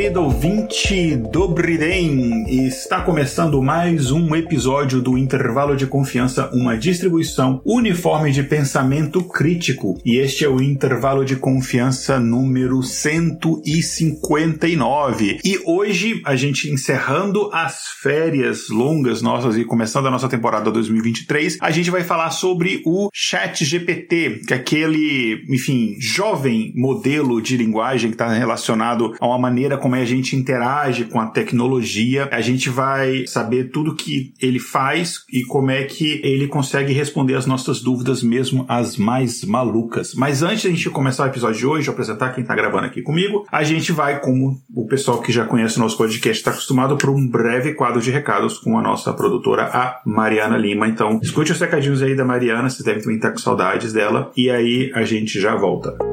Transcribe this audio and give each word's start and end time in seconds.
Querido 0.00 0.22
ouvinte 0.22 1.14
Dobriden, 1.30 2.66
está 2.66 3.02
começando 3.02 3.60
mais 3.60 4.10
um 4.10 4.34
episódio 4.34 5.02
do 5.02 5.18
Intervalo 5.18 5.76
de 5.76 5.86
Confiança, 5.86 6.48
uma 6.54 6.74
distribuição 6.74 7.60
uniforme 7.66 8.32
de 8.32 8.42
pensamento 8.42 9.22
crítico. 9.22 10.00
E 10.02 10.16
este 10.16 10.42
é 10.42 10.48
o 10.48 10.62
Intervalo 10.62 11.22
de 11.22 11.36
Confiança 11.36 12.18
número 12.18 12.82
159. 12.82 15.40
E 15.44 15.60
hoje, 15.66 16.22
a 16.24 16.34
gente 16.34 16.70
encerrando 16.70 17.50
as 17.52 17.88
férias 18.00 18.70
longas 18.70 19.20
nossas 19.20 19.58
e 19.58 19.66
começando 19.66 20.06
a 20.06 20.10
nossa 20.10 20.30
temporada 20.30 20.70
2023, 20.70 21.58
a 21.60 21.70
gente 21.70 21.90
vai 21.90 22.04
falar 22.04 22.30
sobre 22.30 22.80
o 22.86 23.10
Chat 23.12 23.66
GPT, 23.66 24.44
que 24.46 24.54
é 24.54 24.56
aquele, 24.56 25.44
enfim, 25.50 25.96
jovem 26.00 26.72
modelo 26.74 27.42
de 27.42 27.58
linguagem 27.58 28.08
que 28.08 28.14
está 28.14 28.32
relacionado 28.32 29.14
a 29.20 29.26
uma 29.26 29.38
maneira 29.38 29.76
como 29.76 29.89
a 29.98 30.04
gente 30.04 30.36
interage 30.36 31.04
com 31.04 31.20
a 31.20 31.26
tecnologia. 31.26 32.28
A 32.30 32.40
gente 32.40 32.68
vai 32.68 33.26
saber 33.26 33.70
tudo 33.70 33.94
que 33.94 34.32
ele 34.40 34.58
faz 34.58 35.24
e 35.32 35.42
como 35.42 35.70
é 35.70 35.84
que 35.84 36.20
ele 36.22 36.46
consegue 36.48 36.92
responder 36.92 37.34
as 37.34 37.46
nossas 37.46 37.80
dúvidas, 37.80 38.22
mesmo 38.22 38.64
as 38.68 38.96
mais 38.96 39.44
malucas. 39.44 40.14
Mas 40.14 40.42
antes 40.42 40.62
de 40.62 40.68
a 40.68 40.70
gente 40.70 40.90
começar 40.90 41.24
o 41.24 41.28
episódio 41.28 41.58
de 41.58 41.66
hoje, 41.66 41.90
apresentar 41.90 42.32
quem 42.34 42.42
está 42.42 42.54
gravando 42.54 42.86
aqui 42.86 43.02
comigo, 43.02 43.46
a 43.50 43.62
gente 43.62 43.92
vai, 43.92 44.20
como 44.20 44.60
o 44.74 44.86
pessoal 44.86 45.20
que 45.20 45.32
já 45.32 45.44
conhece 45.44 45.76
o 45.76 45.80
nosso 45.80 45.96
podcast 45.96 46.40
está 46.40 46.50
acostumado, 46.50 46.96
por 46.96 47.10
um 47.10 47.26
breve 47.26 47.74
quadro 47.74 48.00
de 48.00 48.10
recados 48.10 48.58
com 48.58 48.78
a 48.78 48.82
nossa 48.82 49.12
produtora, 49.12 49.64
a 49.64 50.00
Mariana 50.04 50.56
Lima. 50.56 50.88
Então, 50.88 51.20
escute 51.22 51.52
os 51.52 51.60
recadinhos 51.60 52.02
aí 52.02 52.14
da 52.14 52.24
Mariana, 52.24 52.68
vocês 52.68 52.84
devem 52.84 53.02
também 53.02 53.16
estar 53.16 53.30
com 53.30 53.38
saudades 53.38 53.92
dela, 53.92 54.30
e 54.36 54.50
aí 54.50 54.90
a 54.94 55.02
gente 55.04 55.40
já 55.40 55.54
volta. 55.54 56.09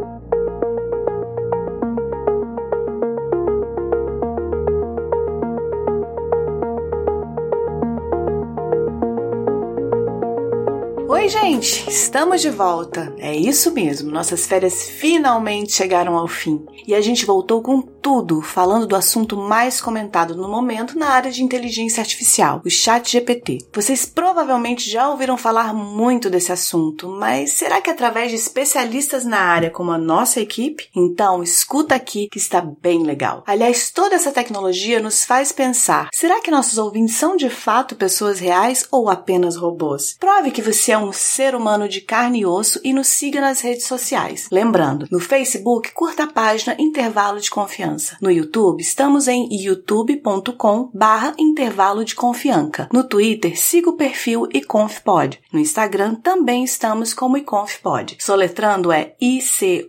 Gente! 11.27 11.89
Estamos 11.89 12.41
de 12.41 12.49
volta. 12.49 13.13
É 13.17 13.35
isso 13.35 13.73
mesmo, 13.73 14.09
nossas 14.09 14.47
férias 14.47 14.89
finalmente 14.89 15.73
chegaram 15.73 16.15
ao 16.15 16.25
fim. 16.25 16.65
E 16.87 16.95
a 16.95 17.01
gente 17.01 17.25
voltou 17.25 17.61
com 17.61 17.81
tudo, 18.01 18.41
falando 18.41 18.87
do 18.87 18.95
assunto 18.95 19.35
mais 19.35 19.81
comentado 19.81 20.35
no 20.35 20.47
momento 20.47 20.97
na 20.97 21.09
área 21.09 21.31
de 21.31 21.43
inteligência 21.43 22.01
artificial, 22.01 22.61
o 22.65 22.69
Chat 22.69 23.11
GPT. 23.11 23.67
Vocês 23.73 24.05
provavelmente 24.05 24.89
já 24.89 25.09
ouviram 25.09 25.37
falar 25.37 25.73
muito 25.73 26.29
desse 26.29 26.51
assunto, 26.51 27.09
mas 27.09 27.53
será 27.53 27.81
que 27.81 27.89
através 27.89 28.31
de 28.31 28.37
especialistas 28.37 29.25
na 29.25 29.39
área 29.39 29.69
como 29.69 29.91
a 29.91 29.97
nossa 29.97 30.39
equipe? 30.39 30.87
Então, 30.95 31.43
escuta 31.43 31.95
aqui 31.95 32.27
que 32.31 32.37
está 32.37 32.61
bem 32.61 33.03
legal. 33.03 33.43
Aliás, 33.45 33.91
toda 33.91 34.15
essa 34.15 34.31
tecnologia 34.31 34.99
nos 34.99 35.25
faz 35.25 35.51
pensar: 35.51 36.09
será 36.13 36.41
que 36.41 36.51
nossos 36.51 36.77
ouvintes 36.77 37.15
são 37.15 37.35
de 37.35 37.49
fato 37.49 37.95
pessoas 37.95 38.39
reais 38.39 38.87
ou 38.91 39.09
apenas 39.09 39.55
robôs? 39.55 40.15
Prove 40.19 40.51
que 40.51 40.61
você 40.61 40.91
é 40.91 40.97
um 40.97 41.11
ser 41.11 41.55
humano 41.55 41.89
de 41.89 42.01
carne 42.01 42.41
e 42.41 42.45
osso 42.45 42.79
e 42.83 42.93
nos 42.93 43.07
siga 43.07 43.41
nas 43.41 43.61
redes 43.61 43.85
sociais. 43.85 44.47
Lembrando, 44.51 45.07
no 45.11 45.19
Facebook, 45.19 45.91
curta 45.91 46.23
a 46.23 46.27
página 46.27 46.75
Intervalo 46.79 47.39
de 47.39 47.49
Confiança. 47.49 47.86
No 48.21 48.31
YouTube, 48.31 48.81
estamos 48.81 49.27
em 49.27 49.47
youtube.com 49.51 50.89
barra 50.93 51.33
intervalo 51.37 52.03
de 52.03 52.15
confiança. 52.15 52.57
No 52.91 53.03
Twitter, 53.03 53.59
siga 53.59 53.89
o 53.89 53.93
perfil 53.93 54.47
iconfpod. 54.53 55.39
No 55.51 55.59
Instagram, 55.59 56.15
também 56.15 56.63
estamos 56.63 57.13
como 57.13 57.37
iconfpod. 57.37 58.17
Soletrando 58.19 58.91
é 58.91 59.15
I-C-O-N-F-P-O-D. 59.21 59.87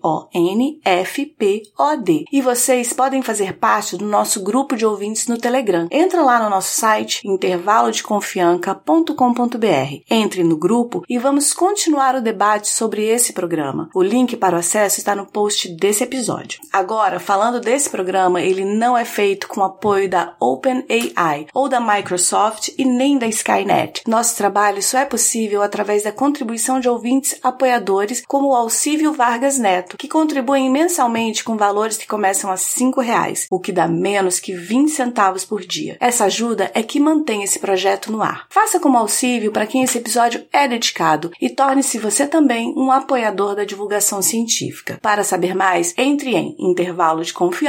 E 2.31 2.43
vocês 2.43 2.93
podem 2.93 3.23
fazer 3.23 3.57
parte 3.59 3.97
do 3.97 4.05
nosso 4.05 4.43
grupo 4.43 4.77
de 4.77 4.85
ouvintes 4.85 5.27
no 5.27 5.39
Telegram. 5.39 5.89
Entra 5.91 6.23
lá 6.23 6.43
no 6.43 6.51
nosso 6.51 6.79
site 6.79 7.27
intervalodeconfianca.com.br. 7.27 10.03
Entre 10.11 10.45
no 10.45 10.57
grupo 10.57 11.03
e 11.09 11.19
vamos 11.19 11.53
continuar 11.53 12.15
o 12.15 12.23
debate 12.23 12.69
sobre 12.69 13.05
esse 13.05 13.33
programa. 13.33 13.91
O 13.95 14.03
link 14.03 14.37
para 14.37 14.57
o 14.57 14.59
acesso 14.59 14.99
está 14.99 15.15
no 15.15 15.27
post 15.27 15.69
desse 15.77 16.05
episódio. 16.05 16.61
Agora, 16.73 17.19
falando 17.19 17.61
desse 17.61 17.88
programa, 17.91 18.41
ele 18.41 18.65
não 18.65 18.97
é 18.97 19.05
feito 19.05 19.49
com 19.49 19.63
apoio 19.63 20.09
da 20.09 20.35
OpenAI 20.41 21.47
ou 21.55 21.69
da 21.69 21.81
Microsoft 21.81 22.71
e 22.77 22.85
nem 22.85 23.19
da 23.19 23.27
Skynet. 23.27 24.03
Nosso 24.07 24.37
trabalho 24.37 24.83
só 24.83 24.99
é 24.99 25.05
possível 25.05 25.63
através 25.63 26.03
da 26.03 26.13
contribuição 26.13 26.81
de 26.81 26.89
ouvintes 26.89 27.39
apoiadores 27.43 28.23
como 28.27 28.49
o 28.49 28.55
Alcívio 28.55 29.13
Vargas 29.13 29.59
Neto, 29.59 29.97
que 29.97 30.09
contribuem 30.09 30.71
mensalmente 30.71 31.45
com 31.45 31.57
valores 31.57 31.97
que 31.97 32.07
começam 32.07 32.51
a 32.51 32.55
R$ 32.55 33.03
reais, 33.03 33.47
o 33.51 33.61
que 33.61 33.73
dá 33.73 33.87
menos 33.87 34.41
que 34.41 34.55
20 34.55 34.91
centavos 34.91 35.45
por 35.45 35.61
dia. 35.61 35.97
Essa 36.01 36.25
ajuda 36.25 36.71
é 36.75 36.83
que 36.83 37.01
mantém 37.01 37.43
esse 37.43 37.59
projeto 37.59 38.11
no 38.13 38.23
ar. 38.23 38.47
Faça 38.51 38.81
como 38.81 38.99
Alcívio 38.99 39.53
para 39.53 39.67
quem 39.67 39.83
esse 39.83 39.99
episódio 39.99 40.45
é 40.53 40.67
dedicado 40.67 41.31
e 41.41 41.51
torne-se 41.51 41.99
você 41.99 42.27
também 42.27 42.73
um 42.77 42.91
apoiador 42.91 43.55
da 43.55 43.65
divulgação 43.65 44.23
científica. 44.23 44.99
Para 45.01 45.25
saber 45.25 45.55
mais, 45.55 45.95
entre 45.97 46.35
em 46.35 46.55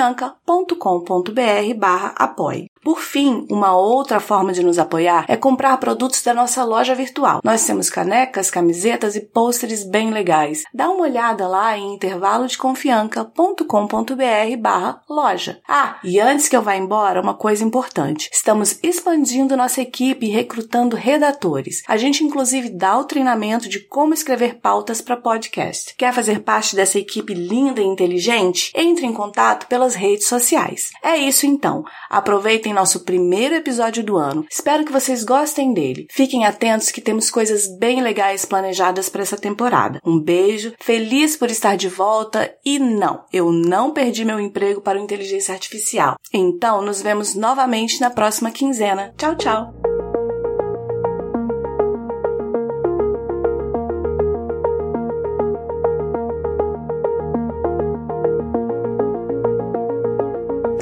intervalodeconfianca.com.br 0.09 1.77
barra 1.77 2.13
apoie. 2.17 2.67
Por 2.83 3.01
fim, 3.01 3.45
uma 3.49 3.75
outra 3.75 4.19
forma 4.19 4.53
de 4.53 4.63
nos 4.63 4.79
apoiar 4.79 5.25
é 5.27 5.35
comprar 5.35 5.75
produtos 5.77 6.21
da 6.21 6.33
nossa 6.33 6.63
loja 6.63 6.95
virtual. 6.95 7.41
Nós 7.43 7.65
temos 7.65 7.89
canecas, 7.89 8.49
camisetas 8.49 9.15
e 9.15 9.21
pôsteres 9.21 9.83
bem 9.83 10.11
legais. 10.11 10.63
Dá 10.73 10.89
uma 10.89 11.03
olhada 11.03 11.47
lá 11.47 11.77
em 11.77 11.95
intervalodeconfianca.com.br 11.95 14.57
barra 14.59 15.01
loja. 15.09 15.59
Ah, 15.67 15.97
e 16.03 16.19
antes 16.19 16.47
que 16.47 16.55
eu 16.55 16.61
vá 16.61 16.75
embora, 16.75 17.21
uma 17.21 17.33
coisa 17.33 17.63
importante. 17.63 18.29
Estamos 18.31 18.79
expandindo 18.81 19.57
nossa 19.57 19.81
equipe 19.81 20.25
e 20.25 20.29
recrutando 20.29 20.95
redatores. 20.95 21.83
A 21.87 21.97
gente 21.97 22.23
inclusive 22.23 22.69
dá 22.69 22.97
o 22.97 23.03
treinamento 23.03 23.67
de 23.67 23.79
como 23.79 24.13
escrever 24.13 24.59
pautas 24.59 25.01
para 25.01 25.17
podcast. 25.17 25.95
Quer 25.95 26.13
fazer 26.13 26.39
parte 26.39 26.75
dessa 26.75 26.97
equipe 26.97 27.33
linda 27.33 27.81
e 27.81 27.85
inteligente? 27.85 28.71
Entre 28.75 29.05
em 29.05 29.13
contato 29.13 29.67
pelas 29.67 29.95
redes 29.95 30.27
sociais. 30.27 30.91
É 31.03 31.17
isso 31.17 31.45
então. 31.45 31.83
Aproveitem 32.09 32.68
nosso 32.73 33.01
primeiro 33.01 33.55
episódio 33.55 34.03
do 34.03 34.17
ano. 34.17 34.45
Espero 34.49 34.85
que 34.85 34.91
vocês 34.91 35.23
gostem 35.23 35.73
dele. 35.73 36.07
Fiquem 36.09 36.45
atentos 36.45 36.91
que 36.91 37.01
temos 37.01 37.29
coisas 37.29 37.67
bem 37.77 38.01
legais 38.01 38.45
planejadas 38.45 39.09
para 39.09 39.21
essa 39.21 39.37
temporada. 39.37 39.99
Um 40.05 40.19
beijo, 40.19 40.73
feliz 40.79 41.35
por 41.35 41.51
estar 41.51 41.75
de 41.75 41.89
volta 41.89 42.53
e 42.65 42.79
não, 42.79 43.23
eu 43.33 43.51
não 43.51 43.91
perdi 43.91 44.23
meu 44.23 44.39
emprego 44.39 44.81
para 44.81 44.99
o 44.99 45.09
inteligência 45.09 45.53
artificial. 45.53 46.15
Então, 46.31 46.81
nos 46.81 47.01
vemos 47.01 47.33
novamente 47.35 47.99
na 47.99 48.09
próxima 48.09 48.51
quinzena. 48.51 49.13
Tchau, 49.17 49.35
tchau! 49.35 49.98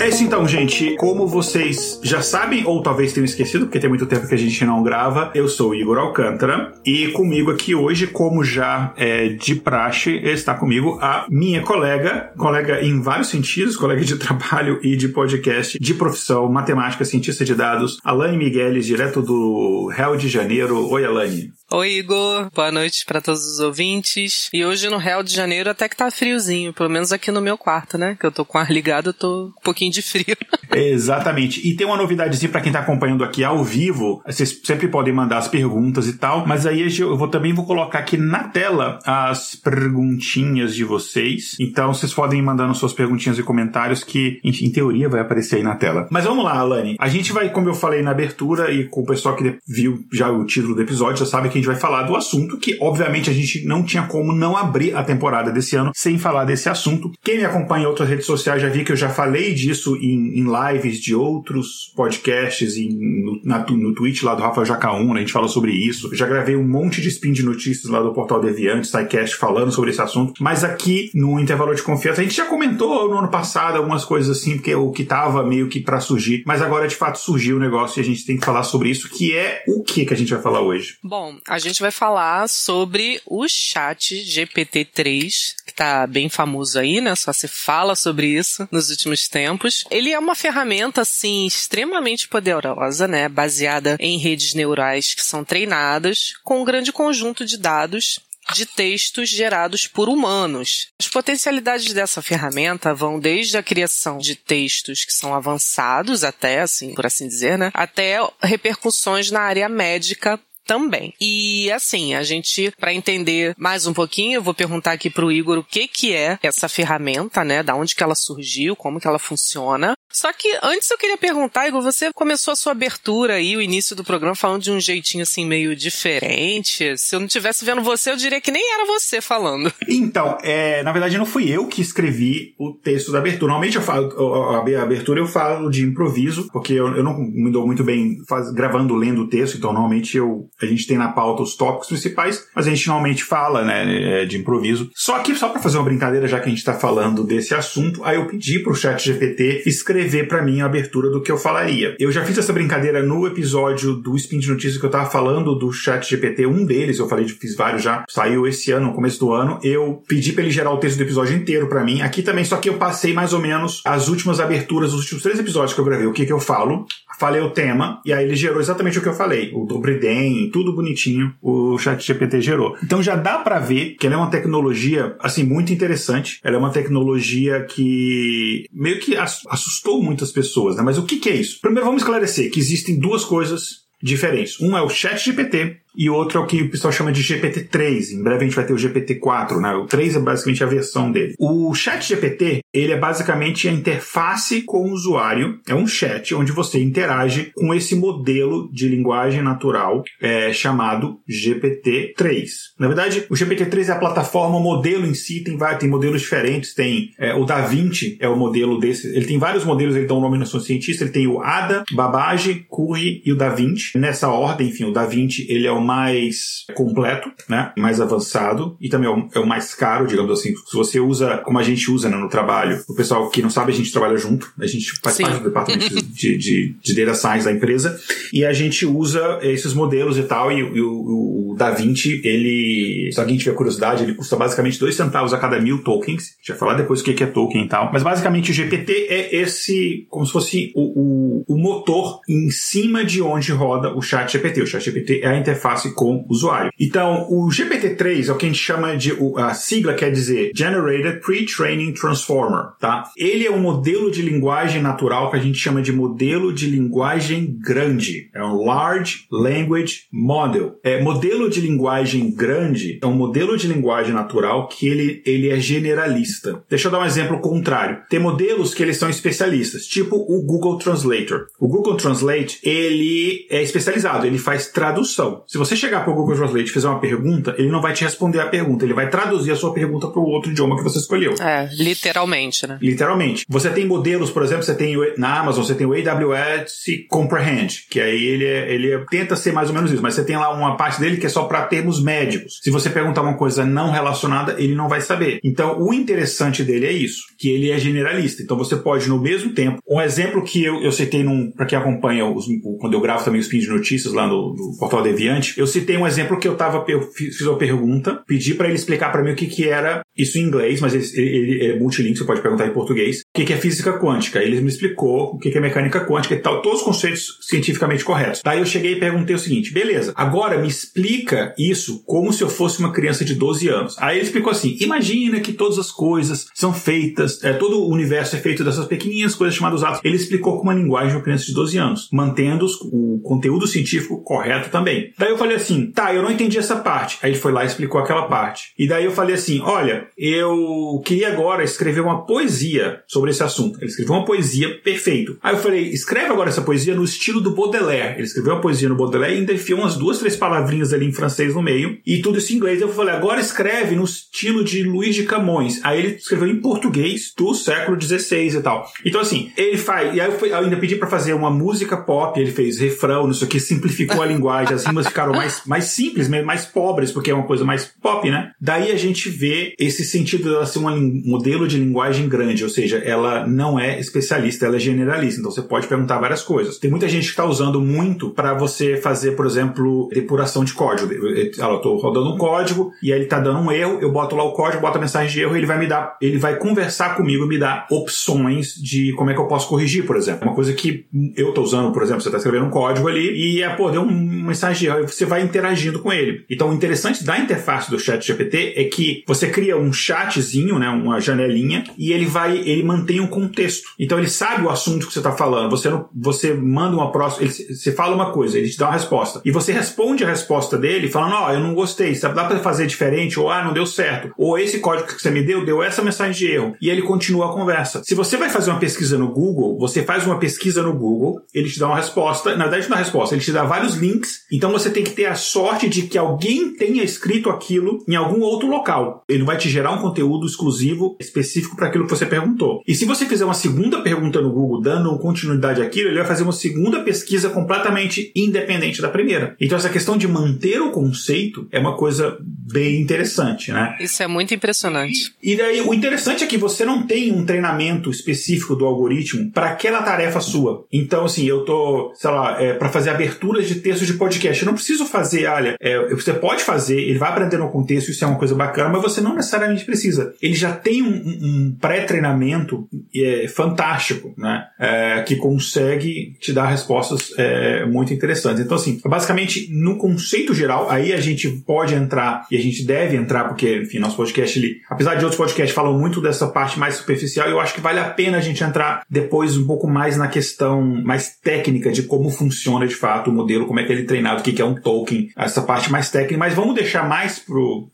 É 0.07 0.09
isso 0.09 0.23
então, 0.23 0.47
gente. 0.47 0.95
Como 0.95 1.27
vocês 1.27 1.99
já 2.01 2.21
sabem, 2.21 2.65
ou 2.65 2.81
talvez 2.81 3.11
tenham 3.11 3.25
esquecido, 3.25 3.65
porque 3.65 3.77
tem 3.77 3.89
muito 3.89 4.05
tempo 4.05 4.25
que 4.25 4.33
a 4.33 4.37
gente 4.37 4.63
não 4.63 4.81
grava, 4.81 5.33
eu 5.35 5.49
sou 5.49 5.75
Igor 5.75 5.97
Alcântara 5.97 6.73
e 6.85 7.09
comigo 7.09 7.51
aqui 7.51 7.75
hoje, 7.75 8.07
como 8.07 8.41
já 8.41 8.93
é 8.95 9.27
de 9.27 9.55
praxe, 9.55 10.15
está 10.23 10.53
comigo 10.53 10.97
a 11.01 11.25
minha 11.29 11.61
colega, 11.61 12.31
colega 12.37 12.81
em 12.81 13.01
vários 13.01 13.27
sentidos, 13.27 13.75
colega 13.75 14.01
de 14.05 14.15
trabalho 14.15 14.79
e 14.81 14.95
de 14.95 15.09
podcast, 15.09 15.77
de 15.77 15.93
profissão, 15.93 16.49
matemática, 16.49 17.03
cientista 17.03 17.43
de 17.43 17.53
dados, 17.53 17.99
Alane 18.01 18.37
Migueles, 18.37 18.85
direto 18.85 19.21
do 19.21 19.91
Rio 19.93 20.15
de 20.15 20.29
Janeiro. 20.29 20.89
Oi, 20.89 21.03
Alane. 21.03 21.56
Oi, 21.69 21.97
Igor. 21.97 22.49
Boa 22.55 22.71
noite 22.71 23.03
para 23.05 23.19
todos 23.19 23.45
os 23.45 23.59
ouvintes. 23.59 24.49
E 24.53 24.63
hoje 24.63 24.87
no 24.87 24.95
Real 24.95 25.21
de 25.21 25.35
Janeiro 25.35 25.69
até 25.69 25.89
que 25.89 25.97
tá 25.97 26.09
friozinho, 26.09 26.71
pelo 26.71 26.89
menos 26.89 27.11
aqui 27.11 27.29
no 27.29 27.41
meu 27.41 27.57
quarto, 27.57 27.97
né? 27.97 28.15
Que 28.17 28.25
eu 28.25 28.31
tô 28.31 28.45
com 28.45 28.57
ar 28.57 28.71
ligado, 28.71 29.09
eu 29.09 29.13
tô 29.13 29.47
um 29.47 29.61
pouquinho 29.61 29.91
de 29.91 30.01
frio. 30.01 30.37
Exatamente. 30.73 31.67
E 31.67 31.75
tem 31.75 31.85
uma 31.85 31.97
novidadezinha 31.97 32.49
para 32.49 32.61
quem 32.61 32.71
tá 32.71 32.79
acompanhando 32.79 33.21
aqui 33.21 33.43
ao 33.43 33.65
vivo. 33.65 34.23
Vocês 34.25 34.61
sempre 34.63 34.87
podem 34.87 35.13
mandar 35.13 35.39
as 35.39 35.49
perguntas 35.49 36.07
e 36.07 36.13
tal, 36.13 36.47
mas 36.47 36.65
aí 36.65 36.87
eu 36.99 37.17
vou 37.17 37.27
também 37.27 37.53
vou 37.53 37.65
colocar 37.65 37.99
aqui 37.99 38.15
na 38.15 38.45
tela 38.45 38.99
as 39.05 39.53
perguntinhas 39.53 40.73
de 40.73 40.85
vocês. 40.85 41.57
Então 41.59 41.93
vocês 41.93 42.13
podem 42.13 42.39
ir 42.39 42.43
mandando 42.43 42.73
suas 42.75 42.93
perguntinhas 42.93 43.37
e 43.37 43.43
comentários 43.43 44.05
que, 44.05 44.39
em 44.41 44.71
teoria, 44.71 45.09
vai 45.09 45.19
aparecer 45.19 45.57
aí 45.57 45.63
na 45.63 45.75
tela. 45.75 46.07
Mas 46.09 46.23
vamos 46.23 46.45
lá, 46.45 46.57
Alane. 46.57 46.95
A 46.97 47.09
gente 47.09 47.33
vai, 47.33 47.49
como 47.49 47.67
eu 47.67 47.75
falei 47.75 48.01
na 48.01 48.11
abertura 48.11 48.71
e 48.71 48.85
com 48.87 49.01
o 49.01 49.05
pessoal 49.05 49.35
que 49.35 49.57
viu 49.67 50.05
já 50.13 50.31
o 50.31 50.45
título 50.45 50.73
do 50.73 50.81
episódio, 50.81 51.17
já 51.17 51.25
sabe 51.25 51.49
que 51.49 51.56
a 51.57 51.61
gente 51.61 51.67
vai 51.67 51.75
falar 51.75 52.03
do 52.03 52.15
assunto 52.15 52.57
que, 52.57 52.77
obviamente, 52.81 53.29
a 53.29 53.33
gente 53.33 53.65
não 53.65 53.83
tinha 53.83 54.03
como 54.03 54.33
não 54.33 54.55
abrir 54.55 54.95
a 54.95 55.03
temporada 55.03 55.51
desse 55.51 55.75
ano 55.75 55.91
sem 55.93 56.17
falar 56.17 56.45
desse 56.45 56.69
assunto. 56.69 57.11
Quem 57.23 57.37
me 57.37 57.45
acompanha 57.45 57.83
em 57.83 57.87
outras 57.87 58.09
redes 58.09 58.25
sociais 58.25 58.61
já 58.61 58.69
vi 58.69 58.83
que 58.83 58.91
eu 58.91 58.95
já 58.95 59.09
falei 59.09 59.53
disso 59.53 59.95
em, 59.97 60.39
em 60.39 60.45
lives 60.45 60.99
de 60.99 61.15
outros 61.15 61.91
podcasts, 61.95 62.77
em, 62.77 62.89
no, 63.23 63.41
na, 63.43 63.65
no 63.69 63.93
Twitch 63.93 64.23
lá 64.23 64.35
do 64.35 64.41
Rafael 64.41 64.65
Jacaúna, 64.65 65.15
a 65.15 65.19
gente 65.19 65.33
falou 65.33 65.49
sobre 65.49 65.71
isso. 65.71 66.13
Já 66.15 66.27
gravei 66.27 66.55
um 66.55 66.67
monte 66.67 67.01
de 67.01 67.09
spin 67.09 67.31
de 67.31 67.43
notícias 67.43 67.91
lá 67.91 68.01
do 68.01 68.13
Portal 68.13 68.39
Deviante, 68.39 68.87
SciCast, 68.87 69.35
falando 69.35 69.71
sobre 69.71 69.91
esse 69.91 70.01
assunto. 70.01 70.33
Mas 70.41 70.63
aqui, 70.63 71.09
no 71.13 71.39
intervalo 71.39 71.73
de 71.73 71.81
confiança, 71.81 72.21
a 72.21 72.23
gente 72.23 72.35
já 72.35 72.45
comentou 72.45 73.09
no 73.09 73.17
ano 73.17 73.29
passado 73.29 73.77
algumas 73.77 74.05
coisas 74.05 74.37
assim, 74.37 74.55
porque 74.55 74.73
o 74.75 74.91
que 74.91 75.03
tava 75.03 75.43
meio 75.43 75.67
que 75.67 75.79
para 75.79 75.99
surgir, 75.99 76.43
mas 76.45 76.61
agora 76.61 76.87
de 76.87 76.95
fato 76.95 77.19
surgiu 77.19 77.57
o 77.57 77.59
negócio 77.59 77.99
e 77.99 78.01
a 78.01 78.05
gente 78.05 78.25
tem 78.25 78.37
que 78.37 78.45
falar 78.45 78.63
sobre 78.63 78.89
isso, 78.89 79.09
que 79.09 79.35
é 79.35 79.63
o 79.67 79.83
que 79.83 80.05
que 80.05 80.13
a 80.13 80.17
gente 80.17 80.33
vai 80.33 80.41
falar 80.41 80.61
hoje? 80.61 80.97
Bom, 81.03 81.35
a 81.47 81.57
gente 81.59 81.81
vai 81.81 81.91
falar 81.91 82.47
sobre 82.49 83.21
o 83.25 83.47
chat 83.47 84.15
GPT-3, 84.15 85.55
que 85.65 85.73
tá 85.73 86.05
bem 86.05 86.29
famoso 86.29 86.77
aí, 86.77 86.99
né? 86.99 87.15
Só 87.15 87.31
se 87.31 87.47
fala 87.47 87.95
sobre 87.95 88.27
isso 88.27 88.67
nos 88.71 88.89
últimos 88.89 89.27
tempos. 89.27 89.85
Ele 89.89 90.11
é 90.11 90.19
uma 90.19 90.35
ferramenta, 90.35 91.01
assim, 91.01 91.45
extremamente 91.45 92.27
poderosa, 92.27 93.07
né? 93.07 93.29
Baseada 93.29 93.95
em 93.99 94.17
redes 94.17 94.53
neurais 94.53 95.13
que 95.13 95.23
são 95.23 95.43
treinadas 95.43 96.33
com 96.43 96.61
um 96.61 96.65
grande 96.65 96.91
conjunto 96.91 97.45
de 97.45 97.57
dados 97.57 98.19
de 98.53 98.65
textos 98.65 99.29
gerados 99.29 99.87
por 99.87 100.09
humanos. 100.09 100.89
As 100.99 101.07
potencialidades 101.07 101.93
dessa 101.93 102.21
ferramenta 102.21 102.93
vão 102.93 103.19
desde 103.19 103.57
a 103.57 103.63
criação 103.63 104.17
de 104.17 104.35
textos 104.35 105.03
que 105.03 105.13
são 105.13 105.33
avançados 105.33 106.23
até, 106.23 106.61
assim, 106.61 106.93
por 106.93 107.05
assim 107.05 107.27
dizer, 107.27 107.57
né, 107.57 107.71
até 107.73 108.17
repercussões 108.41 109.31
na 109.31 109.41
área 109.41 109.67
médica 109.67 110.39
também. 110.67 111.13
E 111.19 111.71
assim, 111.71 112.13
a 112.13 112.21
gente, 112.21 112.71
para 112.77 112.93
entender 112.93 113.55
mais 113.57 113.87
um 113.87 113.93
pouquinho, 113.93 114.35
eu 114.35 114.43
vou 114.43 114.53
perguntar 114.53 114.91
aqui 114.91 115.09
pro 115.09 115.31
Igor 115.31 115.57
o 115.57 115.63
que 115.63 115.87
que 115.87 116.13
é 116.13 116.37
essa 116.43 116.67
ferramenta, 116.67 117.43
né? 117.43 117.63
Da 117.63 117.73
onde 117.73 117.95
que 117.95 118.03
ela 118.03 118.15
surgiu, 118.15 118.75
como 118.75 118.99
que 118.99 119.07
ela 119.07 119.17
funciona. 119.17 119.95
Só 120.11 120.31
que 120.33 120.57
antes 120.63 120.89
eu 120.89 120.97
queria 120.97 121.17
perguntar, 121.17 121.67
Igor, 121.67 121.81
você 121.81 122.11
começou 122.13 122.51
a 122.51 122.55
sua 122.55 122.71
abertura 122.71 123.35
aí, 123.35 123.55
o 123.55 123.61
início 123.61 123.95
do 123.95 124.03
programa, 124.03 124.35
falando 124.35 124.63
de 124.63 124.71
um 124.71 124.79
jeitinho 124.79 125.23
assim 125.23 125.45
meio 125.45 125.75
diferente. 125.75 126.97
Se 126.97 127.15
eu 127.15 127.19
não 127.19 127.27
tivesse 127.27 127.63
vendo 127.63 127.81
você, 127.81 128.11
eu 128.11 128.15
diria 128.15 128.41
que 128.41 128.51
nem 128.51 128.73
era 128.73 128.85
você 128.85 129.21
falando. 129.21 129.71
Então, 130.07 130.37
é, 130.41 130.83
na 130.83 130.91
verdade 130.91 131.17
não 131.17 131.25
fui 131.25 131.49
eu 131.49 131.67
que 131.67 131.81
escrevi 131.81 132.53
o 132.57 132.73
texto 132.73 133.11
da 133.11 133.19
abertura. 133.19 133.51
Normalmente 133.51 133.77
eu 133.77 133.81
falo, 133.81 134.55
a 134.55 134.81
abertura 134.81 135.19
eu 135.19 135.27
falo 135.27 135.69
de 135.69 135.83
improviso, 135.83 136.47
porque 136.51 136.73
eu, 136.73 136.87
eu 136.95 137.03
não 137.03 137.17
me 137.17 137.51
dou 137.51 137.65
muito 137.65 137.83
bem 137.83 138.17
faz, 138.27 138.51
gravando, 138.51 138.95
lendo 138.95 139.23
o 139.23 139.29
texto, 139.29 139.57
então 139.57 139.73
normalmente 139.73 140.17
eu 140.17 140.49
a 140.61 140.65
gente 140.65 140.87
tem 140.87 140.97
na 140.97 141.09
pauta 141.09 141.43
os 141.43 141.55
tópicos 141.55 141.87
principais, 141.87 142.47
mas 142.55 142.67
a 142.67 142.69
gente 142.69 142.87
normalmente 142.87 143.23
fala, 143.23 143.63
né, 143.63 144.21
é, 144.21 144.25
de 144.25 144.37
improviso. 144.37 144.89
Só 144.95 145.19
que, 145.19 145.35
só 145.35 145.49
para 145.49 145.61
fazer 145.61 145.77
uma 145.77 145.83
brincadeira, 145.83 146.27
já 146.27 146.39
que 146.39 146.47
a 146.47 146.49
gente 146.49 146.63
tá 146.63 146.73
falando 146.73 147.23
desse 147.23 147.53
assunto, 147.53 148.03
aí 148.03 148.15
eu 148.15 148.27
pedi 148.27 148.59
pro 148.59 148.75
chat 148.75 149.03
GPT 149.03 149.63
escrever 149.65 150.27
para 150.27 150.41
mim 150.41 150.61
a 150.61 150.65
abertura 150.65 151.09
do 151.09 151.21
que 151.21 151.31
eu 151.31 151.37
falaria. 151.37 151.95
Eu 151.99 152.11
já 152.11 152.23
fiz 152.23 152.37
essa 152.37 152.53
brincadeira 152.53 153.03
no 153.03 153.27
episódio 153.27 153.93
do 153.93 154.15
Spin 154.15 154.39
de 154.39 154.49
Notícias 154.49 154.79
que 154.79 154.85
eu 154.85 154.89
tava 154.89 155.09
falando 155.09 155.55
do 155.55 155.71
chat 155.71 156.09
GPT, 156.09 156.45
um 156.45 156.65
deles, 156.65 156.99
eu 156.99 157.07
falei, 157.07 157.27
fiz 157.27 157.55
vários 157.55 157.83
já, 157.83 158.03
saiu 158.09 158.47
esse 158.47 158.71
ano, 158.71 158.87
no 158.87 158.93
começo 158.93 159.19
do 159.19 159.33
ano, 159.33 159.59
eu 159.63 160.01
pedi 160.07 160.33
para 160.33 160.43
ele 160.43 160.51
gerar 160.51 160.71
o 160.71 160.77
texto 160.77 160.97
do 160.97 161.03
episódio 161.03 161.35
inteiro 161.35 161.67
para 161.67 161.83
mim. 161.83 162.01
Aqui 162.01 162.21
também, 162.21 162.43
só 162.43 162.57
que 162.57 162.69
eu 162.69 162.75
passei 162.75 163.13
mais 163.13 163.33
ou 163.33 163.39
menos 163.39 163.81
as 163.85 164.07
últimas 164.07 164.39
aberturas, 164.39 164.93
os 164.93 165.01
últimos 165.01 165.23
três 165.23 165.39
episódios 165.39 165.73
que 165.73 165.79
eu 165.79 165.85
gravei, 165.85 166.07
o 166.07 166.13
que 166.13 166.25
que 166.25 166.33
eu 166.33 166.39
falo, 166.39 166.85
falei 167.19 167.41
o 167.41 167.49
tema, 167.49 168.01
e 168.05 168.13
aí 168.13 168.25
ele 168.25 168.35
gerou 168.35 168.59
exatamente 168.59 168.99
o 168.99 169.01
que 169.01 169.09
eu 169.09 169.13
falei, 169.13 169.51
o 169.53 169.65
Dobriden, 169.65 170.46
tudo 170.49 170.73
bonitinho 170.73 171.33
o 171.41 171.77
chat 171.77 172.05
GPT 172.05 172.41
gerou. 172.41 172.75
Então 172.83 173.01
já 173.01 173.15
dá 173.15 173.39
para 173.39 173.59
ver 173.59 173.95
que 173.95 174.05
ela 174.05 174.15
é 174.15 174.17
uma 174.17 174.29
tecnologia, 174.29 175.15
assim, 175.19 175.43
muito 175.43 175.73
interessante. 175.73 176.39
Ela 176.43 176.55
é 176.55 176.59
uma 176.59 176.71
tecnologia 176.71 177.63
que 177.65 178.65
meio 178.71 178.99
que 178.99 179.15
assustou 179.15 180.01
muitas 180.01 180.31
pessoas, 180.31 180.75
né? 180.75 180.83
Mas 180.83 180.97
o 180.97 181.03
que, 181.03 181.17
que 181.17 181.29
é 181.29 181.35
isso? 181.35 181.59
Primeiro 181.61 181.85
vamos 181.85 182.01
esclarecer 182.01 182.51
que 182.51 182.59
existem 182.59 182.99
duas 182.99 183.23
coisas 183.23 183.87
diferentes. 184.01 184.59
Um 184.59 184.77
é 184.77 184.81
o 184.81 184.89
chat 184.89 185.17
GPT, 185.25 185.77
e 185.97 186.09
outro 186.09 186.39
é 186.39 186.41
o 186.43 186.45
que 186.45 186.61
o 186.61 186.69
pessoal 186.69 186.91
chama 186.91 187.11
de 187.11 187.23
GPT-3. 187.23 188.11
Em 188.11 188.21
breve 188.21 188.43
a 188.43 188.47
gente 188.47 188.55
vai 188.55 188.65
ter 188.65 188.73
o 188.73 188.77
GPT-4, 188.77 189.59
né? 189.59 189.73
O 189.73 189.85
3 189.87 190.15
é 190.15 190.19
basicamente 190.19 190.63
a 190.63 190.67
versão 190.67 191.11
dele. 191.11 191.33
O 191.39 191.73
chat 191.73 192.07
GPT, 192.07 192.61
ele 192.71 192.93
é 192.93 192.97
basicamente 192.97 193.67
a 193.67 193.71
interface 193.71 194.61
com 194.61 194.83
o 194.83 194.91
usuário. 194.91 195.59
É 195.67 195.73
um 195.73 195.87
chat 195.87 196.35
onde 196.35 196.51
você 196.51 196.79
interage 196.79 197.51
com 197.55 197.73
esse 197.73 197.95
modelo 197.95 198.69
de 198.71 198.87
linguagem 198.87 199.41
natural 199.41 200.03
é, 200.21 200.53
chamado 200.53 201.19
GPT-3. 201.27 202.45
Na 202.79 202.87
verdade, 202.87 203.25
o 203.29 203.33
GPT-3 203.33 203.89
é 203.89 203.91
a 203.93 203.99
plataforma, 203.99 204.57
o 204.57 204.61
modelo 204.61 205.07
em 205.07 205.15
si 205.15 205.43
tem, 205.43 205.57
vários, 205.57 205.79
tem 205.79 205.89
modelos 205.89 206.21
diferentes. 206.21 206.75
Tem 206.75 207.09
é, 207.17 207.33
o 207.33 207.43
DaVinci 207.43 208.17
é 208.21 208.29
o 208.29 208.35
modelo 208.35 208.79
desse. 208.79 209.07
Ele 209.07 209.25
tem 209.25 209.39
vários 209.39 209.65
modelos, 209.65 209.95
ele 209.95 210.05
dá 210.05 210.13
um 210.13 210.21
nome 210.21 210.37
na 210.37 210.45
sua 210.45 210.59
cientista. 210.59 211.03
Ele 211.03 211.11
tem 211.11 211.27
o 211.27 211.41
Ada, 211.41 211.83
Babbage, 211.91 212.67
Curry 212.69 213.23
e 213.25 213.31
o 213.31 213.35
DaVinci. 213.35 213.97
Nessa 213.97 214.29
ordem, 214.29 214.67
enfim, 214.67 214.85
o 214.85 214.91
DaVinci 214.91 215.47
ele 215.49 215.65
é 215.65 215.71
o 215.71 215.86
mais 215.87 216.65
completo, 216.75 217.31
né? 217.47 217.71
Mais 217.77 218.01
avançado 218.01 218.77
e 218.81 218.89
também 218.89 219.09
é 219.09 219.13
o, 219.13 219.29
é 219.33 219.39
o, 219.39 219.47
mais 219.47 219.73
caro, 219.73 220.05
digamos 220.05 220.37
assim. 220.37 220.53
Se 220.53 220.75
você 220.75 220.99
usa, 220.99 221.37
como 221.37 221.57
a 221.57 221.63
gente 221.63 221.89
usa 221.89 222.09
né, 222.09 222.17
no 222.17 222.27
trabalho, 222.27 222.83
o 222.89 222.93
pessoal 222.93 223.29
que 223.29 223.41
não 223.41 223.49
sabe, 223.49 223.71
a 223.71 223.75
gente 223.75 223.91
trabalha 223.91 224.17
junto, 224.17 224.51
a 224.59 224.67
gente 224.67 224.91
faz 225.01 225.15
Sim. 225.15 225.23
parte 225.23 225.37
do 225.39 225.45
departamento 225.45 225.95
de, 225.95 226.37
de, 226.37 226.75
de 226.83 226.95
data 226.95 227.13
science 227.13 227.45
da 227.45 227.51
empresa 227.51 227.97
e 228.33 228.43
a 228.43 228.51
gente 228.51 228.85
usa 228.85 229.39
esses 229.41 229.73
modelos 229.73 230.17
e 230.17 230.23
tal. 230.23 230.51
E, 230.51 230.59
e 230.59 230.81
o, 230.81 231.51
o 231.51 231.55
DaVinci, 231.57 232.21
ele, 232.23 233.09
se 233.11 233.19
alguém 233.19 233.37
tiver 233.37 233.55
curiosidade, 233.55 234.03
ele 234.03 234.13
custa 234.13 234.35
basicamente 234.35 234.79
dois 234.79 234.95
centavos 234.95 235.33
a 235.33 235.37
cada 235.37 235.59
mil 235.59 235.83
tokens. 235.83 236.23
A 236.23 236.37
gente 236.37 236.49
vai 236.49 236.57
falar 236.57 236.73
depois 236.75 237.01
o 237.01 237.03
que 237.03 237.23
é 237.23 237.27
token 237.27 237.63
e 237.63 237.67
tal. 237.67 237.89
Mas 237.93 238.03
basicamente 238.03 238.51
o 238.51 238.53
GPT 238.53 239.07
é 239.09 239.35
esse, 239.35 240.05
como 240.09 240.25
se 240.25 240.31
fosse 240.31 240.71
o, 240.75 241.43
o, 241.47 241.55
o 241.55 241.57
motor 241.57 242.19
em 242.27 242.49
cima 242.49 243.03
de 243.03 243.21
onde 243.21 243.51
roda 243.51 243.95
o 243.95 244.01
chat 244.01 244.31
GPT. 244.31 244.61
O 244.61 244.67
chat 244.67 244.83
GPT 244.83 245.21
é 245.23 245.27
a 245.27 245.37
interface 245.37 245.76
interface 245.77 245.93
com 245.93 246.25
o 246.27 246.31
usuário. 246.31 246.71
Então, 246.79 247.27
o 247.29 247.47
GPT-3 247.49 248.27
é 248.27 248.31
o 248.31 248.35
que 248.35 248.45
a 248.45 248.49
gente 248.49 248.59
chama 248.59 248.95
de, 248.95 249.13
a 249.37 249.53
sigla 249.53 249.93
quer 249.93 250.11
dizer 250.11 250.51
Generated 250.55 251.21
Pre-Training 251.21 251.93
Transformer, 251.93 252.71
tá? 252.79 253.03
Ele 253.15 253.45
é 253.45 253.51
um 253.51 253.59
modelo 253.59 254.11
de 254.11 254.21
linguagem 254.21 254.81
natural 254.81 255.29
que 255.29 255.37
a 255.37 255.41
gente 255.41 255.57
chama 255.57 255.81
de 255.81 255.91
modelo 255.91 256.53
de 256.53 256.67
linguagem 256.67 257.57
grande. 257.59 258.29
É 258.33 258.43
um 258.43 258.65
Large 258.65 259.25
Language 259.31 260.01
Model. 260.11 260.79
É, 260.83 261.01
modelo 261.01 261.49
de 261.49 261.61
linguagem 261.61 262.33
grande 262.33 262.99
é 263.01 263.05
um 263.05 263.13
modelo 263.13 263.57
de 263.57 263.67
linguagem 263.67 264.13
natural 264.13 264.67
que 264.67 264.87
ele, 264.87 265.21
ele 265.25 265.49
é 265.49 265.59
generalista. 265.59 266.63
Deixa 266.69 266.87
eu 266.87 266.91
dar 266.91 266.99
um 266.99 267.05
exemplo 267.05 267.39
contrário. 267.39 268.01
Tem 268.09 268.19
modelos 268.19 268.73
que 268.73 268.81
eles 268.81 268.97
são 268.97 269.09
especialistas, 269.09 269.85
tipo 269.85 270.15
o 270.15 270.43
Google 270.43 270.77
Translator. 270.77 271.47
O 271.59 271.67
Google 271.67 271.95
Translate, 271.95 272.59
ele 272.63 273.45
é 273.49 273.61
especializado, 273.61 274.25
ele 274.25 274.37
faz 274.37 274.67
tradução. 274.67 275.43
Se 275.47 275.56
você 275.57 275.67
você 275.67 275.75
chegar 275.75 276.03
para 276.03 276.11
o 276.11 276.15
Google 276.15 276.35
Translate 276.35 276.69
e 276.69 276.73
fizer 276.73 276.87
uma 276.87 276.99
pergunta, 276.99 277.53
ele 277.57 277.69
não 277.69 277.81
vai 277.81 277.93
te 277.93 278.03
responder 278.03 278.39
a 278.39 278.47
pergunta, 278.47 278.85
ele 278.85 278.93
vai 278.93 279.09
traduzir 279.09 279.51
a 279.51 279.55
sua 279.55 279.73
pergunta 279.73 280.07
para 280.07 280.19
o 280.19 280.25
outro 280.25 280.51
idioma 280.51 280.77
que 280.77 280.83
você 280.83 280.99
escolheu. 280.99 281.35
É, 281.39 281.69
literalmente, 281.73 282.65
né? 282.65 282.77
Literalmente. 282.81 283.45
Você 283.49 283.69
tem 283.69 283.85
modelos, 283.85 284.31
por 284.31 284.43
exemplo, 284.43 284.63
você 284.63 284.73
tem 284.73 284.95
na 285.17 285.39
Amazon, 285.39 285.63
você 285.63 285.75
tem 285.75 285.85
o 285.85 285.93
AWS 285.93 287.07
Comprehend, 287.09 287.85
que 287.89 287.99
aí 287.99 288.23
ele, 288.23 288.45
é, 288.45 288.73
ele 288.73 288.91
é, 288.91 289.05
tenta 289.09 289.35
ser 289.35 289.51
mais 289.51 289.69
ou 289.69 289.75
menos 289.75 289.91
isso, 289.91 290.01
mas 290.01 290.13
você 290.13 290.23
tem 290.23 290.37
lá 290.37 290.53
uma 290.53 290.77
parte 290.77 290.99
dele 290.99 291.17
que 291.17 291.25
é 291.25 291.29
só 291.29 291.43
para 291.43 291.63
termos 291.63 292.01
médicos. 292.01 292.59
Se 292.63 292.71
você 292.71 292.89
perguntar 292.89 293.21
uma 293.21 293.35
coisa 293.35 293.65
não 293.65 293.91
relacionada, 293.91 294.55
ele 294.57 294.75
não 294.75 294.87
vai 294.87 295.01
saber. 295.01 295.39
Então, 295.43 295.79
o 295.79 295.93
interessante 295.93 296.63
dele 296.63 296.85
é 296.85 296.91
isso, 296.91 297.23
que 297.37 297.49
ele 297.49 297.71
é 297.71 297.77
generalista. 297.77 298.41
Então, 298.41 298.57
você 298.57 298.75
pode, 298.75 299.09
no 299.09 299.19
mesmo 299.19 299.53
tempo, 299.53 299.81
um 299.87 299.99
exemplo 299.99 300.43
que 300.43 300.63
eu, 300.63 300.81
eu 300.81 300.91
citei 300.91 301.25
para 301.55 301.65
quem 301.65 301.77
acompanha 301.77 302.25
os, 302.25 302.45
quando 302.79 302.93
eu 302.93 303.01
gravo 303.01 303.25
também 303.25 303.41
os 303.41 303.47
pins 303.47 303.63
de 303.63 303.69
notícias 303.69 304.13
lá 304.13 304.27
no, 304.27 304.53
no 304.55 304.77
Portal 304.77 305.01
Deviante, 305.01 305.46
eu 305.57 305.67
citei 305.67 305.97
um 305.97 306.07
exemplo 306.07 306.39
que 306.39 306.47
eu 306.47 306.55
tava, 306.55 306.83
eu 306.87 307.01
fiz 307.13 307.41
uma 307.41 307.57
pergunta, 307.57 308.21
pedi 308.27 308.53
para 308.53 308.67
ele 308.67 308.75
explicar 308.75 309.11
para 309.11 309.23
mim 309.23 309.31
o 309.31 309.35
que 309.35 309.47
que 309.47 309.67
era 309.67 310.01
isso 310.17 310.37
em 310.37 310.41
inglês, 310.41 310.81
mas 310.81 310.93
ele, 310.93 311.27
ele, 311.27 311.65
é 311.65 311.79
multilingüe, 311.79 312.17
você 312.17 312.23
pode 312.23 312.41
perguntar 312.41 312.67
em 312.67 312.73
português. 312.73 313.21
O 313.35 313.45
que 313.45 313.53
é 313.53 313.57
física 313.57 313.99
quântica? 313.99 314.39
Ele 314.39 314.59
me 314.61 314.67
explicou 314.67 315.35
o 315.35 315.37
que 315.37 315.55
é 315.55 315.61
mecânica 315.61 316.05
quântica 316.05 316.35
e 316.35 316.39
tal, 316.39 316.61
todos 316.61 316.79
os 316.79 316.85
conceitos 316.85 317.37
cientificamente 317.41 318.03
corretos. 318.03 318.41
Daí 318.43 318.59
eu 318.59 318.65
cheguei 318.65 318.93
e 318.93 318.99
perguntei 318.99 319.35
o 319.35 319.39
seguinte: 319.39 319.71
beleza, 319.71 320.13
agora 320.15 320.57
me 320.57 320.67
explica 320.67 321.53
isso 321.57 322.03
como 322.05 322.33
se 322.33 322.43
eu 322.43 322.49
fosse 322.49 322.79
uma 322.79 322.91
criança 322.91 323.23
de 323.23 323.35
12 323.35 323.67
anos. 323.69 323.95
Aí 323.99 324.17
ele 324.17 324.25
explicou 324.25 324.51
assim: 324.51 324.77
imagina 324.79 325.39
que 325.39 325.53
todas 325.53 325.77
as 325.77 325.91
coisas 325.91 326.47
são 326.53 326.73
feitas, 326.73 327.43
é, 327.43 327.53
todo 327.53 327.81
o 327.81 327.91
universo 327.91 328.35
é 328.35 328.39
feito 328.39 328.63
dessas 328.63 328.85
pequenininhas 328.85 329.35
coisas 329.35 329.55
chamadas 329.55 329.83
atos. 329.83 330.01
Ele 330.03 330.15
explicou 330.15 330.57
com 330.57 330.63
uma 330.63 330.73
linguagem 330.73 331.09
de 331.09 331.15
uma 331.15 331.23
criança 331.23 331.45
de 331.45 331.53
12 331.53 331.77
anos, 331.77 332.09
mantendo 332.11 332.65
o 332.91 333.19
conteúdo 333.23 333.67
científico 333.67 334.21
correto 334.23 334.69
também. 334.69 335.13
Daí 335.17 335.29
eu 335.29 335.36
falei 335.37 335.57
assim: 335.57 335.91
tá, 335.91 336.13
eu 336.13 336.21
não 336.21 336.31
entendi 336.31 336.57
essa 336.57 336.77
parte. 336.77 337.17
Aí 337.21 337.31
ele 337.31 337.39
foi 337.39 337.51
lá 337.51 337.63
e 337.63 337.67
explicou 337.67 337.99
aquela 337.99 338.27
parte. 338.27 338.73
E 338.77 338.87
daí 338.87 339.05
eu 339.05 339.11
falei 339.11 339.35
assim: 339.35 339.61
olha, 339.61 340.07
eu 340.17 341.01
queria 341.05 341.29
agora 341.29 341.63
escrever 341.63 342.01
uma 342.01 342.25
poesia 342.25 343.01
sobre 343.07 343.31
esse 343.31 343.43
assunto. 343.43 343.79
Ele 343.79 343.87
escreveu 343.87 344.15
uma 344.15 344.25
poesia 344.25 344.79
perfeito. 344.81 345.37
Aí 345.41 345.53
eu 345.53 345.59
falei: 345.59 345.89
escreve 345.89 346.31
agora 346.31 346.49
essa 346.49 346.61
poesia 346.61 346.95
no 346.95 347.03
estilo 347.03 347.41
do 347.41 347.51
Baudelaire. 347.51 348.15
Ele 348.15 348.23
escreveu 348.23 348.53
uma 348.53 348.61
poesia 348.61 348.89
no 348.89 348.95
Baudelaire 348.95 349.35
e 349.35 349.39
ainda 349.39 349.53
enfiou 349.53 349.79
umas 349.79 349.95
duas, 349.95 350.19
três 350.19 350.35
palavrinhas 350.35 350.93
ali 350.93 351.05
em 351.05 351.11
francês 351.11 351.53
no 351.53 351.61
meio. 351.61 351.97
E 352.05 352.21
tudo 352.21 352.37
isso 352.37 352.53
em 352.53 352.55
inglês. 352.55 352.81
Eu 352.81 352.89
falei: 352.89 353.15
agora 353.15 353.39
escreve 353.39 353.95
no 353.95 354.03
estilo 354.03 354.63
de 354.63 354.83
Luiz 354.83 355.15
de 355.15 355.23
Camões. 355.23 355.79
Aí 355.83 355.99
ele 355.99 356.15
escreveu 356.15 356.47
em 356.47 356.59
português 356.59 357.33
do 357.35 357.53
século 357.53 357.99
XVI 357.99 358.57
e 358.57 358.61
tal. 358.61 358.87
Então, 359.05 359.21
assim, 359.21 359.51
ele 359.57 359.77
faz. 359.77 360.15
E 360.15 360.21
aí 360.21 360.27
eu, 360.27 360.37
fui, 360.37 360.51
eu 360.51 360.57
ainda 360.57 360.77
pedi 360.77 360.95
para 360.95 361.07
fazer 361.07 361.33
uma 361.33 361.49
música 361.49 361.97
pop. 361.97 362.39
Ele 362.39 362.51
fez 362.51 362.79
refrão, 362.79 363.27
não 363.27 363.33
sei 363.33 363.47
o 363.47 363.49
que, 363.49 363.59
simplificou 363.59 364.21
a 364.21 364.25
linguagem. 364.25 364.73
As 364.73 364.85
rimas 364.85 365.07
ficaram 365.07 365.26
mais, 365.31 365.61
mais 365.65 365.85
simples, 365.85 366.27
mais 366.27 366.65
pobres, 366.65 367.11
porque 367.11 367.31
é 367.31 367.33
uma 367.33 367.45
coisa 367.45 367.65
mais 367.65 367.85
pop, 368.01 368.29
né? 368.29 368.51
Daí 368.59 368.91
a 368.91 368.97
gente 368.97 369.29
vê 369.29 369.73
esse 369.79 370.03
sentido 370.03 370.49
dela 370.49 370.65
ser 370.65 370.79
um 370.79 371.21
modelo 371.25 371.67
de 371.67 371.77
linguagem 371.77 372.27
grande, 372.27 372.63
ou 372.63 372.69
seja, 372.69 372.97
ela 372.97 373.45
não 373.45 373.79
é 373.79 373.99
especialista, 373.99 374.65
ela 374.65 374.77
é 374.77 374.79
generalista. 374.79 375.39
Então 375.39 375.51
você 375.51 375.61
pode 375.61 375.87
perguntar 375.87 376.19
várias 376.19 376.41
coisas. 376.41 376.77
Tem 376.77 376.89
muita 376.89 377.07
gente 377.07 377.23
que 377.23 377.29
está 377.29 377.45
usando 377.45 377.81
muito 377.81 378.29
para 378.31 378.53
você 378.53 378.97
fazer, 378.97 379.31
por 379.31 379.45
exemplo, 379.45 380.09
depuração 380.13 380.63
de 380.63 380.73
código. 380.73 381.11
Eu 381.13 381.47
estou 381.75 381.97
rodando 381.97 382.33
um 382.33 382.37
código 382.37 382.91
e 383.01 383.11
aí 383.11 383.17
ele 383.17 383.25
está 383.25 383.39
dando 383.39 383.59
um 383.59 383.71
erro, 383.71 383.99
eu 384.01 384.11
boto 384.11 384.35
lá 384.35 384.43
o 384.43 384.53
código, 384.53 384.81
boto 384.81 384.97
a 384.97 385.01
mensagem 385.01 385.31
de 385.31 385.41
erro 385.41 385.57
ele 385.57 385.65
vai 385.65 385.77
me 385.77 385.87
dar, 385.87 386.17
ele 386.21 386.37
vai 386.37 386.57
conversar 386.57 387.15
comigo 387.15 387.45
e 387.45 387.47
me 387.47 387.57
dar 387.57 387.87
opções 387.91 388.73
de 388.73 389.13
como 389.13 389.29
é 389.29 389.33
que 389.33 389.39
eu 389.39 389.47
posso 389.47 389.67
corrigir, 389.67 390.05
por 390.05 390.15
exemplo. 390.15 390.47
Uma 390.47 390.55
coisa 390.55 390.73
que 390.73 391.05
eu 391.35 391.49
estou 391.49 391.63
usando, 391.63 391.91
por 391.91 392.03
exemplo, 392.03 392.21
você 392.21 392.29
está 392.29 392.37
escrevendo 392.37 392.65
um 392.65 392.69
código 392.69 393.07
ali 393.07 393.55
e, 393.57 393.61
é, 393.61 393.69
pô, 393.69 393.89
deu 393.89 394.03
uma 394.03 394.47
mensagem 394.47 394.79
de 394.79 394.87
erro, 394.87 395.07
você 395.17 395.25
vai 395.25 395.41
interagindo 395.41 395.99
com 395.99 396.11
ele. 396.11 396.45
Então, 396.49 396.69
o 396.69 396.73
interessante 396.73 397.23
da 397.23 397.37
interface 397.37 397.89
do 397.89 397.99
chat 397.99 398.25
GPT 398.25 398.73
é 398.75 398.83
que 398.85 399.23
você 399.27 399.49
cria 399.49 399.77
um 399.77 399.91
chatzinho, 399.91 400.77
né, 400.77 400.89
uma 400.89 401.19
janelinha, 401.19 401.83
e 401.97 402.11
ele 402.11 402.25
vai, 402.25 402.57
ele 402.57 402.83
mantém 402.83 403.19
um 403.19 403.27
contexto. 403.27 403.89
Então, 403.99 404.17
ele 404.17 404.29
sabe 404.29 404.63
o 404.63 404.69
assunto 404.69 405.07
que 405.07 405.13
você 405.13 405.19
está 405.19 405.31
falando. 405.31 405.69
Você 405.71 405.89
não, 405.89 406.07
você 406.15 406.53
manda 406.53 406.95
uma 406.95 407.11
próxima, 407.11 407.45
ele, 407.45 407.53
você 407.53 407.91
fala 407.91 408.15
uma 408.15 408.31
coisa, 408.31 408.57
ele 408.57 408.69
te 408.69 408.77
dá 408.77 408.87
uma 408.87 408.93
resposta. 408.93 409.41
E 409.43 409.51
você 409.51 409.71
responde 409.71 410.23
a 410.23 410.27
resposta 410.27 410.77
dele 410.77 411.09
falando, 411.09 411.33
ó, 411.33 411.47
oh, 411.47 411.53
eu 411.53 411.59
não 411.59 411.73
gostei, 411.73 412.17
dá 412.19 412.45
para 412.45 412.59
fazer 412.59 412.85
diferente, 412.85 413.39
ou 413.39 413.49
ah, 413.49 413.63
não 413.63 413.73
deu 413.73 413.85
certo, 413.85 414.31
ou 414.37 414.57
esse 414.57 414.79
código 414.79 415.07
que 415.07 415.21
você 415.21 415.31
me 415.31 415.43
deu 415.43 415.65
deu 415.65 415.81
essa 415.81 416.01
mensagem 416.01 416.33
de 416.33 416.51
erro. 416.51 416.75
E 416.81 416.89
ele 416.89 417.01
continua 417.01 417.49
a 417.49 417.53
conversa. 417.53 418.01
Se 418.03 418.15
você 418.15 418.37
vai 418.37 418.49
fazer 418.49 418.69
uma 418.69 418.79
pesquisa 418.79 419.17
no 419.17 419.31
Google, 419.31 419.77
você 419.79 420.03
faz 420.03 420.25
uma 420.25 420.39
pesquisa 420.39 420.83
no 420.83 420.93
Google, 420.93 421.41
ele 421.53 421.69
te 421.69 421.79
dá 421.79 421.87
uma 421.87 421.95
resposta, 421.95 422.55
na 422.55 422.65
verdade 422.65 422.83
não 422.83 422.97
dá 422.97 423.03
resposta, 423.03 423.35
ele 423.35 423.43
te 423.43 423.51
dá 423.51 423.63
vários 423.63 423.95
links, 423.95 424.41
então 424.51 424.71
você 424.71 424.89
tem 424.89 425.03
que 425.07 425.15
ter 425.15 425.25
a 425.25 425.35
sorte 425.35 425.89
de 425.89 426.03
que 426.03 426.17
alguém 426.17 426.73
tenha 426.73 427.03
escrito 427.03 427.49
aquilo 427.49 428.03
em 428.07 428.15
algum 428.15 428.41
outro 428.41 428.67
local. 428.67 429.23
Ele 429.27 429.43
vai 429.43 429.57
te 429.57 429.69
gerar 429.69 429.91
um 429.91 430.01
conteúdo 430.01 430.45
exclusivo, 430.45 431.15
específico 431.19 431.75
para 431.75 431.87
aquilo 431.87 432.05
que 432.05 432.09
você 432.09 432.25
perguntou. 432.25 432.81
E 432.87 432.93
se 432.95 433.05
você 433.05 433.25
fizer 433.25 433.45
uma 433.45 433.53
segunda 433.53 434.01
pergunta 434.01 434.41
no 434.41 434.51
Google, 434.51 434.81
dando 434.81 435.17
continuidade 435.19 435.81
àquilo, 435.81 436.09
ele 436.09 436.17
vai 436.17 436.27
fazer 436.27 436.43
uma 436.43 436.51
segunda 436.51 437.01
pesquisa 437.01 437.49
completamente 437.49 438.31
independente 438.35 439.01
da 439.01 439.09
primeira. 439.09 439.55
Então 439.59 439.77
essa 439.77 439.89
questão 439.89 440.17
de 440.17 440.27
manter 440.27 440.81
o 440.81 440.91
conceito 440.91 441.67
é 441.71 441.79
uma 441.79 441.95
coisa 441.95 442.37
bem 442.41 443.01
interessante, 443.01 443.71
né? 443.71 443.95
Isso 443.99 444.21
é 444.21 444.27
muito 444.27 444.53
impressionante. 444.53 445.33
E, 445.41 445.53
e 445.53 445.55
daí 445.55 445.81
o 445.81 445.93
interessante 445.93 446.43
é 446.43 446.47
que 446.47 446.57
você 446.57 446.85
não 446.85 447.05
tem 447.05 447.31
um 447.31 447.45
treinamento 447.45 448.09
específico 448.09 448.75
do 448.75 448.85
algoritmo 448.85 449.51
para 449.51 449.71
aquela 449.71 450.01
tarefa 450.01 450.41
sua. 450.41 450.85
Então 450.91 451.25
assim, 451.25 451.45
eu 451.45 451.63
tô, 451.65 452.11
sei 452.15 452.31
lá, 452.31 452.61
é, 452.61 452.73
para 452.73 452.89
fazer 452.89 453.09
aberturas 453.09 453.67
de 453.67 453.75
textos 453.75 454.07
de 454.07 454.13
podcast, 454.13 454.61
eu 454.61 454.67
não 454.67 454.73
preciso 454.73 454.96
fazer, 455.05 455.47
olha, 455.47 455.75
é, 455.79 456.07
você 456.09 456.33
pode 456.33 456.63
fazer, 456.63 456.99
ele 456.99 457.19
vai 457.19 457.29
aprender 457.29 457.57
no 457.57 457.69
contexto, 457.69 458.09
isso 458.09 458.23
é 458.23 458.27
uma 458.27 458.37
coisa 458.37 458.55
bacana, 458.55 458.89
mas 458.89 459.01
você 459.01 459.21
não 459.21 459.35
necessariamente 459.35 459.85
precisa. 459.85 460.33
Ele 460.41 460.53
já 460.53 460.71
tem 460.71 461.03
um, 461.03 461.09
um 461.09 461.77
pré-treinamento 461.79 462.87
é, 463.15 463.47
fantástico, 463.47 464.33
né? 464.37 464.65
É, 464.79 465.23
que 465.23 465.35
consegue 465.35 466.35
te 466.39 466.53
dar 466.53 466.67
respostas 466.67 467.33
é, 467.37 467.85
muito 467.85 468.13
interessantes. 468.13 468.63
Então, 468.63 468.77
assim, 468.77 468.99
basicamente, 469.05 469.67
no 469.71 469.97
conceito 469.97 470.53
geral, 470.53 470.89
aí 470.89 471.13
a 471.13 471.19
gente 471.19 471.49
pode 471.65 471.93
entrar 471.93 472.45
e 472.51 472.57
a 472.57 472.61
gente 472.61 472.85
deve 472.85 473.15
entrar, 473.15 473.45
porque, 473.45 473.81
enfim, 473.81 473.99
nosso 473.99 474.17
podcast, 474.17 474.57
ele, 474.57 474.81
apesar 474.89 475.15
de 475.15 475.23
outros 475.23 475.37
podcasts 475.37 475.75
falam 475.75 475.97
muito 475.97 476.21
dessa 476.21 476.47
parte 476.47 476.79
mais 476.79 476.95
superficial, 476.95 477.49
eu 477.49 477.59
acho 477.59 477.73
que 477.73 477.81
vale 477.81 477.99
a 477.99 478.09
pena 478.09 478.37
a 478.37 478.41
gente 478.41 478.63
entrar 478.63 479.03
depois 479.09 479.57
um 479.57 479.65
pouco 479.65 479.87
mais 479.87 480.17
na 480.17 480.27
questão 480.27 480.81
mais 480.81 481.37
técnica 481.37 481.91
de 481.91 482.03
como 482.03 482.29
funciona 482.29 482.87
de 482.87 482.95
fato 482.95 483.29
o 483.29 483.33
modelo, 483.33 483.65
como 483.65 483.79
é 483.79 483.83
que 483.83 483.91
ele 483.91 484.03
é 484.03 484.05
treinado, 484.05 484.41
o 484.41 484.43
que 484.43 484.61
é 484.61 484.65
um 484.65 484.75
token, 484.87 485.29
essa 485.35 485.61
parte 485.61 485.91
mais 485.91 486.09
técnica, 486.09 486.37
mas 486.37 486.53
vamos 486.53 486.73
deixar 486.73 487.05
mais 487.05 487.43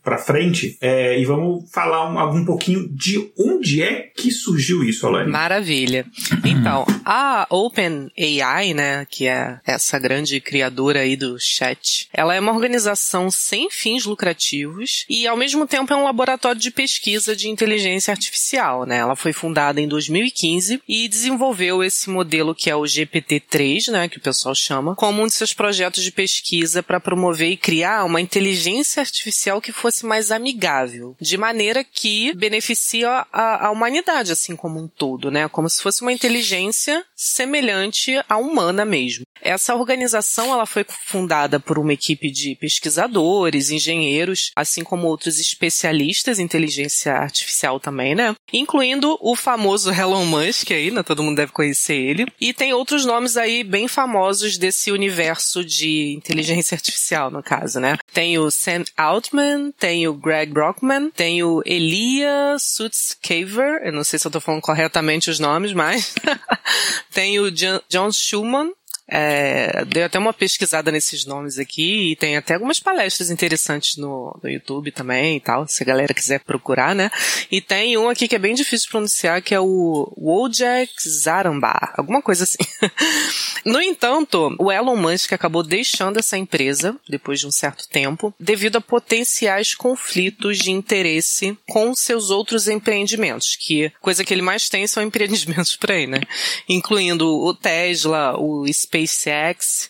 para 0.00 0.16
frente 0.16 0.78
é, 0.80 1.18
e 1.18 1.24
vamos 1.24 1.68
falar 1.72 2.08
um, 2.08 2.38
um 2.38 2.44
pouquinho 2.44 2.88
de 2.88 3.32
onde 3.36 3.82
é 3.82 4.12
que 4.14 4.30
surgiu 4.30 4.84
isso, 4.84 5.04
Alane. 5.04 5.28
Maravilha. 5.28 6.06
Então, 6.44 6.86
a 7.04 7.48
OpenAI, 7.50 8.74
né, 8.74 9.04
que 9.10 9.26
é 9.26 9.58
essa 9.66 9.98
grande 9.98 10.40
criadora 10.40 11.00
aí 11.00 11.16
do 11.16 11.36
chat, 11.38 12.08
ela 12.12 12.32
é 12.32 12.38
uma 12.38 12.52
organização 12.52 13.28
sem 13.28 13.68
fins 13.68 14.04
lucrativos 14.04 15.04
e 15.08 15.26
ao 15.26 15.36
mesmo 15.36 15.66
tempo 15.66 15.92
é 15.92 15.96
um 15.96 16.04
laboratório 16.04 16.60
de 16.60 16.70
pesquisa 16.70 17.34
de 17.34 17.48
inteligência 17.48 18.12
artificial, 18.12 18.86
né? 18.86 18.98
Ela 18.98 19.16
foi 19.16 19.32
fundada 19.32 19.80
em 19.80 19.88
2015 19.88 20.80
e 20.88 21.08
desenvolveu 21.08 21.82
esse 21.82 22.08
modelo 22.08 22.54
que 22.54 22.70
é 22.70 22.76
o 22.76 22.82
GPT-3, 22.82 23.90
né, 23.90 24.08
que 24.08 24.18
o 24.18 24.20
pessoal 24.20 24.54
chama, 24.54 24.94
como 24.94 25.22
um 25.22 25.26
de 25.26 25.32
seus 25.32 25.52
projetos 25.52 26.04
de 26.04 26.12
pesquisa 26.12 26.73
para 26.82 27.00
promover 27.00 27.50
e 27.50 27.56
criar 27.56 28.04
uma 28.04 28.20
inteligência 28.20 29.00
artificial 29.00 29.60
que 29.60 29.72
fosse 29.72 30.06
mais 30.06 30.30
amigável, 30.30 31.16
de 31.20 31.36
maneira 31.36 31.84
que 31.84 32.34
beneficia 32.34 33.26
a, 33.32 33.66
a 33.66 33.70
humanidade 33.70 34.32
assim 34.32 34.56
como 34.56 34.80
um 34.80 34.88
todo, 34.88 35.30
né? 35.30 35.48
Como 35.48 35.68
se 35.68 35.82
fosse 35.82 36.02
uma 36.02 36.12
inteligência 36.12 37.04
semelhante 37.14 38.18
à 38.28 38.36
humana 38.36 38.84
mesmo. 38.84 39.24
Essa 39.42 39.74
organização 39.74 40.52
ela 40.52 40.64
foi 40.64 40.86
fundada 41.06 41.60
por 41.60 41.78
uma 41.78 41.92
equipe 41.92 42.30
de 42.30 42.56
pesquisadores, 42.56 43.70
engenheiros, 43.70 44.50
assim 44.56 44.82
como 44.82 45.06
outros 45.06 45.38
especialistas 45.38 46.38
em 46.38 46.48
inteligência 46.54 47.14
artificial 47.14 47.80
também, 47.80 48.14
né? 48.14 48.34
Incluindo 48.52 49.18
o 49.20 49.34
famoso 49.34 49.90
Elon 49.90 50.24
Musk 50.24 50.70
aí, 50.70 50.90
né? 50.90 51.02
Todo 51.02 51.22
mundo 51.22 51.36
deve 51.36 51.52
conhecer 51.52 51.96
ele. 51.96 52.26
E 52.40 52.52
tem 52.54 52.72
outros 52.72 53.04
nomes 53.04 53.36
aí 53.36 53.64
bem 53.64 53.88
famosos 53.88 54.56
desse 54.56 54.92
universo 54.92 55.64
de 55.64 56.14
inteligência 56.14 56.63
artificial, 56.72 57.30
no 57.30 57.42
caso, 57.42 57.80
né? 57.80 57.98
Tem 58.12 58.38
o 58.38 58.50
Sam 58.50 58.84
Altman, 58.96 59.72
tem 59.72 60.06
o 60.06 60.14
Greg 60.14 60.52
Brockman, 60.52 61.10
tem 61.10 61.42
o 61.42 61.62
Elia 61.66 62.56
Sutskever, 62.58 63.82
eu 63.84 63.92
não 63.92 64.04
sei 64.04 64.18
se 64.18 64.26
eu 64.26 64.30
tô 64.30 64.40
falando 64.40 64.62
corretamente 64.62 65.30
os 65.30 65.40
nomes, 65.40 65.72
mas 65.72 66.14
tem 67.12 67.40
o 67.40 67.50
John 67.50 68.12
Schumann, 68.12 68.72
é, 69.06 69.84
dei 69.84 70.02
até 70.02 70.18
uma 70.18 70.32
pesquisada 70.32 70.90
nesses 70.90 71.26
nomes 71.26 71.58
aqui 71.58 72.12
e 72.12 72.16
tem 72.16 72.36
até 72.36 72.54
algumas 72.54 72.80
palestras 72.80 73.30
interessantes 73.30 73.96
no, 73.96 74.38
no 74.42 74.48
YouTube 74.48 74.90
também 74.90 75.36
e 75.36 75.40
tal, 75.40 75.68
se 75.68 75.82
a 75.82 75.86
galera 75.86 76.14
quiser 76.14 76.40
procurar, 76.40 76.94
né? 76.94 77.10
E 77.50 77.60
tem 77.60 77.96
um 77.98 78.08
aqui 78.08 78.26
que 78.26 78.34
é 78.34 78.38
bem 78.38 78.54
difícil 78.54 78.86
de 78.86 78.90
pronunciar, 78.90 79.42
que 79.42 79.54
é 79.54 79.60
o 79.60 80.12
Wojciech 80.16 80.92
Zaramba, 81.08 81.92
alguma 81.96 82.22
coisa 82.22 82.44
assim. 82.44 82.58
no 83.64 83.80
entanto, 83.80 84.54
o 84.58 84.72
Elon 84.72 84.96
Musk 84.96 85.32
acabou 85.32 85.62
deixando 85.62 86.18
essa 86.18 86.38
empresa 86.38 86.96
depois 87.08 87.40
de 87.40 87.46
um 87.46 87.50
certo 87.50 87.88
tempo, 87.88 88.34
devido 88.40 88.76
a 88.76 88.80
potenciais 88.80 89.74
conflitos 89.74 90.58
de 90.58 90.70
interesse 90.70 91.56
com 91.68 91.94
seus 91.94 92.30
outros 92.30 92.68
empreendimentos, 92.68 93.56
que 93.56 93.92
coisa 94.00 94.24
que 94.24 94.32
ele 94.32 94.42
mais 94.42 94.68
tem 94.68 94.86
são 94.86 95.02
empreendimentos 95.04 95.76
por 95.76 95.90
aí, 95.90 96.06
né? 96.06 96.20
Incluindo 96.68 97.28
o 97.28 97.54
Tesla, 97.54 98.36
o. 98.38 98.66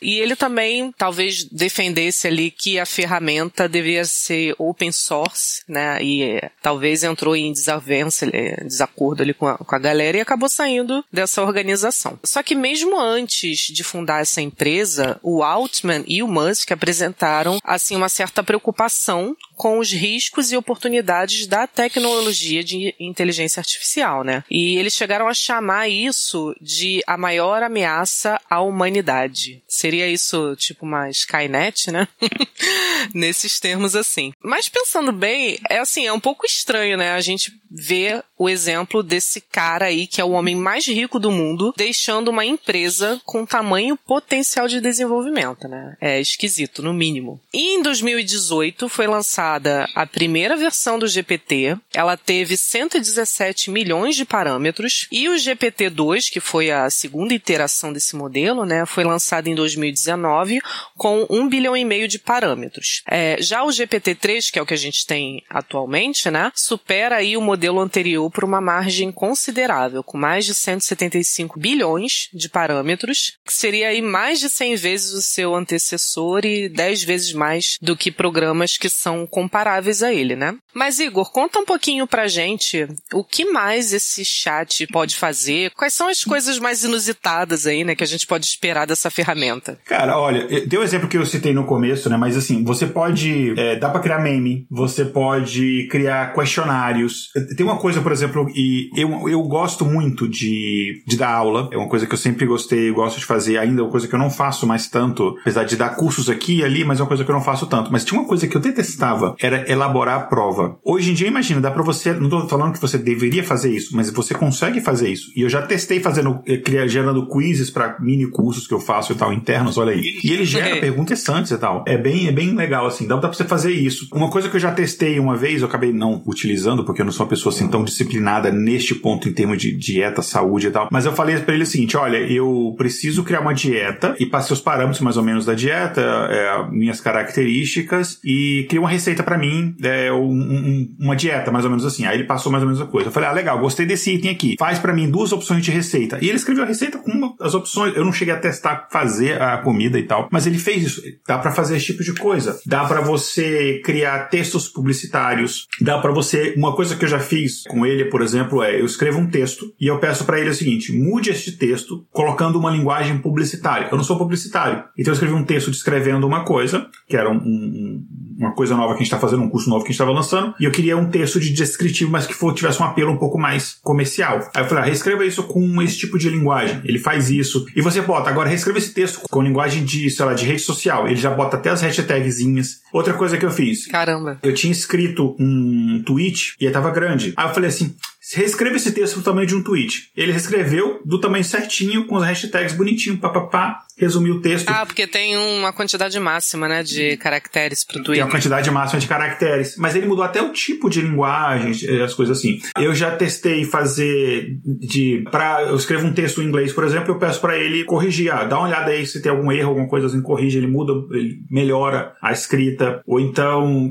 E 0.01 0.19
ele 0.19 0.37
também 0.37 0.93
talvez 0.97 1.45
defendesse 1.45 2.27
ali 2.27 2.51
que 2.51 2.79
a 2.79 2.87
ferramenta 2.87 3.69
devia 3.69 4.05
ser 4.05 4.55
open 4.59 4.93
source, 4.93 5.63
né? 5.69 5.99
E 6.03 6.41
talvez 6.63 7.03
entrou 7.03 7.37
em 7.37 7.53
desavença, 7.53 8.27
desacordo 8.63 9.23
ali 9.23 9.35
com 9.35 9.47
a, 9.47 9.59
com 9.59 9.75
a 9.75 9.79
galera 9.79 10.17
e 10.17 10.21
acabou 10.21 10.49
saindo 10.49 11.05
dessa 11.13 11.43
organização. 11.43 12.19
Só 12.25 12.43
que 12.43 12.55
mesmo 12.55 12.99
antes 12.99 13.73
de 13.73 13.85
fundar 13.85 14.23
essa 14.23 14.41
empresa, 14.41 15.19
o 15.23 15.43
Altman 15.43 16.05
e 16.07 16.23
o 16.23 16.29
Musk 16.29 16.73
apresentaram 16.73 17.59
assim 17.65 17.97
uma 17.97 18.09
certa 18.09 18.43
preocupação 18.43 19.37
com 19.57 19.79
os 19.79 19.93
riscos 19.93 20.53
e 20.53 20.57
oportunidades 20.57 21.47
da 21.47 21.67
tecnologia 21.67 22.63
de 22.63 22.95
inteligência 22.99 23.61
artificial, 23.61 24.25
né? 24.25 24.45
E 24.51 24.77
eles 24.77 24.95
chegaram 24.95 25.29
a 25.29 25.35
chamar 25.35 25.89
isso 25.89 26.55
de 26.61 27.03
a 27.07 27.17
maior 27.17 27.63
ameaça 27.63 28.41
à 28.49 28.61
humanidade. 28.61 29.63
Seria 29.69 30.09
isso 30.09 30.55
tipo 30.57 30.85
uma 30.85 31.09
Skynet, 31.11 31.91
né? 31.91 32.09
Nesses 33.15 33.61
termos 33.61 33.95
assim. 33.95 34.33
Mas 34.43 34.69
pensando 34.69 35.13
bem, 35.13 35.59
é 35.69 35.79
assim, 35.79 36.07
é 36.07 36.13
um 36.13 36.21
pouco 36.21 36.47
estranho, 36.47 36.97
né? 36.97 37.13
A 37.13 37.21
gente 37.21 37.53
ver 37.71 38.23
o 38.38 38.49
exemplo 38.49 39.03
desse 39.03 39.41
cara 39.41 39.87
aí, 39.87 40.07
que 40.07 40.21
é 40.21 40.25
o 40.25 40.31
homem 40.31 40.57
mais 40.57 40.87
rico 40.87 41.19
do 41.19 41.31
mundo, 41.31 41.73
deixando 41.76 42.29
uma 42.29 42.45
empresa 42.45 43.21
com 43.25 43.47
tamanho 43.47 43.97
potencial 43.97 44.67
de 44.67 44.81
desenvolvimento, 44.81 45.69
né? 45.69 45.97
É 46.00 46.21
esquisito, 46.21 46.83
no 46.83 46.93
mínimo. 46.93 47.41
E 47.53 47.76
em 47.76 47.83
2018 47.83 48.88
foi 48.88 49.07
lançada 49.07 49.87
a 49.95 50.07
primeira 50.07 50.57
versão 50.57 50.99
do 50.99 51.07
GPT. 51.07 51.76
Ela 51.93 52.17
teve 52.17 52.57
117 52.57 53.71
milhões 53.71 54.17
de 54.17 54.25
parâmetros. 54.25 55.07
E 55.11 55.29
o 55.29 55.35
GPT-2, 55.35 56.31
que 56.31 56.41
foi 56.41 56.71
a 56.71 56.91
segunda 56.91 57.35
iteração 57.35 57.93
desse 57.93 58.17
modelo, 58.17 58.64
né? 58.64 58.85
Foi 58.87 59.05
lançado 59.05 59.49
em 59.49 59.55
2019 59.55 60.61
com 60.97 61.26
1 61.31 61.49
bilhão 61.49 61.76
e 61.76 61.85
meio 61.85 62.09
de 62.09 62.19
parâmetros. 62.19 63.03
É, 63.09 63.37
já 63.41 63.62
o 63.62 63.69
GPT-3, 63.69 64.50
que 64.50 64.59
é 64.59 64.62
o 64.62 64.67
que 64.67 64.75
a 64.75 64.79
gente 64.79 65.07
tem 65.07 65.43
atualmente, 65.49 66.31
né? 66.31 66.50
Supera 66.55 67.17
aí 67.17 67.37
o 67.37 67.41
modelo 67.41 67.81
anterior 67.81 68.31
por 68.35 68.45
uma 68.45 68.61
margem 68.61 69.12
considerável, 69.12 70.03
com 70.03 70.19
mais 70.19 70.45
de 70.45 70.55
175 70.55 71.59
bilhões 71.59 72.29
de 72.35 72.49
parâmetros, 72.49 73.38
que 73.47 73.53
seria 73.53 73.88
aí 73.88 74.03
mais 74.03 74.41
de 74.41 74.50
100 74.50 74.75
vezes 74.75 75.12
o 75.12 75.23
seu 75.23 75.55
antecessor 75.55 76.45
e 76.45 76.69
10 76.69 77.05
vezes 77.05 77.33
mais 77.33 77.79
do 77.81 77.97
que 77.97 78.11
programas 78.11 78.76
que 78.76 78.88
são 78.88 79.26
comparáveis 79.26 80.03
a 80.03 80.12
ele, 80.12 80.35
né? 80.35 80.57
Mas 80.75 80.99
Igor, 80.99 81.31
conta 81.31 81.61
um 81.61 81.64
pouquinho 81.64 82.07
pra 82.07 82.26
gente 82.26 82.88
o 83.12 83.23
que 83.23 83.45
mais 83.45 83.93
esse 83.93 84.25
chat 84.25 84.87
pode 84.88 85.14
fazer, 85.14 85.71
quais 85.71 85.95
são 85.95 86.09
as 86.09 86.25
coisas 86.25 86.59
mais 86.59 86.83
inusitadas 86.83 87.67
aí, 87.67 87.85
né, 87.85 87.95
que 87.95 88.03
a 88.03 88.07
gente 88.07 88.26
pode 88.26 88.47
esperar 88.47 88.87
dessa 88.87 89.11
ferramenta. 89.11 89.79
Cara, 89.85 90.19
olha, 90.19 90.67
deu 90.67 90.81
o 90.81 90.85
exemplo 90.85 91.09
que 91.09 91.17
eu 91.17 91.25
citei 91.25 91.53
no 91.53 91.64
começo, 91.64 92.11
né, 92.11 92.17
mas 92.17 92.37
assim, 92.37 92.64
você 92.64 92.87
pode, 92.87 93.55
é, 93.57 93.76
dá 93.76 93.88
pra 93.88 94.00
criar 94.00 94.19
meme, 94.19 94.67
você 94.69 95.05
pode 95.05 95.87
criar 95.88 96.35
questionários. 96.35 97.31
Tem 97.57 97.64
uma 97.64 97.79
coisa, 97.79 98.00
por 98.00 98.11
exemplo, 98.14 98.49
e 98.54 98.90
eu, 98.97 99.28
eu 99.28 99.42
gosto 99.42 99.85
muito 99.85 100.28
de, 100.28 101.02
de 101.06 101.16
dar 101.16 101.30
aula, 101.30 101.68
é 101.73 101.76
uma 101.76 101.88
coisa 101.88 102.06
que 102.06 102.14
eu 102.14 102.18
sempre 102.18 102.47
gostei, 102.47 102.90
gosto 102.90 103.18
de 103.18 103.26
fazer, 103.26 103.59
ainda 103.59 103.80
é 103.80 103.85
uma 103.85 103.90
coisa 103.90 104.09
que 104.09 104.14
eu 104.14 104.18
não 104.18 104.30
faço 104.30 104.66
mais 104.66 104.88
tanto, 104.88 105.37
apesar 105.40 105.64
de 105.64 105.76
dar 105.76 105.90
cursos 105.97 106.30
aqui 106.30 106.56
e 106.56 106.64
ali, 106.64 106.85
mas 106.85 107.00
é 107.00 107.02
uma 107.02 107.09
coisa 107.09 107.25
que 107.25 107.30
eu 107.30 107.35
não 107.35 107.42
faço 107.42 107.66
tanto. 107.66 107.92
Mas 107.92 108.04
tinha 108.04 108.21
uma 108.21 108.28
coisa 108.28 108.47
que 108.47 108.56
eu 108.56 108.61
detestava, 108.61 109.35
era 109.40 109.71
elaborar 109.71 110.16
a 110.16 110.21
prova. 110.21 110.78
Hoje 110.85 111.11
em 111.11 111.14
dia, 111.14 111.28
imagina, 111.28 111.61
dá 111.61 111.71
pra 111.71 111.83
você, 111.83 112.12
não 112.12 112.28
tô 112.28 112.49
falando 112.49 112.73
que 112.73 112.80
você 112.80 112.97
deveria 112.99 113.44
fazer 113.44 113.75
isso, 113.75 113.94
mas 113.97 114.11
você 114.11 114.35
consegue 114.35 114.80
fazer 114.80 115.11
isso. 115.11 115.33
E 115.37 115.42
eu 115.42 115.49
já 115.49 115.62
testei 115.62 116.00
fazendo, 116.00 116.40
eh, 116.47 116.88
gerando 116.88 117.28
quizzes 117.28 117.71
para 117.71 117.99
mini 118.00 118.30
cursos 118.30 118.66
que 118.66 118.75
eu 118.75 118.80
faço 118.80 119.12
e 119.12 119.16
tal, 119.16 119.33
internos, 119.33 119.76
olha 119.78 119.92
aí. 119.92 120.02
E 120.23 120.33
ele 120.33 120.44
gera 120.44 120.76
perguntas 120.80 121.28
antes 121.28 121.50
e 121.50 121.59
tal. 121.59 121.85
É 121.87 121.97
bem, 121.97 122.28
é 122.28 122.33
bem 122.33 122.54
legal, 122.54 122.87
assim, 122.87 123.06
dá 123.06 123.16
pra 123.18 123.33
você 123.33 123.44
fazer 123.44 123.73
isso. 123.73 124.09
Uma 124.12 124.30
coisa 124.30 124.49
que 124.49 124.56
eu 124.56 124.61
já 124.61 124.73
testei 124.73 125.18
uma 125.18 125.37
vez, 125.37 125.61
eu 125.61 125.68
acabei 125.68 125.92
não 125.92 126.23
utilizando, 126.26 126.85
porque 126.85 127.00
eu 127.00 127.04
não 127.04 127.12
sou 127.12 127.25
uma 127.25 127.30
pessoa 127.30 127.54
assim 127.54 127.68
tão 127.68 127.85
disciplinada 127.85 128.04
neste 128.53 128.95
ponto 128.95 129.29
em 129.29 129.33
termos 129.33 129.59
de 129.59 129.73
dieta, 129.73 130.23
saúde 130.23 130.69
e 130.69 130.71
tal. 130.71 130.89
Mas 130.91 131.05
eu 131.05 131.13
falei 131.13 131.39
para 131.39 131.55
ele 131.55 131.65
o 131.65 131.67
seguinte: 131.67 131.97
olha, 131.97 132.19
eu 132.19 132.75
preciso 132.77 133.25
criar 133.25 133.41
uma 133.41 133.55
dieta 133.55 134.15
e 134.19 134.27
passei 134.27 134.55
os 134.55 134.61
parâmetros 134.61 135.01
mais 135.01 135.17
ou 135.17 135.23
menos 135.23 135.45
da 135.45 135.55
dieta, 135.55 136.01
é, 136.01 136.71
minhas 136.71 137.01
características 137.01 138.19
e 138.25 138.67
criei 138.69 138.81
uma 138.81 138.89
receita 138.89 139.23
para 139.23 139.39
mim, 139.39 139.75
é, 139.83 140.13
um, 140.13 140.31
um, 140.31 140.97
uma 140.99 141.17
dieta 141.17 141.51
mais 141.51 141.65
ou 141.65 141.71
menos 141.71 141.85
assim. 141.85 142.05
Aí 142.07 142.17
ele 142.17 142.25
passou 142.25 142.51
mais 142.51 142.63
ou 142.63 142.69
menos 142.69 142.83
a 142.83 142.87
coisa. 142.87 143.09
Eu 143.09 143.13
falei, 143.13 143.29
ah, 143.29 143.33
legal, 143.33 143.59
gostei 143.59 143.87
desse 143.87 144.13
item 144.13 144.31
aqui. 144.31 144.57
Faz 144.59 144.79
para 144.79 144.93
mim 144.93 145.11
duas 145.11 145.33
opções 145.33 145.65
de 145.65 145.71
receita. 145.71 146.19
E 146.21 146.29
ele 146.29 146.37
escreveu 146.37 146.65
a 146.65 146.67
receita 146.67 146.99
com 146.99 147.11
uma, 147.11 147.35
as 147.41 147.55
opções. 147.55 147.97
Eu 147.97 148.05
não 148.05 148.13
cheguei 148.13 148.35
a 148.35 148.39
testar 148.39 148.89
fazer 148.91 149.41
a 149.41 149.59
comida 149.59 149.99
e 149.99 150.03
tal, 150.03 150.29
mas 150.31 150.47
ele 150.47 150.59
fez 150.59 150.85
isso. 150.85 151.03
Dá 151.27 151.39
para 151.39 151.53
fazer 151.53 151.77
esse 151.77 151.87
tipo 151.87 152.03
de 152.03 152.15
coisa. 152.15 152.59
Dá 152.67 152.85
para 152.85 153.01
você 153.01 153.81
criar 153.85 154.29
textos 154.29 154.69
publicitários. 154.69 155.67
Dá 155.81 155.99
para 155.99 156.13
você. 156.13 156.55
Uma 156.57 156.75
coisa 156.75 156.97
que 156.97 157.05
eu 157.05 157.09
já 157.09 157.19
fiz 157.19 157.63
com 157.65 157.87
ele, 157.87 157.94
por 158.07 158.23
exemplo, 158.23 158.63
é 158.63 158.81
eu 158.81 158.87
escrevo 158.87 159.19
um 159.19 159.27
texto 159.29 159.73
e 159.79 159.87
eu 159.87 159.99
peço 159.99 160.25
para 160.25 160.41
ele 160.41 160.51
o 160.51 160.55
seguinte: 160.55 160.93
mude 160.93 161.31
este 161.31 161.53
texto 161.53 162.07
colocando 162.11 162.59
uma 162.59 162.71
linguagem 162.71 163.19
publicitária. 163.19 163.89
Eu 163.91 163.97
não 163.97 164.05
sou 164.05 164.17
publicitário. 164.17 164.85
Então 164.99 165.13
eu 165.13 165.15
escrevi 165.15 165.35
um 165.35 165.45
texto 165.45 165.71
descrevendo 165.71 166.27
uma 166.27 166.45
coisa, 166.45 166.87
que 167.07 167.17
era 167.17 167.31
um, 167.31 167.37
um, 167.37 168.07
uma 168.39 168.55
coisa 168.55 168.75
nova 168.75 168.95
que 168.95 168.95
a 168.95 168.99
gente 168.99 169.07
está 169.07 169.19
fazendo, 169.19 169.43
um 169.43 169.49
curso 169.49 169.69
novo 169.69 169.85
que 169.85 169.89
a 169.89 169.93
gente 169.93 170.01
estava 170.01 170.13
lançando, 170.13 170.55
e 170.59 170.65
eu 170.65 170.71
queria 170.71 170.97
um 170.97 171.11
texto 171.11 171.39
de 171.39 171.51
descritivo, 171.51 172.11
mas 172.11 172.27
que 172.27 172.35
for, 172.35 172.55
tivesse 172.55 172.81
um 172.81 172.87
apelo 172.87 173.13
um 173.13 173.17
pouco 173.17 173.39
mais 173.39 173.79
comercial. 173.83 174.39
Aí 174.55 174.63
eu 174.63 174.69
falei, 174.69 174.85
ah, 174.85 174.87
reescreva 174.87 175.25
isso 175.25 175.43
com 175.45 175.83
esse 175.83 175.99
tipo 175.99 176.19
de 176.19 176.29
linguagem. 176.31 176.81
Ele 176.85 176.99
faz 176.99 177.31
isso. 177.31 177.66
E 177.77 177.83
você 177.83 178.01
bota, 178.01 178.31
agora 178.31 178.49
reescreva 178.49 178.79
esse 178.79 178.92
texto 178.92 179.21
com 179.29 179.42
linguagem 179.42 179.85
de, 179.85 180.09
sei 180.11 180.25
lá, 180.25 180.35
de 180.35 180.45
rede 180.45 180.61
social. 180.61 181.07
Ele 181.07 181.16
já 181.16 181.31
bota 181.31 181.57
até 181.57 181.71
as 181.71 181.83
hashtagzinhas. 181.83 182.81
Outra 182.92 183.14
coisa 183.14 183.37
que 183.37 183.45
eu 183.45 183.51
fiz. 183.51 183.87
Caramba. 183.87 184.38
Eu 184.42 184.55
tinha 184.55 184.73
escrito 184.73 185.37
um 185.38 186.03
tweet 186.05 186.55
e 186.61 186.64
ele 186.64 186.73
tava 186.73 186.90
grande. 186.90 187.33
Aí 187.37 187.49
eu 187.49 187.55
falei 187.55 187.68
assim, 187.68 187.84
listen, 187.85 188.13
reescreva 188.33 188.77
esse 188.77 188.93
texto 188.93 189.17
do 189.17 189.23
tamanho 189.23 189.47
de 189.47 189.55
um 189.55 189.63
tweet. 189.63 190.11
Ele 190.17 190.33
reescreveu 190.33 191.01
do 191.05 191.21
tamanho 191.21 191.45
certinho, 191.45 192.07
com 192.07 192.17
as 192.17 192.25
hashtags 192.25 192.75
bonitinho, 192.75 193.19
papapá, 193.19 193.81
resumiu 193.99 194.37
o 194.37 194.41
texto. 194.41 194.69
Ah, 194.69 194.85
porque 194.85 195.07
tem 195.07 195.37
uma 195.37 195.73
quantidade 195.73 196.19
máxima, 196.19 196.69
né, 196.69 196.83
de 196.83 197.17
caracteres 197.19 197.85
pro 197.85 198.03
tweet. 198.03 198.19
Tem 198.19 198.23
uma 198.23 198.31
quantidade 198.31 198.71
máxima 198.71 199.01
de 199.01 199.07
caracteres. 199.07 199.77
Mas 199.77 199.95
ele 199.95 200.07
mudou 200.07 200.25
até 200.25 200.43
o 200.43 200.53
tipo 200.53 200.89
de 200.89 201.01
linguagem, 201.01 201.73
as 202.03 202.15
coisas 202.15 202.39
assim. 202.39 202.61
Eu 202.79 202.95
já 202.95 203.15
testei 203.15 203.65
fazer 203.65 204.59
de... 204.65 205.25
Pra, 205.31 205.63
eu 205.63 205.77
escrevo 205.77 206.07
um 206.07 206.13
texto 206.13 206.43
em 206.43 206.47
inglês, 206.47 206.73
por 206.73 206.85
exemplo, 206.85 207.15
eu 207.15 207.19
peço 207.19 207.41
para 207.41 207.59
ele 207.59 207.85
corrigir. 207.85 208.33
Ah, 208.33 208.45
dá 208.45 208.59
uma 208.59 208.69
olhada 208.69 208.91
aí 208.91 209.07
se 209.07 209.21
tem 209.21 209.31
algum 209.31 209.53
erro, 209.53 209.71
alguma 209.71 209.89
coisa 209.89 210.07
assim, 210.07 210.23
corrige, 210.23 210.59
ele 210.59 210.67
muda, 210.67 210.93
ele 211.17 211.41
melhora 211.51 212.15
a 212.23 212.33
escrita. 212.33 213.03
Ou 213.07 213.21
então, 213.21 213.91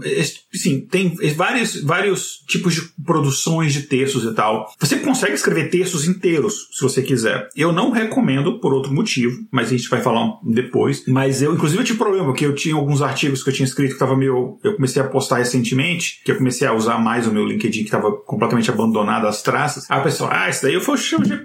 sim, 0.54 0.82
tem 0.88 1.16
vários, 1.36 1.82
vários 1.82 2.44
tipos 2.48 2.74
de 2.74 2.82
produções 3.06 3.74
de 3.74 3.84
textos 3.84 4.23
e 4.24 4.34
tal. 4.34 4.72
Você 4.80 4.98
consegue 4.98 5.34
escrever 5.34 5.70
textos 5.70 6.08
inteiros, 6.08 6.68
se 6.72 6.82
você 6.82 7.02
quiser. 7.02 7.50
Eu 7.56 7.72
não 7.72 7.92
recomendo 7.92 8.60
por 8.60 8.74
outro 8.74 8.94
motivo, 8.94 9.46
mas 9.52 9.68
a 9.68 9.72
gente 9.72 9.90
vai 9.90 10.02
falar 10.02 10.38
depois. 10.44 11.04
Mas 11.08 11.42
eu, 11.42 11.54
inclusive, 11.54 11.82
eu 11.82 11.86
tive 11.86 11.98
problema, 11.98 12.26
porque 12.26 12.46
eu 12.46 12.56
tinha 12.56 12.76
alguns 12.76 13.02
artigos 13.02 13.44
que 13.44 13.50
eu 13.50 13.54
tinha 13.54 13.66
escrito 13.66 13.94
que 13.94 14.00
tava 14.00 14.16
meio. 14.16 14.58
Eu 14.64 14.76
comecei 14.76 15.02
a 15.02 15.06
postar 15.06 15.38
recentemente, 15.38 16.22
que 16.24 16.32
eu 16.32 16.38
comecei 16.38 16.68
a 16.68 16.74
usar 16.74 16.98
mais 16.98 17.28
o 17.28 17.32
meu 17.32 17.46
LinkedIn, 17.46 17.80
que 17.80 17.86
estava 17.86 18.12
completamente 18.12 18.70
abandonado 18.70 19.28
as 19.28 19.42
traças. 19.42 19.90
Aí 19.90 20.00
a 20.00 20.04
pessoa, 20.04 20.30
ah, 20.32 20.50
isso 20.50 20.64
daí 20.64 20.80
foi 20.80 20.96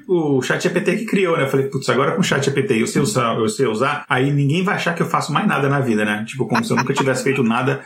o 0.09 0.43
chat 0.43 0.63
GPT 0.63 0.97
que 0.97 1.05
criou, 1.05 1.37
né? 1.37 1.45
Eu 1.45 1.49
falei, 1.49 1.67
putz, 1.67 1.89
agora 1.89 2.13
com 2.13 2.21
o 2.21 2.25
chat 2.25 2.45
GPT 2.45 2.81
eu 2.81 2.87
sei 2.87 3.03
usar, 3.03 3.37
eu 3.39 3.49
sei 3.49 3.67
usar, 3.67 4.05
aí 4.09 4.33
ninguém 4.33 4.63
vai 4.63 4.75
achar 4.75 4.95
que 4.95 5.03
eu 5.03 5.07
faço 5.07 5.33
mais 5.33 5.47
nada 5.47 5.69
na 5.69 5.81
vida, 5.81 6.05
né? 6.05 6.25
Tipo, 6.27 6.47
como 6.47 6.65
se 6.65 6.73
eu 6.73 6.77
nunca 6.77 6.93
tivesse 6.93 7.23
feito 7.23 7.43
nada 7.43 7.81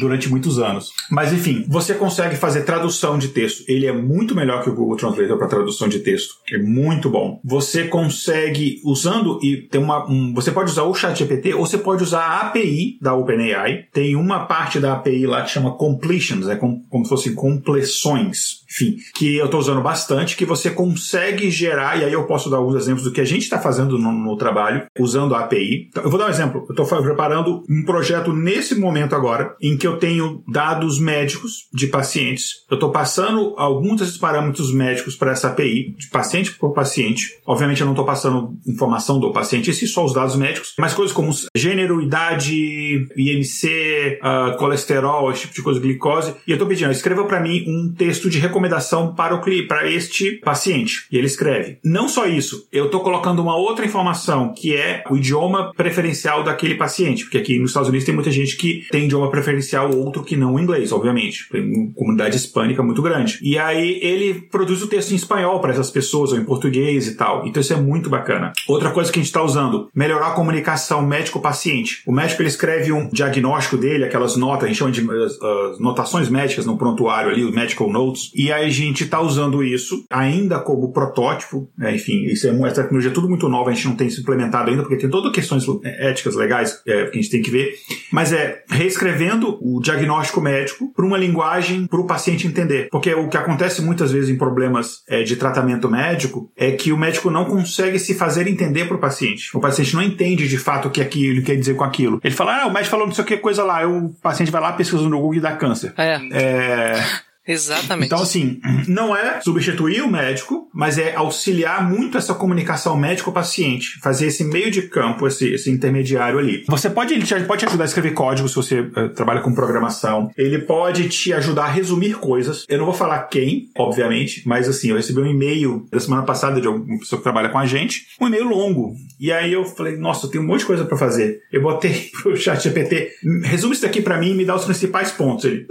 durante 0.00 0.28
muitos 0.28 0.58
anos. 0.58 0.92
Mas 1.10 1.32
enfim, 1.32 1.64
você 1.68 1.94
consegue 1.94 2.36
fazer 2.36 2.62
tradução 2.62 3.18
de 3.18 3.28
texto. 3.28 3.64
Ele 3.68 3.86
é 3.86 3.92
muito 3.92 4.31
melhor 4.34 4.62
que 4.62 4.70
o 4.70 4.74
Google 4.74 4.96
Translator 4.96 5.38
para 5.38 5.48
tradução 5.48 5.88
de 5.88 6.00
texto. 6.00 6.34
É 6.50 6.58
muito 6.58 7.10
bom. 7.10 7.40
Você 7.44 7.88
consegue, 7.88 8.80
usando 8.84 9.38
e 9.42 9.68
tem 9.68 9.80
uma. 9.80 10.08
Um, 10.10 10.32
você 10.34 10.50
pode 10.50 10.70
usar 10.70 10.84
o 10.84 10.94
ChatGPT 10.94 11.54
ou 11.54 11.66
você 11.66 11.78
pode 11.78 12.02
usar 12.02 12.22
a 12.22 12.40
API 12.46 12.98
da 13.00 13.14
OpenAI. 13.14 13.86
Tem 13.92 14.16
uma 14.16 14.46
parte 14.46 14.78
da 14.78 14.94
API 14.94 15.26
lá 15.26 15.42
que 15.42 15.50
chama 15.50 15.76
completions, 15.76 16.48
é 16.48 16.56
como, 16.56 16.82
como 16.88 17.04
se 17.04 17.10
fossem 17.10 17.34
compleções 17.34 18.62
enfim, 18.72 18.96
que 19.14 19.36
eu 19.36 19.44
estou 19.44 19.60
usando 19.60 19.82
bastante, 19.82 20.34
que 20.34 20.46
você 20.46 20.70
consegue 20.70 21.50
gerar, 21.50 22.00
e 22.00 22.04
aí 22.04 22.12
eu 22.12 22.24
posso 22.24 22.48
dar 22.48 22.56
alguns 22.56 22.74
exemplos 22.74 23.04
do 23.04 23.12
que 23.12 23.20
a 23.20 23.24
gente 23.24 23.42
está 23.42 23.58
fazendo 23.58 23.98
no, 23.98 24.10
no, 24.10 24.36
trabalho, 24.36 24.86
usando 24.98 25.34
a 25.34 25.40
API. 25.40 25.88
Então, 25.90 26.02
eu 26.02 26.08
vou 26.08 26.18
dar 26.18 26.26
um 26.26 26.30
exemplo. 26.30 26.64
Eu 26.66 26.82
estou 26.82 27.02
preparando 27.02 27.62
um 27.68 27.84
projeto 27.84 28.32
nesse 28.32 28.74
momento 28.74 29.14
agora, 29.14 29.54
em 29.60 29.76
que 29.76 29.86
eu 29.86 29.98
tenho 29.98 30.42
dados 30.48 30.98
médicos 30.98 31.68
de 31.72 31.86
pacientes. 31.86 32.64
Eu 32.70 32.76
estou 32.76 32.90
passando 32.90 33.54
alguns 33.58 34.00
desses 34.00 34.16
parâmetros 34.22 34.72
médicos 34.72 35.16
para 35.16 35.32
essa 35.32 35.48
API, 35.48 35.94
de 35.98 36.08
paciente 36.08 36.52
por 36.52 36.72
paciente. 36.72 37.38
Obviamente 37.44 37.80
eu 37.80 37.84
não 37.84 37.92
estou 37.92 38.06
passando 38.06 38.56
informação 38.66 39.18
do 39.18 39.32
paciente, 39.32 39.70
esse 39.70 39.86
só 39.86 40.04
os 40.04 40.14
dados 40.14 40.36
médicos, 40.36 40.74
mas 40.78 40.94
coisas 40.94 41.14
como 41.14 41.32
gênero, 41.54 42.00
idade, 42.00 43.08
IMC, 43.16 44.18
uh, 44.22 44.26
ah, 44.26 44.56
colesterol, 44.58 45.30
esse 45.30 45.42
tipo 45.42 45.54
de 45.54 45.62
coisa, 45.62 45.80
glicose. 45.80 46.34
E 46.46 46.52
eu 46.52 46.54
estou 46.54 46.68
pedindo, 46.68 46.92
escreva 46.92 47.24
para 47.24 47.40
mim 47.40 47.64
um 47.66 47.92
texto 47.92 48.30
de 48.30 48.38
recomendação 48.38 48.62
recomendação 48.62 49.14
para, 49.14 49.34
o, 49.34 49.66
para 49.66 49.90
este 49.90 50.32
paciente. 50.44 51.06
E 51.10 51.16
ele 51.16 51.26
escreve. 51.26 51.78
Não 51.84 52.08
só 52.08 52.26
isso, 52.26 52.68
eu 52.72 52.86
estou 52.86 53.00
colocando 53.00 53.42
uma 53.42 53.56
outra 53.56 53.84
informação 53.84 54.52
que 54.54 54.76
é 54.76 55.02
o 55.10 55.16
idioma 55.16 55.72
preferencial 55.74 56.44
daquele 56.44 56.74
paciente, 56.76 57.24
porque 57.24 57.38
aqui 57.38 57.58
nos 57.58 57.70
Estados 57.70 57.88
Unidos 57.88 58.04
tem 58.04 58.14
muita 58.14 58.30
gente 58.30 58.56
que 58.56 58.86
tem 58.90 59.04
idioma 59.04 59.30
preferencial 59.30 59.94
outro 59.96 60.22
que 60.22 60.36
não 60.36 60.54
o 60.54 60.60
inglês, 60.60 60.92
obviamente. 60.92 61.48
Tem 61.50 61.62
uma 61.62 61.92
comunidade 61.94 62.36
hispânica 62.36 62.82
muito 62.82 63.02
grande. 63.02 63.38
E 63.42 63.58
aí 63.58 63.98
ele 64.12 64.34
produz 64.50 64.82
o 64.82 64.86
texto 64.86 65.12
em 65.12 65.16
espanhol 65.16 65.60
para 65.60 65.72
essas 65.72 65.90
pessoas, 65.90 66.32
ou 66.32 66.38
em 66.38 66.44
português 66.44 67.06
e 67.06 67.14
tal. 67.14 67.46
Então 67.46 67.60
isso 67.60 67.72
é 67.72 67.76
muito 67.76 68.08
bacana. 68.08 68.52
Outra 68.68 68.90
coisa 68.90 69.10
que 69.10 69.18
a 69.18 69.22
gente 69.22 69.28
está 69.28 69.42
usando, 69.42 69.88
melhorar 69.94 70.28
a 70.28 70.34
comunicação 70.34 71.02
médico-paciente. 71.02 72.02
O 72.06 72.12
médico 72.12 72.42
ele 72.42 72.48
escreve 72.48 72.92
um 72.92 73.08
diagnóstico 73.08 73.76
dele, 73.76 74.04
aquelas 74.04 74.36
notas, 74.36 74.64
a 74.64 74.66
gente 74.68 74.78
chama 74.78 74.92
de 74.92 75.02
uh, 75.02 75.80
notações 75.80 76.28
médicas 76.28 76.66
no 76.66 76.76
prontuário 76.76 77.30
ali, 77.30 77.44
os 77.44 77.54
medical 77.54 77.90
notes, 77.90 78.30
e 78.34 78.52
aí 78.52 78.66
a 78.66 78.70
gente 78.70 79.04
está 79.04 79.20
usando 79.20 79.62
isso 79.62 80.04
ainda 80.10 80.58
como 80.58 80.92
protótipo, 80.92 81.68
né? 81.76 81.94
enfim, 81.94 82.24
isso 82.24 82.46
é, 82.46 82.50
essa 82.66 82.82
tecnologia 82.82 83.10
é 83.10 83.14
tudo 83.14 83.28
muito 83.28 83.48
nova, 83.48 83.70
a 83.70 83.74
gente 83.74 83.86
não 83.86 83.96
tem 83.96 84.08
implementado 84.08 84.70
ainda, 84.70 84.82
porque 84.82 84.96
tem 84.96 85.10
todas 85.10 85.32
questões 85.32 85.64
éticas 85.84 86.34
legais 86.34 86.80
é, 86.86 87.06
que 87.06 87.18
a 87.18 87.22
gente 87.22 87.30
tem 87.30 87.42
que 87.42 87.50
ver, 87.50 87.74
mas 88.10 88.32
é 88.32 88.62
reescrevendo 88.68 89.58
o 89.60 89.80
diagnóstico 89.80 90.40
médico 90.40 90.92
para 90.94 91.04
uma 91.04 91.18
linguagem 91.18 91.86
para 91.86 92.00
o 92.00 92.06
paciente 92.06 92.46
entender, 92.46 92.88
porque 92.90 93.14
o 93.14 93.28
que 93.28 93.36
acontece 93.36 93.82
muitas 94.02 94.12
vezes 94.12 94.30
em 94.30 94.36
problemas 94.36 95.02
é, 95.08 95.22
de 95.22 95.36
tratamento 95.36 95.88
médico 95.88 96.50
é 96.56 96.72
que 96.72 96.92
o 96.92 96.98
médico 96.98 97.30
não 97.30 97.44
consegue 97.44 97.98
se 97.98 98.14
fazer 98.14 98.48
entender 98.48 98.86
para 98.86 98.96
o 98.96 99.00
paciente. 99.00 99.56
O 99.56 99.60
paciente 99.60 99.94
não 99.94 100.02
entende 100.02 100.48
de 100.48 100.58
fato 100.58 100.88
o 100.88 100.90
que 100.90 101.00
aquilo 101.00 101.42
quer 101.42 101.56
dizer 101.56 101.74
com 101.74 101.84
aquilo. 101.84 102.20
Ele 102.22 102.34
fala, 102.34 102.62
ah, 102.62 102.66
o 102.66 102.72
médico 102.72 102.90
falou 102.90 103.06
não 103.06 103.14
sei 103.14 103.22
o 103.22 103.26
que 103.26 103.36
coisa 103.36 103.62
lá, 103.62 103.86
o 103.86 104.10
paciente 104.20 104.50
vai 104.50 104.60
lá, 104.60 104.72
pesquisa 104.72 105.02
no 105.02 105.20
Google 105.20 105.36
e 105.36 105.40
dá 105.40 105.52
câncer. 105.52 105.94
É. 105.96 106.20
é... 106.32 107.04
Exatamente. 107.46 108.06
Então, 108.06 108.22
assim, 108.22 108.60
não 108.86 109.16
é 109.16 109.40
substituir 109.40 110.02
o 110.02 110.10
médico, 110.10 110.68
mas 110.72 110.98
é 110.98 111.14
auxiliar 111.14 111.88
muito 111.88 112.16
essa 112.16 112.34
comunicação 112.34 112.96
médico-paciente, 112.96 113.98
fazer 114.00 114.26
esse 114.26 114.44
meio 114.44 114.70
de 114.70 114.82
campo, 114.82 115.26
esse, 115.26 115.52
esse 115.52 115.70
intermediário 115.70 116.38
ali. 116.38 116.64
Você 116.68 116.88
pode, 116.88 117.14
ele 117.14 117.44
pode 117.44 117.60
te 117.60 117.66
ajudar 117.66 117.84
a 117.84 117.86
escrever 117.86 118.12
código 118.12 118.48
se 118.48 118.54
você 118.54 118.80
uh, 118.80 119.08
trabalha 119.14 119.40
com 119.40 119.54
programação. 119.54 120.30
Ele 120.36 120.58
pode 120.60 121.08
te 121.08 121.32
ajudar 121.32 121.64
a 121.64 121.70
resumir 121.70 122.14
coisas. 122.14 122.64
Eu 122.68 122.78
não 122.78 122.84
vou 122.84 122.94
falar 122.94 123.20
quem, 123.24 123.70
obviamente, 123.76 124.42
mas 124.46 124.68
assim, 124.68 124.90
eu 124.90 124.96
recebi 124.96 125.20
um 125.20 125.26
e-mail 125.26 125.86
da 125.90 126.00
semana 126.00 126.22
passada 126.22 126.60
de 126.60 126.68
uma 126.68 126.98
pessoa 126.98 127.18
que 127.18 127.24
trabalha 127.24 127.48
com 127.48 127.58
a 127.58 127.66
gente, 127.66 128.06
um 128.20 128.26
e-mail 128.26 128.48
longo. 128.48 128.94
E 129.18 129.32
aí 129.32 129.52
eu 129.52 129.64
falei, 129.64 129.96
nossa, 129.96 130.26
eu 130.26 130.30
tenho 130.30 130.44
um 130.44 130.46
monte 130.46 130.60
de 130.60 130.66
coisa 130.66 130.84
para 130.84 130.96
fazer. 130.96 131.40
Eu 131.52 131.62
botei 131.62 132.10
pro 132.22 132.36
chat 132.36 132.62
GPT, 132.62 133.10
resume 133.44 133.72
isso 133.72 133.82
daqui 133.82 134.00
para 134.00 134.18
mim 134.18 134.30
e 134.30 134.34
me 134.34 134.44
dá 134.44 134.54
os 134.54 134.64
principais 134.64 135.10
pontos. 135.10 135.44
Ele, 135.44 135.66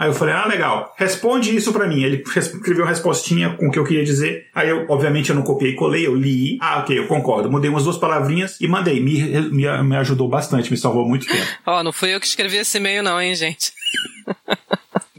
Aí 0.00 0.08
eu 0.08 0.14
falei, 0.14 0.32
ah, 0.32 0.46
legal, 0.46 0.94
responde 0.96 1.54
isso 1.54 1.74
para 1.74 1.86
mim. 1.86 2.02
Ele 2.02 2.24
escreveu 2.34 2.84
uma 2.84 2.88
respostinha 2.88 3.50
com 3.50 3.68
o 3.68 3.70
que 3.70 3.78
eu 3.78 3.84
queria 3.84 4.02
dizer. 4.02 4.46
Aí 4.54 4.70
eu, 4.70 4.86
obviamente, 4.88 5.28
eu 5.28 5.36
não 5.36 5.42
copiei 5.42 5.72
e 5.72 5.76
colei, 5.76 6.06
eu 6.06 6.14
li. 6.14 6.56
Ah, 6.58 6.78
ok, 6.78 6.98
eu 6.98 7.06
concordo. 7.06 7.50
Mudei 7.50 7.68
umas 7.68 7.84
duas 7.84 7.98
palavrinhas 7.98 8.58
e 8.62 8.66
mandei. 8.66 8.98
Me, 8.98 9.20
me, 9.50 9.82
me 9.82 9.96
ajudou 9.96 10.26
bastante, 10.26 10.70
me 10.70 10.78
salvou 10.78 11.06
muito 11.06 11.26
tempo. 11.26 11.46
Ó, 11.66 11.80
oh, 11.80 11.82
não 11.82 11.92
fui 11.92 12.14
eu 12.14 12.18
que 12.18 12.24
escrevi 12.24 12.56
esse 12.56 12.78
e-mail 12.78 13.02
não, 13.02 13.20
hein, 13.20 13.34
gente? 13.34 13.74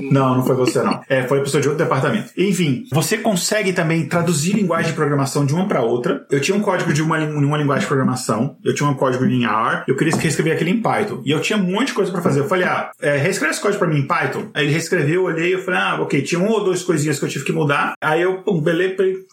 Não, 0.09 0.37
não 0.37 0.45
foi 0.45 0.55
você 0.55 0.81
não. 0.81 1.01
É, 1.09 1.23
foi 1.23 1.39
a 1.39 1.41
pessoa 1.41 1.61
de 1.61 1.67
outro 1.67 1.83
departamento. 1.83 2.31
Enfim, 2.37 2.85
você 2.91 3.17
consegue 3.17 3.73
também 3.73 4.05
traduzir 4.05 4.53
linguagem 4.53 4.91
de 4.91 4.95
programação 4.95 5.45
de 5.45 5.53
uma 5.53 5.67
para 5.67 5.81
outra. 5.81 6.25
Eu 6.29 6.39
tinha 6.39 6.57
um 6.57 6.61
código 6.61 6.93
de 6.93 7.01
uma, 7.01 7.17
uma 7.17 7.57
linguagem 7.57 7.81
de 7.81 7.87
programação, 7.87 8.57
eu 8.63 8.73
tinha 8.73 8.87
um 8.87 8.93
código 8.93 9.25
em 9.25 9.45
R, 9.45 9.83
eu 9.87 9.95
queria 9.95 10.15
reescrever 10.15 10.53
aquele 10.53 10.71
em 10.71 10.81
Python. 10.81 11.21
E 11.25 11.31
eu 11.31 11.39
tinha 11.39 11.57
um 11.57 11.63
monte 11.63 11.87
de 11.87 11.93
coisa 11.93 12.11
para 12.11 12.21
fazer. 12.21 12.41
Eu 12.41 12.47
falei, 12.47 12.65
ah, 12.65 12.91
é, 13.01 13.17
reescreve 13.17 13.53
esse 13.53 13.61
código 13.61 13.79
para 13.79 13.87
mim 13.87 13.99
em 13.99 14.07
Python. 14.07 14.49
Aí 14.53 14.65
ele 14.65 14.73
reescreveu, 14.73 15.21
eu 15.21 15.23
olhei, 15.23 15.53
eu 15.53 15.63
falei, 15.63 15.79
ah, 15.79 16.01
ok, 16.01 16.21
tinha 16.21 16.39
uma 16.39 16.51
ou 16.51 16.63
duas 16.63 16.83
coisinhas 16.83 17.19
que 17.19 17.25
eu 17.25 17.29
tive 17.29 17.45
que 17.45 17.51
mudar. 17.51 17.93
Aí 18.01 18.21
eu, 18.21 18.41
pum, 18.41 18.61
beleza, 18.61 18.81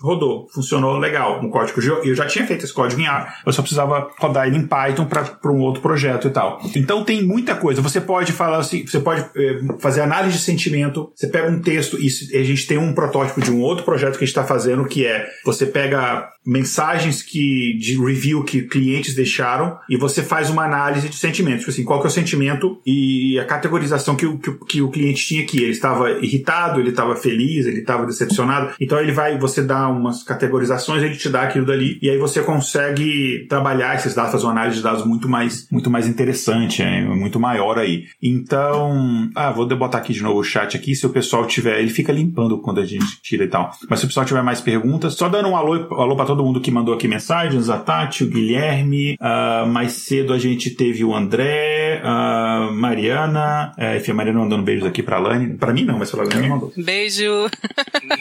rodou. 0.00 0.48
Funcionou 0.52 0.98
legal 0.98 1.42
no 1.42 1.50
código. 1.50 1.80
Eu 2.04 2.14
já 2.14 2.26
tinha 2.26 2.46
feito 2.46 2.64
esse 2.64 2.72
código 2.72 3.00
em 3.00 3.06
R, 3.06 3.26
eu 3.44 3.52
só 3.52 3.62
precisava 3.62 4.08
rodar 4.18 4.46
ele 4.46 4.56
em 4.56 4.66
Python 4.66 5.06
para 5.06 5.52
um 5.52 5.60
outro 5.60 5.80
projeto 5.80 6.28
e 6.28 6.30
tal. 6.30 6.60
Então 6.76 7.04
tem 7.04 7.22
muita 7.22 7.54
coisa. 7.54 7.80
Você 7.80 8.00
pode 8.00 8.32
falar 8.32 8.58
assim, 8.58 8.86
você 8.86 9.00
pode 9.00 9.24
é, 9.36 9.60
fazer 9.78 10.00
análise 10.00 10.36
de 10.36 10.42
sentimento, 10.58 11.12
você 11.14 11.28
pega 11.28 11.48
um 11.48 11.60
texto 11.60 11.96
e 12.00 12.08
a 12.36 12.42
gente 12.42 12.66
tem 12.66 12.76
um 12.76 12.92
protótipo 12.92 13.40
de 13.40 13.50
um 13.50 13.60
outro 13.60 13.84
projeto 13.84 14.18
que 14.18 14.24
a 14.24 14.26
gente 14.26 14.36
está 14.36 14.44
fazendo 14.44 14.84
que 14.86 15.06
é 15.06 15.26
você 15.44 15.64
pega 15.64 16.28
mensagens 16.48 17.22
que 17.22 17.74
de 17.74 18.02
review 18.02 18.42
que 18.42 18.62
clientes 18.62 19.14
deixaram 19.14 19.78
e 19.88 19.98
você 19.98 20.22
faz 20.22 20.48
uma 20.48 20.64
análise 20.64 21.10
de 21.10 21.16
sentimentos, 21.16 21.60
tipo 21.60 21.70
assim, 21.70 21.84
qual 21.84 22.00
que 22.00 22.06
é 22.06 22.08
o 22.08 22.10
sentimento 22.10 22.80
e 22.86 23.38
a 23.38 23.44
categorização 23.44 24.16
que 24.16 24.24
o, 24.24 24.38
que, 24.38 24.52
que 24.66 24.80
o 24.80 24.88
cliente 24.88 25.26
tinha 25.26 25.42
aqui. 25.42 25.58
Ele 25.58 25.72
estava 25.72 26.10
irritado, 26.12 26.80
ele 26.80 26.88
estava 26.88 27.14
feliz, 27.14 27.66
ele 27.66 27.80
estava 27.80 28.06
decepcionado. 28.06 28.70
Então 28.80 28.98
ele 28.98 29.12
vai, 29.12 29.38
você 29.38 29.62
dá 29.62 29.88
umas 29.88 30.22
categorizações, 30.22 31.02
ele 31.02 31.16
te 31.16 31.28
dá 31.28 31.42
aquilo 31.42 31.66
dali 31.66 31.98
e 32.00 32.08
aí 32.08 32.16
você 32.16 32.40
consegue 32.40 33.46
trabalhar 33.48 33.96
esses 33.96 34.14
dados, 34.14 34.32
fazer 34.32 34.46
uma 34.46 34.52
análise 34.52 34.78
de 34.78 34.82
dados 34.82 35.04
muito 35.04 35.28
mais, 35.28 35.68
muito 35.70 35.90
mais 35.90 36.08
interessante, 36.08 36.82
muito 36.82 37.38
maior 37.38 37.78
aí. 37.78 38.06
Então, 38.22 39.28
ah, 39.34 39.50
vou 39.50 39.66
botar 39.76 39.98
aqui 39.98 40.14
de 40.14 40.22
novo 40.22 40.40
o 40.40 40.44
chat 40.44 40.74
aqui, 40.74 40.94
se 40.94 41.04
o 41.04 41.10
pessoal 41.10 41.46
tiver, 41.46 41.78
ele 41.78 41.90
fica 41.90 42.10
limpando 42.10 42.58
quando 42.58 42.80
a 42.80 42.86
gente 42.86 43.20
tira 43.20 43.44
e 43.44 43.48
tal. 43.48 43.70
Mas 43.88 44.00
se 44.00 44.06
o 44.06 44.08
pessoal 44.08 44.24
tiver 44.24 44.42
mais 44.42 44.62
perguntas, 44.62 45.12
só 45.14 45.28
dando 45.28 45.50
um 45.50 45.56
alô, 45.56 45.74
alô 45.94 46.16
para 46.16 46.24
todo 46.24 46.37
mundo 46.44 46.60
que 46.60 46.70
mandou 46.70 46.94
aqui 46.94 47.08
mensagens, 47.08 47.68
a 47.70 47.78
Tati, 47.78 48.24
o 48.24 48.28
Guilherme, 48.28 49.16
uh, 49.20 49.66
mais 49.66 49.92
cedo 49.92 50.32
a 50.32 50.38
gente 50.38 50.70
teve 50.70 51.04
o 51.04 51.14
André, 51.14 52.00
a 52.02 52.68
uh, 52.70 52.74
Mariana, 52.74 53.72
é, 53.76 53.96
enfim, 53.96 54.12
a 54.12 54.14
Mariana 54.14 54.40
mandando 54.40 54.62
beijos 54.62 54.86
aqui 54.86 55.02
pra 55.02 55.18
Lani, 55.18 55.56
pra 55.56 55.72
mim 55.72 55.84
não, 55.84 55.98
mas 55.98 56.10
pra 56.10 56.24
Lani 56.24 56.48
mandou. 56.48 56.72
Beijo! 56.76 57.46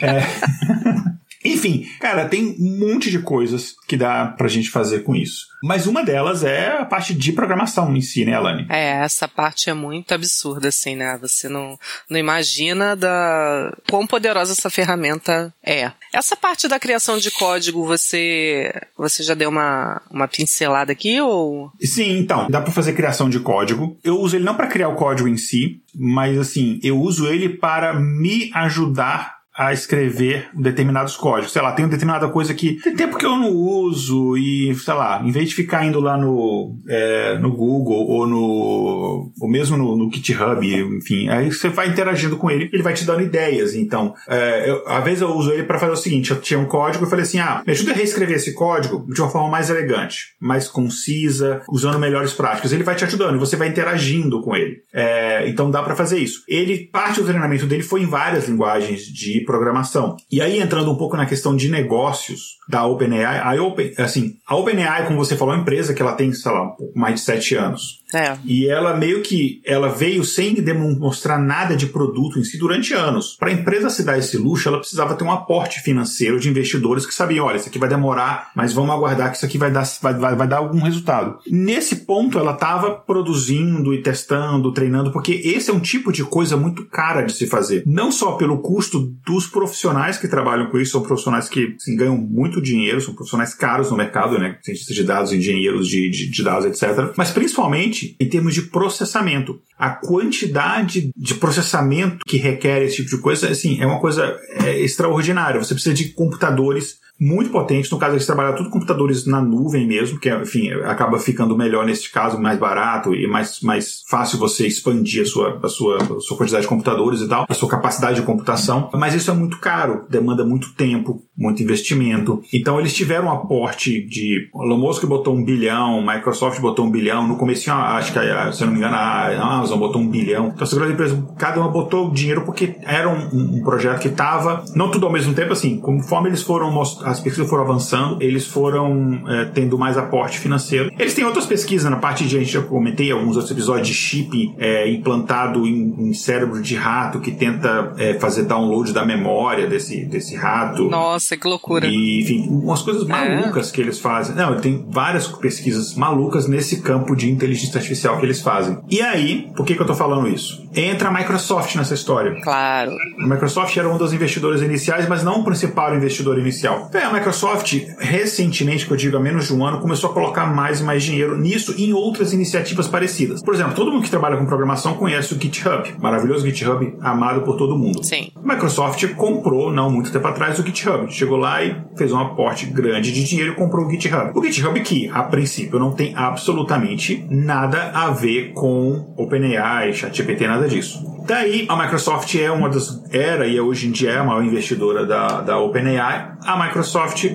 É. 0.00 1.17
Enfim, 1.44 1.86
cara, 2.00 2.28
tem 2.28 2.56
um 2.58 2.78
monte 2.78 3.10
de 3.10 3.20
coisas 3.20 3.74
que 3.86 3.96
dá 3.96 4.26
pra 4.26 4.48
gente 4.48 4.70
fazer 4.70 5.00
com 5.00 5.14
isso. 5.14 5.46
Mas 5.62 5.86
uma 5.86 6.04
delas 6.04 6.44
é 6.44 6.78
a 6.78 6.84
parte 6.84 7.14
de 7.14 7.32
programação 7.32 7.94
em 7.96 8.00
si, 8.00 8.24
né, 8.24 8.34
Alane? 8.34 8.66
É, 8.68 9.02
essa 9.02 9.26
parte 9.26 9.70
é 9.70 9.74
muito 9.74 10.14
absurda, 10.14 10.68
assim, 10.68 10.94
né? 10.94 11.18
Você 11.20 11.48
não, 11.48 11.78
não 12.08 12.18
imagina 12.18 12.94
da 12.94 13.72
quão 13.88 14.06
poderosa 14.06 14.52
essa 14.52 14.70
ferramenta 14.70 15.52
é. 15.64 15.90
Essa 16.12 16.36
parte 16.36 16.68
da 16.68 16.78
criação 16.78 17.18
de 17.18 17.30
código, 17.30 17.84
você 17.84 18.72
você 18.96 19.22
já 19.22 19.34
deu 19.34 19.50
uma, 19.50 20.00
uma 20.10 20.28
pincelada 20.28 20.92
aqui 20.92 21.20
ou? 21.20 21.72
Sim, 21.80 22.18
então, 22.18 22.48
dá 22.48 22.60
para 22.60 22.72
fazer 22.72 22.92
criação 22.92 23.28
de 23.28 23.40
código. 23.40 23.98
Eu 24.02 24.18
uso 24.20 24.36
ele 24.36 24.44
não 24.44 24.54
para 24.54 24.66
criar 24.66 24.88
o 24.88 24.96
código 24.96 25.28
em 25.28 25.36
si, 25.36 25.80
mas 25.94 26.38
assim, 26.38 26.78
eu 26.82 27.00
uso 27.00 27.26
ele 27.26 27.48
para 27.48 27.94
me 27.94 28.50
ajudar 28.54 29.37
a 29.58 29.72
escrever 29.72 30.48
determinados 30.54 31.16
códigos. 31.16 31.52
Sei 31.52 31.60
lá, 31.60 31.72
tem 31.72 31.88
determinada 31.88 32.28
coisa 32.28 32.54
que 32.54 32.74
tem 32.80 32.94
tempo 32.94 33.18
que 33.18 33.26
eu 33.26 33.36
não 33.36 33.50
uso 33.50 34.36
e, 34.36 34.72
sei 34.76 34.94
lá, 34.94 35.20
em 35.24 35.32
vez 35.32 35.48
de 35.48 35.54
ficar 35.56 35.84
indo 35.84 35.98
lá 35.98 36.16
no, 36.16 36.76
é, 36.88 37.36
no 37.38 37.50
Google 37.50 38.06
ou 38.06 38.24
no 38.24 39.32
ou 39.40 39.50
mesmo 39.50 39.76
no, 39.76 39.96
no, 39.96 40.12
GitHub, 40.12 40.64
enfim, 40.96 41.28
aí 41.28 41.50
você 41.50 41.68
vai 41.68 41.88
interagindo 41.88 42.36
com 42.36 42.48
ele, 42.48 42.70
ele 42.72 42.84
vai 42.84 42.94
te 42.94 43.04
dando 43.04 43.22
ideias. 43.22 43.74
Então, 43.74 44.14
é, 44.28 44.70
eu, 44.70 44.86
às 44.86 45.02
vezes 45.02 45.22
eu 45.22 45.34
uso 45.34 45.50
ele 45.50 45.64
para 45.64 45.80
fazer 45.80 45.92
o 45.92 45.96
seguinte: 45.96 46.30
eu 46.30 46.40
tinha 46.40 46.60
um 46.60 46.66
código 46.66 47.04
e 47.04 47.10
falei 47.10 47.24
assim, 47.24 47.40
ah, 47.40 47.60
me 47.66 47.72
ajuda 47.72 47.90
a 47.90 47.94
reescrever 47.94 48.36
esse 48.36 48.54
código 48.54 49.04
de 49.12 49.20
uma 49.20 49.30
forma 49.30 49.50
mais 49.50 49.70
elegante, 49.70 50.36
mais 50.40 50.68
concisa, 50.68 51.62
usando 51.68 51.98
melhores 51.98 52.32
práticas. 52.32 52.72
Ele 52.72 52.84
vai 52.84 52.94
te 52.94 53.04
ajudando 53.04 53.34
e 53.34 53.40
você 53.40 53.56
vai 53.56 53.66
interagindo 53.66 54.40
com 54.40 54.54
ele. 54.54 54.82
É, 54.94 55.48
então 55.48 55.68
dá 55.68 55.82
para 55.82 55.96
fazer 55.96 56.18
isso. 56.20 56.44
Ele 56.46 56.88
parte 56.92 57.20
do 57.20 57.26
treinamento 57.26 57.66
dele 57.66 57.82
foi 57.82 58.02
em 58.02 58.06
várias 58.06 58.48
linguagens 58.48 59.02
de 59.02 59.47
programação. 59.48 60.14
E 60.30 60.42
aí, 60.42 60.60
entrando 60.60 60.92
um 60.92 60.94
pouco 60.94 61.16
na 61.16 61.24
questão 61.24 61.56
de 61.56 61.70
negócios 61.70 62.58
da 62.68 62.84
OpenAI, 62.84 63.38
a 63.38 63.62
Open, 63.62 63.94
assim, 63.96 64.36
a 64.46 64.54
OpenAI, 64.54 65.06
como 65.06 65.16
você 65.16 65.36
falou, 65.36 65.54
é 65.54 65.56
uma 65.56 65.62
empresa 65.62 65.94
que 65.94 66.02
ela 66.02 66.12
tem, 66.12 66.30
sei 66.34 66.52
lá, 66.52 66.70
mais 66.94 67.14
de 67.14 67.20
sete 67.22 67.54
anos. 67.54 67.97
É. 68.12 68.36
E 68.44 68.66
ela 68.66 68.96
meio 68.96 69.22
que 69.22 69.60
ela 69.64 69.88
veio 69.88 70.24
sem 70.24 70.54
demonstrar 70.54 71.38
nada 71.38 71.76
de 71.76 71.86
produto 71.86 72.38
em 72.38 72.44
si 72.44 72.58
durante 72.58 72.94
anos. 72.94 73.36
Para 73.38 73.50
a 73.50 73.52
empresa 73.52 73.90
se 73.90 74.02
dar 74.02 74.18
esse 74.18 74.36
luxo, 74.36 74.68
ela 74.68 74.78
precisava 74.78 75.14
ter 75.14 75.24
um 75.24 75.32
aporte 75.32 75.80
financeiro 75.80 76.40
de 76.40 76.48
investidores 76.48 77.04
que 77.04 77.14
sabiam, 77.14 77.46
olha, 77.46 77.56
isso 77.56 77.68
aqui 77.68 77.78
vai 77.78 77.88
demorar, 77.88 78.50
mas 78.54 78.72
vamos 78.72 78.94
aguardar 78.94 79.30
que 79.30 79.36
isso 79.36 79.46
aqui 79.46 79.58
vai 79.58 79.70
dar, 79.70 79.84
vai, 80.00 80.14
vai, 80.14 80.34
vai 80.34 80.48
dar 80.48 80.58
algum 80.58 80.80
resultado. 80.80 81.38
Nesse 81.50 81.96
ponto, 81.96 82.38
ela 82.38 82.52
estava 82.52 82.92
produzindo 82.92 83.92
e 83.92 84.02
testando, 84.02 84.72
treinando, 84.72 85.12
porque 85.12 85.32
esse 85.32 85.70
é 85.70 85.74
um 85.74 85.80
tipo 85.80 86.12
de 86.12 86.24
coisa 86.24 86.56
muito 86.56 86.86
cara 86.86 87.22
de 87.22 87.32
se 87.32 87.46
fazer. 87.46 87.82
Não 87.86 88.10
só 88.10 88.32
pelo 88.32 88.58
custo 88.58 89.14
dos 89.26 89.46
profissionais 89.46 90.16
que 90.16 90.28
trabalham 90.28 90.70
com 90.70 90.78
isso, 90.78 90.92
são 90.92 91.02
profissionais 91.02 91.48
que 91.48 91.74
assim, 91.76 91.96
ganham 91.96 92.16
muito 92.16 92.62
dinheiro, 92.62 93.00
são 93.00 93.14
profissionais 93.14 93.54
caros 93.54 93.90
no 93.90 93.96
mercado, 93.96 94.38
né? 94.38 94.58
Cientistas 94.62 94.96
de 94.96 95.04
dados, 95.04 95.32
engenheiros 95.32 95.88
de, 95.88 96.08
de, 96.08 96.30
de 96.30 96.42
dados, 96.42 96.64
etc. 96.64 97.12
Mas 97.16 97.30
principalmente 97.30 97.97
em 98.18 98.28
termos 98.28 98.54
de 98.54 98.62
processamento. 98.62 99.60
A 99.78 99.90
quantidade 99.90 101.10
de 101.16 101.34
processamento 101.34 102.24
que 102.26 102.36
requer 102.36 102.82
esse 102.82 102.96
tipo 102.96 103.10
de 103.10 103.18
coisa, 103.18 103.48
assim, 103.48 103.80
é 103.80 103.86
uma 103.86 104.00
coisa 104.00 104.36
é, 104.64 104.78
extraordinária. 104.80 105.62
Você 105.62 105.74
precisa 105.74 105.94
de 105.94 106.10
computadores 106.10 106.98
muito 107.20 107.50
potentes. 107.50 107.90
No 107.90 107.98
caso, 107.98 108.14
eles 108.14 108.26
trabalham 108.26 108.54
tudo 108.54 108.70
computadores 108.70 109.26
na 109.26 109.40
nuvem 109.40 109.86
mesmo, 109.86 110.20
que, 110.20 110.30
enfim, 110.30 110.70
acaba 110.84 111.18
ficando 111.18 111.56
melhor 111.56 111.84
nesse 111.84 112.10
caso, 112.10 112.40
mais 112.40 112.58
barato 112.58 113.14
e 113.14 113.26
mais, 113.26 113.60
mais 113.60 114.02
fácil 114.08 114.38
você 114.38 114.66
expandir 114.66 115.22
a 115.22 115.26
sua, 115.26 115.60
a, 115.62 115.68
sua, 115.68 115.96
a 115.96 116.20
sua 116.20 116.36
quantidade 116.36 116.62
de 116.62 116.68
computadores 116.68 117.20
e 117.20 117.28
tal, 117.28 117.46
a 117.48 117.54
sua 117.54 117.68
capacidade 117.68 118.20
de 118.20 118.26
computação. 118.26 118.88
Mas 118.94 119.14
isso 119.14 119.30
é 119.30 119.34
muito 119.34 119.58
caro, 119.58 120.06
demanda 120.08 120.44
muito 120.44 120.72
tempo, 120.74 121.22
muito 121.36 121.62
investimento. 121.62 122.40
Então, 122.52 122.78
eles 122.78 122.94
tiveram 122.94 123.26
um 123.26 123.32
aporte 123.32 124.00
de. 124.06 124.48
Elon 124.54 124.78
Musk 124.78 125.04
botou 125.04 125.34
um 125.34 125.44
bilhão, 125.44 126.00
Microsoft 126.06 126.60
botou 126.60 126.86
um 126.86 126.90
bilhão. 126.90 127.26
No 127.26 127.36
começo, 127.36 127.70
acho 127.70 128.12
que, 128.12 128.20
se 128.52 128.62
eu 128.62 128.66
não 128.66 128.74
me 128.74 128.78
engano, 128.78 128.94
a 128.94 129.56
Amazon 129.56 129.78
botou 129.78 130.00
um 130.00 130.08
bilhão. 130.08 130.52
Então, 130.54 130.62
as 130.62 130.72
grandes 130.72 130.94
empresas, 130.94 131.18
cada 131.36 131.60
uma 131.60 131.68
botou 131.68 132.10
dinheiro 132.10 132.42
porque 132.42 132.76
era 132.82 133.08
um, 133.08 133.56
um 133.58 133.62
projeto 133.64 134.00
que 134.00 134.08
estava, 134.08 134.64
não 134.74 134.90
tudo 134.90 135.06
ao 135.06 135.12
mesmo 135.12 135.34
tempo, 135.34 135.52
assim, 135.52 135.78
conforme 135.80 136.28
eles 136.28 136.42
foram 136.42 136.70
mostrando 136.70 137.07
as 137.10 137.20
pesquisas 137.20 137.48
foram 137.48 137.64
avançando, 137.64 138.22
eles 138.22 138.46
foram 138.46 139.22
é, 139.28 139.44
tendo 139.46 139.78
mais 139.78 139.96
aporte 139.96 140.38
financeiro. 140.38 140.92
Eles 140.98 141.14
têm 141.14 141.24
outras 141.24 141.46
pesquisas 141.46 141.90
na 141.90 141.96
parte 141.96 142.26
de, 142.26 142.36
a 142.36 142.40
gente 142.40 142.52
já 142.52 142.62
comentei 142.62 143.10
alguns 143.10 143.36
outros 143.36 143.50
episódios 143.50 143.88
de 143.88 143.94
chip 143.94 144.54
é, 144.58 144.90
implantado 144.90 145.66
em, 145.66 145.94
em, 145.98 146.14
cérebro 146.14 146.60
de 146.60 146.74
rato 146.74 147.20
que 147.20 147.30
tenta 147.30 147.94
é, 147.98 148.14
fazer 148.14 148.44
download 148.44 148.92
da 148.92 149.04
memória 149.04 149.66
desse, 149.66 150.04
desse 150.04 150.36
rato. 150.36 150.88
Nossa, 150.88 151.36
que 151.36 151.46
loucura. 151.46 151.86
E, 151.86 152.22
enfim, 152.22 152.48
umas 152.48 152.82
coisas 152.82 153.02
é. 153.02 153.06
malucas 153.06 153.70
que 153.70 153.80
eles 153.80 153.98
fazem. 153.98 154.34
Não, 154.34 154.60
tem 154.60 154.86
várias 154.88 155.26
pesquisas 155.28 155.94
malucas 155.94 156.46
nesse 156.46 156.80
campo 156.80 157.14
de 157.14 157.30
inteligência 157.30 157.78
artificial 157.78 158.18
que 158.18 158.26
eles 158.26 158.40
fazem. 158.40 158.78
E 158.88 159.00
aí, 159.00 159.50
por 159.56 159.64
que, 159.64 159.74
que 159.74 159.82
eu 159.82 159.86
tô 159.86 159.94
falando 159.94 160.28
isso? 160.28 160.66
Entra 160.74 161.08
a 161.08 161.12
Microsoft 161.12 161.74
nessa 161.76 161.94
história. 161.94 162.40
Claro. 162.42 162.92
A 163.20 163.26
Microsoft 163.26 163.76
era 163.76 163.88
um 163.88 163.96
dos 163.96 164.12
investidores 164.12 164.62
iniciais, 164.62 165.08
mas 165.08 165.22
não 165.22 165.40
o 165.40 165.44
principal 165.44 165.94
investidor 165.94 166.38
inicial. 166.38 166.88
É, 166.98 167.04
a 167.04 167.12
Microsoft, 167.12 167.74
recentemente, 168.00 168.84
que 168.84 168.92
eu 168.92 168.96
digo 168.96 169.16
há 169.16 169.20
menos 169.20 169.46
de 169.46 169.54
um 169.54 169.64
ano, 169.64 169.78
começou 169.78 170.10
a 170.10 170.12
colocar 170.12 170.46
mais 170.46 170.80
e 170.80 170.82
mais 170.82 171.04
dinheiro 171.04 171.38
nisso 171.38 171.72
e 171.78 171.88
em 171.88 171.92
outras 171.92 172.32
iniciativas 172.32 172.88
parecidas. 172.88 173.40
Por 173.40 173.54
exemplo, 173.54 173.72
todo 173.74 173.92
mundo 173.92 174.02
que 174.02 174.10
trabalha 174.10 174.36
com 174.36 174.44
programação 174.46 174.94
conhece 174.94 175.32
o 175.32 175.40
GitHub, 175.40 175.94
maravilhoso 176.00 176.44
GitHub, 176.44 176.92
amado 177.00 177.42
por 177.42 177.56
todo 177.56 177.78
mundo. 177.78 178.02
Sim. 178.02 178.32
A 178.34 178.54
Microsoft 178.54 179.06
comprou, 179.14 179.72
não 179.72 179.92
muito 179.92 180.10
tempo 180.10 180.26
atrás, 180.26 180.58
o 180.58 180.66
GitHub. 180.66 181.08
Chegou 181.12 181.36
lá 181.36 181.62
e 181.62 181.76
fez 181.96 182.12
um 182.12 182.18
aporte 182.18 182.66
grande 182.66 183.12
de 183.12 183.22
dinheiro 183.22 183.52
e 183.52 183.54
comprou 183.54 183.86
o 183.86 183.90
GitHub. 183.90 184.32
O 184.34 184.42
GitHub 184.42 184.80
que, 184.80 185.08
a 185.14 185.22
princípio, 185.22 185.78
não 185.78 185.92
tem 185.92 186.12
absolutamente 186.16 187.24
nada 187.30 187.92
a 187.94 188.10
ver 188.10 188.54
com 188.54 189.14
OpenAI, 189.16 189.92
ChatGPT, 189.92 190.48
nada 190.48 190.66
disso. 190.66 191.18
Daí, 191.28 191.66
a 191.68 191.76
Microsoft 191.76 192.34
é 192.36 192.50
uma 192.50 192.70
das, 192.70 193.04
era 193.12 193.46
e 193.46 193.60
hoje 193.60 193.86
em 193.86 193.90
dia 193.90 194.12
é 194.12 194.16
a 194.16 194.24
maior 194.24 194.42
investidora 194.42 195.04
da, 195.04 195.42
da 195.42 195.58
OpenAI. 195.58 196.32
A 196.42 196.64
Microsoft, 196.64 196.87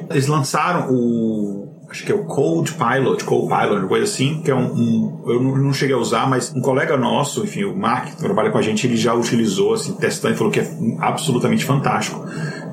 eles 0.10 0.28
lançaram 0.28 0.92
o 0.92 1.74
acho 1.90 2.04
que 2.06 2.12
é 2.12 2.16
o 2.16 2.24
Code 2.24 2.74
Pilot, 2.74 3.24
Code 3.24 3.48
Pilot, 3.48 3.82
uma 3.82 3.88
coisa 3.88 4.06
assim, 4.06 4.42
que 4.42 4.50
é 4.50 4.56
um, 4.56 4.66
um 4.66 5.24
eu 5.28 5.40
não, 5.42 5.72
cheguei 5.72 5.96
a 5.96 6.00
usar, 6.00 6.28
mas 6.28 6.52
um 6.56 6.60
colega 6.60 6.98
nosso, 6.98 7.44
enfim, 7.44 7.66
o 7.66 7.76
Mark, 7.76 8.08
que 8.08 8.18
trabalha 8.18 8.50
com 8.50 8.58
a 8.58 8.64
gente, 8.64 8.88
ele 8.88 8.98
já 8.98 9.14
utilizou, 9.14 9.76
assim, 9.76 9.94
testando 9.94 10.34
e 10.34 10.38
falou 10.38 10.52
que 10.52 10.60
é 10.60 10.68
absolutamente 11.00 11.64
fantástico. 11.64 12.26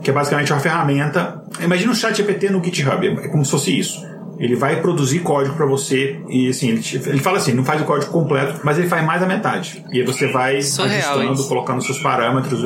Que 0.03 0.09
é 0.09 0.13
basicamente 0.15 0.51
uma 0.51 0.61
ferramenta. 0.61 1.45
Imagina 1.61 1.93
um 1.93 1.95
chat 1.95 2.17
GPT 2.17 2.49
no 2.49 2.65
GitHub, 2.65 3.07
é 3.07 3.29
como 3.29 3.45
se 3.45 3.51
fosse 3.51 3.79
isso 3.79 4.10
ele 4.41 4.57
vai 4.57 4.81
produzir 4.81 5.19
código 5.19 5.55
para 5.55 5.67
você 5.67 6.19
e 6.27 6.49
assim, 6.49 6.71
ele, 6.71 6.83
ele 7.07 7.19
fala 7.19 7.37
assim, 7.37 7.53
não 7.53 7.63
faz 7.63 7.83
o 7.83 7.85
código 7.85 8.11
completo, 8.11 8.61
mas 8.65 8.79
ele 8.79 8.89
faz 8.89 9.05
mais 9.05 9.21
da 9.21 9.27
metade. 9.27 9.85
E 9.93 10.01
aí 10.01 10.07
você 10.07 10.27
vai 10.29 10.63
Surreal, 10.63 11.19
ajustando, 11.19 11.49
colocando 11.49 11.83
seus 11.83 11.99
parâmetros. 11.99 12.61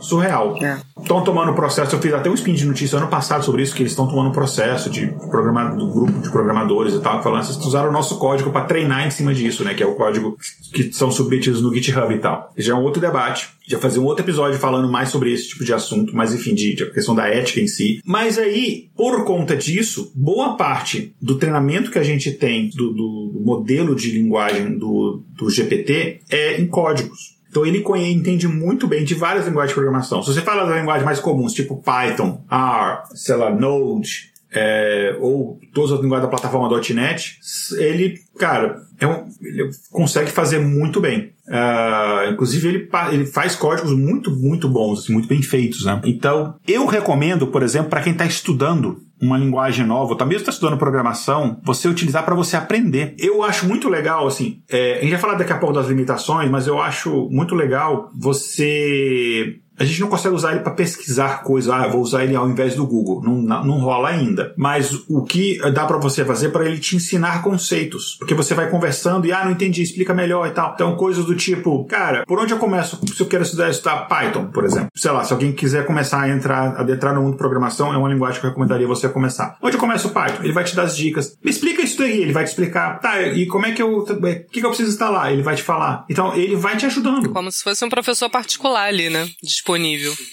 Surreal. 0.00 0.58
Estão 1.00 1.20
é. 1.20 1.24
tomando 1.24 1.52
o 1.52 1.54
processo, 1.54 1.94
eu 1.94 2.00
fiz 2.00 2.12
até 2.12 2.28
um 2.28 2.34
spin 2.34 2.54
de 2.54 2.66
notícia 2.66 2.98
ano 2.98 3.06
passado 3.06 3.44
sobre 3.44 3.62
isso, 3.62 3.72
que 3.72 3.82
eles 3.82 3.92
estão 3.92 4.08
tomando 4.08 4.30
um 4.30 4.32
processo 4.32 4.90
de 4.90 5.06
programa, 5.30 5.66
do 5.70 5.86
grupo 5.86 6.18
de 6.20 6.28
programadores 6.28 6.92
e 6.94 7.00
tal, 7.00 7.22
falando, 7.22 7.44
vocês 7.44 7.64
usaram 7.64 7.90
o 7.90 7.92
nosso 7.92 8.18
código 8.18 8.50
para 8.50 8.64
treinar 8.64 9.06
em 9.06 9.10
cima 9.10 9.32
disso, 9.32 9.62
né? 9.62 9.74
Que 9.74 9.82
é 9.84 9.86
o 9.86 9.94
código 9.94 10.36
que 10.72 10.92
são 10.92 11.12
submetidos 11.12 11.62
no 11.62 11.72
GitHub 11.72 12.12
e 12.12 12.18
tal. 12.18 12.52
Já 12.58 12.72
é 12.72 12.76
um 12.76 12.82
outro 12.82 13.00
debate 13.00 13.48
já 13.66 13.78
fazer 13.78 13.98
um 13.98 14.04
outro 14.04 14.24
episódio 14.24 14.58
falando 14.58 14.90
mais 14.90 15.08
sobre 15.08 15.32
esse 15.32 15.48
tipo 15.48 15.64
de 15.64 15.72
assunto, 15.72 16.14
mas 16.14 16.34
enfim, 16.34 16.54
de, 16.54 16.74
de 16.74 16.90
questão 16.90 17.14
da 17.14 17.28
ética 17.28 17.60
em 17.60 17.66
si. 17.66 18.00
Mas 18.04 18.38
aí, 18.38 18.90
por 18.96 19.24
conta 19.24 19.56
disso, 19.56 20.12
boa 20.14 20.56
parte 20.56 21.14
do 21.20 21.36
treinamento 21.36 21.90
que 21.90 21.98
a 21.98 22.02
gente 22.02 22.32
tem 22.32 22.70
do, 22.70 22.92
do 22.92 23.40
modelo 23.44 23.94
de 23.94 24.10
linguagem 24.10 24.76
do, 24.78 25.22
do 25.36 25.50
GPT 25.50 26.20
é 26.30 26.60
em 26.60 26.66
códigos. 26.66 27.32
Então 27.52 27.66
ele 27.66 27.84
entende 28.10 28.48
muito 28.48 28.86
bem 28.86 29.04
de 29.04 29.14
várias 29.14 29.46
linguagens 29.46 29.70
de 29.70 29.74
programação. 29.74 30.22
Se 30.22 30.32
você 30.32 30.40
fala 30.40 30.64
das 30.64 30.78
linguagens 30.78 31.04
mais 31.04 31.20
comuns, 31.20 31.52
tipo 31.52 31.82
Python, 31.82 32.42
R, 32.50 33.02
sei 33.14 33.36
lá, 33.36 33.50
Node, 33.54 34.31
é, 34.54 35.16
ou 35.18 35.58
todas 35.72 35.92
as 35.92 36.00
linguagens 36.00 36.28
da 36.28 36.36
plataforma 36.36 36.68
.NET, 36.94 37.38
ele, 37.78 38.18
cara, 38.38 38.82
é 39.00 39.06
um, 39.06 39.26
ele 39.40 39.70
consegue 39.90 40.30
fazer 40.30 40.58
muito 40.58 41.00
bem. 41.00 41.32
Uh, 41.48 42.30
inclusive, 42.30 42.68
ele, 42.68 42.88
ele 43.10 43.26
faz 43.26 43.56
códigos 43.56 43.92
muito, 43.92 44.30
muito 44.30 44.68
bons, 44.68 45.00
assim, 45.00 45.12
muito 45.12 45.28
bem 45.28 45.42
feitos, 45.42 45.84
né? 45.84 46.00
Então, 46.04 46.54
eu 46.68 46.86
recomendo, 46.86 47.46
por 47.48 47.62
exemplo, 47.62 47.90
para 47.90 48.02
quem 48.02 48.12
está 48.12 48.24
estudando 48.24 49.02
uma 49.20 49.38
linguagem 49.38 49.86
nova, 49.86 50.16
tá 50.16 50.24
mesmo 50.24 50.40
está 50.40 50.50
estudando 50.50 50.76
programação, 50.76 51.60
você 51.62 51.88
utilizar 51.88 52.24
para 52.24 52.34
você 52.34 52.56
aprender. 52.56 53.14
Eu 53.18 53.42
acho 53.42 53.66
muito 53.66 53.88
legal, 53.88 54.26
assim, 54.26 54.60
é, 54.68 54.98
a 54.98 55.00
gente 55.00 55.10
vai 55.10 55.20
falar 55.20 55.34
daqui 55.34 55.52
a 55.52 55.58
pouco 55.58 55.74
das 55.74 55.86
limitações, 55.86 56.50
mas 56.50 56.66
eu 56.66 56.80
acho 56.80 57.28
muito 57.30 57.54
legal 57.54 58.10
você 58.18 59.60
a 59.82 59.84
gente 59.84 60.00
não 60.00 60.08
consegue 60.08 60.34
usar 60.34 60.52
ele 60.52 60.60
para 60.60 60.72
pesquisar 60.72 61.42
coisas. 61.42 61.70
Ah, 61.70 61.88
vou 61.88 62.00
usar 62.00 62.22
ele 62.22 62.36
ao 62.36 62.48
invés 62.48 62.76
do 62.76 62.86
Google. 62.86 63.20
Não, 63.22 63.64
não 63.64 63.80
rola 63.80 64.10
ainda. 64.10 64.54
Mas 64.56 64.92
o 65.08 65.24
que 65.24 65.58
dá 65.72 65.84
para 65.84 65.98
você 65.98 66.24
fazer 66.24 66.50
para 66.50 66.64
ele 66.64 66.78
te 66.78 66.94
ensinar 66.94 67.42
conceitos. 67.42 68.16
Porque 68.18 68.34
você 68.34 68.54
vai 68.54 68.70
conversando 68.70 69.26
e, 69.26 69.32
ah, 69.32 69.44
não 69.44 69.52
entendi, 69.52 69.82
explica 69.82 70.14
melhor 70.14 70.46
e 70.46 70.52
tal. 70.52 70.72
Então, 70.74 70.96
coisas 70.96 71.24
do 71.24 71.34
tipo, 71.34 71.84
cara, 71.86 72.24
por 72.26 72.38
onde 72.38 72.52
eu 72.52 72.58
começo? 72.58 73.00
Se 73.12 73.20
eu 73.20 73.26
quero 73.26 73.42
estudar, 73.42 73.70
estudar 73.70 74.06
Python, 74.06 74.46
por 74.46 74.64
exemplo. 74.64 74.90
Sei 74.94 75.10
lá, 75.10 75.24
se 75.24 75.32
alguém 75.32 75.52
quiser 75.52 75.84
começar 75.84 76.20
a 76.20 76.28
entrar, 76.28 76.76
a 76.76 76.80
adentrar 76.80 77.14
no 77.14 77.22
mundo 77.22 77.32
de 77.32 77.38
programação, 77.38 77.92
é 77.92 77.96
uma 77.96 78.08
linguagem 78.08 78.40
que 78.40 78.46
eu 78.46 78.50
recomendaria 78.50 78.86
você 78.86 79.08
começar. 79.08 79.56
Onde 79.60 79.76
eu 79.76 79.80
começo 79.80 80.08
o 80.08 80.10
Python? 80.12 80.44
Ele 80.44 80.52
vai 80.52 80.64
te 80.64 80.76
dar 80.76 80.84
as 80.84 80.96
dicas. 80.96 81.36
Me 81.42 81.50
explica 81.50 81.82
isso 81.82 81.98
daí. 81.98 82.22
Ele 82.22 82.32
vai 82.32 82.44
te 82.44 82.48
explicar, 82.48 83.00
tá, 83.00 83.20
e 83.20 83.46
como 83.46 83.66
é 83.66 83.72
que 83.72 83.82
eu. 83.82 83.98
O 83.98 84.04
que, 84.04 84.60
que 84.60 84.64
eu 84.64 84.68
preciso 84.68 84.90
instalar? 84.90 85.32
Ele 85.32 85.42
vai 85.42 85.56
te 85.56 85.62
falar. 85.62 86.04
Então, 86.08 86.34
ele 86.34 86.54
vai 86.56 86.76
te 86.76 86.86
ajudando. 86.86 87.30
Como 87.30 87.50
se 87.50 87.62
fosse 87.62 87.84
um 87.84 87.88
professor 87.88 88.30
particular 88.30 88.86
ali, 88.86 89.10
né? 89.10 89.28
disponível. 89.42 89.71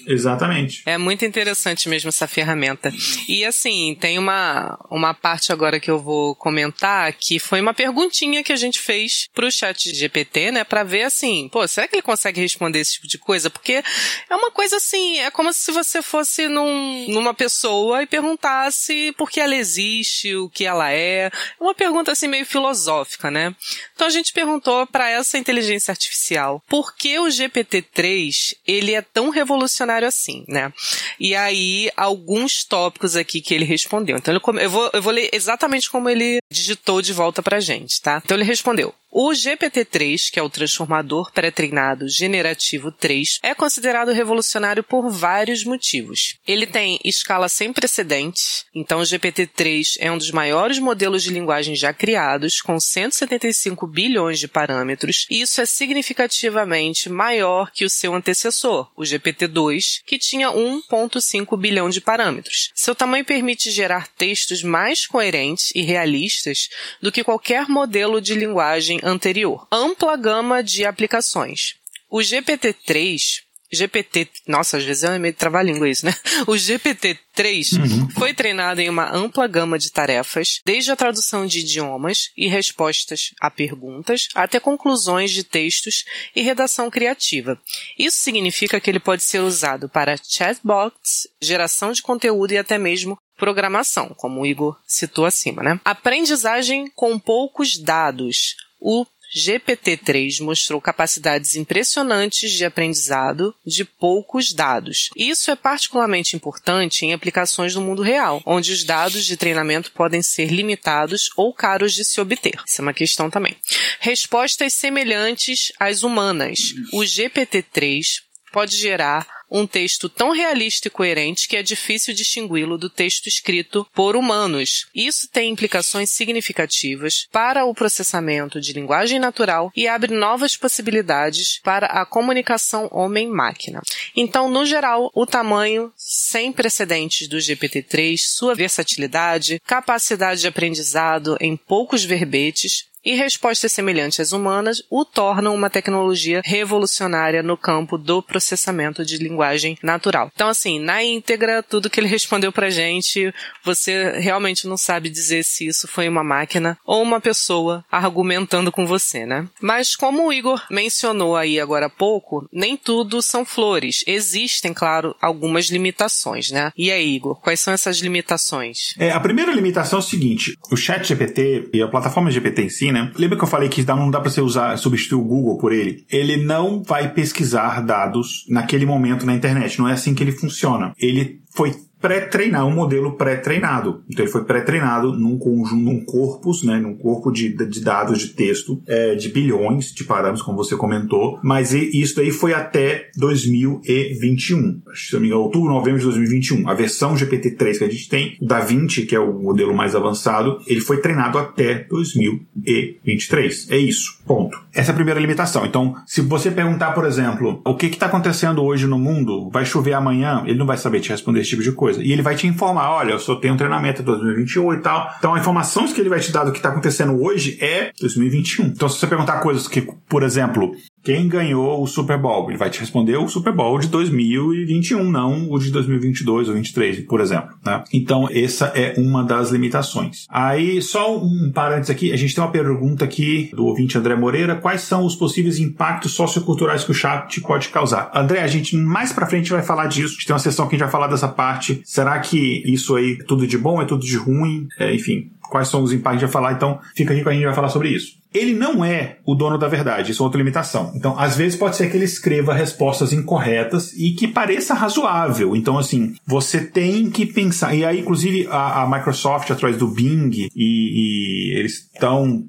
Exatamente. 0.08 0.82
É 0.86 0.98
muito 0.98 1.26
interessante 1.26 1.90
mesmo 1.90 2.10
essa 2.10 2.28
ferramenta. 2.28 2.92
E 3.28 3.46
assim, 3.46 3.96
tem 4.00 4.18
uma, 4.18 4.78
uma 4.90 5.14
parte 5.14 5.52
agora 5.52 5.80
que 5.80 5.90
eu 5.90 6.00
vou 6.00 6.36
comentar 6.36 7.12
que 7.14 7.40
foi 7.40 7.62
uma 7.62 7.74
perguntinha 7.74 8.44
que 8.44 8.54
a 8.54 8.56
gente 8.56 8.80
fez 8.80 9.28
pro 9.34 9.52
chat 9.52 9.94
GPT, 9.94 10.52
né, 10.52 10.64
para 10.64 10.84
ver 10.84 11.04
assim, 11.04 11.50
pô, 11.52 11.68
será 11.68 11.88
que 11.88 11.96
ele 11.96 12.02
consegue 12.02 12.42
responder 12.42 12.80
esse 12.80 12.94
tipo 12.94 13.08
de 13.08 13.18
coisa? 13.18 13.50
Porque 13.50 13.84
é 14.30 14.36
uma 14.36 14.52
coisa 14.52 14.78
assim, 14.78 15.20
é 15.20 15.32
como 15.32 15.52
se 15.54 15.72
você 15.72 16.02
fosse 16.02 16.48
num, 16.48 17.08
numa 17.10 17.34
pessoa 17.34 18.04
e 18.04 18.08
perguntasse 18.08 19.14
por 19.18 19.30
que 19.30 19.40
ela 19.40 19.56
existe, 19.56 20.36
o 20.36 20.50
que 20.50 20.66
ela 20.66 20.92
é. 20.92 21.28
É 21.28 21.32
uma 21.60 21.76
pergunta 21.76 22.12
assim 22.12 22.28
meio 22.28 22.46
filosófica, 22.46 23.30
né? 23.30 23.56
Então 24.00 24.08
a 24.08 24.12
gente 24.12 24.32
perguntou 24.32 24.88
para 24.88 25.10
essa 25.10 25.38
inteligência 25.38 25.92
artificial, 25.92 26.64
por 26.70 26.96
que 26.96 27.20
o 27.20 27.26
GPT-3 27.26 28.56
ele 28.66 28.94
é 28.94 29.02
tão 29.02 29.30
revolucionário 29.30 30.08
assim, 30.08 30.46
né? 30.48 30.72
E 31.20 31.36
aí, 31.36 31.92
alguns 31.98 32.64
tópicos 32.64 33.18
aqui 33.18 33.42
que 33.42 33.54
ele 33.54 33.66
respondeu. 33.66 34.16
Então, 34.16 34.34
eu, 34.34 34.70
vou, 34.70 34.90
eu 34.94 35.02
vou 35.02 35.12
ler 35.12 35.30
exatamente 35.34 35.92
como 35.92 36.10
ele 36.10 36.40
digitou 36.50 37.02
de 37.02 37.12
volta 37.12 37.44
pra 37.44 37.60
gente, 37.60 38.02
tá? 38.02 38.22
Então, 38.24 38.38
ele 38.38 38.46
respondeu: 38.46 38.96
o 39.12 39.32
GPT-3, 39.32 40.32
que 40.32 40.40
é 40.40 40.44
o 40.44 40.50
transformador 40.50 41.32
pré-treinado 41.32 42.08
generativo 42.08 42.92
3, 42.92 43.40
é 43.42 43.56
considerado 43.56 44.12
revolucionário 44.12 44.84
por 44.84 45.10
vários 45.10 45.64
motivos. 45.64 46.38
Ele 46.48 46.68
tem 46.68 47.00
escala 47.04 47.50
sem 47.50 47.74
precedentes, 47.74 48.66
então 48.74 49.00
o 49.00 49.04
GPT-3 49.04 49.98
é 50.00 50.12
um 50.12 50.18
dos 50.18 50.30
maiores 50.30 50.78
modelos 50.78 51.24
de 51.24 51.32
linguagem 51.32 51.76
já 51.76 51.92
criados, 51.92 52.62
com 52.62 52.80
175 52.80 53.88
bilhões 53.88 54.40
de 54.40 54.48
parâmetros, 54.48 55.26
e 55.30 55.42
isso 55.42 55.60
é 55.60 55.66
significativamente 55.66 57.10
maior 57.10 57.72
que 57.72 57.86
o 57.86 57.90
seu 57.90 58.14
antecessor, 58.14 58.92
o 58.96 59.02
GPT-2, 59.02 60.02
que 60.06 60.20
tinha 60.20 60.50
1.5 60.52 61.58
bilhão 61.58 61.90
de 61.90 62.00
parâmetros. 62.00 62.72
Seu 62.76 62.94
tamanho 62.94 63.26
permite 63.26 63.72
gerar 63.72 64.08
textos 64.08 64.62
mais 64.62 65.08
coerentes 65.08 65.72
e 65.74 65.82
realistas 65.82 66.70
do 67.02 67.12
que 67.12 67.24
qualquer 67.24 67.68
modelo 67.68 68.22
de 68.22 68.36
linguagem 68.36 68.99
anterior. 69.04 69.68
Ampla 69.72 70.16
gama 70.16 70.64
de 70.64 70.86
aplicações. 70.86 71.76
O 72.10 72.20
GPT-3 72.20 73.42
GPT, 73.72 74.28
nossa, 74.48 74.78
às 74.78 74.84
vezes 74.84 75.04
é 75.04 75.20
meio 75.20 75.34
trava-língua 75.34 75.88
isso, 75.88 76.06
né? 76.06 76.16
O 76.48 76.54
GPT-3 76.54 77.80
uhum. 77.80 78.10
foi 78.12 78.34
treinado 78.34 78.82
em 78.82 78.90
uma 78.90 79.16
ampla 79.16 79.48
gama 79.48 79.78
de 79.78 79.92
tarefas, 79.92 80.60
desde 80.66 80.92
a 80.92 80.96
tradução 80.96 81.46
de 81.46 81.60
idiomas 81.60 82.32
e 82.36 82.48
respostas 82.48 83.32
a 83.40 83.52
perguntas, 83.52 84.28
até 84.34 84.60
conclusões 84.60 85.32
de 85.32 85.44
textos 85.44 86.04
e 86.36 86.42
redação 86.42 86.90
criativa. 86.90 87.60
Isso 87.98 88.18
significa 88.18 88.80
que 88.80 88.90
ele 88.90 89.00
pode 89.00 89.24
ser 89.24 89.40
usado 89.40 89.88
para 89.88 90.18
chatbots, 90.18 91.28
geração 91.40 91.92
de 91.92 92.02
conteúdo 92.02 92.54
e 92.54 92.58
até 92.58 92.78
mesmo 92.78 93.20
programação, 93.38 94.14
como 94.18 94.42
o 94.42 94.46
Igor 94.46 94.76
citou 94.86 95.26
acima, 95.26 95.62
né? 95.64 95.80
Aprendizagem 95.86 96.90
com 96.96 97.18
poucos 97.20 97.78
dados. 97.78 98.56
O 98.80 99.06
GPT-3 99.36 100.42
mostrou 100.42 100.82
capacidades 100.82 101.56
impressionantes 101.56 102.52
de 102.52 102.66
aprendizado 102.66 103.54
de 103.66 103.86
poucos 103.86 104.52
dados. 104.52 105.10
Isso 105.16 105.52
é 105.52 105.56
particularmente 105.56 106.36
importante 106.36 107.06
em 107.06 107.14
aplicações 107.14 107.76
no 107.76 107.82
mundo 107.82 108.02
real, 108.02 108.42
onde 108.46 108.72
os 108.72 108.84
dados 108.84 109.26
de 109.26 109.38
treinamento 109.38 109.92
podem 109.92 110.22
ser 110.22 110.48
limitados 110.48 111.30
ou 111.38 111.54
caros 111.54 111.94
de 111.94 112.04
se 112.04 112.20
obter. 112.20 112.60
Isso 112.68 112.82
é 112.82 112.84
uma 112.84 112.94
questão 112.94 113.30
também. 113.30 113.56
Respostas 114.00 114.74
semelhantes 114.74 115.72
às 115.80 116.02
humanas. 116.02 116.74
O 116.92 117.02
GPT-3 117.02 118.22
pode 118.52 118.76
gerar 118.76 119.39
um 119.50 119.66
texto 119.66 120.10
tão 120.10 120.32
realista 120.32 120.88
e 120.88 120.92
coerente 120.92 121.48
que 121.48 121.58
é 121.58 121.64
difícil 121.64 122.14
distingui-lo 122.14 122.78
do 122.78 122.90
texto 122.90 123.28
escrito 123.28 123.86
por 123.94 124.16
humanos. 124.16 124.88
Isso 124.94 125.28
tem 125.30 125.50
implicações 125.50 126.10
significativas 126.10 127.28
para 127.32 127.66
o 127.66 127.74
processamento 127.74 128.60
de 128.60 128.74
linguagem 128.74 129.20
natural 129.20 129.72
e 129.76 129.88
abre 129.88 130.14
novas 130.14 130.56
possibilidades 130.58 131.60
para 131.64 131.88
a 131.88 132.06
comunicação 132.06 132.88
homem-máquina. 132.92 133.82
Então, 134.16 134.50
no 134.50 134.66
geral, 134.66 135.10
o 135.14 135.26
tamanho 135.26 135.92
sem 135.96 136.52
precedentes 136.52 137.28
do 137.28 137.38
GPT-3, 137.38 138.18
sua 138.18 138.56
versatilidade, 138.56 139.62
capacidade 139.66 140.42
de 140.42 140.48
aprendizado 140.48 141.38
em 141.40 141.56
poucos 141.56 142.04
verbetes 142.04 142.89
e 143.04 143.16
respostas 143.16 143.72
semelhantes 143.72 144.20
às 144.20 144.32
humanas 144.32 144.82
o 144.90 145.06
tornam 145.06 145.56
uma 145.56 145.70
tecnologia 145.70 146.42
revolucionária 146.44 147.42
no 147.42 147.58
campo 147.58 147.98
do 147.98 148.22
processamento 148.22 149.06
de 149.06 149.18
linguagem 149.18 149.78
natural. 149.82 150.32
Então, 150.34 150.48
assim, 150.48 150.80
na 150.80 151.04
íntegra, 151.04 151.64
tudo 151.64 151.90
que 151.90 152.00
ele 152.00 152.08
respondeu 152.08 152.52
pra 152.52 152.70
gente, 152.70 153.34
você 153.64 154.12
realmente 154.20 154.68
não 154.68 154.78
sabe 154.78 155.10
dizer 155.10 155.44
se 155.44 155.68
isso 155.68 155.88
foi 155.88 156.08
uma 156.08 156.24
máquina 156.24 156.78
ou 156.86 157.02
uma 157.02 157.22
pessoa 157.22 157.84
argumentando 157.92 158.72
com 158.72 158.86
você, 158.86 159.26
né? 159.26 159.48
Mas 159.62 159.96
como 159.96 160.28
o 160.28 160.34
Igor 160.34 160.62
mencionou 160.70 161.36
aí 161.36 161.60
agora 161.60 161.88
há 161.88 161.90
pouco, 161.90 162.48
nem 162.52 162.76
tudo 162.78 163.22
são 163.22 163.46
flores. 163.46 164.04
Existem, 164.08 164.74
claro, 164.74 165.16
algumas 165.22 165.66
limitações, 165.68 166.52
né? 166.52 166.72
E 166.78 166.92
aí, 166.92 167.16
Igor, 167.16 167.40
quais 167.40 167.60
são 167.60 167.74
essas 167.74 167.98
limitações? 168.00 168.94
É, 168.98 169.12
a 169.12 169.20
primeira 169.20 169.52
limitação 169.52 170.00
é 170.00 170.02
o 170.02 170.06
seguinte, 170.06 170.56
o 170.72 170.78
chat 170.78 171.08
GPT 171.08 171.70
e 171.74 171.82
a 171.82 171.88
plataforma 171.88 172.32
GPT 172.32 172.64
em 172.64 172.70
si, 172.70 172.89
né? 172.92 173.12
Lembra 173.18 173.38
que 173.38 173.44
eu 173.44 173.48
falei 173.48 173.70
que 173.70 173.84
não 173.84 174.12
dá 174.12 174.20
para 174.20 174.30
você 174.30 174.42
usar, 174.42 174.78
substituir 174.78 175.20
o 175.20 175.24
Google 175.24 175.58
por 175.58 175.72
ele? 175.72 176.06
Ele 176.10 176.38
não 176.38 176.84
vai 176.84 177.12
pesquisar 177.12 177.82
dados 177.82 178.46
naquele 178.50 178.86
momento 178.86 179.26
na 179.26 179.34
internet. 179.34 179.80
Não 179.80 179.88
é 179.88 179.94
assim 179.94 180.14
que 180.14 180.24
ele 180.24 180.32
funciona. 180.32 180.94
Ele 180.98 181.42
foi 181.50 181.74
pré-treinar, 182.02 182.66
um 182.66 182.74
modelo 182.74 183.14
pré-treinado. 183.14 184.04
Então 184.10 184.24
ele 184.24 184.32
foi 184.32 184.44
pré-treinado 184.44 185.14
num 185.14 185.38
conjunto, 185.38 185.84
num 185.84 186.04
corpus, 186.04 186.64
né, 186.64 186.78
num 186.80 186.96
corpo 186.96 187.32
de, 187.32 187.50
de 187.50 187.82
dados 187.82 188.20
de 188.20 188.30
texto 188.30 188.82
é, 188.88 189.16
de 189.16 189.30
bilhões 189.30 189.92
de 189.94 190.04
parâmetros, 190.04 190.42
como 190.42 190.58
você 190.58 190.76
comentou, 190.76 191.40
mas 191.44 191.74
isso 191.74 192.16
daí 192.16 192.32
foi 192.32 192.54
até 192.54 193.10
2021. 193.18 194.82
Se 194.94 195.14
não 195.14 195.22
me 195.22 195.28
engano, 195.28 195.44
outubro, 195.44 195.70
novembro 195.70 196.00
de 196.00 196.06
2021. 196.06 196.68
A 196.70 196.74
versão 196.74 197.16
GPT-3 197.16 197.78
que 197.78 197.84
a 197.84 197.90
gente 197.90 198.10
tem, 198.10 198.38
Da 198.42 198.60
Vinci, 198.60 199.06
que 199.06 199.16
é 199.16 199.20
o 199.20 199.34
modelo 199.34 199.74
mais 199.74 199.96
avançado, 199.96 200.60
ele 200.68 200.82
foi 200.82 200.98
treinado 200.98 201.38
até 201.38 201.86
2023. 201.90 203.70
É 203.72 203.78
isso. 203.78 204.20
Ponto. 204.26 204.58
Essa 204.74 204.92
é 204.92 204.94
a 204.94 204.96
primeira 204.96 205.20
limitação. 205.20 205.66
Então, 205.66 205.96
se 206.06 206.22
você 206.22 206.52
perguntar, 206.52 206.92
por 206.92 207.06
exemplo, 207.06 207.62
o 207.66 207.76
que 207.76 207.88
está 207.88 208.06
acontecendo 208.06 208.64
hoje 208.64 208.86
no 208.86 209.00
mundo, 209.00 209.50
vai 209.50 209.66
chover 209.66 209.94
amanhã, 209.94 210.44
ele 210.46 210.58
não 210.58 210.66
vai 210.66 210.78
saber 210.78 211.00
te 211.00 211.10
responder 211.10 211.42
esse 211.42 211.50
tipo 211.50 211.64
de 211.64 211.72
coisa 211.72 211.89
coisa. 211.90 212.04
E 212.04 212.12
ele 212.12 212.22
vai 212.22 212.36
te 212.36 212.48
informar, 212.48 212.92
olha, 212.92 213.12
eu 213.12 213.20
só 213.20 213.36
tenho 213.36 213.54
um 213.54 213.58
treinamento 213.58 214.02
em 214.02 214.06
2021 214.06 214.74
e 214.74 214.78
tal. 214.82 215.14
Então, 215.18 215.34
a 215.34 215.40
informação 215.40 215.88
que 215.88 216.00
ele 216.00 216.10
vai 216.10 216.20
te 216.20 216.32
dar 216.32 216.44
do 216.44 216.52
que 216.52 216.60
está 216.60 216.70
acontecendo 216.70 217.22
hoje 217.22 217.58
é 217.62 217.92
2021. 218.00 218.66
Então, 218.66 218.88
se 218.88 219.00
você 219.00 219.08
perguntar 219.08 219.40
coisas 219.40 219.68
que, 219.68 219.82
por 220.08 220.24
exemplo, 220.24 220.76
quem 221.04 221.28
ganhou 221.28 221.82
o 221.82 221.88
Super 221.88 222.18
Bowl? 222.18 222.50
Ele 222.50 222.58
vai 222.58 222.70
te 222.70 222.80
responder 222.80 223.18
o 223.18 223.28
Super 223.28 223.54
Bowl 223.54 223.80
de 223.80 223.88
2021, 223.88 225.10
não 225.10 225.52
o 225.52 225.60
de 225.60 225.72
2022 225.72 226.48
ou 226.48 226.54
2023, 226.54 227.06
por 227.06 227.22
exemplo. 227.22 227.56
Né? 227.66 227.84
Então, 227.94 228.28
essa 228.32 228.66
é 228.68 228.96
uma 228.98 229.24
das 229.24 229.52
limitações. 229.52 230.26
Aí, 230.30 230.82
só 230.82 231.18
um 231.18 231.52
parênteses 231.54 231.90
aqui, 231.90 232.12
a 232.12 232.18
gente 232.18 232.36
tem 232.36 232.44
uma 232.44 232.52
pergunta 232.52 233.06
aqui 233.06 233.50
do 233.54 233.66
ouvinte 233.66 233.98
André 233.98 234.16
Moreira: 234.16 234.56
quais 234.56 234.82
são 234.82 235.06
os 235.06 235.16
possíveis 235.16 235.60
impactos 235.60 236.14
socioculturais 236.14 236.84
que 236.84 236.92
o 236.92 236.96
chat 236.96 237.40
pode 237.42 237.70
causar? 237.70 238.12
André, 238.14 238.42
a 238.42 238.48
gente 238.48 238.76
mais 238.76 239.14
pra 239.14 239.26
frente 239.26 239.52
vai 239.52 239.62
falar 239.62 239.88
disso. 239.88 240.10
A 240.10 240.18
gente 240.18 240.26
tem 240.26 240.34
uma 240.34 240.40
sessão 240.40 240.68
que 240.68 240.76
a 240.76 240.78
gente 240.78 240.86
vai 240.86 240.92
falar 240.92 241.08
dessa 241.08 241.28
parte. 241.28 241.82
Será 241.84 242.20
que 242.20 242.64
isso 242.66 242.96
aí 242.96 243.18
é 243.20 243.24
tudo 243.24 243.48
de 243.48 243.58
bom, 243.58 243.82
é 243.82 243.86
tudo 243.86 244.06
de 244.06 244.18
ruim? 244.18 244.68
É, 244.78 244.94
enfim, 244.94 245.30
quais 245.50 245.68
são 245.68 245.84
os 245.84 245.92
impactos, 245.92 246.24
a 246.24 246.26
gente 246.26 246.32
vai 246.32 246.42
falar, 246.42 246.54
então 246.54 246.80
fica 246.96 247.14
aqui 247.14 247.24
que 247.24 247.30
a 247.30 247.34
gente 247.34 247.46
vai 247.46 247.54
falar 247.54 247.70
sobre 247.70 247.90
isso 247.90 248.20
ele 248.34 248.54
não 248.54 248.86
é 248.86 249.18
o 249.26 249.34
dono 249.34 249.58
da 249.58 249.68
verdade, 249.68 250.12
isso 250.12 250.22
é 250.22 250.26
outra 250.26 250.38
limitação. 250.38 250.92
Então, 250.96 251.18
às 251.18 251.36
vezes 251.36 251.58
pode 251.58 251.76
ser 251.76 251.90
que 251.90 251.98
ele 251.98 252.06
escreva 252.06 252.54
respostas 252.54 253.12
incorretas 253.12 253.92
e 253.94 254.12
que 254.12 254.28
pareça 254.28 254.74
razoável. 254.74 255.56
Então, 255.56 255.78
assim, 255.78 256.14
você 256.28 256.62
tem 256.62 257.10
que 257.10 257.26
pensar. 257.26 257.74
E 257.74 257.84
aí, 257.84 258.00
inclusive, 258.00 258.48
a, 258.52 258.84
a 258.84 258.90
Microsoft, 258.90 259.50
através 259.50 259.78
do 259.78 259.88
Bing, 259.88 260.30
e, 260.32 260.50
e 260.56 261.58
eles 261.58 261.90
estão. 261.94 262.46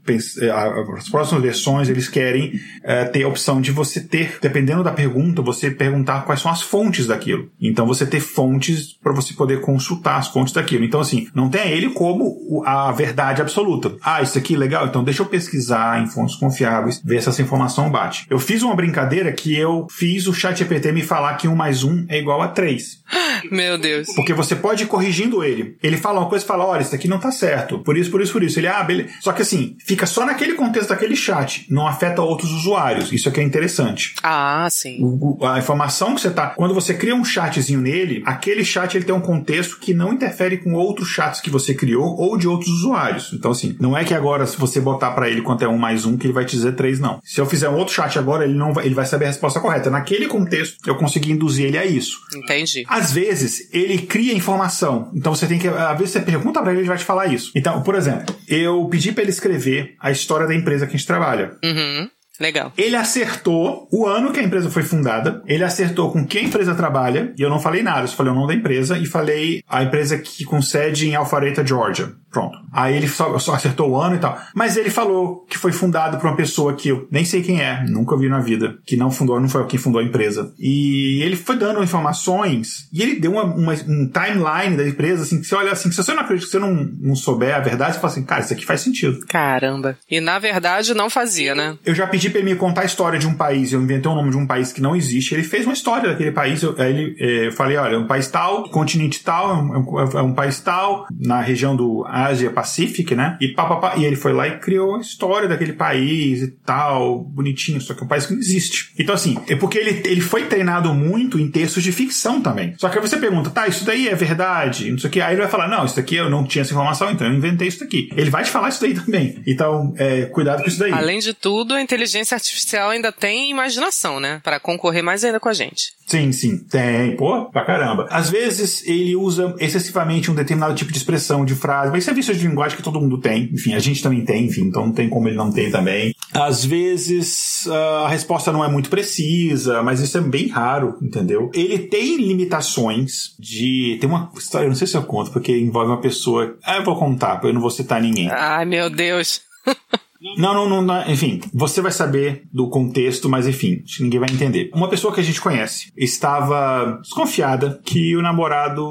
As 0.97 1.09
próximas 1.09 1.43
versões, 1.43 1.89
eles 1.89 2.09
querem 2.09 2.61
é, 2.85 3.05
ter 3.07 3.23
a 3.23 3.29
opção 3.29 3.61
de 3.61 3.73
você 3.73 4.01
ter, 4.01 4.39
dependendo 4.41 4.85
da 4.85 4.93
pergunta, 4.93 5.41
você 5.41 5.71
perguntar 5.71 6.27
quais 6.27 6.41
são 6.41 6.51
as 6.51 6.61
fontes 6.61 7.07
daquilo. 7.07 7.49
Então, 7.59 7.87
você 7.87 8.05
ter 8.05 8.21
fontes 8.21 8.93
para 9.03 9.15
você 9.15 9.33
poder 9.33 9.63
consultar 9.63 10.19
as 10.19 10.29
fontes 10.29 10.53
daquilo. 10.53 10.85
Então, 10.85 11.01
assim, 11.01 11.27
não 11.35 11.49
tem 11.49 11.71
ele 11.71 11.91
como 11.91 12.63
a 12.67 12.90
verdade 12.93 13.41
absoluta. 13.41 13.97
Ah, 14.03 14.23
isso 14.23 14.39
aqui 14.39 14.55
é 14.55 14.59
legal, 14.59 14.87
então 14.87 15.05
deixa 15.05 15.23
eu 15.23 15.27
pesquisar 15.27 16.03
em 16.03 16.07
fontes 16.07 16.37
confiáveis, 16.37 17.01
ver 17.05 17.23
se 17.23 17.29
essa 17.29 17.43
informação 17.43 17.91
bate. 17.91 18.27
Eu 18.29 18.39
fiz 18.39 18.63
uma 18.63 18.75
brincadeira 18.75 19.33
que 19.33 19.57
eu 19.57 19.87
fiz 19.91 20.27
o 20.27 20.35
chat 20.35 20.59
GPT 20.59 20.93
me 20.93 21.03
falar 21.03 21.35
que 21.35 21.49
1 21.49 21.55
mais 21.55 21.83
1 21.85 22.07
é 22.09 22.19
igual 22.19 22.43
a 22.43 22.49
3. 22.49 23.01
Meu 23.51 23.79
Deus. 23.79 24.09
Porque 24.15 24.33
você 24.33 24.55
pode 24.55 24.85
ir 24.85 24.87
corrigindo 24.87 25.43
ele. 25.43 25.77
Ele 25.83 25.97
fala 25.97 26.21
uma 26.21 26.29
coisa 26.29 26.45
e 26.45 26.49
fala: 26.49 26.67
olha, 26.67 26.83
isso 26.83 26.95
aqui 26.95 27.09
não 27.09 27.19
tá 27.19 27.31
certo. 27.31 27.79
Por 27.81 27.97
isso, 27.97 28.11
por 28.11 28.21
isso, 28.21 28.33
por 28.33 28.43
isso. 28.43 28.59
Ele, 28.59 28.69
ah, 28.69 28.83
beleza. 28.83 29.11
Só 29.21 29.33
que 29.33 29.43
assim, 29.43 29.77
fica 29.85 30.07
só 30.07 30.25
naquele 30.25 30.55
contexto 30.55 30.91
daquele 30.91 31.17
chat. 31.17 31.67
Não 31.71 31.87
afeta 31.87 32.23
outros 32.23 32.53
usuários. 32.53 33.13
Isso 33.13 33.29
aqui 33.29 33.41
é 33.41 33.43
interessante. 33.43 34.15
Ah, 34.23 34.69
sim. 34.71 34.99
O, 35.01 35.45
a 35.45 35.59
informação 35.59 36.15
que 36.15 36.21
você 36.21 36.31
tá. 36.31 36.49
Quando 36.49 36.75
você 36.75 36.95
cria 36.95 37.15
um 37.15 37.25
chatzinho 37.25 37.81
nele, 37.81 38.23
aquele 38.27 38.65
chat 38.65 38.95
ele 38.95 39.05
tem 39.05 39.15
um 39.15 39.21
contexto 39.21 39.79
que 39.79 39.95
não 39.95 40.13
interfere 40.13 40.59
com 40.59 40.75
outros 40.75 41.09
chats 41.09 41.41
que 41.41 41.51
você 41.51 41.75
criou 41.75 42.17
ou 42.17 42.37
de 42.37 42.49
outros 42.49 42.80
usuários. 42.81 43.33
Então, 43.33 43.51
assim, 43.51 43.77
não 43.81 43.97
é 43.97 44.05
que 44.05 44.15
agora, 44.15 44.47
se 44.47 44.57
você 44.57 44.81
botar 44.81 45.13
para 45.13 45.29
ele 45.29 45.43
quanto 45.43 45.65
é 45.65 45.69
um 45.69 45.79
mais 45.79 46.05
um, 46.05 46.17
que 46.17 46.27
ele 46.27 46.33
vai 46.33 46.45
te 46.45 46.57
dizer 46.57 46.75
três, 46.75 46.99
não. 46.99 47.21
Se 47.25 47.41
eu 47.41 47.47
fizer 47.47 47.69
um 47.69 47.77
outro 47.77 47.95
chat 47.95 48.19
agora, 48.19 48.45
ele 48.45 48.55
não 48.55 48.73
vai, 48.73 48.87
ele 48.87 48.95
vai 48.95 49.07
saber 49.07 49.27
a 49.27 49.29
resposta 49.29 49.61
correta. 49.61 49.91
Naquele 49.91 50.27
contexto, 50.27 50.77
eu 50.87 50.97
consegui 50.97 51.33
induzir 51.33 51.67
ele 51.67 51.79
a 51.79 51.85
isso. 51.85 52.19
Entendi. 52.35 52.85
Às 52.89 53.13
vezes, 53.13 53.69
ele 53.73 53.99
cria 53.99 54.35
informação. 54.35 55.11
Então 55.15 55.35
você 55.35 55.47
tem 55.47 55.59
que. 55.59 55.69
Às 55.69 55.99
vezes 55.99 56.13
você 56.13 56.21
pergunta 56.21 56.61
para 56.61 56.73
ele, 56.73 56.81
ele 56.81 56.89
vai 56.89 56.99
te 56.99 57.05
falar 57.05 57.27
isso. 57.27 57.53
Então, 57.55 57.83
por 57.83 57.95
exemplo, 57.95 58.35
eu 58.49 58.87
pedi 58.91 59.13
para 59.13 59.23
ele 59.23 59.31
escrever 59.31 59.95
a 60.01 60.11
história 60.11 60.47
da 60.47 60.55
empresa 60.55 60.87
que 60.87 60.95
a 60.95 60.97
gente 60.97 61.07
trabalha. 61.07 61.57
Uhum. 61.65 62.09
Legal. 62.41 62.73
Ele 62.77 62.97
acertou 62.97 63.87
o 63.93 64.07
ano 64.07 64.33
que 64.33 64.41
a 64.41 64.43
empresa 64.43 64.71
foi 64.71 64.83
fundada, 64.83 65.43
ele 65.47 65.63
acertou 65.63 66.11
com 66.11 66.27
quem 66.27 66.45
a 66.45 66.49
empresa 66.49 66.75
trabalha, 66.75 67.35
e 67.39 67.43
eu 67.43 67.51
não 67.51 67.61
falei 67.61 67.83
nada, 67.83 68.03
eu 68.03 68.09
só 68.09 68.17
falei 68.17 68.33
o 68.33 68.35
nome 68.35 68.49
da 68.49 68.55
empresa 68.55 68.97
e 68.97 69.05
falei 69.05 69.63
a 69.69 69.83
empresa 69.83 70.17
que 70.17 70.45
com 70.45 70.63
sede 70.63 71.09
em 71.09 71.15
Alpharetta, 71.15 71.67
Georgia. 71.67 72.13
Pronto. 72.31 72.57
Aí 72.73 72.97
ele 72.97 73.09
só, 73.09 73.37
só, 73.39 73.55
acertou 73.55 73.91
o 73.91 74.01
ano 74.01 74.15
e 74.15 74.19
tal. 74.19 74.41
Mas 74.55 74.77
ele 74.77 74.89
falou 74.89 75.45
que 75.49 75.59
foi 75.59 75.73
fundado 75.73 76.17
por 76.17 76.29
uma 76.29 76.37
pessoa 76.37 76.75
que 76.75 76.89
eu 76.89 77.09
nem 77.11 77.25
sei 77.25 77.43
quem 77.43 77.61
é, 77.61 77.85
nunca 77.89 78.17
vi 78.17 78.29
na 78.29 78.39
vida, 78.39 78.79
que 78.87 78.97
não 78.97 79.11
fundou, 79.11 79.41
não 79.41 79.49
foi 79.49 79.67
quem 79.67 79.79
fundou 79.79 80.01
a 80.01 80.05
empresa. 80.05 80.55
E 80.57 81.21
ele 81.23 81.35
foi 81.35 81.57
dando 81.57 81.83
informações 81.83 82.89
e 82.93 83.03
ele 83.03 83.19
deu 83.19 83.33
uma, 83.33 83.43
uma, 83.43 83.73
um 83.73 84.09
timeline 84.09 84.77
da 84.77 84.87
empresa, 84.87 85.25
assim, 85.25 85.41
que 85.41 85.47
você 85.47 85.55
olha 85.57 85.73
assim, 85.73 85.91
se 85.91 85.97
você 85.97 86.15
não 86.15 86.23
acredita, 86.23 86.47
se 86.47 86.53
você 86.53 86.59
não, 86.61 86.73
não 87.01 87.17
souber 87.17 87.55
a 87.55 87.61
verdade, 87.61 87.95
você 87.95 88.01
fala 88.01 88.13
assim, 88.13 88.25
cara, 88.25 88.43
isso 88.43 88.53
aqui 88.53 88.65
faz 88.65 88.81
sentido. 88.81 89.27
Caramba. 89.27 89.99
E 90.09 90.21
na 90.21 90.39
verdade 90.39 90.95
não 90.95 91.11
fazia, 91.11 91.55
né? 91.55 91.77
Eu 91.85 91.97
já 91.97 92.07
pedi 92.07 92.30
ele 92.39 92.51
me 92.51 92.57
contar 92.57 92.83
a 92.83 92.85
história 92.85 93.19
de 93.19 93.27
um 93.27 93.35
país, 93.35 93.73
eu 93.73 93.81
inventei 93.81 94.11
o 94.11 94.15
nome 94.15 94.31
de 94.31 94.37
um 94.37 94.47
país 94.47 94.73
que 94.73 94.81
não 94.81 94.95
existe, 94.95 95.35
ele 95.35 95.43
fez 95.43 95.65
uma 95.65 95.73
história 95.73 96.11
daquele 96.11 96.33
país, 96.33 96.63
eu, 96.63 96.77
ele, 96.79 97.17
é, 97.19 97.47
eu 97.49 97.53
falei, 97.53 97.77
olha, 97.77 97.95
é 97.95 97.99
um 97.99 98.07
país 98.07 98.29
tal, 98.29 98.69
continente 98.71 99.23
tal, 99.23 99.51
é 99.51 99.79
um, 99.79 100.19
é 100.19 100.23
um 100.23 100.35
país 100.35 100.61
tal, 100.61 101.07
na 101.19 101.41
região 101.41 101.77
do 101.77 102.05
Ásia 102.07 102.51
Pacífico, 102.51 103.15
né? 103.15 103.37
E 103.41 103.55
e 103.97 104.05
ele 104.05 104.17
foi 104.17 104.33
lá 104.33 104.49
e 104.49 104.59
criou 104.59 104.97
a 104.97 105.01
história 105.01 105.49
daquele 105.49 105.73
país 105.73 106.43
e 106.43 106.49
tal, 106.65 107.23
bonitinho, 107.23 107.81
só 107.81 107.95
que 107.95 108.01
é 108.01 108.05
um 108.05 108.09
país 108.09 108.27
que 108.27 108.33
não 108.33 108.41
existe. 108.41 108.93
Então 108.99 109.15
assim, 109.15 109.39
é 109.49 109.57
porque 109.57 109.79
ele, 109.79 110.03
ele 110.05 110.21
foi 110.21 110.47
treinado 110.47 110.93
muito 110.95 111.39
em 111.39 111.51
textos 111.51 111.83
de 111.83 111.93
ficção 111.93 112.41
também. 112.41 112.75
Só 112.79 112.89
que 112.89 112.99
aí 112.99 113.07
você 113.07 113.17
pergunta, 113.17 113.51
tá, 113.51 113.67
isso 113.67 113.85
daí 113.85 114.09
é 114.09 114.15
verdade? 114.15 114.91
Não 114.91 114.99
sei 114.99 115.09
o 115.09 115.13
que. 115.13 115.21
Aí 115.21 115.35
ele 115.35 115.43
vai 115.43 115.51
falar, 115.51 115.69
não, 115.69 115.85
isso 115.85 115.97
daqui 115.97 116.17
eu 116.17 116.31
não 116.31 116.45
tinha 116.45 116.63
essa 116.63 116.73
informação, 116.73 117.11
então 117.11 117.27
eu 117.27 117.35
inventei 117.35 117.69
isso 117.69 117.81
daqui. 117.81 118.09
Ele 118.17 118.31
vai 118.31 118.45
te 118.45 118.51
falar 118.51 118.69
isso 118.69 118.81
daí 118.81 118.95
também. 118.95 119.43
Então, 119.47 119.93
é, 119.97 120.27
cuidado 120.27 120.63
com 120.63 120.69
isso 120.69 120.79
daí. 120.79 120.93
Além 120.93 121.19
de 121.19 121.35
tudo, 121.35 121.75
a 121.75 121.83
inteligência 121.83 122.10
artificial 122.35 122.91
ainda 122.91 123.13
tem 123.13 123.51
imaginação, 123.51 124.21
né? 124.21 124.41
Para 124.43 124.61
concorrer 124.61 125.03
mais 125.03 125.25
ainda 125.25 125.41
com 125.41 125.49
a 125.49 125.53
gente. 125.53 125.93
Sim, 126.07 126.33
sim, 126.33 126.59
tem, 126.59 127.17
pô, 127.17 127.47
pra 127.47 127.65
caramba. 127.65 128.07
Às 128.11 128.31
vezes 128.31 128.85
ele 128.87 129.15
usa 129.15 129.55
excessivamente 129.61 130.29
um 130.29 130.35
determinado 130.35 130.75
tipo 130.75 130.91
de 130.91 130.99
expressão, 130.99 131.45
de 131.45 131.55
frase, 131.55 131.93
mas 131.93 132.03
isso 132.03 132.11
é 132.11 132.15
vício 132.15 132.35
de 132.35 132.47
linguagem 132.47 132.77
que 132.77 132.83
todo 132.83 133.01
mundo 133.01 133.19
tem. 133.19 133.49
Enfim, 133.53 133.75
a 133.75 133.79
gente 133.79 134.03
também 134.03 134.25
tem, 134.25 134.47
enfim, 134.47 134.63
então 134.63 134.87
não 134.87 134.93
tem 134.93 135.09
como 135.09 135.29
ele 135.29 135.37
não 135.37 135.53
ter 135.53 135.71
também. 135.71 136.13
Às 136.35 136.65
vezes 136.65 137.69
a 137.69 138.09
resposta 138.09 138.51
não 138.51 138.65
é 138.65 138.69
muito 138.69 138.91
precisa, 138.91 139.83
mas 139.85 140.01
isso 140.01 140.19
é 140.19 140.21
bem 140.21 140.49
raro, 140.49 140.99
entendeu? 141.01 141.51
Ele 141.55 141.79
tem 141.79 142.17
limitações 142.17 143.35
de. 143.39 143.97
Tem 144.01 144.09
uma 144.09 144.33
história, 144.37 144.67
eu 144.67 144.71
não 144.71 144.77
sei 144.77 144.89
se 144.89 144.97
eu 144.97 145.05
conto, 145.05 145.31
porque 145.31 145.57
envolve 145.57 145.93
uma 145.93 146.01
pessoa. 146.01 146.57
Ah, 146.65 146.77
eu 146.77 146.85
vou 146.85 146.99
contar, 146.99 147.41
eu 147.45 147.53
não 147.53 147.61
vou 147.61 147.71
citar 147.71 148.01
ninguém. 148.01 148.29
Ai, 148.31 148.65
meu 148.65 148.91
Deus. 148.91 149.43
Não, 150.37 150.53
não, 150.53 150.69
não, 150.69 150.83
não, 150.83 151.11
enfim, 151.11 151.41
você 151.53 151.81
vai 151.81 151.93
saber 151.93 152.43
do 152.53 152.69
contexto, 152.69 153.29
mas 153.29 153.47
enfim, 153.47 153.83
ninguém 154.01 154.21
vai 154.21 154.31
entender. 154.31 154.71
Uma 154.75 154.89
pessoa 154.89 155.15
que 155.15 155.21
a 155.21 155.25
gente 155.25 155.41
conhece 155.41 155.91
estava 155.97 156.99
desconfiada 157.01 157.81
que 157.85 158.15
o 158.17 158.23
namorado 158.23 158.85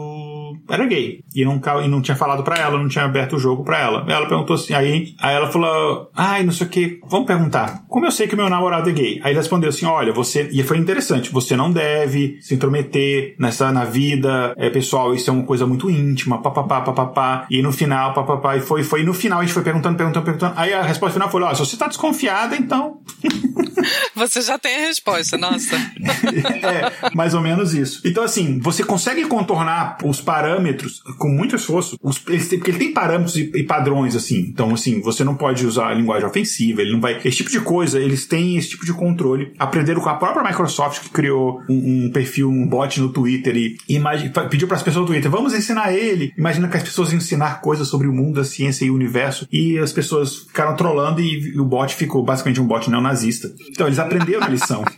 era 0.67 0.85
gay 0.85 1.23
e 1.35 1.45
não, 1.45 1.61
e 1.83 1.87
não 1.87 2.01
tinha 2.01 2.15
falado 2.15 2.43
para 2.43 2.57
ela, 2.57 2.79
não 2.79 2.87
tinha 2.87 3.05
aberto 3.05 3.35
o 3.35 3.39
jogo 3.39 3.63
para 3.63 3.79
ela. 3.79 4.05
Ela 4.07 4.27
perguntou 4.27 4.55
assim, 4.55 4.73
aí, 4.73 5.13
aí 5.19 5.35
ela 5.35 5.51
falou, 5.51 6.09
ai, 6.15 6.43
não 6.43 6.51
sei 6.51 6.65
o 6.65 6.69
que, 6.69 6.99
vamos 7.07 7.27
perguntar, 7.27 7.83
como 7.87 8.05
eu 8.05 8.11
sei 8.11 8.27
que 8.27 8.35
meu 8.35 8.49
namorado 8.49 8.89
é 8.89 8.93
gay? 8.93 9.19
Aí 9.23 9.31
ele 9.31 9.39
respondeu 9.39 9.69
assim, 9.69 9.85
olha, 9.85 10.11
você, 10.11 10.49
e 10.51 10.63
foi 10.63 10.77
interessante, 10.77 11.31
você 11.31 11.55
não 11.55 11.71
deve 11.71 12.37
se 12.41 12.55
intrometer 12.55 13.35
nessa, 13.37 13.71
na 13.71 13.85
vida 13.85 14.53
é, 14.57 14.69
pessoal, 14.69 15.13
isso 15.13 15.29
é 15.29 15.33
uma 15.33 15.43
coisa 15.43 15.67
muito 15.67 15.89
íntima, 15.89 16.41
papapá, 16.41 16.81
papapá, 16.81 17.45
e 17.49 17.61
no 17.61 17.71
final, 17.71 18.13
papapá, 18.13 18.57
e 18.57 18.61
foi, 18.61 18.83
foi, 18.83 19.01
e 19.01 19.05
no 19.05 19.13
final 19.13 19.39
a 19.39 19.43
gente 19.43 19.53
foi 19.53 19.63
perguntando, 19.63 19.97
perguntando, 19.97 20.25
perguntando, 20.25 20.53
aí 20.55 20.73
a 20.73 20.81
resposta 20.81 21.18
final 21.19 21.31
foi, 21.31 21.43
ó, 21.43 21.53
se 21.53 21.59
você 21.59 21.77
tá 21.77 21.87
desconfiada, 21.87 22.55
então... 22.55 23.01
você 24.15 24.41
já 24.41 24.57
tem 24.57 24.75
a 24.75 24.87
resposta, 24.87 25.37
nossa. 25.37 25.75
é, 26.05 27.13
mais 27.15 27.33
ou 27.33 27.41
menos 27.41 27.73
isso. 27.73 28.01
Então, 28.05 28.23
assim, 28.23 28.59
você 28.59 28.83
consegue 28.83 29.25
contornar 29.25 29.97
os 30.03 30.21
parâmetros 30.21 31.01
com 31.17 31.29
muito 31.29 31.55
esforço, 31.55 31.97
os, 32.01 32.17
porque 32.17 32.71
ele 32.71 32.77
tem 32.77 32.93
parâmetros 32.93 33.35
e, 33.35 33.51
e, 33.53 33.63
padrões, 33.63 34.15
assim. 34.15 34.39
Então, 34.39 34.73
assim, 34.73 35.01
você 35.01 35.23
não 35.23 35.35
pode 35.35 35.65
usar 35.65 35.89
a 35.89 35.93
linguagem 35.93 36.27
ofensiva, 36.27 36.81
ele 36.81 36.93
não 36.93 37.01
vai. 37.01 37.19
Esse 37.23 37.37
tipo 37.37 37.49
de 37.49 37.59
coisa, 37.59 37.99
eles 37.99 38.25
têm 38.25 38.57
esse 38.57 38.69
tipo 38.69 38.85
de 38.85 38.93
controle. 38.93 39.53
Aprenderam 39.59 40.01
com 40.01 40.09
a 40.09 40.15
própria 40.15 40.43
Microsoft, 40.43 41.01
que 41.01 41.09
criou 41.09 41.61
um, 41.69 42.05
um 42.05 42.11
perfil, 42.11 42.49
um 42.49 42.67
bot 42.67 42.99
no 42.99 43.09
Twitter 43.09 43.55
e 43.55 43.77
pediu 44.49 44.67
para 44.67 44.77
as 44.77 44.83
pessoas 44.83 45.05
do 45.05 45.11
Twitter, 45.11 45.29
vamos 45.29 45.53
ensinar 45.53 45.93
ele. 45.93 46.33
Imagina 46.37 46.67
que 46.67 46.77
as 46.77 46.83
pessoas 46.83 47.11
iam 47.11 47.17
ensinar 47.17 47.61
coisas 47.61 47.87
sobre 47.87 48.07
o 48.07 48.13
mundo, 48.13 48.39
a 48.39 48.45
ciência 48.45 48.85
e 48.85 48.91
o 48.91 48.95
universo, 48.95 49.47
e 49.51 49.77
as 49.77 49.91
pessoas 49.91 50.37
ficaram 50.37 50.75
trolando 50.75 51.08
e 51.17 51.59
o 51.59 51.65
bot 51.65 51.93
ficou 51.95 52.23
basicamente 52.23 52.59
um 52.59 52.67
bot 52.67 52.89
neonazista. 52.89 53.51
Então, 53.71 53.87
eles 53.87 53.99
aprenderam 53.99 54.43
a 54.43 54.49
lição. 54.49 54.83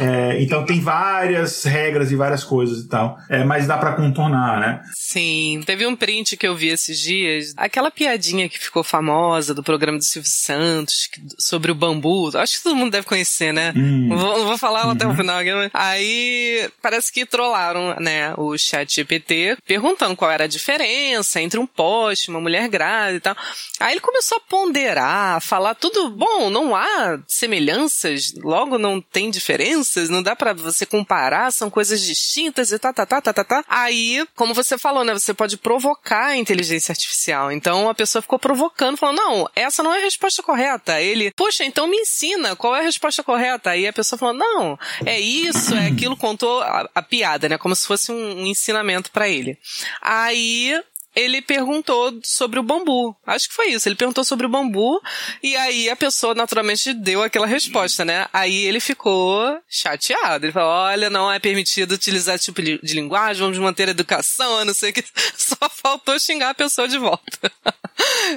É, 0.00 0.42
então, 0.42 0.64
tem 0.64 0.80
várias 0.80 1.62
regras 1.62 2.10
e 2.10 2.16
várias 2.16 2.42
coisas 2.42 2.80
e 2.80 2.88
tal, 2.88 3.16
é, 3.30 3.44
mas 3.44 3.68
dá 3.68 3.78
para 3.78 3.92
contornar, 3.92 4.58
né? 4.58 4.82
Sim, 4.92 5.60
teve 5.64 5.86
um 5.86 5.94
print 5.94 6.36
que 6.36 6.48
eu 6.48 6.56
vi 6.56 6.66
esses 6.66 6.98
dias, 6.98 7.54
aquela 7.56 7.92
piadinha 7.92 8.48
que 8.48 8.58
ficou 8.58 8.82
famosa 8.82 9.54
do 9.54 9.62
programa 9.62 9.96
do 9.96 10.04
Silvio 10.04 10.30
Santos 10.30 11.08
sobre 11.38 11.70
o 11.70 11.76
bambu. 11.76 12.36
Acho 12.36 12.58
que 12.58 12.64
todo 12.64 12.74
mundo 12.74 12.90
deve 12.90 13.06
conhecer, 13.06 13.52
né? 13.52 13.72
Hum. 13.76 14.08
Não, 14.08 14.18
vou, 14.18 14.38
não 14.38 14.46
vou 14.46 14.58
falar 14.58 14.86
uhum. 14.86 14.90
até 14.90 15.06
o 15.06 15.10
uhum. 15.10 15.16
final. 15.16 15.40
Aí 15.72 16.68
parece 16.82 17.12
que 17.12 17.24
trollaram, 17.24 17.94
né, 18.00 18.34
o 18.36 18.56
chat 18.58 18.94
GPT 18.94 19.56
perguntando 19.66 20.16
qual 20.16 20.30
era 20.30 20.44
a 20.44 20.48
diferença 20.48 21.40
entre 21.40 21.58
um 21.58 21.66
poste, 21.66 22.30
uma 22.30 22.40
mulher 22.40 22.68
grávida 22.68 23.16
e 23.16 23.20
tal. 23.20 23.36
Aí 23.80 23.94
ele 23.94 24.00
começou 24.00 24.38
a 24.38 24.48
ponderar, 24.48 25.36
a 25.36 25.40
falar 25.54 25.76
tudo, 25.76 26.10
bom, 26.10 26.50
não 26.50 26.74
há 26.74 27.16
semelhanças, 27.28 28.34
logo 28.42 28.76
não 28.76 29.00
tem 29.00 29.30
diferenças, 29.30 30.10
não 30.10 30.20
dá 30.20 30.34
para 30.34 30.52
você 30.52 30.84
comparar, 30.84 31.52
são 31.52 31.70
coisas 31.70 32.02
distintas 32.02 32.72
e 32.72 32.78
tá, 32.78 32.92
tá, 32.92 33.06
tá, 33.06 33.20
tá, 33.20 33.32
tá, 33.32 33.44
tá. 33.44 33.64
Aí, 33.68 34.26
como 34.34 34.52
você 34.52 34.76
falou, 34.76 35.04
né, 35.04 35.12
você 35.12 35.32
pode 35.32 35.56
provocar 35.56 36.30
a 36.30 36.36
inteligência 36.36 36.90
artificial. 36.90 37.52
Então 37.52 37.88
a 37.88 37.94
pessoa 37.94 38.20
ficou 38.20 38.36
provocando, 38.36 38.96
falando, 38.96 39.18
não, 39.18 39.48
essa 39.54 39.80
não 39.80 39.94
é 39.94 39.98
a 39.98 40.02
resposta 40.02 40.42
correta. 40.42 41.00
Ele, 41.00 41.30
poxa, 41.36 41.64
então 41.64 41.86
me 41.86 41.98
ensina 41.98 42.56
qual 42.56 42.74
é 42.74 42.80
a 42.80 42.82
resposta 42.84 43.22
correta. 43.22 43.70
Aí 43.70 43.86
a 43.86 43.92
pessoa 43.92 44.18
falou, 44.18 44.34
não, 44.34 44.76
é 45.06 45.20
isso, 45.20 45.72
é 45.76 45.86
aquilo, 45.86 46.16
contou 46.16 46.62
a, 46.62 46.90
a 46.92 47.00
piada, 47.00 47.48
né, 47.48 47.56
como 47.58 47.76
se 47.76 47.86
fosse 47.86 48.10
um, 48.10 48.40
um 48.42 48.46
ensinamento 48.46 49.12
para 49.12 49.28
ele. 49.28 49.56
Aí 50.02 50.82
ele 51.14 51.40
perguntou 51.40 52.18
sobre 52.22 52.58
o 52.58 52.62
bambu. 52.62 53.16
Acho 53.26 53.48
que 53.48 53.54
foi 53.54 53.68
isso. 53.68 53.88
Ele 53.88 53.94
perguntou 53.94 54.24
sobre 54.24 54.46
o 54.46 54.48
bambu 54.48 55.00
e 55.42 55.56
aí 55.56 55.88
a 55.88 55.96
pessoa 55.96 56.34
naturalmente 56.34 56.92
deu 56.92 57.22
aquela 57.22 57.46
resposta, 57.46 58.04
né? 58.04 58.26
Aí 58.32 58.64
ele 58.64 58.80
ficou 58.80 59.58
chateado. 59.68 60.46
Ele 60.46 60.52
falou: 60.52 60.68
olha, 60.68 61.10
não 61.10 61.30
é 61.30 61.38
permitido 61.38 61.92
utilizar 61.92 62.34
esse 62.34 62.46
tipo 62.46 62.62
de 62.62 62.94
linguagem, 62.94 63.42
vamos 63.42 63.58
manter 63.58 63.88
a 63.88 63.92
educação, 63.92 64.64
não 64.64 64.74
sei 64.74 64.90
o 64.90 64.92
que. 64.92 65.04
Só 65.36 65.68
faltou 65.70 66.18
xingar 66.18 66.50
a 66.50 66.54
pessoa 66.54 66.88
de 66.88 66.98
volta. 66.98 67.52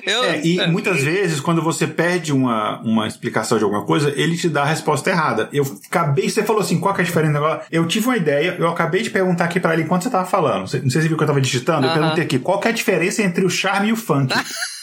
Eu, 0.06 0.24
é, 0.24 0.42
e 0.46 0.60
é. 0.60 0.68
muitas 0.68 1.02
vezes, 1.02 1.40
quando 1.40 1.64
você 1.64 1.88
pede 1.88 2.32
uma, 2.32 2.80
uma 2.82 3.08
explicação 3.08 3.58
de 3.58 3.64
alguma 3.64 3.86
coisa, 3.86 4.14
ele 4.16 4.38
te 4.38 4.48
dá 4.48 4.62
a 4.62 4.66
resposta 4.66 5.10
errada. 5.10 5.50
Eu 5.52 5.64
acabei, 5.88 6.30
você 6.30 6.44
falou 6.44 6.62
assim, 6.62 6.80
qual 6.80 6.94
que 6.94 7.02
é 7.02 7.04
a 7.04 7.06
diferença 7.06 7.38
agora? 7.38 7.66
Eu 7.72 7.88
tive 7.88 8.08
uma 8.08 8.18
ideia, 8.18 8.56
eu 8.60 8.68
acabei 8.70 9.02
de 9.02 9.10
perguntar 9.10 9.46
aqui 9.46 9.60
para 9.60 9.74
ele 9.74 9.84
enquanto 9.84 10.04
você 10.04 10.10
tava 10.10 10.26
falando. 10.26 10.60
Não 10.60 10.68
sei 10.68 10.82
se 10.82 10.92
você 10.92 11.08
viu 11.08 11.18
que 11.18 11.24
eu 11.24 11.28
tava 11.28 11.42
digitando, 11.42 11.88
uh 11.88 11.90
-huh. 11.90 11.96
eu 11.96 12.00
perguntei 12.00 12.24
aqui, 12.24 12.40
qual 12.40 12.60
que 12.60 12.67
é 12.68 12.72
a 12.72 12.74
diferença 12.74 13.24
entre 13.24 13.46
o 13.46 13.50
charme 13.50 13.90
e 13.90 13.94
o 13.94 13.96
funk? 13.96 14.34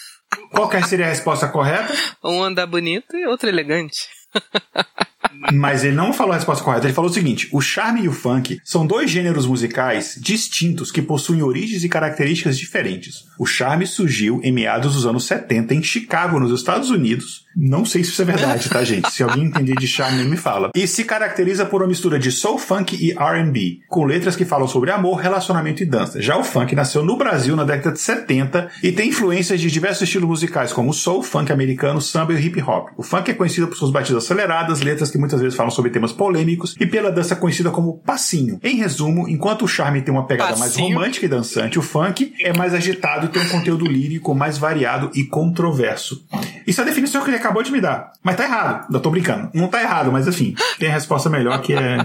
qual 0.51 0.68
que 0.68 0.82
seria 0.82 1.07
a 1.07 1.09
resposta 1.09 1.49
correta? 1.49 1.95
Um 2.22 2.43
andar 2.43 2.66
bonito 2.66 3.16
e 3.16 3.26
outro 3.26 3.49
elegante. 3.49 4.09
Mas 5.52 5.84
ele 5.84 5.94
não 5.94 6.12
falou 6.12 6.32
a 6.32 6.36
resposta 6.36 6.64
correta. 6.64 6.86
Ele 6.86 6.94
falou 6.94 7.10
o 7.10 7.14
seguinte: 7.14 7.48
o 7.52 7.60
charme 7.60 8.02
e 8.02 8.08
o 8.08 8.12
funk 8.12 8.60
são 8.64 8.86
dois 8.86 9.10
gêneros 9.10 9.46
musicais 9.46 10.18
distintos 10.20 10.90
que 10.90 11.02
possuem 11.02 11.42
origens 11.42 11.84
e 11.84 11.88
características 11.88 12.58
diferentes. 12.58 13.26
O 13.38 13.46
charme 13.46 13.86
surgiu 13.86 14.40
em 14.42 14.52
meados 14.52 14.94
dos 14.94 15.06
anos 15.06 15.26
70 15.26 15.74
em 15.74 15.82
Chicago, 15.82 16.40
nos 16.40 16.58
Estados 16.58 16.90
Unidos, 16.90 17.44
não 17.56 17.84
sei 17.84 18.02
se 18.02 18.10
isso 18.10 18.22
é 18.22 18.24
verdade, 18.24 18.68
tá, 18.68 18.82
gente? 18.82 19.10
Se 19.12 19.22
alguém 19.22 19.44
entender 19.44 19.76
de 19.76 19.86
charme, 19.86 20.24
me 20.24 20.36
fala. 20.36 20.70
E 20.74 20.86
se 20.88 21.04
caracteriza 21.04 21.64
por 21.64 21.82
uma 21.82 21.88
mistura 21.88 22.18
de 22.18 22.32
soul 22.32 22.58
funk 22.58 22.96
e 22.96 23.12
R&B, 23.12 23.80
com 23.88 24.04
letras 24.04 24.34
que 24.34 24.44
falam 24.44 24.66
sobre 24.66 24.90
amor, 24.90 25.16
relacionamento 25.16 25.82
e 25.82 25.86
dança. 25.86 26.20
Já 26.20 26.36
o 26.36 26.42
funk 26.42 26.74
nasceu 26.74 27.04
no 27.04 27.16
Brasil 27.16 27.54
na 27.54 27.64
década 27.64 27.92
de 27.92 28.00
70 28.00 28.70
e 28.82 28.90
tem 28.90 29.10
influências 29.10 29.60
de 29.60 29.70
diversos 29.70 30.02
estilos 30.02 30.28
musicais, 30.28 30.72
como 30.72 30.92
soul, 30.92 31.22
funk 31.22 31.52
americano, 31.52 32.00
samba 32.00 32.32
e 32.32 32.44
hip 32.44 32.60
hop. 32.60 32.88
O 32.96 33.02
funk 33.02 33.30
é 33.30 33.34
conhecido 33.34 33.68
por 33.68 33.76
suas 33.76 33.92
batidas 33.92 34.24
aceleradas, 34.24 34.80
letras 34.80 35.10
que 35.14 35.18
muitas 35.18 35.40
vezes 35.40 35.56
falam 35.56 35.70
sobre 35.70 35.92
temas 35.92 36.12
polêmicos 36.12 36.74
e 36.80 36.84
pela 36.84 37.10
dança 37.10 37.36
conhecida 37.36 37.70
como 37.70 37.98
passinho. 37.98 38.58
Em 38.64 38.76
resumo, 38.76 39.28
enquanto 39.28 39.64
o 39.64 39.68
charme 39.68 40.02
tem 40.02 40.12
uma 40.12 40.26
pegada 40.26 40.56
passinho. 40.56 40.88
mais 40.88 40.94
romântica 40.94 41.24
e 41.24 41.28
dançante, 41.28 41.78
o 41.78 41.82
funk 41.82 42.34
é 42.40 42.52
mais 42.52 42.74
agitado 42.74 43.26
e 43.26 43.28
tem 43.28 43.40
um 43.40 43.48
conteúdo 43.48 43.86
lírico 43.86 44.34
mais 44.34 44.58
variado 44.58 45.12
e 45.14 45.22
controverso. 45.22 46.26
Isso 46.66 46.80
é 46.80 46.82
a 46.82 46.86
definição 46.86 47.22
que 47.22 47.30
ele 47.30 47.36
acabou 47.36 47.62
de 47.62 47.70
me 47.70 47.80
dar. 47.80 48.12
Mas 48.24 48.36
tá 48.36 48.42
errado. 48.42 48.92
Eu 48.92 48.98
tô 48.98 49.10
brincando. 49.10 49.50
Não 49.54 49.68
tá 49.68 49.80
errado, 49.80 50.10
mas 50.10 50.26
enfim, 50.26 50.56
tem 50.80 50.88
a 50.88 50.92
resposta 50.92 51.30
melhor 51.30 51.60
que 51.62 51.72
é. 51.72 51.98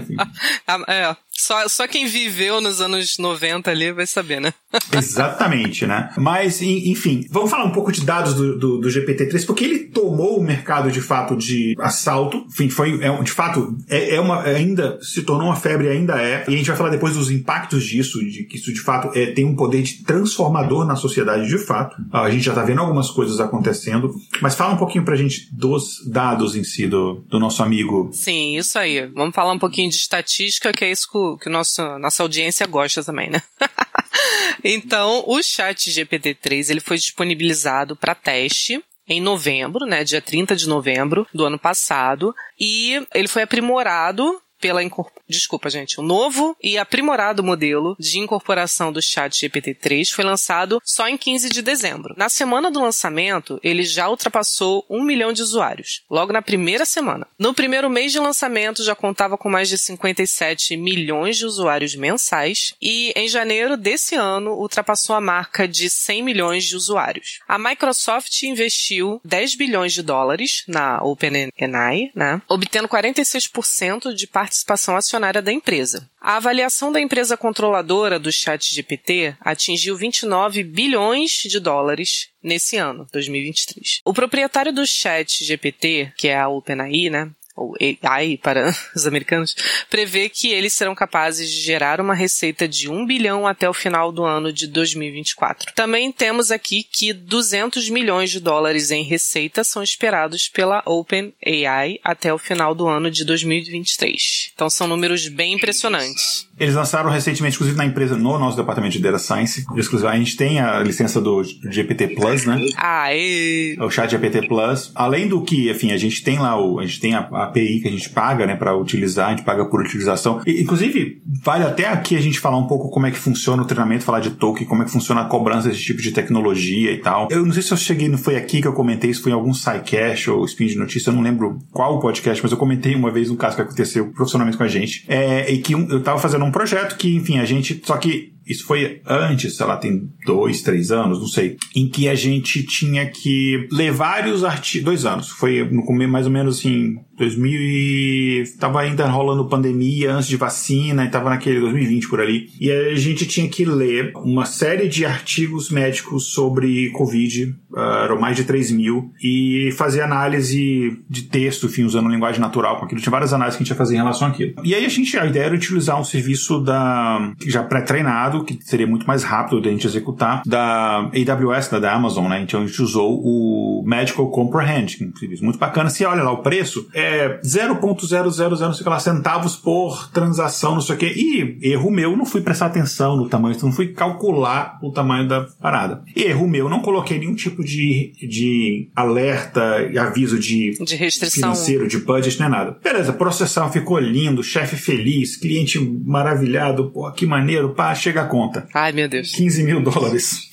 Ah, 0.68 0.78
é. 0.86 1.16
Só, 1.40 1.66
só 1.68 1.88
quem 1.88 2.06
viveu 2.06 2.60
nos 2.60 2.82
anos 2.82 3.16
90 3.18 3.70
ali 3.70 3.92
vai 3.92 4.06
saber, 4.06 4.40
né? 4.40 4.52
Exatamente, 4.92 5.86
né? 5.86 6.10
Mas, 6.18 6.60
enfim, 6.60 7.26
vamos 7.30 7.50
falar 7.50 7.64
um 7.64 7.72
pouco 7.72 7.90
de 7.90 8.04
dados 8.04 8.34
do, 8.34 8.58
do, 8.58 8.78
do, 8.78 8.88
GPT-3, 8.88 9.46
porque 9.46 9.64
ele 9.64 9.78
tomou 9.86 10.38
o 10.38 10.42
mercado 10.42 10.92
de 10.92 11.00
fato 11.00 11.34
de 11.34 11.74
assalto. 11.78 12.44
Enfim, 12.48 12.68
foi, 12.68 13.02
é, 13.02 13.22
de 13.22 13.30
fato, 13.32 13.74
é, 13.88 14.16
é 14.16 14.20
uma, 14.20 14.42
ainda 14.42 14.98
se 15.00 15.22
tornou 15.22 15.46
uma 15.46 15.56
febre, 15.56 15.88
ainda 15.88 16.20
é. 16.20 16.44
E 16.46 16.54
a 16.54 16.56
gente 16.58 16.66
vai 16.66 16.76
falar 16.76 16.90
depois 16.90 17.14
dos 17.14 17.30
impactos 17.30 17.84
disso, 17.84 18.18
de 18.18 18.44
que 18.44 18.56
isso 18.56 18.72
de 18.72 18.80
fato 18.80 19.10
é, 19.16 19.32
tem 19.32 19.46
um 19.46 19.56
poder 19.56 19.82
de 19.82 20.04
transformador 20.04 20.84
na 20.84 20.94
sociedade 20.94 21.48
de 21.48 21.58
fato. 21.58 21.96
Ah, 22.12 22.22
a 22.22 22.30
gente 22.30 22.44
já 22.44 22.52
tá 22.52 22.62
vendo 22.62 22.80
algumas 22.80 23.10
coisas 23.10 23.40
acontecendo. 23.40 24.14
Mas 24.42 24.54
fala 24.54 24.74
um 24.74 24.78
pouquinho 24.78 25.06
pra 25.06 25.16
gente 25.16 25.48
dos 25.50 26.06
dados 26.06 26.54
em 26.54 26.64
si 26.64 26.86
do, 26.86 27.24
do 27.30 27.40
nosso 27.40 27.62
amigo. 27.62 28.10
Sim, 28.12 28.58
isso 28.58 28.78
aí. 28.78 29.06
Vamos 29.06 29.34
falar 29.34 29.52
um 29.52 29.58
pouquinho 29.58 29.88
de 29.88 29.96
estatística, 29.96 30.72
que 30.72 30.84
é 30.84 30.90
isso 30.90 31.08
que 31.10 31.18
que 31.38 31.48
nossa, 31.48 31.98
nossa 31.98 32.22
audiência 32.22 32.66
gosta 32.66 33.04
também, 33.04 33.30
né? 33.30 33.42
então, 34.64 35.24
o 35.26 35.42
chat 35.42 35.90
GPT-3 35.90 36.70
ele 36.70 36.80
foi 36.80 36.96
disponibilizado 36.96 37.96
para 37.96 38.14
teste 38.14 38.82
em 39.08 39.20
novembro, 39.20 39.84
né, 39.86 40.04
dia 40.04 40.22
30 40.22 40.54
de 40.54 40.68
novembro 40.68 41.26
do 41.34 41.44
ano 41.44 41.58
passado, 41.58 42.32
e 42.58 43.04
ele 43.12 43.26
foi 43.26 43.42
aprimorado 43.42 44.40
pela 44.60 44.80
desculpa, 45.28 45.70
gente, 45.70 45.98
o 45.98 46.02
novo 46.02 46.56
e 46.62 46.76
aprimorado 46.76 47.42
modelo 47.42 47.96
de 47.98 48.18
incorporação 48.18 48.92
do 48.92 49.00
Chat 49.00 49.32
GPT-3 49.32 50.10
foi 50.12 50.24
lançado 50.24 50.80
só 50.84 51.08
em 51.08 51.16
15 51.16 51.48
de 51.48 51.62
dezembro. 51.62 52.14
Na 52.16 52.28
semana 52.28 52.70
do 52.70 52.80
lançamento, 52.80 53.58
ele 53.62 53.82
já 53.82 54.08
ultrapassou 54.08 54.84
um 54.88 55.02
milhão 55.02 55.32
de 55.32 55.42
usuários, 55.42 56.02
logo 56.10 56.32
na 56.32 56.42
primeira 56.42 56.84
semana. 56.84 57.26
No 57.38 57.54
primeiro 57.54 57.88
mês 57.88 58.12
de 58.12 58.18
lançamento, 58.18 58.84
já 58.84 58.94
contava 58.94 59.38
com 59.38 59.48
mais 59.48 59.68
de 59.68 59.78
57 59.78 60.76
milhões 60.76 61.38
de 61.38 61.46
usuários 61.46 61.94
mensais 61.94 62.74
e 62.80 63.12
em 63.16 63.28
janeiro 63.28 63.76
desse 63.76 64.14
ano 64.14 64.52
ultrapassou 64.52 65.16
a 65.16 65.20
marca 65.20 65.66
de 65.66 65.88
100 65.88 66.22
milhões 66.22 66.64
de 66.64 66.76
usuários. 66.76 67.40
A 67.48 67.58
Microsoft 67.58 68.42
investiu 68.42 69.20
10 69.24 69.54
bilhões 69.54 69.92
de 69.92 70.02
dólares 70.02 70.64
na 70.66 71.02
OpenAI, 71.02 72.10
né, 72.14 72.42
obtendo 72.48 72.88
46% 72.88 74.12
de 74.14 74.26
participação 74.50 74.96
acionária 74.96 75.40
da 75.40 75.52
empresa. 75.52 76.10
A 76.20 76.36
avaliação 76.36 76.90
da 76.90 77.00
empresa 77.00 77.36
controladora 77.36 78.18
do 78.18 78.32
ChatGPT 78.32 79.36
atingiu 79.40 79.96
29 79.96 80.64
bilhões 80.64 81.30
de 81.30 81.60
dólares 81.60 82.28
nesse 82.42 82.76
ano, 82.76 83.06
2023. 83.12 84.00
O 84.04 84.12
proprietário 84.12 84.72
do 84.72 84.84
ChatGPT, 84.84 86.12
que 86.16 86.26
é 86.26 86.36
a 86.36 86.48
OpenAI, 86.48 87.08
né, 87.08 87.30
ou 87.60 87.74
AI 88.02 88.38
para 88.38 88.74
os 88.96 89.06
americanos, 89.06 89.54
prevê 89.90 90.30
que 90.30 90.48
eles 90.48 90.72
serão 90.72 90.94
capazes 90.94 91.50
de 91.50 91.60
gerar 91.60 92.00
uma 92.00 92.14
receita 92.14 92.66
de 92.66 92.88
1 92.88 93.04
bilhão 93.04 93.46
até 93.46 93.68
o 93.68 93.74
final 93.74 94.10
do 94.10 94.24
ano 94.24 94.50
de 94.50 94.66
2024. 94.66 95.74
Também 95.74 96.10
temos 96.10 96.50
aqui 96.50 96.82
que 96.82 97.12
200 97.12 97.90
milhões 97.90 98.30
de 98.30 98.40
dólares 98.40 98.90
em 98.90 99.02
receita 99.02 99.62
são 99.62 99.82
esperados 99.82 100.48
pela 100.48 100.82
OpenAI 100.86 102.00
até 102.02 102.32
o 102.32 102.38
final 102.38 102.74
do 102.74 102.88
ano 102.88 103.10
de 103.10 103.24
2023. 103.24 104.52
Então 104.54 104.70
são 104.70 104.86
números 104.86 105.28
bem 105.28 105.52
impressionantes. 105.54 106.48
Eles 106.60 106.74
lançaram 106.74 107.10
recentemente, 107.10 107.56
inclusive 107.56 107.76
na 107.76 107.86
empresa, 107.86 108.16
no 108.16 108.38
nosso 108.38 108.56
departamento 108.56 108.92
de 108.92 109.02
Data 109.02 109.18
Science, 109.18 109.64
a 110.06 110.16
gente 110.16 110.36
tem 110.36 110.60
a 110.60 110.80
licença 110.80 111.20
do 111.20 111.42
GPT 111.42 112.08
Plus, 112.08 112.44
né? 112.44 112.60
Ah, 112.76 113.14
e... 113.14 113.76
O 113.80 113.90
chat 113.90 114.10
GPT 114.10 114.46
Plus. 114.46 114.92
Além 114.94 115.26
do 115.26 115.40
que, 115.42 115.70
enfim, 115.70 115.92
a 115.92 115.96
gente 115.96 116.22
tem 116.22 116.38
lá 116.38 116.60
o, 116.60 116.78
a 116.78 116.84
gente 116.84 117.00
tem 117.00 117.14
a, 117.14 117.20
a 117.32 117.44
API 117.44 117.80
que 117.80 117.88
a 117.88 117.90
gente 117.90 118.10
paga, 118.10 118.46
né, 118.46 118.54
para 118.54 118.76
utilizar, 118.76 119.28
a 119.28 119.30
gente 119.30 119.44
paga 119.44 119.64
por 119.64 119.80
utilização. 119.80 120.42
E, 120.46 120.60
inclusive, 120.60 121.22
vale 121.42 121.64
até 121.64 121.88
aqui 121.88 122.14
a 122.16 122.20
gente 122.20 122.38
falar 122.38 122.58
um 122.58 122.66
pouco 122.66 122.90
como 122.90 123.06
é 123.06 123.10
que 123.10 123.18
funciona 123.18 123.62
o 123.62 123.64
treinamento, 123.66 124.04
falar 124.04 124.20
de 124.20 124.30
token, 124.30 124.66
como 124.66 124.82
é 124.82 124.84
que 124.84 124.90
funciona 124.90 125.22
a 125.22 125.24
cobrança 125.24 125.68
desse 125.68 125.82
tipo 125.82 126.02
de 126.02 126.12
tecnologia 126.12 126.92
e 126.92 126.98
tal. 126.98 127.28
Eu 127.30 127.44
não 127.44 127.52
sei 127.52 127.62
se 127.62 127.72
eu 127.72 127.76
cheguei, 127.76 128.08
não 128.08 128.18
foi 128.18 128.36
aqui 128.36 128.60
que 128.60 128.68
eu 128.68 128.72
comentei, 128.74 129.12
se 129.14 129.22
foi 129.22 129.32
em 129.32 129.34
algum 129.34 129.54
SciCash 129.54 130.28
ou 130.28 130.44
Spin 130.44 130.66
de 130.66 130.76
Notícia, 130.76 131.10
eu 131.10 131.14
não 131.14 131.22
lembro 131.22 131.58
qual 131.72 131.98
podcast, 132.00 132.42
mas 132.42 132.52
eu 132.52 132.58
comentei 132.58 132.94
uma 132.94 133.10
vez 133.10 133.30
um 133.30 133.36
caso 133.36 133.56
que 133.56 133.62
aconteceu 133.62 134.10
profissionalmente 134.12 134.58
com 134.58 134.64
a 134.64 134.68
gente, 134.68 135.04
é, 135.08 135.50
e 135.50 135.58
que 135.58 135.74
um, 135.74 135.88
eu 135.88 136.02
tava 136.02 136.18
fazendo 136.18 136.44
um 136.44 136.49
projeto 136.50 136.96
que, 136.96 137.14
enfim, 137.14 137.38
a 137.38 137.44
gente, 137.44 137.82
só 137.84 137.96
que 137.96 138.32
isso 138.46 138.64
foi 138.64 139.00
antes, 139.06 139.56
sei 139.56 139.66
lá, 139.66 139.76
tem 139.76 140.10
dois, 140.24 140.62
três 140.62 140.90
anos, 140.90 141.20
não 141.20 141.26
sei, 141.26 141.56
em 141.74 141.88
que 141.88 142.08
a 142.08 142.14
gente 142.14 142.62
tinha 142.64 143.06
que 143.06 143.68
ler 143.70 143.92
vários 143.92 144.44
artigos, 144.44 144.84
dois 144.84 145.06
anos, 145.06 145.28
foi 145.28 145.64
no 145.70 145.84
começo 145.84 146.10
mais 146.10 146.26
ou 146.26 146.32
menos 146.32 146.58
assim, 146.58 146.98
2000 147.20 147.60
e 147.60 148.44
tava 148.58 148.80
ainda 148.80 149.06
rolando 149.06 149.46
pandemia 149.46 150.14
antes 150.14 150.28
de 150.28 150.36
vacina 150.36 151.04
e 151.04 151.08
tava 151.08 151.28
naquele 151.28 151.60
2020 151.60 152.08
por 152.08 152.20
ali. 152.20 152.48
E 152.58 152.70
a 152.70 152.94
gente 152.94 153.26
tinha 153.26 153.48
que 153.48 153.64
ler 153.64 154.12
uma 154.16 154.46
série 154.46 154.88
de 154.88 155.04
artigos 155.04 155.70
médicos 155.70 156.32
sobre 156.32 156.90
Covid, 156.90 157.54
uh, 157.72 157.80
eram 158.04 158.18
mais 158.18 158.36
de 158.36 158.44
3 158.44 158.70
mil, 158.72 159.12
e 159.22 159.70
fazer 159.76 160.00
análise 160.00 160.98
de 161.08 161.22
texto, 161.22 161.66
enfim, 161.66 161.84
usando 161.84 162.08
linguagem 162.08 162.40
natural 162.40 162.78
com 162.78 162.86
aquilo. 162.86 163.00
Tinha 163.00 163.10
várias 163.10 163.32
análises 163.32 163.58
que 163.58 163.62
a 163.62 163.64
gente 163.64 163.72
ia 163.72 163.76
fazer 163.76 163.94
em 163.94 163.98
relação 163.98 164.28
àquilo. 164.28 164.54
E 164.64 164.74
aí 164.74 164.84
a 164.84 164.88
gente, 164.88 165.16
a 165.18 165.26
ideia 165.26 165.44
era 165.44 165.54
utilizar 165.54 166.00
um 166.00 166.04
serviço 166.04 166.60
da, 166.60 167.32
já 167.46 167.62
pré-treinado, 167.62 168.39
que 168.44 168.58
seria 168.62 168.86
muito 168.86 169.06
mais 169.06 169.22
rápido 169.22 169.60
de 169.60 169.68
a 169.68 169.72
gente 169.72 169.86
executar, 169.86 170.42
da 170.46 171.10
AWS, 171.12 171.68
da, 171.68 171.78
da 171.78 171.92
Amazon, 171.92 172.28
né? 172.28 172.42
Então 172.42 172.62
a 172.62 172.66
gente 172.66 172.80
usou 172.82 173.20
o 173.22 173.82
Medical 173.86 174.28
Comprehend, 174.30 174.96
que 174.96 175.18
serviço 175.18 175.44
muito 175.44 175.58
bacana. 175.58 175.90
Se 175.90 176.04
olha 176.04 176.22
lá 176.22 176.32
o 176.32 176.38
preço, 176.38 176.88
é 176.94 177.20
é 177.20 177.40
0.000 177.44 178.60
não 178.60 178.72
sei 178.72 178.86
lá, 178.86 178.98
centavos 178.98 179.56
por 179.56 180.10
transação, 180.10 180.74
não 180.74 180.80
sei 180.80 180.94
o 180.94 180.98
quê. 180.98 181.12
E 181.14 181.70
erro 181.72 181.90
meu, 181.90 182.16
não 182.16 182.24
fui 182.24 182.40
prestar 182.40 182.66
atenção 182.66 183.16
no 183.16 183.28
tamanho, 183.28 183.56
não 183.62 183.72
fui 183.72 183.88
calcular 183.88 184.78
o 184.82 184.90
tamanho 184.90 185.28
da 185.28 185.42
parada. 185.60 186.02
Erro 186.16 186.48
meu, 186.48 186.68
não 186.68 186.80
coloquei 186.80 187.18
nenhum 187.18 187.34
tipo 187.34 187.62
de, 187.62 188.12
de 188.20 188.88
alerta 188.94 189.88
e 189.92 189.98
aviso 189.98 190.38
de, 190.38 190.72
de 190.84 190.96
restrição 190.96 191.40
financeiro, 191.40 191.88
de 191.88 191.98
budget, 191.98 192.40
nem 192.40 192.48
nada. 192.48 192.76
Beleza, 192.82 193.12
processar 193.12 193.68
ficou 193.70 193.98
lindo, 193.98 194.42
chefe 194.42 194.76
feliz, 194.76 195.36
cliente 195.36 195.78
maravilhado, 196.04 196.90
pô, 196.90 197.10
que 197.12 197.26
maneiro, 197.26 197.74
pá, 197.74 197.94
chega 197.94 198.19
a 198.20 198.26
conta. 198.26 198.68
Ai, 198.74 198.92
meu 198.92 199.08
Deus. 199.08 199.32
15 199.32 199.62
mil 199.62 199.82
dólares. 199.82 200.50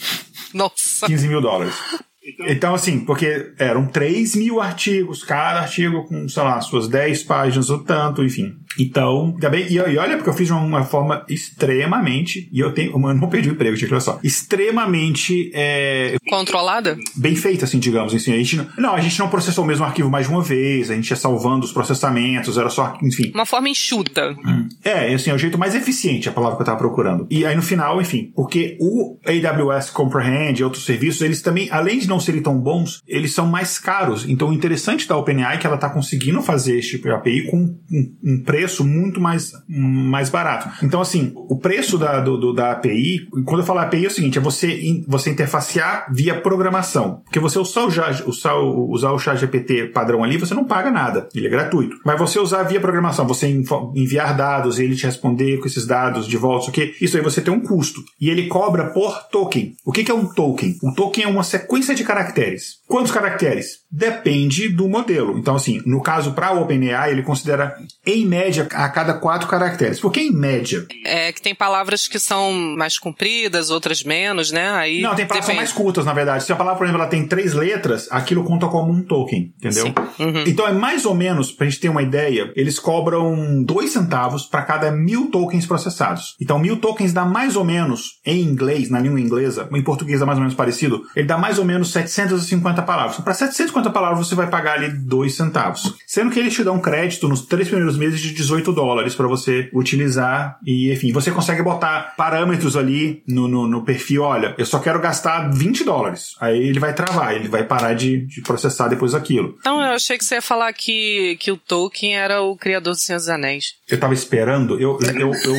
Nossa. 0.53 1.05
15 1.05 1.27
mil 1.27 1.41
dólares. 1.41 1.75
Então, 2.23 2.45
então, 2.47 2.75
assim, 2.75 2.99
porque 2.99 3.53
eram 3.57 3.87
3 3.87 4.35
mil 4.35 4.59
artigos, 4.59 5.23
cada 5.23 5.61
artigo 5.61 6.05
com, 6.07 6.27
sei 6.27 6.43
lá, 6.43 6.59
suas 6.59 6.89
10 6.89 7.23
páginas 7.23 7.69
ou 7.69 7.79
tanto, 7.79 8.23
enfim. 8.23 8.53
Então, 8.77 9.35
também, 9.39 9.65
e, 9.67 9.75
e 9.75 9.97
olha, 9.97 10.17
porque 10.17 10.29
eu 10.29 10.33
fiz 10.33 10.47
de 10.47 10.53
uma 10.53 10.83
forma 10.83 11.25
extremamente, 11.29 12.49
e 12.51 12.59
eu 12.59 12.73
tenho, 12.73 12.91
eu 12.91 12.99
não 12.99 13.29
perdi 13.29 13.49
o 13.49 13.53
emprego, 13.53 13.75
tinha 13.75 13.87
que 13.87 13.93
olha 13.93 14.01
só, 14.01 14.19
extremamente 14.23 15.51
é, 15.53 16.17
controlada? 16.29 16.97
Bem 17.15 17.35
feita, 17.35 17.65
assim, 17.65 17.79
digamos. 17.79 18.13
Assim, 18.13 18.33
a 18.33 18.37
gente 18.37 18.55
não, 18.55 18.67
não, 18.77 18.95
a 18.95 19.01
gente 19.01 19.17
não 19.19 19.29
processou 19.29 19.63
o 19.63 19.67
mesmo 19.67 19.85
arquivo 19.85 20.09
mais 20.09 20.27
de 20.27 20.33
uma 20.33 20.41
vez, 20.41 20.89
a 20.89 20.95
gente 20.95 21.09
ia 21.09 21.15
salvando 21.15 21.65
os 21.65 21.71
processamentos, 21.71 22.57
era 22.57 22.69
só, 22.69 22.97
enfim. 23.01 23.31
Uma 23.33 23.45
forma 23.45 23.69
enxuta. 23.69 24.35
Hum. 24.45 24.67
É, 24.83 25.13
assim, 25.13 25.29
é 25.29 25.33
o 25.33 25.37
jeito 25.37 25.57
mais 25.57 25.75
eficiente, 25.75 26.29
a 26.29 26.31
palavra 26.31 26.57
que 26.57 26.61
eu 26.61 26.65
tava 26.65 26.77
procurando. 26.77 27.27
E 27.29 27.45
aí 27.45 27.55
no 27.55 27.61
final, 27.61 28.01
enfim, 28.01 28.31
porque 28.35 28.77
o 28.79 29.17
AWS 29.25 29.89
Comprehend 29.89 30.59
e 30.59 30.63
outros 30.63 30.85
serviços, 30.85 31.21
eles 31.21 31.41
também, 31.41 31.69
além 31.71 31.99
de 31.99 32.07
não 32.07 32.19
serem 32.19 32.41
tão 32.41 32.57
bons, 32.59 33.01
eles 33.07 33.33
são 33.33 33.47
mais 33.47 33.79
caros. 33.79 34.27
Então 34.27 34.49
o 34.49 34.53
interessante 34.53 35.07
da 35.07 35.17
OpenAI 35.17 35.55
é 35.55 35.57
que 35.57 35.67
ela 35.67 35.77
tá 35.77 35.89
conseguindo 35.89 36.41
fazer 36.41 36.77
esse 36.77 36.91
tipo 36.91 37.07
de 37.07 37.13
API 37.13 37.47
com 37.49 37.57
um, 37.91 38.15
um 38.23 38.43
preço 38.43 38.66
preço 38.67 38.83
muito 38.83 39.21
mais, 39.21 39.53
mais 39.67 40.29
barato. 40.29 40.69
Então, 40.83 40.99
assim, 40.99 41.31
o 41.35 41.57
preço 41.57 41.97
da, 41.97 42.19
do, 42.19 42.37
do, 42.37 42.53
da 42.53 42.73
API, 42.73 43.27
quando 43.45 43.61
eu 43.61 43.65
falo 43.65 43.79
API 43.79 44.05
é 44.05 44.07
o 44.07 44.11
seguinte, 44.11 44.37
é 44.37 44.41
você, 44.41 45.03
você 45.07 45.29
interfacear 45.29 46.07
via 46.11 46.39
programação. 46.41 47.21
Porque 47.23 47.39
você 47.39 47.57
usar 47.57 47.83
o, 47.83 48.29
usar, 48.29 48.55
usar 48.55 49.11
o 49.11 49.19
chat 49.19 49.39
GPT 49.39 49.87
padrão 49.87 50.23
ali, 50.23 50.37
você 50.37 50.53
não 50.53 50.65
paga 50.65 50.91
nada. 50.91 51.29
Ele 51.33 51.47
é 51.47 51.49
gratuito. 51.49 51.97
Mas 52.05 52.19
você 52.19 52.39
usar 52.39 52.63
via 52.63 52.81
programação, 52.81 53.25
você 53.25 53.47
enviar 53.95 54.35
dados 54.35 54.79
e 54.79 54.83
ele 54.83 54.95
te 54.95 55.05
responder 55.05 55.57
com 55.59 55.67
esses 55.67 55.87
dados 55.87 56.27
de 56.27 56.35
volta, 56.35 56.69
o 56.69 56.71
que 56.71 56.95
isso 56.99 57.15
aí 57.15 57.23
você 57.23 57.41
tem 57.41 57.53
um 57.53 57.61
custo. 57.61 58.01
E 58.19 58.29
ele 58.29 58.47
cobra 58.47 58.87
por 58.87 59.29
token. 59.31 59.75
O 59.85 59.91
que, 59.91 60.03
que 60.03 60.11
é 60.11 60.13
um 60.13 60.25
token? 60.25 60.75
Um 60.83 60.93
token 60.93 61.23
é 61.23 61.27
uma 61.27 61.43
sequência 61.43 61.95
de 61.95 62.03
caracteres. 62.03 62.79
Quantos 62.87 63.11
caracteres? 63.11 63.79
Depende 63.89 64.67
do 64.67 64.89
modelo. 64.89 65.37
Então, 65.37 65.55
assim, 65.55 65.81
no 65.85 66.01
caso 66.01 66.33
para 66.33 66.53
o 66.53 66.61
OpenAI, 66.61 67.11
ele 67.11 67.23
considera, 67.23 67.75
em 68.05 68.25
média, 68.25 68.56
a 68.61 68.89
cada 68.89 69.13
quatro 69.13 69.47
caracteres. 69.47 69.99
Por 69.99 70.11
que 70.11 70.21
em 70.21 70.31
média? 70.31 70.85
É 71.05 71.31
que 71.31 71.41
tem 71.41 71.55
palavras 71.55 72.07
que 72.07 72.19
são 72.19 72.51
mais 72.53 72.97
compridas, 72.97 73.69
outras 73.69 74.03
menos, 74.03 74.51
né? 74.51 74.69
Aí 74.71 75.01
Não, 75.01 75.15
tem 75.15 75.25
palavras 75.25 75.45
que 75.45 75.51
são 75.51 75.55
mais 75.55 75.71
curtas, 75.71 76.05
na 76.05 76.13
verdade. 76.13 76.43
Se 76.43 76.51
a 76.51 76.55
palavra, 76.55 76.77
por 76.77 76.85
exemplo, 76.85 77.01
ela 77.01 77.09
tem 77.09 77.27
três 77.27 77.53
letras, 77.53 78.07
aquilo 78.11 78.43
conta 78.43 78.67
como 78.67 78.91
um 78.91 79.03
token, 79.03 79.53
entendeu? 79.57 79.93
Uhum. 80.19 80.43
Então, 80.45 80.67
é 80.67 80.73
mais 80.73 81.05
ou 81.05 81.13
menos, 81.13 81.51
pra 81.51 81.65
gente 81.65 81.79
ter 81.79 81.89
uma 81.89 82.01
ideia, 82.03 82.51
eles 82.55 82.79
cobram 82.79 83.63
dois 83.63 83.91
centavos 83.91 84.45
para 84.45 84.61
cada 84.61 84.91
mil 84.91 85.29
tokens 85.31 85.65
processados. 85.65 86.35
Então, 86.41 86.59
mil 86.59 86.77
tokens 86.77 87.13
dá 87.13 87.25
mais 87.25 87.55
ou 87.55 87.63
menos, 87.63 88.19
em 88.25 88.41
inglês, 88.41 88.89
na 88.89 88.99
língua 88.99 89.19
inglesa, 89.19 89.67
em 89.71 89.83
português 89.83 90.21
é 90.21 90.25
mais 90.25 90.37
ou 90.37 90.43
menos 90.43 90.55
parecido, 90.55 91.03
ele 91.15 91.27
dá 91.27 91.37
mais 91.37 91.59
ou 91.59 91.65
menos 91.65 91.91
750 91.91 92.57
750 92.57 92.81
palavras. 92.83 93.13
Então, 93.13 93.23
para 93.23 93.33
750 93.33 93.89
palavras 93.89 94.27
você 94.27 94.35
vai 94.35 94.47
pagar 94.47 94.75
ali 94.75 94.89
2 94.89 95.35
centavos. 95.35 95.95
Sendo 96.05 96.31
que 96.31 96.39
eles 96.39 96.53
te 96.53 96.63
dão 96.63 96.79
crédito 96.79 97.27
nos 97.27 97.45
três 97.45 97.67
primeiros 97.67 97.97
meses 97.97 98.19
de 98.19 98.33
18 98.37 98.71
dólares 98.71 99.15
para 99.15 99.27
você 99.27 99.69
utilizar 99.73 100.57
e, 100.65 100.91
enfim, 100.91 101.11
você 101.11 101.31
consegue 101.31 101.61
botar 101.61 102.13
parâmetros 102.15 102.77
ali 102.77 103.23
no, 103.27 103.47
no, 103.47 103.67
no, 103.67 103.83
perfil. 103.83 104.23
Olha, 104.23 104.55
eu 104.57 104.65
só 104.65 104.79
quero 104.79 105.01
gastar 105.01 105.49
20 105.49 105.83
dólares. 105.83 106.35
Aí 106.39 106.57
ele 106.57 106.79
vai 106.79 106.93
travar, 106.93 107.35
ele 107.35 107.47
vai 107.47 107.63
parar 107.63 107.93
de, 107.93 108.25
de 108.25 108.41
processar 108.41 108.87
depois 108.87 109.13
aquilo. 109.13 109.55
Então, 109.59 109.81
eu 109.81 109.93
achei 109.93 110.17
que 110.17 110.23
você 110.23 110.35
ia 110.35 110.41
falar 110.41 110.71
que, 110.73 111.37
que 111.39 111.51
o 111.51 111.57
Tolkien 111.57 112.15
era 112.15 112.41
o 112.41 112.55
criador 112.55 112.93
do 112.93 112.99
Senhor 112.99 113.17
dos 113.17 113.29
Anéis. 113.29 113.73
Eu 113.89 113.99
tava 113.99 114.13
esperando, 114.13 114.79
eu. 114.79 114.97
eu, 115.01 115.31
eu 115.31 115.57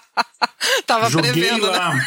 tava 0.86 1.10
joguei 1.10 1.32
prevendo, 1.32 1.66
lá. 1.66 1.94
né? 1.94 2.00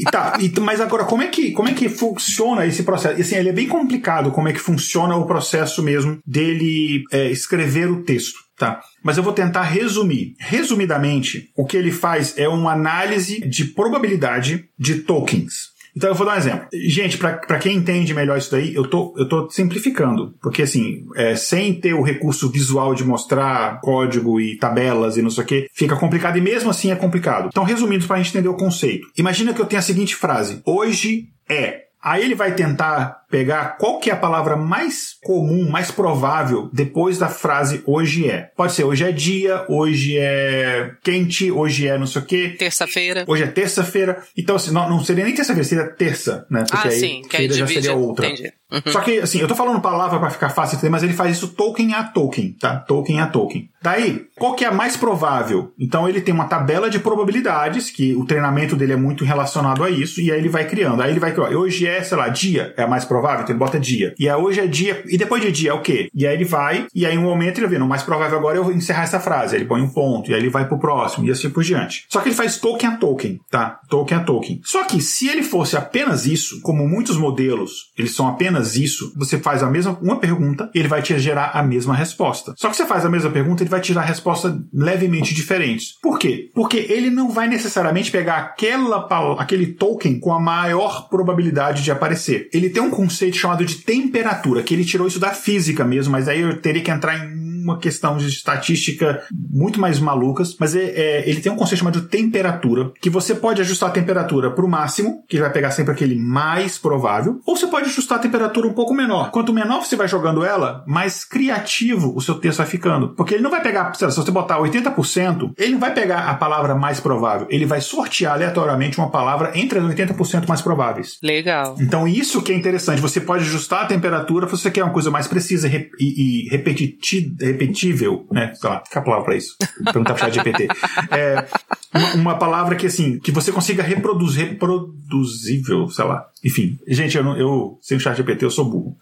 E 0.00 0.04
tá, 0.04 0.38
e, 0.40 0.60
mas 0.60 0.80
agora, 0.80 1.04
como 1.04 1.22
é, 1.22 1.28
que, 1.28 1.52
como 1.52 1.68
é 1.68 1.74
que 1.74 1.88
funciona 1.88 2.64
esse 2.64 2.82
processo? 2.82 3.20
Assim, 3.20 3.36
ele 3.36 3.50
é 3.50 3.52
bem 3.52 3.68
complicado 3.68 4.30
como 4.30 4.48
é 4.48 4.52
que 4.52 4.58
funciona 4.58 5.14
o 5.16 5.26
processo 5.26 5.82
mesmo 5.82 6.18
dele 6.26 7.02
é, 7.12 7.30
escrever 7.30 7.90
o 7.90 8.02
texto, 8.02 8.38
tá? 8.60 8.80
Mas 9.02 9.16
eu 9.16 9.22
vou 9.22 9.32
tentar 9.32 9.62
resumir. 9.62 10.34
Resumidamente, 10.38 11.50
o 11.56 11.64
que 11.64 11.78
ele 11.78 11.90
faz 11.90 12.36
é 12.36 12.46
uma 12.46 12.72
análise 12.72 13.40
de 13.40 13.64
probabilidade 13.64 14.68
de 14.78 14.96
tokens. 14.96 15.70
Então 15.96 16.10
eu 16.10 16.14
vou 16.14 16.26
dar 16.26 16.34
um 16.34 16.38
exemplo. 16.38 16.68
Gente, 16.72 17.16
para 17.18 17.58
quem 17.58 17.76
entende 17.76 18.14
melhor 18.14 18.38
isso 18.38 18.50
daí, 18.50 18.72
eu 18.74 18.86
tô, 18.86 19.14
eu 19.16 19.26
tô 19.26 19.50
simplificando. 19.50 20.34
Porque 20.40 20.62
assim, 20.62 21.06
é, 21.16 21.34
sem 21.34 21.80
ter 21.80 21.94
o 21.94 22.02
recurso 22.02 22.50
visual 22.50 22.94
de 22.94 23.02
mostrar 23.02 23.80
código 23.80 24.38
e 24.40 24.56
tabelas 24.56 25.16
e 25.16 25.22
não 25.22 25.30
sei 25.30 25.42
o 25.42 25.46
que, 25.46 25.66
fica 25.72 25.96
complicado 25.96 26.36
e 26.36 26.40
mesmo 26.40 26.70
assim 26.70 26.92
é 26.92 26.96
complicado. 26.96 27.48
Então, 27.48 27.64
resumindo, 27.64 28.06
para 28.06 28.16
a 28.16 28.18
gente 28.18 28.30
entender 28.30 28.48
o 28.48 28.56
conceito. 28.56 29.08
Imagina 29.16 29.54
que 29.54 29.60
eu 29.60 29.66
tenho 29.66 29.80
a 29.80 29.82
seguinte 29.82 30.14
frase: 30.14 30.60
Hoje 30.64 31.28
é. 31.48 31.86
Aí 32.02 32.24
ele 32.24 32.34
vai 32.34 32.54
tentar 32.54 33.19
pegar 33.30 33.76
qual 33.78 33.98
que 33.98 34.10
é 34.10 34.12
a 34.12 34.16
palavra 34.16 34.56
mais 34.56 35.16
comum, 35.22 35.68
mais 35.70 35.90
provável 35.90 36.68
depois 36.72 37.18
da 37.18 37.28
frase 37.28 37.82
hoje 37.86 38.28
é. 38.28 38.50
Pode 38.56 38.72
ser 38.72 38.84
hoje 38.84 39.04
é 39.04 39.12
dia, 39.12 39.64
hoje 39.68 40.18
é 40.18 40.92
quente, 41.02 41.50
hoje 41.50 41.86
é 41.86 41.96
não 41.96 42.06
sei 42.06 42.22
o 42.22 42.24
quê. 42.24 42.56
Terça-feira. 42.58 43.24
Hoje 43.26 43.44
é 43.44 43.46
terça-feira. 43.46 44.22
Então, 44.36 44.56
assim, 44.56 44.72
não, 44.72 44.88
não 44.90 45.04
seria 45.04 45.24
nem 45.24 45.34
terça-feira, 45.34 45.68
seria 45.68 45.86
terça, 45.86 46.46
né? 46.50 46.64
Porque 46.68 46.88
ah, 46.88 46.90
aí 46.90 46.98
sim, 46.98 47.22
que 47.28 47.36
aí 47.36 47.50
já 47.50 47.66
seria 47.66 47.94
outra. 47.94 48.26
Entendi. 48.26 48.52
Uhum. 48.70 48.92
Só 48.92 49.00
que, 49.00 49.18
assim, 49.18 49.40
eu 49.40 49.48
tô 49.48 49.54
falando 49.54 49.80
palavra 49.80 50.18
para 50.20 50.30
ficar 50.30 50.50
fácil 50.50 50.76
de 50.76 50.76
entender, 50.76 50.90
mas 50.90 51.02
ele 51.02 51.12
faz 51.12 51.36
isso 51.36 51.48
token 51.48 51.92
a 51.94 52.04
token, 52.04 52.52
tá? 52.52 52.76
Token 52.76 53.20
a 53.20 53.26
token. 53.26 53.68
Daí, 53.82 54.26
qual 54.36 54.54
que 54.54 54.64
é 54.64 54.68
a 54.68 54.72
mais 54.72 54.96
provável? 54.96 55.72
Então, 55.78 56.08
ele 56.08 56.20
tem 56.20 56.32
uma 56.32 56.44
tabela 56.44 56.88
de 56.88 57.00
probabilidades, 57.00 57.90
que 57.90 58.14
o 58.14 58.24
treinamento 58.24 58.76
dele 58.76 58.92
é 58.92 58.96
muito 58.96 59.24
relacionado 59.24 59.82
a 59.82 59.90
isso, 59.90 60.20
e 60.20 60.30
aí 60.30 60.38
ele 60.38 60.48
vai 60.48 60.68
criando. 60.68 61.02
Aí 61.02 61.10
ele 61.10 61.18
vai 61.18 61.32
criar, 61.32 61.50
hoje 61.50 61.86
é, 61.86 62.02
sei 62.02 62.16
lá, 62.16 62.28
dia, 62.28 62.72
é 62.76 62.82
a 62.82 62.86
mais 62.86 63.04
provável, 63.04 63.19
então 63.40 63.50
ele 63.50 63.58
bota 63.58 63.80
dia. 63.80 64.14
E 64.18 64.28
aí 64.28 64.34
hoje 64.34 64.60
é 64.60 64.66
dia, 64.66 65.02
e 65.06 65.16
depois 65.16 65.42
de 65.42 65.52
dia 65.52 65.70
é 65.70 65.74
o 65.74 65.80
quê? 65.80 66.08
E 66.14 66.26
aí 66.26 66.34
ele 66.34 66.44
vai, 66.44 66.86
e 66.94 67.06
aí 67.06 67.16
um 67.16 67.22
momento 67.22 67.58
ele 67.58 67.66
vê, 67.66 67.78
no 67.78 67.86
mais 67.86 68.02
provável 68.02 68.38
agora 68.38 68.56
é 68.56 68.60
eu 68.60 68.72
encerrar 68.72 69.04
essa 69.04 69.20
frase. 69.20 69.54
Aí 69.54 69.62
ele 69.62 69.68
põe 69.68 69.80
um 69.80 69.88
ponto, 69.88 70.30
e 70.30 70.34
aí 70.34 70.40
ele 70.40 70.50
vai 70.50 70.66
pro 70.66 70.78
próximo, 70.78 71.26
e 71.26 71.30
assim 71.30 71.50
por 71.50 71.62
diante. 71.62 72.04
Só 72.08 72.20
que 72.20 72.28
ele 72.28 72.36
faz 72.36 72.58
token 72.58 72.90
a 72.90 72.96
token, 72.96 73.40
tá? 73.50 73.80
Token 73.88 74.18
a 74.18 74.20
token. 74.24 74.60
Só 74.64 74.84
que 74.84 75.00
se 75.00 75.28
ele 75.28 75.42
fosse 75.42 75.76
apenas 75.76 76.26
isso, 76.26 76.60
como 76.62 76.86
muitos 76.86 77.16
modelos, 77.16 77.90
eles 77.96 78.14
são 78.14 78.28
apenas 78.28 78.50
apenas 78.50 78.76
isso, 78.76 79.12
você 79.16 79.38
faz 79.38 79.62
a 79.62 79.70
mesma 79.70 79.98
uma 80.00 80.18
pergunta, 80.18 80.70
ele 80.74 80.88
vai 80.88 81.02
te 81.02 81.18
gerar 81.18 81.50
a 81.54 81.62
mesma 81.62 81.94
resposta. 81.94 82.54
Só 82.56 82.68
que 82.68 82.76
você 82.76 82.86
faz 82.86 83.04
a 83.04 83.08
mesma 83.08 83.30
pergunta, 83.30 83.62
ele 83.62 83.70
vai 83.70 83.80
te 83.80 83.94
dar 83.94 84.02
respostas 84.02 84.54
levemente 84.72 85.34
diferentes. 85.34 85.94
Por 86.02 86.18
quê? 86.18 86.50
Porque 86.54 86.78
ele 86.78 87.10
não 87.10 87.30
vai 87.30 87.48
necessariamente 87.48 88.10
pegar 88.10 88.36
aquela 88.36 89.08
aquele 89.38 89.66
token 89.66 90.18
com 90.20 90.32
a 90.32 90.40
maior 90.40 91.08
probabilidade 91.08 91.82
de 91.82 91.90
aparecer. 91.90 92.48
Ele 92.52 92.70
tem 92.70 92.82
um 92.82 92.90
conceito 93.10 93.36
chamado 93.36 93.64
de 93.64 93.76
temperatura, 93.76 94.62
que 94.62 94.72
ele 94.72 94.84
tirou 94.84 95.06
isso 95.06 95.18
da 95.18 95.30
física 95.30 95.84
mesmo, 95.84 96.12
mas 96.12 96.28
aí 96.28 96.40
eu 96.40 96.60
teria 96.60 96.82
que 96.82 96.90
entrar 96.90 97.18
em 97.18 97.50
uma 97.60 97.78
questão 97.78 98.16
de 98.16 98.26
estatística 98.26 99.22
muito 99.32 99.80
mais 99.80 99.98
malucas, 100.00 100.56
mas 100.58 100.74
é, 100.74 100.84
é, 100.84 101.28
ele 101.28 101.40
tem 101.40 101.52
um 101.52 101.56
conceito 101.56 101.80
chamado 101.80 102.00
de 102.00 102.08
temperatura, 102.08 102.92
que 103.00 103.10
você 103.10 103.34
pode 103.34 103.60
ajustar 103.60 103.90
a 103.90 103.92
temperatura 103.92 104.50
para 104.50 104.64
o 104.64 104.68
máximo, 104.68 105.22
que 105.28 105.38
vai 105.38 105.52
pegar 105.52 105.70
sempre 105.70 105.92
aquele 105.92 106.16
mais 106.16 106.78
provável, 106.78 107.40
ou 107.46 107.56
você 107.56 107.66
pode 107.66 107.86
ajustar 107.86 108.18
a 108.18 108.22
temperatura 108.22 108.66
um 108.66 108.72
pouco 108.72 108.94
menor. 108.94 109.30
Quanto 109.30 109.52
menor 109.52 109.84
você 109.84 109.96
vai 109.96 110.08
jogando 110.08 110.44
ela, 110.44 110.84
mais 110.86 111.24
criativo 111.24 112.12
o 112.16 112.20
seu 112.20 112.36
texto 112.36 112.58
vai 112.58 112.66
ficando. 112.66 113.10
Porque 113.10 113.34
ele 113.34 113.42
não 113.42 113.50
vai 113.50 113.62
pegar, 113.62 113.92
se 113.94 114.04
você 114.04 114.30
botar 114.30 114.58
80%, 114.58 115.52
ele 115.58 115.72
não 115.72 115.80
vai 115.80 115.92
pegar 115.92 116.30
a 116.30 116.34
palavra 116.34 116.74
mais 116.74 117.00
provável, 117.00 117.46
ele 117.50 117.66
vai 117.66 117.80
sortear 117.80 118.34
aleatoriamente 118.34 118.98
uma 118.98 119.10
palavra 119.10 119.52
entre 119.54 119.78
as 119.78 119.84
80% 119.84 120.48
mais 120.48 120.62
prováveis. 120.62 121.18
Legal. 121.22 121.76
Então 121.78 122.08
isso 122.08 122.42
que 122.42 122.52
é 122.52 122.54
interessante, 122.54 122.99
você 123.00 123.20
pode 123.20 123.44
ajustar 123.44 123.84
a 123.84 123.86
temperatura 123.86 124.46
se 124.46 124.52
você 124.52 124.70
quer 124.70 124.84
uma 124.84 124.92
coisa 124.92 125.10
mais 125.10 125.26
precisa 125.26 125.68
e, 125.68 125.90
e, 125.98 126.48
repetitiva 126.48 127.44
repetível, 127.44 128.26
né? 128.30 128.52
Sei 128.54 128.68
lá, 128.68 128.82
que 128.88 128.98
a 128.98 129.02
palavra 129.02 129.24
pra 129.24 129.36
isso? 129.36 129.56
Perguntar 129.84 130.14
pro 130.14 130.24
chat 130.24 130.34
GPT. 130.34 130.68
É, 131.10 131.46
uma, 131.94 132.14
uma, 132.14 132.38
palavra 132.38 132.76
que, 132.76 132.86
assim, 132.86 133.18
que 133.18 133.32
você 133.32 133.50
consiga 133.50 133.82
reproduzir, 133.82 134.50
reproduzível, 134.50 135.88
sei 135.88 136.04
lá. 136.04 136.26
Enfim, 136.44 136.78
gente, 136.86 137.16
eu, 137.16 137.24
eu 137.36 137.78
sem 137.82 137.96
o 137.96 138.00
chat 138.00 138.16
GPT 138.16 138.44
eu 138.44 138.50
sou 138.50 138.64
burro. 138.64 138.96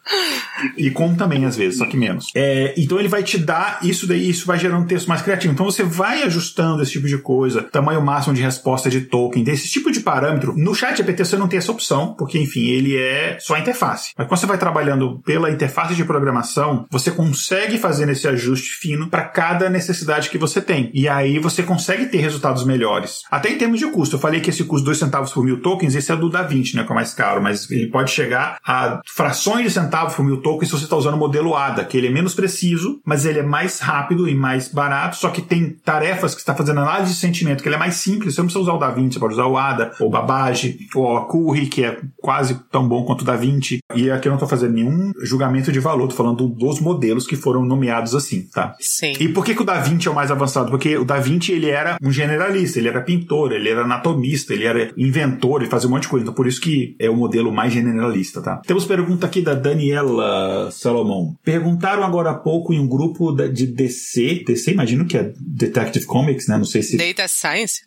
E, 0.76 0.90
como 0.90 1.16
também, 1.16 1.44
às 1.44 1.56
vezes, 1.56 1.78
só 1.78 1.86
que 1.86 1.96
menos. 1.96 2.30
É, 2.34 2.74
então 2.76 2.98
ele 2.98 3.08
vai 3.08 3.22
te 3.22 3.38
dar 3.38 3.80
isso 3.82 4.06
daí, 4.06 4.28
isso 4.28 4.46
vai 4.46 4.58
gerando 4.58 4.82
um 4.82 4.86
texto 4.86 5.06
mais 5.06 5.22
criativo. 5.22 5.52
Então 5.52 5.66
você 5.66 5.82
vai 5.82 6.22
ajustando 6.22 6.82
esse 6.82 6.92
tipo 6.92 7.06
de 7.06 7.18
coisa, 7.18 7.62
tamanho 7.62 8.02
máximo 8.02 8.34
de 8.34 8.42
resposta 8.42 8.90
de 8.90 9.02
token, 9.02 9.44
desse 9.44 9.68
tipo 9.68 9.90
de 9.90 10.00
parâmetro. 10.00 10.54
No 10.56 10.74
chat 10.74 10.96
GPT 10.96 11.24
você 11.24 11.36
não 11.36 11.48
tem 11.48 11.58
essa 11.58 11.72
opção, 11.72 12.14
porque, 12.18 12.38
enfim, 12.38 12.68
ele 12.68 12.96
é 12.96 13.38
só 13.40 13.54
a 13.54 13.60
interface. 13.60 14.12
Mas 14.16 14.26
quando 14.26 14.40
você 14.40 14.46
vai 14.46 14.58
trabalhando 14.58 15.20
pela 15.24 15.50
interface 15.50 15.94
de 15.94 16.04
programação, 16.04 16.86
você 16.90 17.10
consegue 17.10 17.78
fazer 17.78 18.08
esse 18.08 18.26
ajuste 18.26 18.70
fino 18.76 19.08
para 19.08 19.24
cada 19.24 19.68
necessidade 19.68 20.30
que 20.30 20.38
você 20.38 20.60
tem. 20.60 20.90
E 20.94 21.08
aí 21.08 21.38
você 21.38 21.62
consegue 21.62 22.06
ter 22.06 22.18
resultados 22.18 22.64
melhores. 22.64 23.22
Até 23.30 23.50
em 23.50 23.58
termos 23.58 23.78
de 23.78 23.86
custo. 23.86 24.16
Eu 24.16 24.20
falei 24.20 24.40
que 24.40 24.50
esse 24.50 24.64
custo 24.64 24.84
2 24.86 24.98
centavos 24.98 25.32
por 25.32 25.44
mil 25.44 25.60
tokens, 25.60 25.94
esse 25.94 26.10
é 26.10 26.16
do 26.16 26.28
Da 26.28 26.42
Vinci, 26.42 26.76
né? 26.76 26.84
Que 26.84 26.92
é 26.92 26.94
mais 26.94 27.14
caro, 27.14 27.42
mas 27.42 27.70
ele 27.70 27.88
pode 27.88 28.10
chegar 28.10 28.58
a 28.64 29.00
frações 29.06 29.64
de 29.64 29.70
centavos 29.70 30.14
por 30.14 30.24
mil 30.24 30.38
tokens 30.38 30.47
se 30.64 30.72
você 30.72 30.84
está 30.84 30.96
usando 30.96 31.14
o 31.14 31.18
modelo 31.18 31.54
ADA, 31.54 31.84
que 31.84 31.96
ele 31.96 32.08
é 32.08 32.10
menos 32.10 32.34
preciso, 32.34 33.00
mas 33.04 33.24
ele 33.24 33.40
é 33.40 33.42
mais 33.42 33.80
rápido 33.80 34.28
e 34.28 34.34
mais 34.34 34.68
barato, 34.68 35.16
só 35.16 35.30
que 35.30 35.42
tem 35.42 35.70
tarefas 35.84 36.34
que 36.34 36.40
está 36.40 36.54
fazendo 36.54 36.80
análise 36.80 37.12
de 37.12 37.18
sentimento, 37.18 37.62
que 37.62 37.68
ele 37.68 37.76
é 37.76 37.78
mais 37.78 37.94
simples. 37.96 38.34
Você 38.34 38.40
não 38.40 38.46
precisa 38.46 38.62
usar 38.62 38.72
o 38.72 38.78
Da 38.78 38.90
Vinci, 38.90 39.14
você 39.14 39.20
pode 39.20 39.34
usar 39.34 39.46
o 39.46 39.56
ADA, 39.56 39.92
ou 40.00 40.08
o 40.08 40.10
Babbage, 40.10 40.78
ou 40.94 41.16
a 41.16 41.26
Curry, 41.26 41.66
que 41.66 41.84
é 41.84 41.98
quase 42.16 42.60
tão 42.70 42.86
bom 42.86 43.04
quanto 43.04 43.22
o 43.22 43.24
Da 43.24 43.36
Vinci. 43.36 43.80
E 43.94 44.10
aqui 44.10 44.28
eu 44.28 44.30
não 44.30 44.36
estou 44.36 44.48
fazendo 44.48 44.74
nenhum 44.74 45.12
julgamento 45.22 45.72
de 45.72 45.80
valor, 45.80 46.04
estou 46.04 46.16
falando 46.16 46.48
dos 46.48 46.80
modelos 46.80 47.26
que 47.26 47.36
foram 47.36 47.64
nomeados 47.64 48.14
assim, 48.14 48.42
tá? 48.52 48.74
Sim. 48.80 49.12
E 49.18 49.28
por 49.28 49.44
que, 49.44 49.54
que 49.54 49.62
o 49.62 49.64
Da 49.64 49.80
Vinci 49.80 50.08
é 50.08 50.10
o 50.10 50.14
mais 50.14 50.30
avançado? 50.30 50.70
Porque 50.70 50.96
o 50.96 51.04
Da 51.04 51.18
Vinci 51.18 51.52
ele 51.52 51.68
era 51.68 51.96
um 52.02 52.12
generalista, 52.12 52.78
ele 52.78 52.88
era 52.88 53.00
pintor, 53.00 53.52
ele 53.52 53.68
era 53.68 53.82
anatomista, 53.82 54.52
ele 54.52 54.64
era 54.64 54.90
inventor, 54.96 55.62
ele 55.62 55.70
fazia 55.70 55.88
um 55.88 55.92
monte 55.92 56.02
de 56.02 56.08
coisa. 56.08 56.24
Então 56.24 56.34
por 56.34 56.46
isso 56.46 56.60
que 56.60 56.96
é 56.98 57.08
o 57.10 57.16
modelo 57.16 57.52
mais 57.52 57.72
generalista, 57.72 58.40
tá? 58.40 58.60
Temos 58.66 58.84
pergunta 58.84 59.26
aqui 59.26 59.40
da 59.40 59.54
Daniela 59.54 60.37
Salomão. 60.70 61.36
Perguntaram 61.42 62.02
agora 62.04 62.30
há 62.30 62.34
pouco 62.34 62.72
em 62.72 62.78
um 62.78 62.86
grupo 62.88 63.32
de 63.32 63.66
DC, 63.66 64.44
DC 64.46 64.70
imagino 64.70 65.06
que 65.06 65.16
é 65.16 65.32
Detective 65.38 66.06
Comics, 66.06 66.48
né? 66.48 66.56
Não 66.56 66.64
sei 66.64 66.82
se... 66.82 66.96
Data 66.96 67.28
Science? 67.28 67.82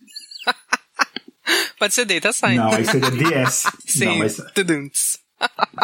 Pode 1.80 1.94
ser 1.94 2.06
Data 2.06 2.32
Science. 2.32 2.58
Não, 2.58 2.72
aí 2.72 2.86
seria 2.86 3.12
DS. 3.12 3.64
Sim, 3.86 4.06
Não, 4.06 4.18
mas... 4.20 4.42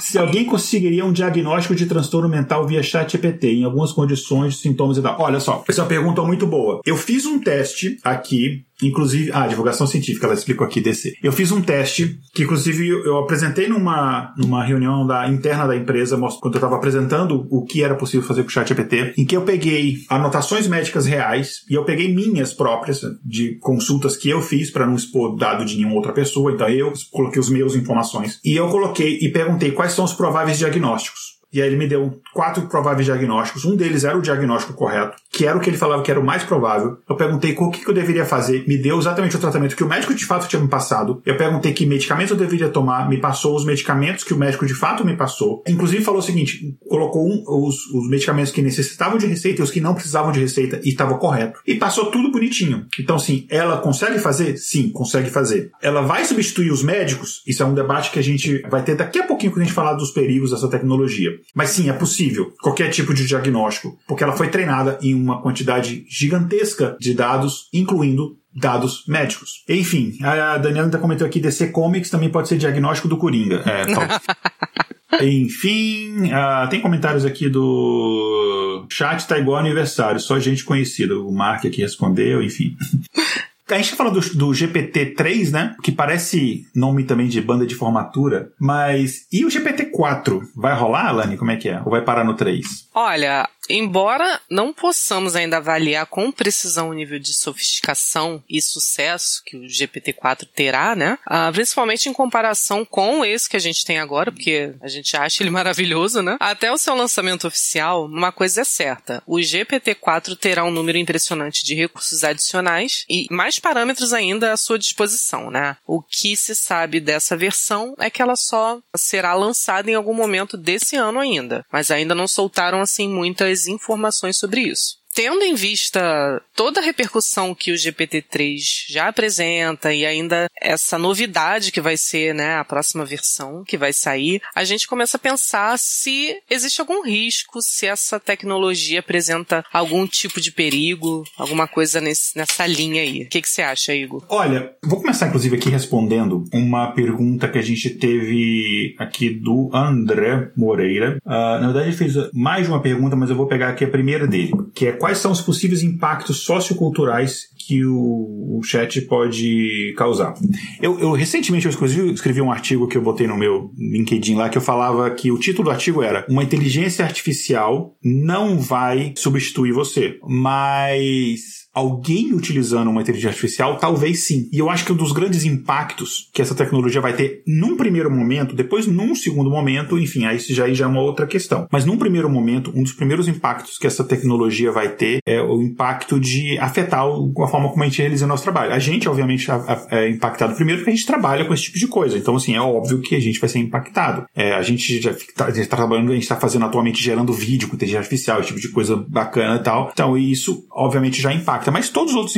Se 0.01 0.20
alguém 0.20 0.45
conseguiria 0.45 1.03
um 1.03 1.11
diagnóstico 1.11 1.76
de 1.76 1.88
transtorno 1.88 2.30
mental 2.30 2.68
via 2.68 2.84
chat 2.84 3.11
GPT 3.11 3.53
em 3.53 3.63
algumas 3.63 3.91
condições, 3.91 4.59
sintomas 4.59 4.97
e 4.97 5.01
tal. 5.01 5.20
Olha 5.20 5.39
só, 5.39 5.63
essa 5.68 5.82
é 5.82 5.84
uma 5.84 5.89
pergunta 5.89 6.22
muito 6.22 6.45
boa. 6.45 6.82
Eu 6.86 6.95
fiz 6.95 7.26
um 7.26 7.39
teste 7.39 7.97
aqui 8.03 8.66
Inclusive, 8.82 9.32
ah, 9.34 9.48
divulgação 9.48 9.88
científica, 9.88 10.26
ela 10.26 10.36
explicou 10.36 10.66
aqui 10.66 10.80
DC. 10.80 11.14
Eu 11.24 11.32
fiz 11.32 11.52
um 11.52 11.62
teste 11.62 12.20
que, 12.34 12.44
inclusive, 12.44 12.88
eu 12.88 13.18
apresentei 13.18 13.68
numa, 13.68 14.34
numa 14.38 14.64
reunião 14.64 15.06
da, 15.06 15.28
interna 15.28 15.68
da 15.68 15.76
empresa, 15.76 16.18
quando 16.18 16.56
eu 16.56 16.60
estava 16.60 16.76
apresentando 16.76 17.48
o 17.50 17.66
que 17.66 17.84
era 17.84 17.96
possível 17.96 18.26
fazer 18.28 18.44
com 18.44 18.50
o 18.50 18.52
chat 18.52 18.68
GPT, 18.68 19.14
em 19.18 19.26
que 19.26 19.36
eu 19.36 19.42
peguei 19.42 19.98
anotações 20.10 20.68
médicas 20.68 21.06
reais 21.06 21.62
e 21.70 21.74
eu 21.74 21.86
peguei 21.86 22.14
minhas 22.14 22.54
próprias, 22.54 23.02
de 23.24 23.58
consultas 23.60 24.16
que 24.16 24.30
eu 24.30 24.42
fiz 24.42 24.70
para 24.70 24.86
não 24.86 24.96
expor 24.96 25.36
dado 25.36 25.66
de 25.66 25.76
nenhuma 25.76 25.96
outra 25.96 26.14
pessoa, 26.14 26.52
então 26.52 26.70
eu 26.70 26.94
coloquei 27.12 27.40
os 27.40 27.50
meus 27.50 27.76
informações. 27.76 28.40
E 28.44 28.56
eu 28.56 28.68
coloquei 28.70 29.18
e 29.22 29.32
perguntei 29.32 29.72
quais 29.72 29.94
são 29.94 30.06
os 30.06 30.14
prováveis 30.14 30.58
diagnósticos. 30.58 31.37
E 31.52 31.62
aí 31.62 31.68
ele 31.68 31.78
me 31.78 31.88
deu 31.88 32.20
quatro 32.34 32.64
prováveis 32.68 33.06
diagnósticos. 33.06 33.66
Um 33.66 33.76
deles 33.76 34.04
era 34.04 34.18
o 34.18 34.22
diagnóstico 34.22 34.74
correto, 34.74 35.16
que 35.32 35.45
era 35.45 35.58
o 35.58 35.62
que 35.62 35.70
ele 35.70 35.78
falava 35.78 36.04
que 36.04 36.12
era 36.12 36.20
o 36.20 36.26
mais 36.26 36.43
provável. 36.43 36.98
Eu 37.10 37.16
perguntei 37.16 37.56
o 37.58 37.72
que, 37.72 37.88
eu 37.88 37.93
deveria 37.93 38.26
fazer. 38.26 38.66
Me 38.68 38.78
deu 38.78 38.98
exatamente 39.00 39.36
o 39.36 39.39
tratamento 39.39 39.76
que 39.76 39.84
o 39.84 39.88
médico 39.88 40.14
de 40.14 40.26
fato 40.26 40.48
tinha 40.48 40.62
me 40.62 40.68
passado. 40.68 41.22
Eu 41.26 41.38
perguntei 41.38 41.74
que 41.74 41.86
medicamentos 41.86 42.32
eu 42.32 42.38
deveria 42.38 42.70
tomar. 42.70 43.10
Me 43.10 43.18
passou 43.18 43.56
os 43.56 43.66
medicamentos 43.66 44.24
que 44.24 44.34
o 44.34 44.38
médico 44.38 44.66
de 44.66 44.74
fato 44.74 45.06
me 45.06 45.16
passou. 45.16 45.64
Inclusive 45.68 46.04
falou 46.04 46.20
o 46.20 46.24
seguinte: 46.24 46.78
colocou 46.88 47.26
um, 47.26 47.43
os, 47.48 47.88
os 47.88 48.10
medicamentos 48.10 48.52
que 48.52 48.62
necessitavam 48.62 49.18
de 49.18 49.26
receita 49.26 49.62
e 49.62 49.64
os 49.64 49.72
que 49.72 49.80
não 49.80 49.93
precisavam 49.93 50.32
de 50.32 50.39
receita 50.39 50.82
e 50.84 50.89
estava 50.89 51.18
correto. 51.18 51.60
E 51.66 51.76
passou 51.76 52.12
tudo 52.12 52.32
bonitinho. 52.32 52.86
Então, 53.00 53.18
sim, 53.18 53.48
ela 53.50 53.78
consegue 53.78 54.20
fazer? 54.20 54.58
Sim, 54.58 54.89
consegue 54.89 55.30
fazer. 55.30 55.72
Ela 55.82 56.02
vai 56.02 56.26
substituir 56.26 56.72
os 56.72 56.84
médicos? 56.84 57.41
Isso 57.48 57.64
é 57.64 57.66
um 57.66 57.74
debate 57.74 58.12
que 58.12 58.20
a 58.20 58.24
gente 58.24 58.62
vai 58.70 58.84
ter 58.84 58.95
daqui 58.95 59.20
a 59.20 59.24
pouquinho 59.24 59.52
quando 59.52 59.62
a 59.62 59.66
gente 59.66 59.74
falar 59.74 59.93
dos 59.93 60.12
perigos 60.12 60.52
dessa 60.52 60.70
tecnologia. 60.70 61.37
Mas 61.54 61.70
sim, 61.70 61.90
é 61.90 61.94
possível 61.94 62.54
qualquer 62.62 62.90
tipo 62.90 63.14
de 63.14 63.26
diagnóstico, 63.26 63.98
porque 64.08 64.24
ela 64.24 64.36
foi 64.36 64.50
treinada 64.50 64.98
em 65.02 65.14
uma 65.14 65.42
quantidade 65.42 66.06
gigantesca 66.10 66.98
de 67.00 67.14
dados, 67.14 67.68
incluindo 67.74 68.38
dados 68.56 69.04
médicos. 69.08 69.64
Enfim, 69.70 70.18
a 70.24 70.58
Daniela 70.58 70.88
ainda 70.88 70.98
comentou 70.98 71.28
aqui, 71.28 71.40
DC 71.40 71.68
Comics 71.68 72.10
também 72.10 72.30
pode 72.30 72.48
ser 72.48 72.58
diagnóstico 72.58 73.08
do 73.08 73.18
Coringa. 73.18 73.64
É, 73.66 73.86
Enfim, 75.24 76.26
uh, 76.26 76.70
tem 76.70 76.82
comentários 76.82 77.26
aqui 77.26 77.50
do 77.50 78.86
chat 78.90 79.26
tá 79.28 79.40
igual 79.40 79.58
aniversário, 79.58 80.20
só 80.20 80.40
gente 80.40 80.64
conhecida. 80.64 81.18
O 81.18 81.32
Mark 81.32 81.66
aqui 81.66 81.82
respondeu, 81.82 82.44
enfim. 82.44 82.76
A 83.70 83.76
gente 83.76 83.96
fala 83.96 84.10
do, 84.10 84.22
do 84.22 84.48
GPT-3, 84.48 85.52
né? 85.52 85.76
Que 85.84 85.92
parece 85.92 86.66
nome 86.74 87.04
também 87.04 87.28
de 87.28 87.42
banda 87.42 87.66
de 87.66 87.76
formatura, 87.76 88.50
mas. 88.58 89.28
E 89.30 89.44
o 89.44 89.50
GPT-4? 89.50 89.87
GPT-4 89.98 90.41
vai 90.56 90.76
rolar, 90.76 91.08
Alane? 91.08 91.38
Como 91.38 91.52
é 91.52 91.58
que 91.58 91.70
é? 91.70 91.82
Ou 91.84 91.91
vai 91.91 92.02
parar 92.02 92.24
no 92.24 92.36
3? 92.36 92.89
Olha, 92.93 93.50
Embora 93.70 94.39
não 94.50 94.74
possamos 94.74 95.36
ainda 95.36 95.58
avaliar 95.58 96.06
com 96.06 96.32
precisão 96.32 96.89
o 96.89 96.93
nível 96.93 97.20
de 97.20 97.34
sofisticação 97.34 98.43
e 98.50 98.62
sucesso 98.62 99.41
que 99.45 99.58
o 99.58 99.64
GPT-4 99.64 100.48
terá, 100.56 100.95
né? 100.95 101.18
Ah, 101.26 101.52
principalmente 101.52 102.08
em 102.08 102.14
comparação 102.14 102.86
com 102.86 103.26
esse 103.26 103.50
que 103.50 103.58
a 103.58 103.60
gente 103.60 103.84
tem 103.84 104.00
agora, 104.00 104.32
porque 104.32 104.74
a 104.82 104.88
gente 104.88 105.16
acha 105.18 105.43
ele 105.43 105.50
maravilhoso, 105.52 106.22
né? 106.22 106.38
Até 106.39 106.72
o 106.72 106.78
seu 106.78 106.95
lançamento 106.95 107.48
oficial, 107.48 108.06
uma 108.06 108.32
coisa 108.32 108.62
é 108.62 108.64
certa: 108.64 109.22
o 109.26 109.36
GPT-4 109.38 110.38
terá 110.38 110.64
um 110.64 110.72
número 110.72 110.98
impressionante 110.98 111.66
de 111.66 111.76
recursos 111.76 112.24
adicionais 112.24 113.06
e 113.10 113.28
mais 113.30 113.60
parâmetros 113.60 114.14
ainda 114.14 114.54
à 114.54 114.58
sua 114.58 114.80
disposição, 114.80 115.52
né? 115.52 115.76
O 115.86 116.02
que 116.02 116.38
se 116.38 116.56
sabe 116.56 117.00
dessa 117.00 117.36
versão 117.36 117.93
é 118.00 118.10
que 118.10 118.22
ela 118.22 118.36
só 118.36 118.80
será 118.95 119.34
lançada 119.34 119.87
em 119.90 119.96
algum 119.96 120.14
momento 120.14 120.58
desse 120.58 120.96
ano 120.96 121.20
ainda, 121.20 121.66
mas 121.72 121.92
ainda 121.92 122.16
não 122.16 122.28
soltaram 122.28 122.82
assim 122.82 123.10
muitas 123.10 123.68
informações 123.68 124.38
sobre 124.38 124.62
isso 124.62 124.98
tendo 125.18 125.41
em 125.41 125.55
vista 125.55 126.39
toda 126.55 126.80
a 126.80 126.84
repercussão 126.84 127.55
que 127.55 127.72
o 127.72 127.76
GPT-3 127.76 128.59
já 128.88 129.07
apresenta 129.07 129.91
e 129.91 130.05
ainda 130.05 130.45
essa 130.61 130.95
novidade 130.95 131.72
que 131.72 131.82
vai 131.82 131.97
ser, 131.97 132.36
né, 132.36 132.57
a 132.57 132.63
próxima 132.63 133.03
versão 133.03 133.63
que 133.63 133.80
vai 133.80 133.91
sair, 133.91 134.39
a 134.53 134.63
gente 134.63 134.88
começa 134.88 135.18
a 135.18 135.20
pensar 135.20 135.76
se 135.80 136.36
existe 136.47 136.80
algum 136.82 137.03
risco, 137.03 137.63
se 137.63 137.88
essa 137.88 138.20
tecnologia 138.20 138.99
apresenta 138.99 139.65
algum 139.74 140.05
tipo 140.05 140.39
de 140.39 140.51
perigo, 140.51 141.24
alguma 141.36 141.68
coisa 141.68 141.99
nesse, 141.99 142.38
nessa 142.38 142.68
linha 142.68 143.01
aí. 143.01 143.24
O 143.24 143.28
que, 143.30 143.41
que 143.41 143.49
você 143.49 143.63
acha, 143.63 143.95
Igor? 143.95 144.24
Olha, 144.30 144.72
vou 144.84 145.01
começar 145.01 145.30
inclusive 145.30 145.55
aqui 145.55 145.70
respondendo 145.70 146.43
uma 146.53 146.91
pergunta 146.91 147.47
que 147.47 147.57
a 147.57 147.63
gente 147.63 147.89
teve 147.89 148.95
aqui 148.99 149.32
do 149.32 149.72
André 149.74 150.51
Moreira. 150.55 151.18
Uh, 151.26 151.30
na 151.30 151.72
verdade, 151.72 151.88
ele 151.88 151.97
fez 151.97 152.13
mais 152.36 152.70
uma 152.70 152.84
pergunta, 152.84 153.15
mas 153.15 153.32
eu 153.32 153.36
vou 153.36 153.47
pegar 153.47 153.70
aqui 153.70 153.84
a 153.84 153.89
primeira 153.89 154.28
dele, 154.28 154.51
que 154.76 154.86
é 154.86 155.07
quais 155.08 155.20
são 155.20 155.32
os 155.32 155.39
possíveis 155.39 155.84
impactos 155.84 156.43
socioculturais 156.43 157.47
que 157.58 157.86
o, 157.86 158.58
o 158.58 158.62
chat 158.62 158.99
pode 159.01 159.93
causar. 159.97 160.34
Eu, 160.82 160.99
eu 160.99 161.12
recentemente 161.14 161.66
eu 161.66 161.72
escrevi, 162.14 162.41
um 162.41 162.51
artigo 162.51 162.88
que 162.88 162.97
eu 162.97 163.01
botei 163.01 163.26
no 163.26 163.38
meu 163.38 163.72
LinkedIn 163.78 164.36
lá 164.36 164.49
que 164.49 164.58
eu 164.58 164.62
falava 164.62 165.10
que 165.12 165.32
o 165.32 165.39
título 165.39 165.66
do 165.66 165.72
artigo 165.72 166.03
era 166.03 166.26
uma 166.30 166.43
inteligência 166.43 167.05
artificial 167.05 167.95
não 168.03 168.60
vai 168.60 169.14
substituir 169.16 169.72
você, 169.72 170.20
mas 170.28 171.66
alguém 171.78 172.34
utilizando 172.34 172.90
uma 172.90 173.02
inteligência 173.02 173.30
artificial, 173.30 173.78
talvez 173.78 174.24
sim. 174.24 174.50
E 174.52 174.58
eu 174.58 174.68
acho 174.70 174.84
que 174.84 174.92
um 174.92 174.96
dos 174.96 175.12
grandes 175.12 175.46
impactos 175.46 176.28
que 176.34 176.42
essa 176.42 176.56
tecnologia 176.56 177.00
vai 177.00 177.14
ter 177.14 177.44
num 177.46 177.78
primeiro 177.78 178.10
momento, 178.10 178.56
depois 178.56 178.88
num 178.88 179.14
segundo 179.14 179.50
momento, 179.50 180.00
enfim, 180.00 180.26
aí 180.26 180.40
já, 180.40 180.68
já 180.74 180.86
é 180.86 180.88
uma 180.88 181.02
outra 181.02 181.28
questão. 181.28 181.68
Mas 181.72 181.86
num 181.86 181.98
primeiro 181.98 182.28
momento, 182.30 182.72
um 182.76 182.82
dos 182.82 182.94
primeiros 182.94 183.28
impactos 183.28 183.78
que 183.78 183.86
essa 183.86 184.04
tecnologia 184.04 184.72
vai 184.72 184.90
ter 184.90 185.20
é 185.24 185.40
o 185.40 185.62
impacto 185.62 186.20
de 186.20 186.58
afetar 186.58 187.02
a 187.02 187.48
forma 187.48 187.70
como 187.70 187.84
a 187.84 187.86
gente 187.86 188.02
realiza 188.02 188.26
o 188.26 188.28
nosso 188.28 188.44
trabalho. 188.44 188.74
A 188.74 188.80
gente, 188.80 189.08
obviamente, 189.08 189.48
é 189.92 190.10
impactado 190.10 190.56
primeiro 190.56 190.82
porque 190.82 190.92
a 190.92 190.96
gente 190.96 191.06
trabalha 191.06 191.46
com 191.46 191.54
esse 191.54 191.64
tipo 191.64 191.78
de 191.78 191.88
coisa. 191.88 192.18
Então, 192.18 192.36
assim, 192.36 192.56
é 192.56 192.62
óbvio 192.62 193.02
que 193.02 193.16
a 193.16 193.20
gente 193.20 193.40
vai 193.40 193.50
ser 193.50 193.60
impactado. 193.60 194.26
É, 194.36 194.54
a 194.54 194.64
gente 194.64 195.00
já 195.00 195.12
está 195.12 195.52
tá 195.52 195.78
trabalhando, 195.78 196.12
a 196.12 196.16
gente 196.16 196.24
está 196.24 196.38
fazendo 196.38 196.66
atualmente 196.66 197.04
gerando 197.04 197.32
vídeo 197.32 197.68
com 197.68 197.76
inteligência 197.76 198.00
artificial, 198.00 198.40
esse 198.40 198.48
tipo 198.48 198.60
de 198.60 198.70
coisa 198.70 198.96
bacana 198.96 199.58
e 199.58 199.64
tal. 199.64 199.92
Então, 199.94 200.18
isso, 200.18 200.66
obviamente, 200.72 201.22
já 201.22 201.32
impacta 201.32 201.66
impacta, 201.68 201.72
mas 201.72 201.89
todos 201.89 202.13
os 202.13 202.18
outros 202.18 202.36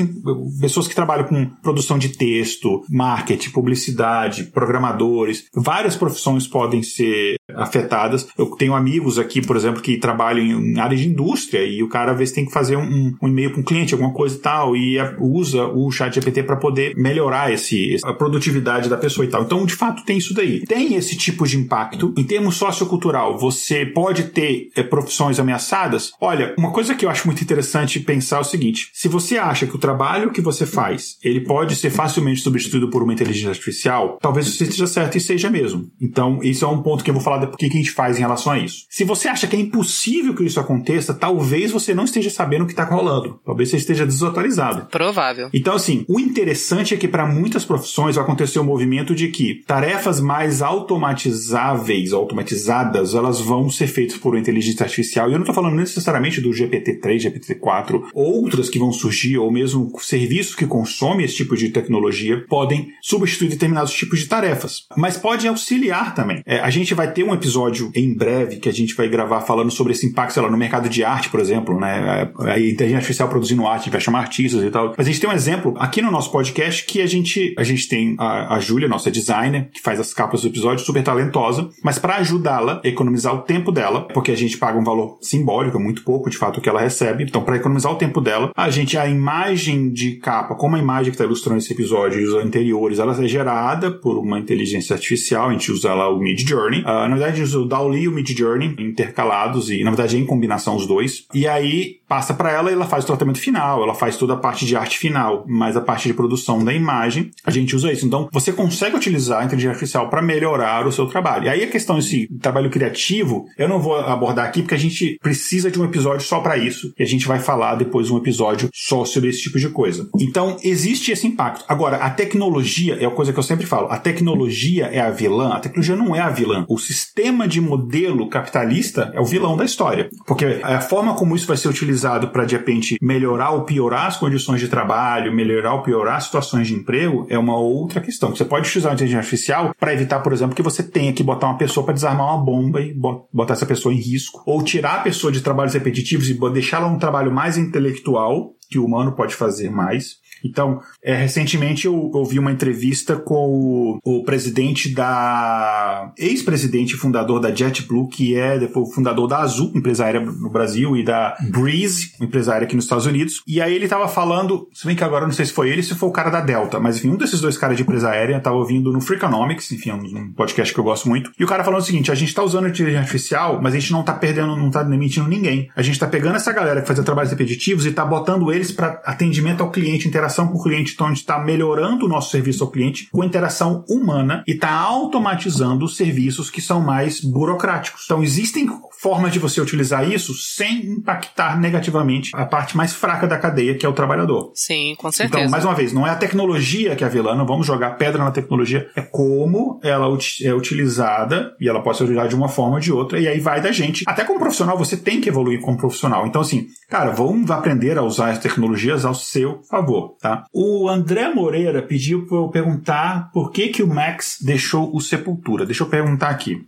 pessoas 0.60 0.88
que 0.88 0.96
trabalham 0.96 1.28
com 1.28 1.46
produção 1.62 1.98
de 1.98 2.10
texto, 2.10 2.84
marketing, 2.90 3.52
publicidade, 3.52 4.46
programadores, 4.46 5.46
várias 5.54 5.96
profissões 5.96 6.48
podem 6.48 6.82
ser 6.84 7.39
afetadas. 7.56 8.28
Eu 8.38 8.48
tenho 8.48 8.76
amigos 8.76 9.18
aqui, 9.18 9.42
por 9.42 9.56
exemplo, 9.56 9.82
que 9.82 9.98
trabalham 9.98 10.44
em 10.46 10.80
área 10.80 10.98
de 10.98 11.08
indústria 11.08 11.66
e 11.66 11.84
o 11.84 11.90
cara 11.90 12.12
às 12.12 12.18
vezes 12.18 12.34
tem 12.34 12.46
que 12.46 12.52
fazer 12.52 12.76
um, 12.76 13.16
um 13.22 13.28
e-mail 13.28 13.52
para 13.52 13.62
um 13.62 13.64
cliente, 13.64 13.94
alguma 13.94 14.14
coisa 14.14 14.36
e 14.36 14.40
tal, 14.40 14.76
e 14.76 14.98
usa 15.20 15.66
o 15.66 15.90
chat 15.92 16.14
GPT 16.16 16.44
para 16.44 16.56
poder 16.56 16.96
melhorar 16.96 17.52
esse, 17.52 17.98
a 18.04 18.14
produtividade 18.14 18.90
da 18.90 18.98
pessoa 18.98 19.26
e 19.26 19.30
tal. 19.30 19.44
Então, 19.44 19.66
de 19.66 19.76
fato, 19.76 20.04
tem 20.04 20.18
isso 20.18 20.34
daí. 20.34 20.62
Tem 20.66 20.96
esse 20.96 21.16
tipo 21.16 21.48
de 21.48 21.58
impacto. 21.58 22.14
Em 22.18 22.24
termos 22.24 22.56
sociocultural, 22.56 23.38
você 23.38 23.86
pode 23.86 24.24
ter 24.24 24.70
é, 24.76 24.84
profissões 24.84 25.40
ameaçadas? 25.40 26.12
Olha, 26.20 26.54
uma 26.58 26.72
coisa 26.72 26.96
que 26.96 27.06
eu 27.06 27.10
acho 27.10 27.28
muito 27.28 27.44
interessante 27.44 28.00
pensar 28.00 28.38
é 28.38 28.42
o 28.42 28.44
seguinte: 28.44 28.90
se 28.94 29.08
você 29.08 29.38
acha 29.38 29.66
que 29.66 29.76
o 29.76 29.80
trabalho 29.80 30.32
que 30.32 30.42
você 30.42 30.66
faz 30.66 31.18
ele 31.24 31.42
pode 31.42 31.76
ser 31.76 31.90
facilmente 31.90 32.42
substituído 32.42 32.90
por 32.90 33.04
uma 33.04 33.14
inteligência 33.14 33.50
artificial, 33.50 34.18
talvez 34.22 34.48
você 34.48 34.64
esteja 34.64 34.88
certo 34.88 35.18
e 35.18 35.22
seja 35.22 35.50
mesmo. 35.50 35.90
Então, 36.02 36.40
isso 36.44 36.66
é 36.66 36.68
um 36.68 36.82
ponto 36.82 37.04
que 37.04 37.10
eu 37.10 37.14
vou 37.14 37.24
falar 37.24 37.39
depois 37.40 37.58
que 37.58 37.66
a 37.66 37.70
gente 37.70 37.92
faz 37.92 38.18
em 38.18 38.22
relação 38.22 38.54
a 38.54 38.60
isso. 38.60 38.86
Se 38.90 39.04
você 39.04 39.28
acha 39.28 39.48
que 39.48 39.56
é 39.56 39.60
impossível 39.60 40.36
que 40.36 40.44
isso 40.44 40.60
aconteça, 40.60 41.14
talvez 41.14 41.72
você 41.72 41.94
não 41.94 42.06
esteja 42.06 42.30
sabendo 42.30 42.64
o 42.64 42.66
que 42.66 42.74
está 42.74 42.84
rolando. 42.84 43.40
Talvez 43.46 43.70
você 43.70 43.78
esteja 43.78 44.06
desatualizado. 44.06 44.88
Provável. 44.88 45.50
Então, 45.54 45.76
assim, 45.76 46.06
o 46.08 46.20
interessante 46.20 46.94
é 46.94 46.98
que 46.98 47.08
para 47.08 47.26
muitas 47.26 47.66
profissões 47.66 48.16
vai 48.16 48.24
acontecer 48.24 48.60
o 48.60 48.62
um 48.62 48.66
movimento 48.66 49.16
de 49.16 49.30
que 49.30 49.64
tarefas 49.66 50.20
mais 50.20 50.62
automatizáveis, 50.62 52.14
automatizadas, 52.14 53.14
elas 53.14 53.40
vão 53.40 53.70
ser 53.70 53.88
feitas 53.88 54.18
por 54.18 54.38
inteligência 54.38 54.84
artificial. 54.84 55.30
E 55.30 55.34
eu 55.34 55.38
não 55.38 55.44
estou 55.44 55.56
falando 55.56 55.76
necessariamente 55.76 56.42
do 56.42 56.50
GPT-3, 56.50 57.32
GPT-4, 57.32 58.10
outras 58.14 58.70
que 58.70 58.80
vão 58.80 58.92
surgir, 58.92 59.38
ou 59.38 59.52
mesmo 59.52 59.92
serviços 60.00 60.56
que 60.56 60.66
consomem 60.66 61.26
esse 61.26 61.36
tipo 61.36 61.56
de 61.56 61.70
tecnologia, 61.70 62.46
podem 62.48 62.90
substituir 63.02 63.50
determinados 63.50 63.94
tipos 63.94 64.20
de 64.20 64.28
tarefas. 64.28 64.86
Mas 64.96 65.18
pode 65.18 65.48
auxiliar 65.48 66.14
também. 66.14 66.42
É, 66.46 66.60
a 66.60 66.70
gente 66.70 66.94
vai 66.94 67.12
ter 67.12 67.24
um 67.30 67.34
episódio 67.34 67.92
em 67.96 68.14
breve 68.14 68.58
que 68.58 68.70
a 68.70 68.74
gente 68.74 68.96
vai 68.96 69.08
gravar 69.08 69.42
falando 69.42 69.72
sobre 69.72 69.94
esse 69.94 70.06
impacto, 70.06 70.34
sei 70.34 70.44
lá, 70.44 70.50
no 70.50 70.58
mercado 70.58 70.90
de 70.90 71.04
arte, 71.04 71.30
por 71.30 71.40
exemplo, 71.40 71.80
né? 71.80 72.32
A 72.40 72.60
inteligência 72.60 72.98
artificial 72.98 73.30
produzindo 73.30 73.66
arte, 73.68 73.90
vai 73.90 74.02
chamar 74.02 74.20
artistas 74.20 74.64
e 74.64 74.70
tal. 74.70 74.94
Mas 74.98 75.08
a 75.08 75.12
gente 75.12 75.22
tem 75.22 75.30
um 75.30 75.34
exemplo 75.34 75.74
aqui 75.78 76.02
no 76.02 76.12
nosso 76.12 76.32
podcast 76.32 76.86
que 76.86 77.02
a 77.02 77.08
gente, 77.08 77.54
a 77.58 77.64
gente 77.64 77.88
tem 77.88 78.16
a, 78.18 78.56
a 78.56 78.60
Júlia, 78.60 78.88
nossa 78.88 79.12
designer, 79.12 79.70
que 79.72 79.82
faz 79.82 80.00
as 80.00 80.14
capas 80.14 80.42
do 80.42 80.48
episódio, 80.48 80.86
super 80.86 81.04
talentosa, 81.04 81.70
mas 81.84 82.00
para 82.00 82.16
ajudá-la 82.18 82.82
a 82.84 82.88
economizar 82.88 83.34
o 83.34 83.40
tempo 83.40 83.72
dela, 83.72 84.08
porque 84.14 84.32
a 84.32 84.38
gente 84.38 84.58
paga 84.58 84.78
um 84.78 84.84
valor 84.84 85.18
simbólico, 85.22 85.78
é 85.78 85.82
muito 85.82 86.04
pouco 86.04 86.30
de 86.30 86.38
fato 86.38 86.60
o 86.60 86.62
que 86.62 86.70
ela 86.70 86.82
recebe, 86.82 87.24
então 87.24 87.44
para 87.44 87.56
economizar 87.56 87.92
o 87.92 87.96
tempo 87.96 88.22
dela, 88.22 88.52
a 88.56 88.70
gente, 88.70 88.98
a 88.98 89.08
imagem 89.08 89.92
de 89.92 90.16
capa, 90.16 90.56
como 90.56 90.76
a 90.76 90.80
imagem 90.80 91.12
que 91.12 91.16
está 91.16 91.24
ilustrando 91.24 91.60
esse 91.60 91.74
episódio 91.74 92.20
e 92.20 92.26
os 92.26 92.34
anteriores, 92.34 93.00
ela 93.00 93.14
é 93.14 93.28
gerada 93.28 93.92
por 93.92 94.18
uma 94.18 94.40
inteligência 94.40 94.94
artificial, 94.94 95.50
a 95.50 95.52
gente 95.52 95.72
usa 95.72 95.94
lá 95.94 96.10
o 96.10 96.20
Mid 96.20 96.48
Journey. 96.48 96.82
Uh, 96.82 97.08
na 97.08 97.16
verdade, 97.20 97.58
o 97.58 97.66
DALL-E 97.66 98.02
e 98.04 98.08
o 98.08 98.12
Mid 98.12 98.30
Journey 98.30 98.76
intercalados 98.80 99.70
e, 99.70 99.84
na 99.84 99.92
verdade, 99.92 100.18
em 100.18 100.26
combinação 100.26 100.76
os 100.76 100.88
dois. 100.88 101.26
E 101.34 101.48
aí, 101.48 102.00
passa 102.08 102.34
para 102.34 102.52
ela 102.52 102.72
e 102.72 102.74
ela 102.74 102.88
faz 102.88 103.04
o 103.04 103.08
tratamento 103.08 103.40
final, 103.40 103.84
ela 103.84 103.94
faz 103.94 104.18
toda 104.18 104.34
a 104.34 104.38
parte 104.38 104.66
de 104.66 104.76
arte 104.76 104.98
final, 104.98 105.46
mas 105.48 105.78
a 105.78 105.82
parte 105.82 106.08
de 106.08 106.14
produção 106.14 106.64
da 106.64 106.74
imagem, 106.74 107.30
a 107.46 107.52
gente 107.52 107.76
usa 107.76 107.92
isso. 107.92 108.06
Então, 108.06 108.28
você 108.32 108.52
consegue 108.52 108.96
utilizar 108.96 109.42
a 109.42 109.46
inteligência 109.46 109.74
artificial 109.74 110.10
para 110.10 110.22
melhorar 110.22 110.88
o 110.88 110.92
seu 110.92 111.06
trabalho. 111.06 111.46
E 111.46 111.50
aí 111.50 111.64
a 111.64 111.70
questão 111.70 111.98
desse 111.98 112.28
trabalho 112.42 112.70
criativo, 112.72 113.46
eu 113.58 113.70
não 113.70 113.80
vou 113.80 113.96
abordar 113.96 114.46
aqui 114.46 114.62
porque 114.62 114.74
a 114.74 114.80
gente 114.80 115.18
precisa 115.22 115.70
de 115.70 115.80
um 115.80 115.86
episódio 115.86 116.26
só 116.26 116.40
para 116.40 116.58
isso, 116.58 116.92
e 116.98 117.04
a 117.04 117.06
gente 117.06 117.28
vai 117.28 117.40
falar 117.40 117.76
depois 117.76 118.10
um 118.10 118.18
episódio 118.18 118.70
só 118.74 119.06
sobre 119.06 119.30
esse 119.30 119.44
tipo 119.44 119.60
de 119.60 119.70
coisa. 119.70 120.10
Então, 120.20 120.58
existe 120.64 121.12
esse 121.12 121.28
impacto. 121.28 121.64
Agora, 121.68 121.98
a 121.98 122.10
tecnologia 122.10 122.98
é 123.00 123.06
a 123.06 123.12
coisa 123.12 123.32
que 123.32 123.38
eu 123.38 123.44
sempre 123.44 123.68
falo, 123.68 123.88
a 123.92 123.98
tecnologia 123.98 124.86
é 124.86 125.00
a 125.00 125.12
vilã, 125.12 125.50
a 125.50 125.60
tecnologia 125.60 125.96
não 125.96 126.16
é 126.16 126.20
a 126.20 126.30
vilã. 126.30 126.66
O 126.68 126.78
sistema 126.80 127.09
de 127.48 127.62
modelo 127.62 128.30
capitalista 128.30 129.12
é 129.14 129.20
o 129.20 129.26
vilão 129.26 129.58
da 129.58 129.66
história, 129.66 130.10
porque 130.26 130.60
a 130.64 130.82
forma 130.82 131.16
como 131.16 131.36
isso 131.36 131.48
vai 131.48 131.58
ser 131.58 131.68
utilizado 131.68 131.90
utilizado 131.90 132.30
para, 132.30 132.46
de 132.46 132.56
repente, 132.56 132.98
melhorar 133.02 133.52
ou 133.52 133.64
piorar 133.64 134.08
as 134.08 134.18
condições 134.18 134.60
de 134.60 134.68
trabalho, 134.68 135.34
melhorar 135.34 135.74
ou 135.74 135.82
piorar 135.82 136.18
as 136.18 136.26
situações 136.26 136.68
de 136.68 136.74
emprego, 136.74 137.26
é 137.30 137.38
uma 137.38 137.58
outra 137.58 138.00
questão. 138.00 138.36
Você 138.36 138.46
pode 138.46 138.68
utilizar 138.68 138.92
a 138.92 138.96
inteligência 138.96 139.20
artificial 139.20 139.76
para 139.80 139.94
evitar, 139.94 140.20
por 140.20 140.34
exemplo, 140.34 140.56
que 140.56 140.62
você 140.62 140.84
tenha 140.84 141.14
que 141.14 141.24
botar 141.24 141.48
uma 141.48 141.58
pessoa 141.58 141.86
para 141.86 141.94
desarmar 141.94 142.28
uma 142.28 142.44
bomba 142.44 142.82
e 142.82 142.94
botar 142.94 143.54
essa 143.54 143.66
pessoa 143.66 143.94
em 143.94 143.98
risco. 143.98 144.42
Ou 144.46 144.64
tirar 144.64 144.96
a 144.96 145.02
pessoa 145.02 145.32
de 145.32 145.42
trabalhos 145.42 145.74
repetitivos 145.74 146.30
e 146.30 146.40
deixá-la 146.52 146.88
um 146.88 147.00
trabalho 147.00 147.32
mais 147.32 147.58
intelectual, 147.58 148.54
que 148.70 148.78
o 148.78 148.86
humano 148.86 149.14
pode 149.14 149.36
fazer 149.36 149.70
mais. 149.70 150.19
Então, 150.44 150.82
é, 151.04 151.16
recentemente 151.16 151.86
eu 151.86 152.12
ouvi 152.14 152.40
uma 152.40 152.52
entrevista 152.52 153.16
com 153.16 154.00
o, 154.04 154.20
o 154.20 154.24
presidente 154.24 154.94
da. 154.94 156.12
ex-presidente 156.18 156.96
e 156.96 156.98
fundador 156.98 157.40
da 157.40 157.54
JetBlue, 157.54 158.08
que 158.08 158.36
é 158.36 158.58
depois 158.58 158.94
fundador 158.94 159.28
da 159.28 159.40
Azul, 159.40 159.72
empresa 159.76 160.06
aérea 160.06 160.22
no 160.22 160.50
Brasil, 160.50 160.96
e 160.96 161.04
da 161.04 161.36
Breeze, 161.50 162.14
empresa 162.22 162.54
aérea 162.54 162.66
aqui 162.66 162.76
nos 162.76 162.86
Estados 162.86 163.06
Unidos. 163.06 163.42
E 163.48 163.62
aí 163.62 163.74
ele 163.74 163.88
tava 163.88 164.08
falando, 164.08 164.68
se 164.74 164.86
bem 164.86 164.96
que 164.96 165.04
agora 165.04 165.26
não 165.26 165.34
sei 165.34 165.46
se 165.46 165.54
foi 165.54 165.70
ele, 165.70 165.84
se 165.84 165.96
foi 165.96 166.10
o 166.10 166.12
cara 166.12 166.30
da 166.30 166.42
Delta, 166.42 166.80
mas 166.80 166.98
enfim, 166.98 167.10
um 167.10 167.18
desses 167.18 167.42
dois 167.42 167.58
caras 167.58 167.78
de 167.78 167.84
empresa 167.84 168.10
aérea 168.10 168.40
tava 168.40 168.56
ouvindo 168.56 168.92
no 168.92 169.02
Freakonomics, 169.02 169.72
enfim, 169.72 169.92
um 169.92 170.34
podcast 170.34 170.74
que 170.74 170.80
eu 170.80 170.84
gosto 170.84 171.08
muito. 171.08 171.32
E 171.40 171.44
o 171.44 171.48
cara 171.48 171.64
falando 171.64 171.82
o 171.82 171.86
seguinte: 171.86 172.12
a 172.12 172.16
gente 172.16 172.34
tá 172.34 172.44
usando 172.44 172.68
inteligência 172.68 173.02
artificial, 173.02 173.60
mas 173.62 173.74
a 173.74 173.80
gente 173.80 173.92
não 173.92 174.04
tá 174.04 174.14
perdendo, 174.14 174.56
não 174.56 174.70
tá 174.70 174.84
demitindo 174.84 175.28
ninguém. 175.28 175.70
A 175.76 175.82
gente 175.82 176.00
tá 176.00 176.08
pegando 176.08 176.36
essa 176.36 176.52
galera 176.52 176.82
que 176.82 176.88
fazia 176.88 177.04
trabalhos 177.04 177.32
repetitivos 177.32 177.86
e 177.86 177.92
tá 177.92 178.06
botando 178.06 178.52
eles 178.52 178.72
para 178.72 179.02
atendimento 179.06 179.62
ao 179.62 179.72
cliente, 179.72 180.08
interação 180.08 180.29
interação 180.30 180.48
com 180.48 180.58
o 180.58 180.64
cliente. 180.64 180.94
Então, 180.94 181.08
a 181.08 181.10
gente 181.10 181.20
está 181.20 181.40
melhorando 181.40 182.06
o 182.06 182.10
nosso 182.10 182.30
serviço 182.30 182.64
ao 182.64 182.70
cliente 182.70 183.10
com 183.12 183.24
interação 183.24 183.84
humana 183.90 184.44
e 184.48 184.52
está 184.52 184.72
automatizando 184.72 185.86
os 185.86 185.98
serviços 185.98 186.50
que 186.50 186.62
são 186.62 186.80
mais 186.80 187.20
burocráticos. 187.20 188.04
Então, 188.06 188.24
existem 188.24 188.70
formas 189.00 189.32
de 189.32 189.40
você 189.40 189.62
utilizar 189.62 190.10
isso 190.10 190.34
sem 190.34 190.86
impactar 190.86 191.60
negativamente 191.60 192.32
a 192.34 192.46
parte 192.46 192.76
mais 192.76 192.94
fraca 192.94 193.26
da 193.26 193.38
cadeia, 193.38 193.76
que 193.76 193.86
é 193.86 193.90
o 193.90 193.94
trabalhador. 193.94 194.52
Sim, 194.54 194.94
com 194.98 195.12
certeza. 195.12 195.40
Então, 195.40 195.52
mais 195.52 195.64
uma 195.64 195.74
vez, 195.74 195.94
não 195.94 196.06
é 196.06 196.10
a 196.10 196.16
tecnologia 196.16 196.96
que 196.96 197.04
é 197.04 197.08
a 197.08 197.10
vilã, 197.10 197.34
não 197.34 197.46
vamos 197.46 197.66
jogar 197.66 197.92
pedra 197.92 198.24
na 198.24 198.32
tecnologia, 198.32 198.90
é 198.96 199.02
como 199.02 199.80
ela 199.82 200.06
é 200.44 200.54
utilizada 200.54 201.56
e 201.60 201.70
ela 201.70 201.82
pode 201.82 201.98
ser 201.98 202.04
utilizada 202.04 202.30
de 202.30 202.36
uma 202.36 202.50
forma 202.50 202.76
ou 202.76 202.80
de 202.80 202.92
outra, 202.92 203.20
e 203.20 203.28
aí 203.28 203.40
vai 203.40 203.62
da 203.62 203.72
gente. 203.72 204.04
Até 204.06 204.26
como 204.26 204.40
profissional, 204.40 204.78
você 204.78 204.98
tem 204.98 205.22
que 205.22 205.30
evoluir 205.30 205.62
como 205.62 205.78
profissional. 205.78 206.28
Então, 206.28 206.42
assim, 206.42 206.68
cara, 206.90 207.12
vamos 207.12 207.50
aprender 207.50 207.98
a 207.98 208.04
usar 208.04 208.32
as 208.32 208.40
tecnologias 208.40 209.06
ao 209.06 209.16
seu 209.16 209.62
favor, 209.70 210.16
tá? 210.20 210.46
O 210.54 210.90
André 210.90 211.34
Moreira 211.34 211.82
pediu 211.82 212.26
para 212.26 212.38
eu 212.38 212.50
perguntar 212.50 213.32
por 213.32 213.52
que 213.52 213.70
que 213.70 213.84
o 213.84 213.88
Max 213.88 214.38
deixou 214.42 214.96
o 214.96 215.00
Sepultura. 215.00 215.66
Deixa 215.66 215.84
eu 215.84 215.88
perguntar 215.88 216.30
aqui. 216.30 216.66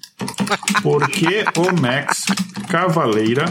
Por 0.82 1.08
que 1.10 1.43
o 1.58 1.82
Max 1.82 2.26
Cavaleira 2.70 3.45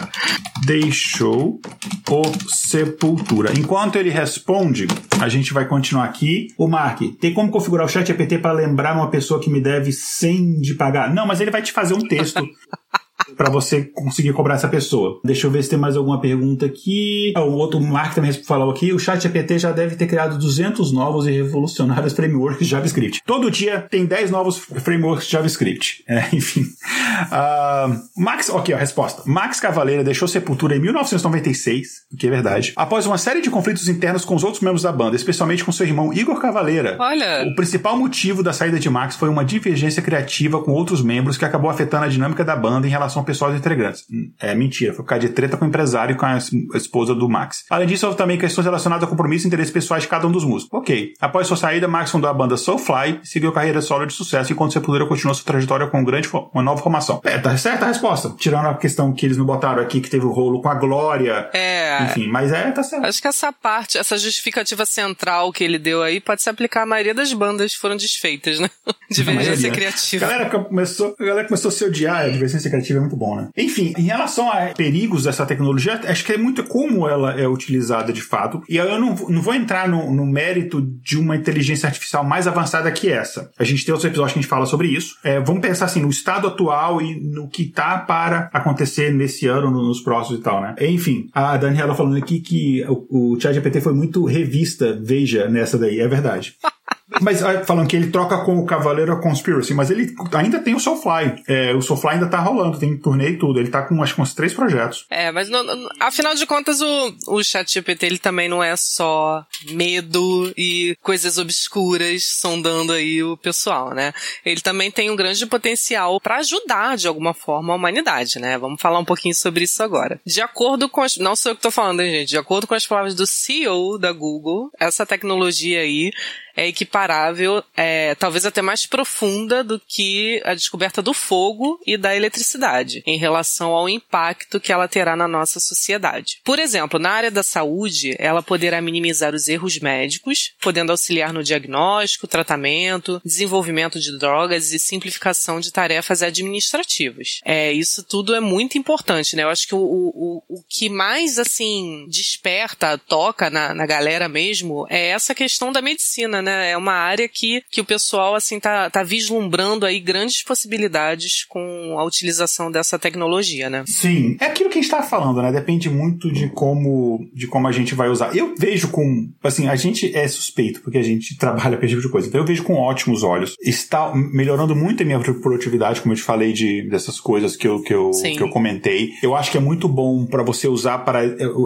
deixou 0.64 1.60
o 2.08 2.22
Sepultura? 2.48 3.52
Enquanto 3.58 3.96
ele 3.96 4.10
responde, 4.10 4.86
a 5.20 5.28
gente 5.28 5.52
vai 5.52 5.66
continuar 5.66 6.04
aqui. 6.04 6.48
O 6.56 6.66
Mark, 6.66 7.00
tem 7.20 7.34
como 7.34 7.50
configurar 7.50 7.86
o 7.86 7.88
chat 7.88 8.10
EPT 8.10 8.38
para 8.38 8.52
lembrar 8.52 8.96
uma 8.96 9.10
pessoa 9.10 9.40
que 9.40 9.50
me 9.50 9.60
deve 9.60 9.92
100 9.92 10.60
de 10.60 10.74
pagar? 10.74 11.12
Não, 11.12 11.26
mas 11.26 11.40
ele 11.40 11.50
vai 11.50 11.62
te 11.62 11.72
fazer 11.72 11.94
um 11.94 12.00
texto 12.00 12.42
para 13.36 13.50
você 13.50 13.82
conseguir 13.84 14.32
cobrar 14.32 14.54
essa 14.54 14.68
pessoa. 14.68 15.20
Deixa 15.24 15.46
eu 15.46 15.50
ver 15.50 15.62
se 15.62 15.70
tem 15.70 15.78
mais 15.78 15.96
alguma 15.96 16.20
pergunta 16.20 16.66
aqui. 16.66 17.32
Ah, 17.36 17.42
o 17.42 17.52
outro 17.54 17.80
Mark 17.80 18.14
também 18.14 18.32
falou 18.32 18.70
aqui, 18.70 18.92
o 18.92 18.98
chat 18.98 19.22
GPT 19.22 19.58
já 19.58 19.72
deve 19.72 19.96
ter 19.96 20.06
criado 20.06 20.38
200 20.38 20.92
novos 20.92 21.26
e 21.26 21.30
revolucionários 21.30 22.12
frameworks 22.12 22.66
de 22.66 22.70
JavaScript. 22.70 23.20
Todo 23.26 23.50
dia 23.50 23.80
tem 23.90 24.04
10 24.04 24.30
novos 24.30 24.58
frameworks 24.58 25.26
de 25.26 25.32
JavaScript. 25.32 26.04
É, 26.08 26.28
enfim. 26.34 26.62
Uh, 26.62 28.00
Max, 28.16 28.48
ok, 28.48 28.74
a 28.74 28.78
resposta. 28.78 29.22
Max 29.26 29.60
Cavaleira 29.60 30.02
deixou 30.04 30.28
Sepultura 30.28 30.76
em 30.76 30.80
1996, 30.80 32.06
o 32.12 32.16
que 32.16 32.26
é 32.26 32.30
verdade, 32.30 32.72
após 32.76 33.06
uma 33.06 33.18
série 33.18 33.40
de 33.40 33.50
conflitos 33.50 33.88
internos 33.88 34.24
com 34.24 34.34
os 34.34 34.44
outros 34.44 34.62
membros 34.62 34.82
da 34.82 34.92
banda, 34.92 35.16
especialmente 35.16 35.64
com 35.64 35.72
seu 35.72 35.86
irmão 35.86 36.12
Igor 36.12 36.40
Cavaleira. 36.40 36.96
Olha! 36.98 37.44
O 37.46 37.54
principal 37.54 37.96
motivo 37.96 38.42
da 38.42 38.52
saída 38.52 38.78
de 38.78 38.88
Max 38.88 39.16
foi 39.16 39.28
uma 39.28 39.44
divergência 39.44 40.02
criativa 40.02 40.62
com 40.62 40.72
outros 40.72 41.02
membros 41.02 41.36
que 41.36 41.44
acabou 41.44 41.70
afetando 41.70 42.04
a 42.04 42.08
dinâmica 42.08 42.44
da 42.44 42.56
banda 42.56 42.86
em 42.86 42.90
relação 42.90 43.19
ao 43.20 43.24
pessoal 43.24 43.50
dos 43.50 43.60
integrantes. 43.60 44.04
É 44.38 44.54
mentira, 44.54 44.92
foi 44.92 45.04
por 45.04 45.08
causa 45.08 45.26
de 45.26 45.32
treta 45.32 45.56
com 45.56 45.64
o 45.64 45.68
empresário 45.68 46.14
e 46.14 46.16
com 46.16 46.26
a 46.26 46.38
esposa 46.74 47.14
do 47.14 47.28
Max. 47.28 47.64
Além 47.70 47.86
disso, 47.86 48.06
houve 48.06 48.18
também 48.18 48.38
questões 48.38 48.64
relacionadas 48.64 49.04
a 49.04 49.06
compromissos 49.06 49.44
e 49.44 49.48
interesses 49.48 49.72
pessoais 49.72 50.02
de 50.02 50.08
cada 50.08 50.26
um 50.26 50.32
dos 50.32 50.44
músicos. 50.44 50.78
Ok. 50.78 51.14
Após 51.20 51.46
sua 51.46 51.56
saída, 51.56 51.86
Max 51.88 52.10
fundou 52.10 52.30
a 52.30 52.34
banda 52.34 52.56
Soulfly 52.56 53.20
e 53.22 53.26
seguiu 53.26 53.52
carreira 53.52 53.80
solo 53.80 54.06
de 54.06 54.12
sucesso, 54.12 54.52
enquanto 54.52 54.72
Sepultura 54.72 55.06
continuou 55.06 55.34
sua 55.34 55.44
trajetória 55.44 55.86
com 55.86 56.00
um 56.00 56.04
grande, 56.04 56.28
uma 56.52 56.62
nova 56.62 56.82
formação. 56.82 57.20
É, 57.24 57.38
tá 57.38 57.56
certa 57.56 57.84
a 57.84 57.88
resposta. 57.88 58.34
Tirando 58.38 58.66
a 58.66 58.74
questão 58.74 59.12
que 59.12 59.26
eles 59.26 59.36
me 59.36 59.44
botaram 59.44 59.82
aqui, 59.82 60.00
que 60.00 60.10
teve 60.10 60.24
o 60.24 60.30
rolo 60.30 60.60
com 60.60 60.68
a 60.68 60.74
Glória. 60.74 61.50
É. 61.52 62.04
Enfim, 62.04 62.28
mas 62.28 62.52
é, 62.52 62.70
tá 62.70 62.82
certo. 62.82 63.06
Acho 63.06 63.20
que 63.20 63.28
essa 63.28 63.52
parte, 63.52 63.98
essa 63.98 64.16
justificativa 64.16 64.86
central 64.86 65.52
que 65.52 65.62
ele 65.62 65.78
deu 65.78 66.02
aí, 66.02 66.20
pode 66.20 66.42
se 66.42 66.48
aplicar 66.48 66.82
à 66.82 66.86
maioria 66.86 67.14
das 67.14 67.32
bandas 67.32 67.74
que 67.74 67.80
foram 67.80 67.96
desfeitas, 67.96 68.58
né? 68.58 68.70
Divergência 69.10 69.70
criativa. 69.70 70.24
A 70.24 70.28
galera 70.28 70.50
começou, 70.50 71.14
a 71.18 71.24
galera 71.24 71.46
começou 71.46 71.68
a 71.68 71.72
se 71.72 71.84
odiar, 71.84 72.24
a 72.24 72.28
divergência 72.28 72.70
criativa 72.70 72.98
é 72.98 73.00
muito 73.00 73.09
bom, 73.16 73.36
né? 73.36 73.48
Enfim, 73.56 73.92
em 73.96 74.02
relação 74.02 74.50
a 74.50 74.66
perigos 74.74 75.24
dessa 75.24 75.46
tecnologia, 75.46 76.00
acho 76.04 76.24
que 76.24 76.32
é 76.32 76.38
muito 76.38 76.64
como 76.64 77.08
ela 77.08 77.38
é 77.38 77.46
utilizada 77.46 78.12
de 78.12 78.22
fato. 78.22 78.62
E 78.68 78.76
eu 78.76 79.00
não, 79.00 79.14
não 79.28 79.42
vou 79.42 79.54
entrar 79.54 79.88
no, 79.88 80.12
no 80.12 80.26
mérito 80.26 80.80
de 80.80 81.18
uma 81.18 81.36
inteligência 81.36 81.86
artificial 81.86 82.24
mais 82.24 82.46
avançada 82.46 82.90
que 82.90 83.10
essa. 83.10 83.50
A 83.58 83.64
gente 83.64 83.84
tem 83.84 83.92
outros 83.92 84.08
episódios 84.08 84.32
que 84.32 84.38
a 84.38 84.42
gente 84.42 84.50
fala 84.50 84.66
sobre 84.66 84.88
isso. 84.88 85.16
É, 85.22 85.40
vamos 85.40 85.62
pensar 85.62 85.86
assim, 85.86 86.00
no 86.00 86.10
estado 86.10 86.46
atual 86.46 87.00
e 87.00 87.20
no 87.20 87.48
que 87.48 87.64
tá 87.66 87.98
para 87.98 88.50
acontecer 88.52 89.12
nesse 89.12 89.46
ano, 89.46 89.70
nos 89.70 90.00
próximos 90.00 90.40
e 90.40 90.42
tal, 90.42 90.60
né? 90.60 90.74
Enfim, 90.80 91.28
a 91.32 91.56
Daniela 91.56 91.94
falando 91.94 92.16
aqui 92.16 92.40
que 92.40 92.84
o, 92.88 93.34
o 93.34 93.40
ChatGPT 93.40 93.80
foi 93.80 93.92
muito 93.92 94.24
revista, 94.24 94.98
veja, 95.02 95.48
nessa 95.48 95.78
daí. 95.78 96.00
É 96.00 96.08
verdade. 96.08 96.54
Mas 97.20 97.40
falando 97.66 97.88
que 97.88 97.96
ele 97.96 98.10
troca 98.10 98.38
com 98.44 98.58
o 98.58 98.66
Cavaleiro 98.66 99.18
Conspiracy, 99.20 99.74
mas 99.74 99.90
ele 99.90 100.14
ainda 100.32 100.60
tem 100.60 100.74
o 100.74 100.80
Soulfly. 100.80 101.42
É, 101.48 101.74
o 101.74 101.82
Soulfly 101.82 102.14
ainda 102.14 102.28
tá 102.28 102.38
rolando, 102.38 102.78
tem 102.78 102.96
turnê 102.96 103.30
e 103.30 103.36
tudo. 103.36 103.58
Ele 103.58 103.70
tá 103.70 103.82
com 103.82 104.00
acho 104.02 104.14
que 104.14 104.20
uns 104.20 104.34
três 104.34 104.54
projetos. 104.54 105.06
É, 105.10 105.32
mas 105.32 105.48
no, 105.48 105.62
no, 105.62 105.88
afinal 105.98 106.34
de 106.34 106.46
contas, 106.46 106.80
o, 106.80 107.14
o 107.26 107.42
ChatGPT 107.42 108.06
ele 108.06 108.18
também 108.18 108.48
não 108.48 108.62
é 108.62 108.76
só 108.76 109.44
medo 109.70 110.52
e 110.56 110.96
coisas 111.02 111.38
obscuras 111.38 112.24
sondando 112.24 112.92
aí 112.92 113.22
o 113.22 113.36
pessoal, 113.36 113.92
né? 113.94 114.12
Ele 114.44 114.60
também 114.60 114.90
tem 114.90 115.10
um 115.10 115.16
grande 115.16 115.44
potencial 115.46 116.20
para 116.20 116.36
ajudar 116.36 116.96
de 116.96 117.08
alguma 117.08 117.34
forma 117.34 117.72
a 117.72 117.76
humanidade, 117.76 118.38
né? 118.38 118.56
Vamos 118.58 118.80
falar 118.80 118.98
um 118.98 119.04
pouquinho 119.04 119.34
sobre 119.34 119.64
isso 119.64 119.82
agora. 119.82 120.20
De 120.24 120.40
acordo 120.40 120.88
com 120.88 121.02
as, 121.02 121.16
não 121.16 121.34
sou 121.34 121.52
eu 121.52 121.56
que 121.56 121.62
tô 121.62 121.70
falando, 121.70 122.00
hein, 122.00 122.10
gente? 122.10 122.28
De 122.28 122.38
acordo 122.38 122.66
com 122.66 122.74
as 122.74 122.86
palavras 122.86 123.14
do 123.14 123.26
CEO 123.26 123.98
da 123.98 124.12
Google, 124.12 124.70
essa 124.78 125.04
tecnologia 125.04 125.80
aí 125.80 126.12
é 126.60 126.66
equiparável, 126.66 127.64
é, 127.74 128.14
talvez 128.16 128.44
até 128.44 128.60
mais 128.60 128.84
profunda 128.84 129.64
do 129.64 129.80
que 129.80 130.42
a 130.44 130.54
descoberta 130.54 131.00
do 131.00 131.14
fogo 131.14 131.80
e 131.86 131.96
da 131.96 132.14
eletricidade, 132.14 133.02
em 133.06 133.16
relação 133.16 133.70
ao 133.70 133.88
impacto 133.88 134.60
que 134.60 134.70
ela 134.70 134.86
terá 134.86 135.16
na 135.16 135.26
nossa 135.26 135.58
sociedade. 135.58 136.40
Por 136.44 136.58
exemplo, 136.58 137.00
na 137.00 137.12
área 137.12 137.30
da 137.30 137.42
saúde, 137.42 138.14
ela 138.18 138.42
poderá 138.42 138.82
minimizar 138.82 139.34
os 139.34 139.48
erros 139.48 139.78
médicos, 139.78 140.52
podendo 140.60 140.90
auxiliar 140.92 141.32
no 141.32 141.42
diagnóstico, 141.42 142.26
tratamento, 142.26 143.22
desenvolvimento 143.24 143.98
de 143.98 144.18
drogas 144.18 144.72
e 144.72 144.78
simplificação 144.78 145.60
de 145.60 145.72
tarefas 145.72 146.22
administrativas. 146.22 147.40
É, 147.42 147.72
isso 147.72 148.02
tudo 148.02 148.34
é 148.34 148.40
muito 148.40 148.76
importante, 148.76 149.34
né? 149.34 149.44
Eu 149.44 149.48
acho 149.48 149.66
que 149.66 149.74
o, 149.74 149.78
o, 149.78 150.42
o 150.46 150.62
que 150.68 150.90
mais, 150.90 151.38
assim, 151.38 152.06
desperta, 152.10 152.98
toca 152.98 153.48
na, 153.48 153.72
na 153.72 153.86
galera 153.86 154.28
mesmo 154.28 154.86
é 154.90 155.08
essa 155.08 155.34
questão 155.34 155.72
da 155.72 155.80
medicina, 155.80 156.42
né? 156.42 156.49
É 156.50 156.76
uma 156.76 156.92
área 156.92 157.28
que, 157.28 157.62
que 157.70 157.80
o 157.80 157.84
pessoal, 157.84 158.34
assim, 158.34 158.58
tá, 158.58 158.90
tá 158.90 159.02
vislumbrando 159.02 159.86
aí 159.86 160.00
grandes 160.00 160.42
possibilidades 160.42 161.44
com 161.48 161.96
a 161.98 162.04
utilização 162.04 162.70
dessa 162.70 162.98
tecnologia, 162.98 163.70
né? 163.70 163.84
Sim. 163.86 164.36
É 164.40 164.46
aquilo 164.46 164.70
que 164.70 164.78
a 164.78 164.82
gente 164.82 164.90
tá 164.90 165.02
falando, 165.02 165.42
né? 165.42 165.52
Depende 165.52 165.88
muito 165.88 166.30
de 166.32 166.48
como, 166.50 167.28
de 167.34 167.46
como 167.46 167.66
a 167.68 167.72
gente 167.72 167.94
vai 167.94 168.08
usar. 168.08 168.36
Eu 168.36 168.54
vejo 168.58 168.88
com, 168.88 169.28
assim, 169.42 169.68
a 169.68 169.76
gente 169.76 170.14
é 170.16 170.26
suspeito, 170.28 170.80
porque 170.82 170.98
a 170.98 171.02
gente 171.02 171.36
trabalha 171.36 171.76
com 171.76 171.84
esse 171.84 171.94
tipo 171.94 172.06
de 172.06 172.10
coisa. 172.10 172.28
Então 172.28 172.40
eu 172.40 172.46
vejo 172.46 172.62
com 172.62 172.74
ótimos 172.74 173.22
olhos. 173.22 173.54
Está 173.60 174.12
melhorando 174.14 174.74
muito 174.74 175.02
a 175.02 175.06
minha 175.06 175.20
produtividade, 175.20 176.00
como 176.00 176.12
eu 176.12 176.16
te 176.16 176.22
falei 176.22 176.52
de, 176.52 176.88
dessas 176.88 177.20
coisas 177.20 177.56
que 177.56 177.66
eu, 177.66 177.82
que 177.82 177.94
eu, 177.94 178.10
que 178.10 178.40
eu 178.40 178.50
comentei. 178.50 179.10
Eu 179.22 179.34
acho 179.34 179.50
que 179.50 179.56
é 179.56 179.60
muito 179.60 179.88
bom 179.88 180.26
para 180.26 180.42
você 180.42 180.68
usar 180.68 180.98
para 180.98 181.20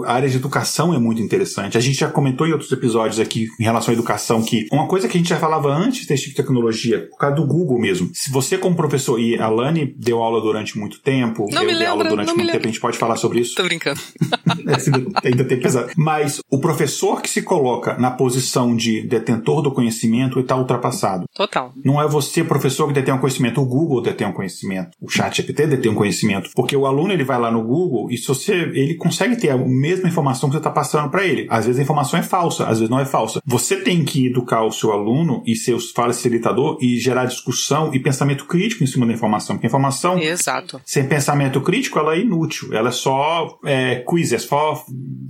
a 0.05 0.13
área 0.13 0.29
de 0.29 0.37
educação 0.37 0.93
é 0.93 0.99
muito 0.99 1.21
interessante. 1.21 1.77
A 1.77 1.81
gente 1.81 1.99
já 1.99 2.09
comentou 2.09 2.47
em 2.47 2.51
outros 2.51 2.71
episódios 2.71 3.19
aqui 3.19 3.47
em 3.59 3.63
relação 3.63 3.91
à 3.91 3.93
educação 3.93 4.41
que 4.41 4.67
uma 4.75 4.87
coisa 4.87 5.07
que 5.07 5.17
a 5.17 5.19
gente 5.19 5.29
já 5.29 5.37
falava 5.37 5.69
antes 5.69 6.05
desse 6.05 6.23
tipo 6.23 6.35
de 6.35 6.41
tecnologia, 6.41 7.07
por 7.09 7.17
causa 7.17 7.35
do 7.35 7.47
Google 7.47 7.79
mesmo. 7.79 8.09
Se 8.13 8.31
você, 8.31 8.57
como 8.57 8.75
professor, 8.75 9.19
e 9.19 9.39
a 9.39 9.47
Lani 9.47 9.93
deu 9.97 10.21
aula 10.21 10.41
durante 10.41 10.77
muito 10.77 11.01
tempo, 11.01 11.47
não 11.51 11.61
eu 11.61 11.67
dei 11.67 11.75
lembra, 11.75 11.89
aula 11.89 12.03
durante 12.03 12.27
muito 12.27 12.37
tempo, 12.37 12.53
lembra. 12.53 12.67
a 12.67 12.71
gente 12.71 12.79
pode 12.79 12.97
falar 12.97 13.15
sobre 13.15 13.39
isso. 13.39 13.55
Tô 13.55 13.63
brincando. 13.63 13.99
é, 15.23 15.27
ainda 15.27 15.45
tem 15.45 15.59
pesado. 15.59 15.91
Mas 15.95 16.41
o 16.49 16.59
professor 16.59 17.21
que 17.21 17.29
se 17.29 17.41
coloca 17.41 17.97
na 17.97 18.11
posição 18.11 18.75
de 18.75 19.01
detentor 19.07 19.61
do 19.61 19.71
conhecimento 19.71 20.39
está 20.39 20.55
ultrapassado. 20.55 21.25
Total. 21.33 21.73
Não 21.83 22.01
é 22.01 22.07
você, 22.07 22.43
professor, 22.43 22.87
que 22.87 22.93
detém 22.93 23.13
um 23.13 23.19
conhecimento, 23.19 23.61
o 23.61 23.65
Google 23.65 24.01
detém 24.01 24.27
um 24.27 24.33
conhecimento, 24.33 24.91
o 25.01 25.09
chat 25.09 25.35
GPT 25.35 25.67
detém 25.67 25.91
um 25.91 25.95
conhecimento. 25.95 26.49
Porque 26.55 26.75
o 26.75 26.85
aluno 26.85 27.13
ele 27.13 27.23
vai 27.23 27.39
lá 27.39 27.51
no 27.51 27.63
Google 27.63 28.09
e 28.09 28.17
se 28.17 28.27
você, 28.27 28.53
ele 28.53 28.95
consegue 28.95 29.35
ter 29.35 29.49
a 29.49 29.57
mesma 29.57 30.07
informação 30.07 30.49
que 30.49 30.53
você 30.53 30.59
está 30.59 30.69
passando 30.71 31.09
para 31.09 31.25
ele. 31.25 31.47
Às 31.49 31.65
vezes 31.65 31.79
a 31.79 31.83
informação 31.83 32.19
é 32.19 32.23
falsa, 32.23 32.63
às 32.65 32.79
vezes 32.79 32.89
não 32.89 32.99
é 32.99 33.05
falsa. 33.05 33.41
Você 33.45 33.77
tem 33.77 34.03
que 34.03 34.27
educar 34.27 34.54
o 34.61 34.71
seu 34.71 34.91
aluno 34.91 35.43
e 35.45 35.55
ser 35.55 35.77
facilitador 35.79 36.77
e 36.81 36.97
gerar 36.97 37.25
discussão 37.25 37.93
e 37.93 37.99
pensamento 37.99 38.45
crítico 38.45 38.83
em 38.83 38.87
cima 38.87 39.05
da 39.05 39.13
informação. 39.13 39.55
Porque 39.55 39.67
a 39.67 39.69
informação 39.69 40.19
Exato. 40.19 40.81
sem 40.85 41.07
pensamento 41.07 41.61
crítico 41.61 41.99
ela 41.99 42.15
é 42.15 42.19
inútil. 42.19 42.73
Ela 42.73 42.89
é 42.89 42.91
só 42.91 43.57
é, 43.65 44.03
quiz, 44.07 44.31
é 44.31 44.37
só 44.37 44.83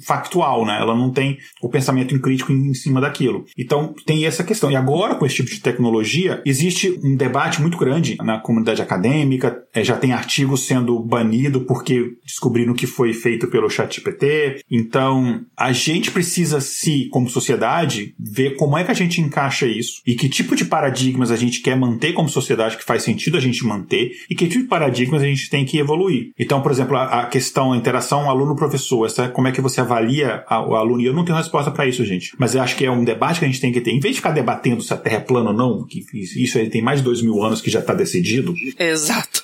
factual, 0.06 0.66
né? 0.66 0.78
Ela 0.80 0.96
não 0.96 1.12
tem 1.12 1.38
o 1.62 1.70
pensamento 1.70 2.20
crítico 2.20 2.52
em 2.52 2.74
cima 2.74 3.02
daquilo. 3.02 3.46
Então 3.58 3.94
tem 4.06 4.26
essa 4.26 4.44
questão. 4.44 4.72
E 4.72 4.76
agora, 4.76 5.16
com 5.16 5.26
esse 5.26 5.36
tipo 5.36 5.50
de 5.50 5.60
tecnologia, 5.60 6.42
existe 6.46 7.00
um 7.04 7.16
debate 7.16 7.62
muito 7.62 7.78
grande 7.78 8.16
na 8.22 8.40
comunidade 8.40 8.82
acadêmica. 8.82 9.64
É, 9.74 9.84
já 9.84 9.98
tem 9.98 10.14
artigos 10.14 10.66
sendo 10.66 11.00
banidos 11.00 11.64
porque 11.68 12.14
descobriram 12.26 12.74
que 12.74 12.88
foi 12.88 13.14
feito 13.14 13.48
pelo 13.48 13.70
ChatGPT. 13.70 14.62
Então, 14.70 15.42
a 15.58 15.72
gente 15.72 16.12
precisa 16.12 16.60
se, 16.60 17.08
como 17.10 17.30
sociedade, 17.30 18.16
ver 18.20 18.56
como 18.56 18.78
é 18.78 18.84
que 18.84 18.92
a 18.92 18.96
gente 18.96 19.15
gente 19.16 19.22
encaixa 19.22 19.66
isso 19.66 20.02
e 20.06 20.16
que 20.16 20.28
tipo 20.28 20.56
de 20.56 20.66
paradigmas 20.66 21.32
a 21.32 21.36
gente 21.36 21.62
quer 21.62 21.76
manter 21.76 22.14
como 22.14 22.30
sociedade 22.30 22.78
que 22.78 22.84
faz 22.84 23.04
sentido 23.04 23.38
a 23.38 23.40
gente 23.40 23.66
manter 23.66 24.12
e 24.30 24.36
que 24.36 24.48
tipo 24.48 24.64
de 24.64 24.70
paradigmas 24.70 25.22
a 25.22 25.26
gente 25.26 25.50
tem 25.50 25.66
que 25.66 25.78
evoluir. 25.78 26.32
Então, 26.38 26.62
por 26.62 26.72
exemplo, 26.72 26.98
a, 26.98 27.26
questão, 27.26 27.74
a 27.74 27.78
interação 27.78 28.30
aluno-professor, 28.30 29.06
essa, 29.06 29.30
como 29.30 29.48
é 29.48 29.52
que 29.52 29.62
você 29.62 29.82
avalia 29.82 30.44
a, 30.48 30.66
o 30.66 30.76
aluno? 30.76 31.02
E 31.02 31.06
eu 31.06 31.14
não 31.14 31.26
tenho 31.26 31.38
resposta 31.38 31.72
para 31.72 31.88
isso, 31.88 32.04
gente. 32.06 32.34
Mas 32.38 32.56
eu 32.56 32.62
acho 32.62 32.76
que 32.76 32.86
é 32.86 32.92
um 32.92 33.04
debate 33.04 33.40
que 33.40 33.46
a 33.46 33.48
gente 33.48 33.62
tem 33.62 33.72
que 33.72 33.82
ter. 33.82 33.92
Em 33.92 34.00
vez 34.00 34.16
de 34.16 34.22
ficar 34.22 34.32
debatendo 34.32 34.82
se 34.82 34.94
a 34.94 34.98
Terra 34.98 35.18
é 35.18 35.20
plana 35.20 35.52
ou 35.52 35.56
não, 35.56 35.86
que 35.86 36.04
isso 36.14 36.58
aí 36.58 36.70
tem 36.70 36.82
mais 36.82 37.00
de 37.00 37.06
dois 37.06 37.22
mil 37.22 37.42
anos 37.44 37.62
que 37.62 37.70
já 37.70 37.80
está 37.80 37.94
decidido. 37.94 38.54
Exato. 38.78 39.44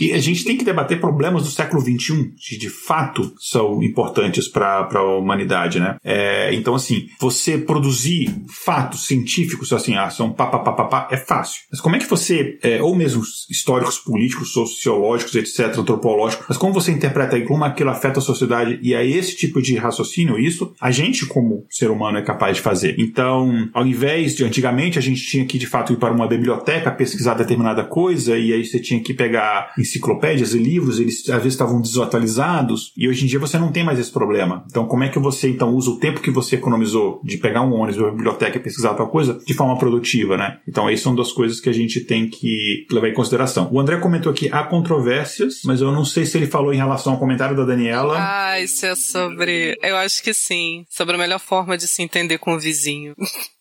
E 0.00 0.12
a 0.12 0.18
gente 0.18 0.44
tem 0.44 0.56
que 0.56 0.64
debater 0.64 1.00
problemas 1.00 1.44
do 1.44 1.50
século 1.50 1.80
XXI, 1.80 2.32
que 2.36 2.58
de 2.58 2.68
fato 2.68 3.32
são 3.38 3.82
importantes 3.82 4.48
para 4.48 4.88
a 4.92 5.16
humanidade, 5.16 5.80
né? 5.80 5.96
É, 6.02 6.52
então, 6.54 6.74
assim, 6.74 7.06
você 7.20 7.58
produzir 7.58 8.34
fatos 8.48 9.06
científicos, 9.06 9.72
assim, 9.72 9.96
ah, 9.96 10.10
são 10.10 10.32
pá, 10.32 10.46
pá, 10.46 10.58
pá, 10.58 10.72
pá, 10.72 10.84
pá, 10.84 11.08
é 11.10 11.16
fácil. 11.16 11.62
Mas 11.70 11.80
como 11.80 11.96
é 11.96 11.98
que 11.98 12.08
você, 12.08 12.58
é, 12.62 12.82
ou 12.82 12.94
mesmo 12.94 13.22
históricos, 13.50 13.98
políticos, 13.98 14.52
sociológicos, 14.52 15.34
etc., 15.34 15.78
antropológicos, 15.78 16.46
mas 16.48 16.58
como 16.58 16.72
você 16.72 16.90
interpreta 16.90 17.36
aí, 17.36 17.44
como 17.44 17.64
aquilo 17.64 17.90
afeta 17.90 18.18
a 18.18 18.22
sociedade 18.22 18.78
e 18.82 18.94
a 18.94 19.04
esse 19.04 19.36
tipo 19.36 19.62
de 19.62 19.76
raciocínio, 19.76 20.38
isso 20.38 20.74
a 20.80 20.90
gente, 20.90 21.26
como 21.26 21.64
ser 21.70 21.90
humano, 21.90 22.18
é 22.18 22.22
capaz 22.22 22.56
de 22.56 22.62
fazer. 22.62 22.96
Então, 22.98 23.68
ao 23.72 23.86
invés 23.86 24.34
de 24.34 24.44
antigamente, 24.44 24.98
a 24.98 25.02
gente 25.02 25.22
tinha 25.22 25.44
que, 25.44 25.58
de 25.58 25.66
fato, 25.66 25.92
ir 25.92 25.96
para 25.96 26.12
uma 26.12 26.26
biblioteca 26.26 26.90
pesquisar 26.90 27.34
determinada 27.34 27.84
coisa 27.84 28.36
e 28.36 28.52
aí 28.52 28.64
você 28.64 28.80
tinha 28.80 29.00
que 29.00 29.14
pegar 29.14 29.43
enciclopédias 29.78 30.54
e 30.54 30.58
livros, 30.58 30.98
eles 30.98 31.28
às 31.28 31.36
vezes 31.36 31.54
estavam 31.54 31.80
desatualizados, 31.80 32.92
e 32.96 33.08
hoje 33.08 33.24
em 33.24 33.28
dia 33.28 33.38
você 33.38 33.58
não 33.58 33.72
tem 33.72 33.84
mais 33.84 33.98
esse 33.98 34.10
problema. 34.10 34.64
Então, 34.68 34.86
como 34.86 35.04
é 35.04 35.08
que 35.08 35.18
você 35.18 35.48
então 35.48 35.74
usa 35.74 35.90
o 35.90 35.98
tempo 35.98 36.20
que 36.20 36.30
você 36.30 36.56
economizou 36.56 37.20
de 37.24 37.36
pegar 37.38 37.62
um 37.62 37.72
ônibus 37.72 38.00
ou 38.00 38.10
biblioteca 38.10 38.58
e 38.58 38.60
pesquisar 38.60 38.94
tal 38.94 39.08
coisa 39.08 39.40
de 39.46 39.54
forma 39.54 39.78
produtiva, 39.78 40.36
né? 40.36 40.58
Então, 40.68 40.86
aí 40.86 40.96
são 40.96 41.14
duas 41.14 41.32
coisas 41.32 41.60
que 41.60 41.68
a 41.68 41.72
gente 41.72 42.00
tem 42.00 42.28
que 42.28 42.86
levar 42.90 43.08
em 43.08 43.14
consideração. 43.14 43.68
O 43.72 43.80
André 43.80 43.98
comentou 43.98 44.30
aqui 44.30 44.48
há 44.52 44.62
controvérsias, 44.64 45.60
mas 45.64 45.80
eu 45.80 45.92
não 45.92 46.04
sei 46.04 46.26
se 46.26 46.36
ele 46.38 46.46
falou 46.46 46.72
em 46.72 46.76
relação 46.76 47.12
ao 47.12 47.18
comentário 47.18 47.56
da 47.56 47.64
Daniela. 47.64 48.16
Ah, 48.18 48.60
isso 48.60 48.86
é 48.86 48.94
sobre. 48.94 49.78
Eu 49.82 49.96
acho 49.96 50.22
que 50.22 50.34
sim. 50.34 50.84
Sobre 50.88 51.14
a 51.14 51.18
melhor 51.18 51.40
forma 51.40 51.76
de 51.76 51.86
se 51.86 52.02
entender 52.02 52.38
com 52.38 52.54
o 52.54 52.58
vizinho. 52.58 53.14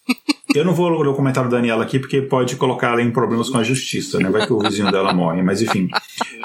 Eu 0.54 0.64
não 0.64 0.74
vou 0.74 0.90
ler 0.90 1.08
o 1.08 1.16
comentário 1.16 1.50
da 1.50 1.58
Daniela 1.58 1.84
aqui, 1.84 1.98
porque 1.98 2.22
pode 2.22 2.56
colocar 2.56 2.92
ela 2.92 3.02
em 3.02 3.12
problemas 3.12 3.50
com 3.50 3.58
a 3.58 3.64
justiça, 3.64 4.20
né? 4.20 4.30
Vai 4.30 4.46
que 4.46 4.54
o 4.54 4.60
vizinho 4.60 4.92
dela 4.92 5.14
morre, 5.14 5.42
mas 5.42 5.62
enfim. 5.62 5.90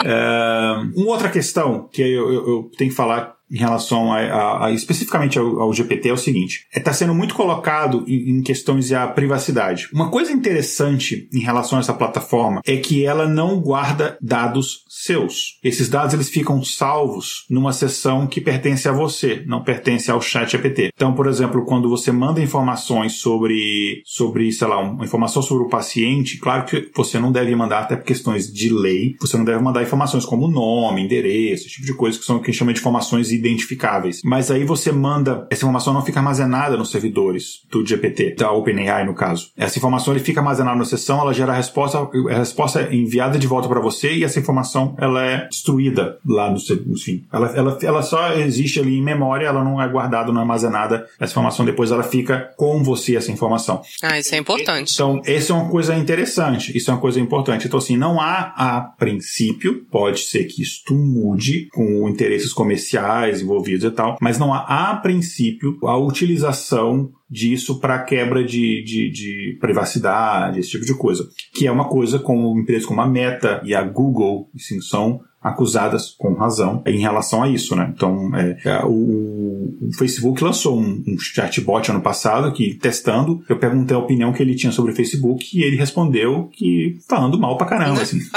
É, 0.04 0.74
uma 0.96 1.10
outra 1.10 1.28
questão 1.28 1.88
que 1.92 2.00
eu, 2.00 2.32
eu, 2.32 2.48
eu 2.48 2.70
tenho 2.76 2.90
que 2.90 2.96
falar 2.96 3.37
em 3.50 3.56
relação 3.56 4.12
a, 4.12 4.18
a, 4.18 4.66
a 4.66 4.72
especificamente 4.72 5.38
ao, 5.38 5.60
ao, 5.60 5.72
GPT 5.72 6.08
é 6.08 6.12
o 6.12 6.18
seguinte: 6.18 6.66
está 6.74 6.90
é, 6.90 6.94
sendo 6.94 7.14
muito 7.14 7.34
colocado 7.34 8.04
em, 8.06 8.38
em 8.38 8.42
questões 8.42 8.88
da 8.90 9.06
privacidade. 9.06 9.88
Uma 9.92 10.10
coisa 10.10 10.32
interessante 10.32 11.28
em 11.32 11.40
relação 11.40 11.78
a 11.78 11.80
essa 11.80 11.94
plataforma 11.94 12.60
é 12.66 12.76
que 12.76 13.04
ela 13.04 13.26
não 13.26 13.60
guarda 13.60 14.18
dados 14.20 14.84
seus. 14.88 15.58
Esses 15.62 15.88
dados 15.88 16.14
eles 16.14 16.28
ficam 16.28 16.62
salvos 16.62 17.44
numa 17.50 17.72
seção 17.72 18.26
que 18.26 18.40
pertence 18.40 18.88
a 18.88 18.92
você, 18.92 19.42
não 19.46 19.62
pertence 19.62 20.10
ao 20.10 20.20
chat 20.20 20.50
GPT. 20.50 20.90
Então, 20.94 21.14
por 21.14 21.26
exemplo, 21.26 21.64
quando 21.64 21.88
você 21.88 22.10
manda 22.10 22.42
informações 22.42 23.14
sobre, 23.14 24.02
sobre, 24.04 24.50
sei 24.52 24.66
lá, 24.66 24.80
uma 24.80 25.04
informação 25.04 25.42
sobre 25.42 25.64
o 25.64 25.68
paciente, 25.68 26.38
claro 26.38 26.64
que 26.64 26.90
você 26.94 27.18
não 27.18 27.32
deve 27.32 27.54
mandar 27.54 27.80
até 27.80 27.96
por 27.96 28.04
questões 28.04 28.52
de 28.52 28.72
lei, 28.72 29.14
você 29.20 29.36
não 29.36 29.44
deve 29.44 29.62
mandar 29.62 29.82
informações 29.82 30.24
como 30.24 30.48
nome, 30.48 31.02
endereço, 31.02 31.66
esse 31.66 31.74
tipo 31.74 31.86
de 31.86 31.94
coisa 31.94 32.18
que 32.18 32.24
são 32.24 32.36
o 32.36 32.42
que 32.42 32.52
chama 32.52 32.72
de 32.72 32.80
informações 32.80 33.30
identificáveis. 33.38 34.20
Mas 34.24 34.50
aí 34.50 34.64
você 34.64 34.92
manda, 34.92 35.46
essa 35.50 35.64
informação 35.64 35.92
não 35.94 36.04
fica 36.04 36.20
armazenada 36.20 36.76
nos 36.76 36.90
servidores 36.90 37.62
do 37.70 37.84
GPT, 37.84 38.34
da 38.36 38.52
OpenAI 38.52 39.04
no 39.04 39.14
caso. 39.14 39.50
Essa 39.56 39.78
informação 39.78 40.12
ele 40.12 40.22
fica 40.22 40.40
armazenada 40.40 40.76
na 40.76 40.84
sessão, 40.84 41.20
ela 41.20 41.32
gera 41.32 41.52
a 41.52 41.56
resposta, 41.56 41.98
a 41.98 42.38
resposta 42.38 42.82
é 42.82 42.94
enviada 42.94 43.38
de 43.38 43.46
volta 43.46 43.68
para 43.68 43.80
você 43.80 44.14
e 44.14 44.24
essa 44.24 44.38
informação 44.38 44.94
ela 44.98 45.24
é 45.24 45.48
destruída 45.48 46.18
lá 46.26 46.50
no 46.50 46.58
enfim. 46.86 47.24
Ela, 47.32 47.48
ela, 47.56 47.78
ela 47.82 48.02
só 48.02 48.32
existe 48.34 48.80
ali 48.80 48.98
em 48.98 49.02
memória, 49.02 49.46
ela 49.46 49.62
não 49.62 49.80
é 49.80 49.88
guardada, 49.88 50.32
não 50.32 50.40
é 50.40 50.42
armazenada. 50.42 51.06
Essa 51.18 51.32
informação 51.32 51.64
depois 51.64 51.90
ela 51.90 52.02
fica 52.02 52.50
com 52.56 52.82
você, 52.82 53.16
essa 53.16 53.30
informação. 53.30 53.82
Ah, 54.02 54.18
isso 54.18 54.34
é 54.34 54.38
importante. 54.38 54.92
Então, 54.94 55.20
essa 55.24 55.52
é 55.52 55.56
uma 55.56 55.70
coisa 55.70 55.94
interessante. 55.94 56.76
Isso 56.76 56.90
é 56.90 56.94
uma 56.94 57.00
coisa 57.00 57.20
importante. 57.20 57.66
Então, 57.66 57.78
assim, 57.78 57.96
não 57.96 58.20
há 58.20 58.52
a 58.56 58.80
princípio, 58.80 59.86
pode 59.90 60.20
ser 60.20 60.44
que 60.44 60.62
isto 60.62 60.94
mude 60.94 61.68
com 61.72 62.08
interesses 62.08 62.52
comerciais 62.52 63.27
envolvidos 63.42 63.84
e 63.84 63.90
tal, 63.90 64.16
mas 64.20 64.38
não 64.38 64.52
há 64.52 64.90
a 64.90 64.96
princípio 64.96 65.78
a 65.82 65.96
utilização 65.96 67.10
disso 67.30 67.78
para 67.78 68.02
quebra 68.02 68.42
de, 68.42 68.82
de, 68.82 69.10
de, 69.10 69.58
privacidade, 69.60 70.60
esse 70.60 70.70
tipo 70.70 70.84
de 70.84 70.94
coisa. 70.94 71.28
Que 71.54 71.66
é 71.66 71.72
uma 71.72 71.88
coisa 71.88 72.18
como 72.18 72.58
empresas 72.58 72.86
como 72.86 73.00
a 73.00 73.06
Meta 73.06 73.60
e 73.64 73.74
a 73.74 73.82
Google, 73.82 74.48
assim, 74.54 74.80
são 74.80 75.20
acusadas 75.40 76.10
com 76.10 76.34
razão 76.34 76.82
em 76.84 76.98
relação 76.98 77.42
a 77.42 77.48
isso, 77.48 77.76
né? 77.76 77.92
Então, 77.94 78.34
é, 78.34 78.58
é, 78.64 78.84
o, 78.84 79.78
o, 79.80 79.90
Facebook 79.96 80.42
lançou 80.42 80.78
um, 80.78 81.02
um, 81.06 81.18
chatbot 81.18 81.90
ano 81.90 82.00
passado 82.00 82.52
que, 82.52 82.74
testando, 82.74 83.42
eu 83.48 83.56
perguntei 83.56 83.96
a 83.96 84.00
opinião 84.00 84.32
que 84.32 84.42
ele 84.42 84.56
tinha 84.56 84.72
sobre 84.72 84.92
o 84.92 84.96
Facebook 84.96 85.56
e 85.56 85.62
ele 85.62 85.76
respondeu 85.76 86.48
que 86.52 86.98
falando 87.08 87.38
mal 87.38 87.56
pra 87.56 87.68
caramba, 87.68 88.02
assim. 88.02 88.18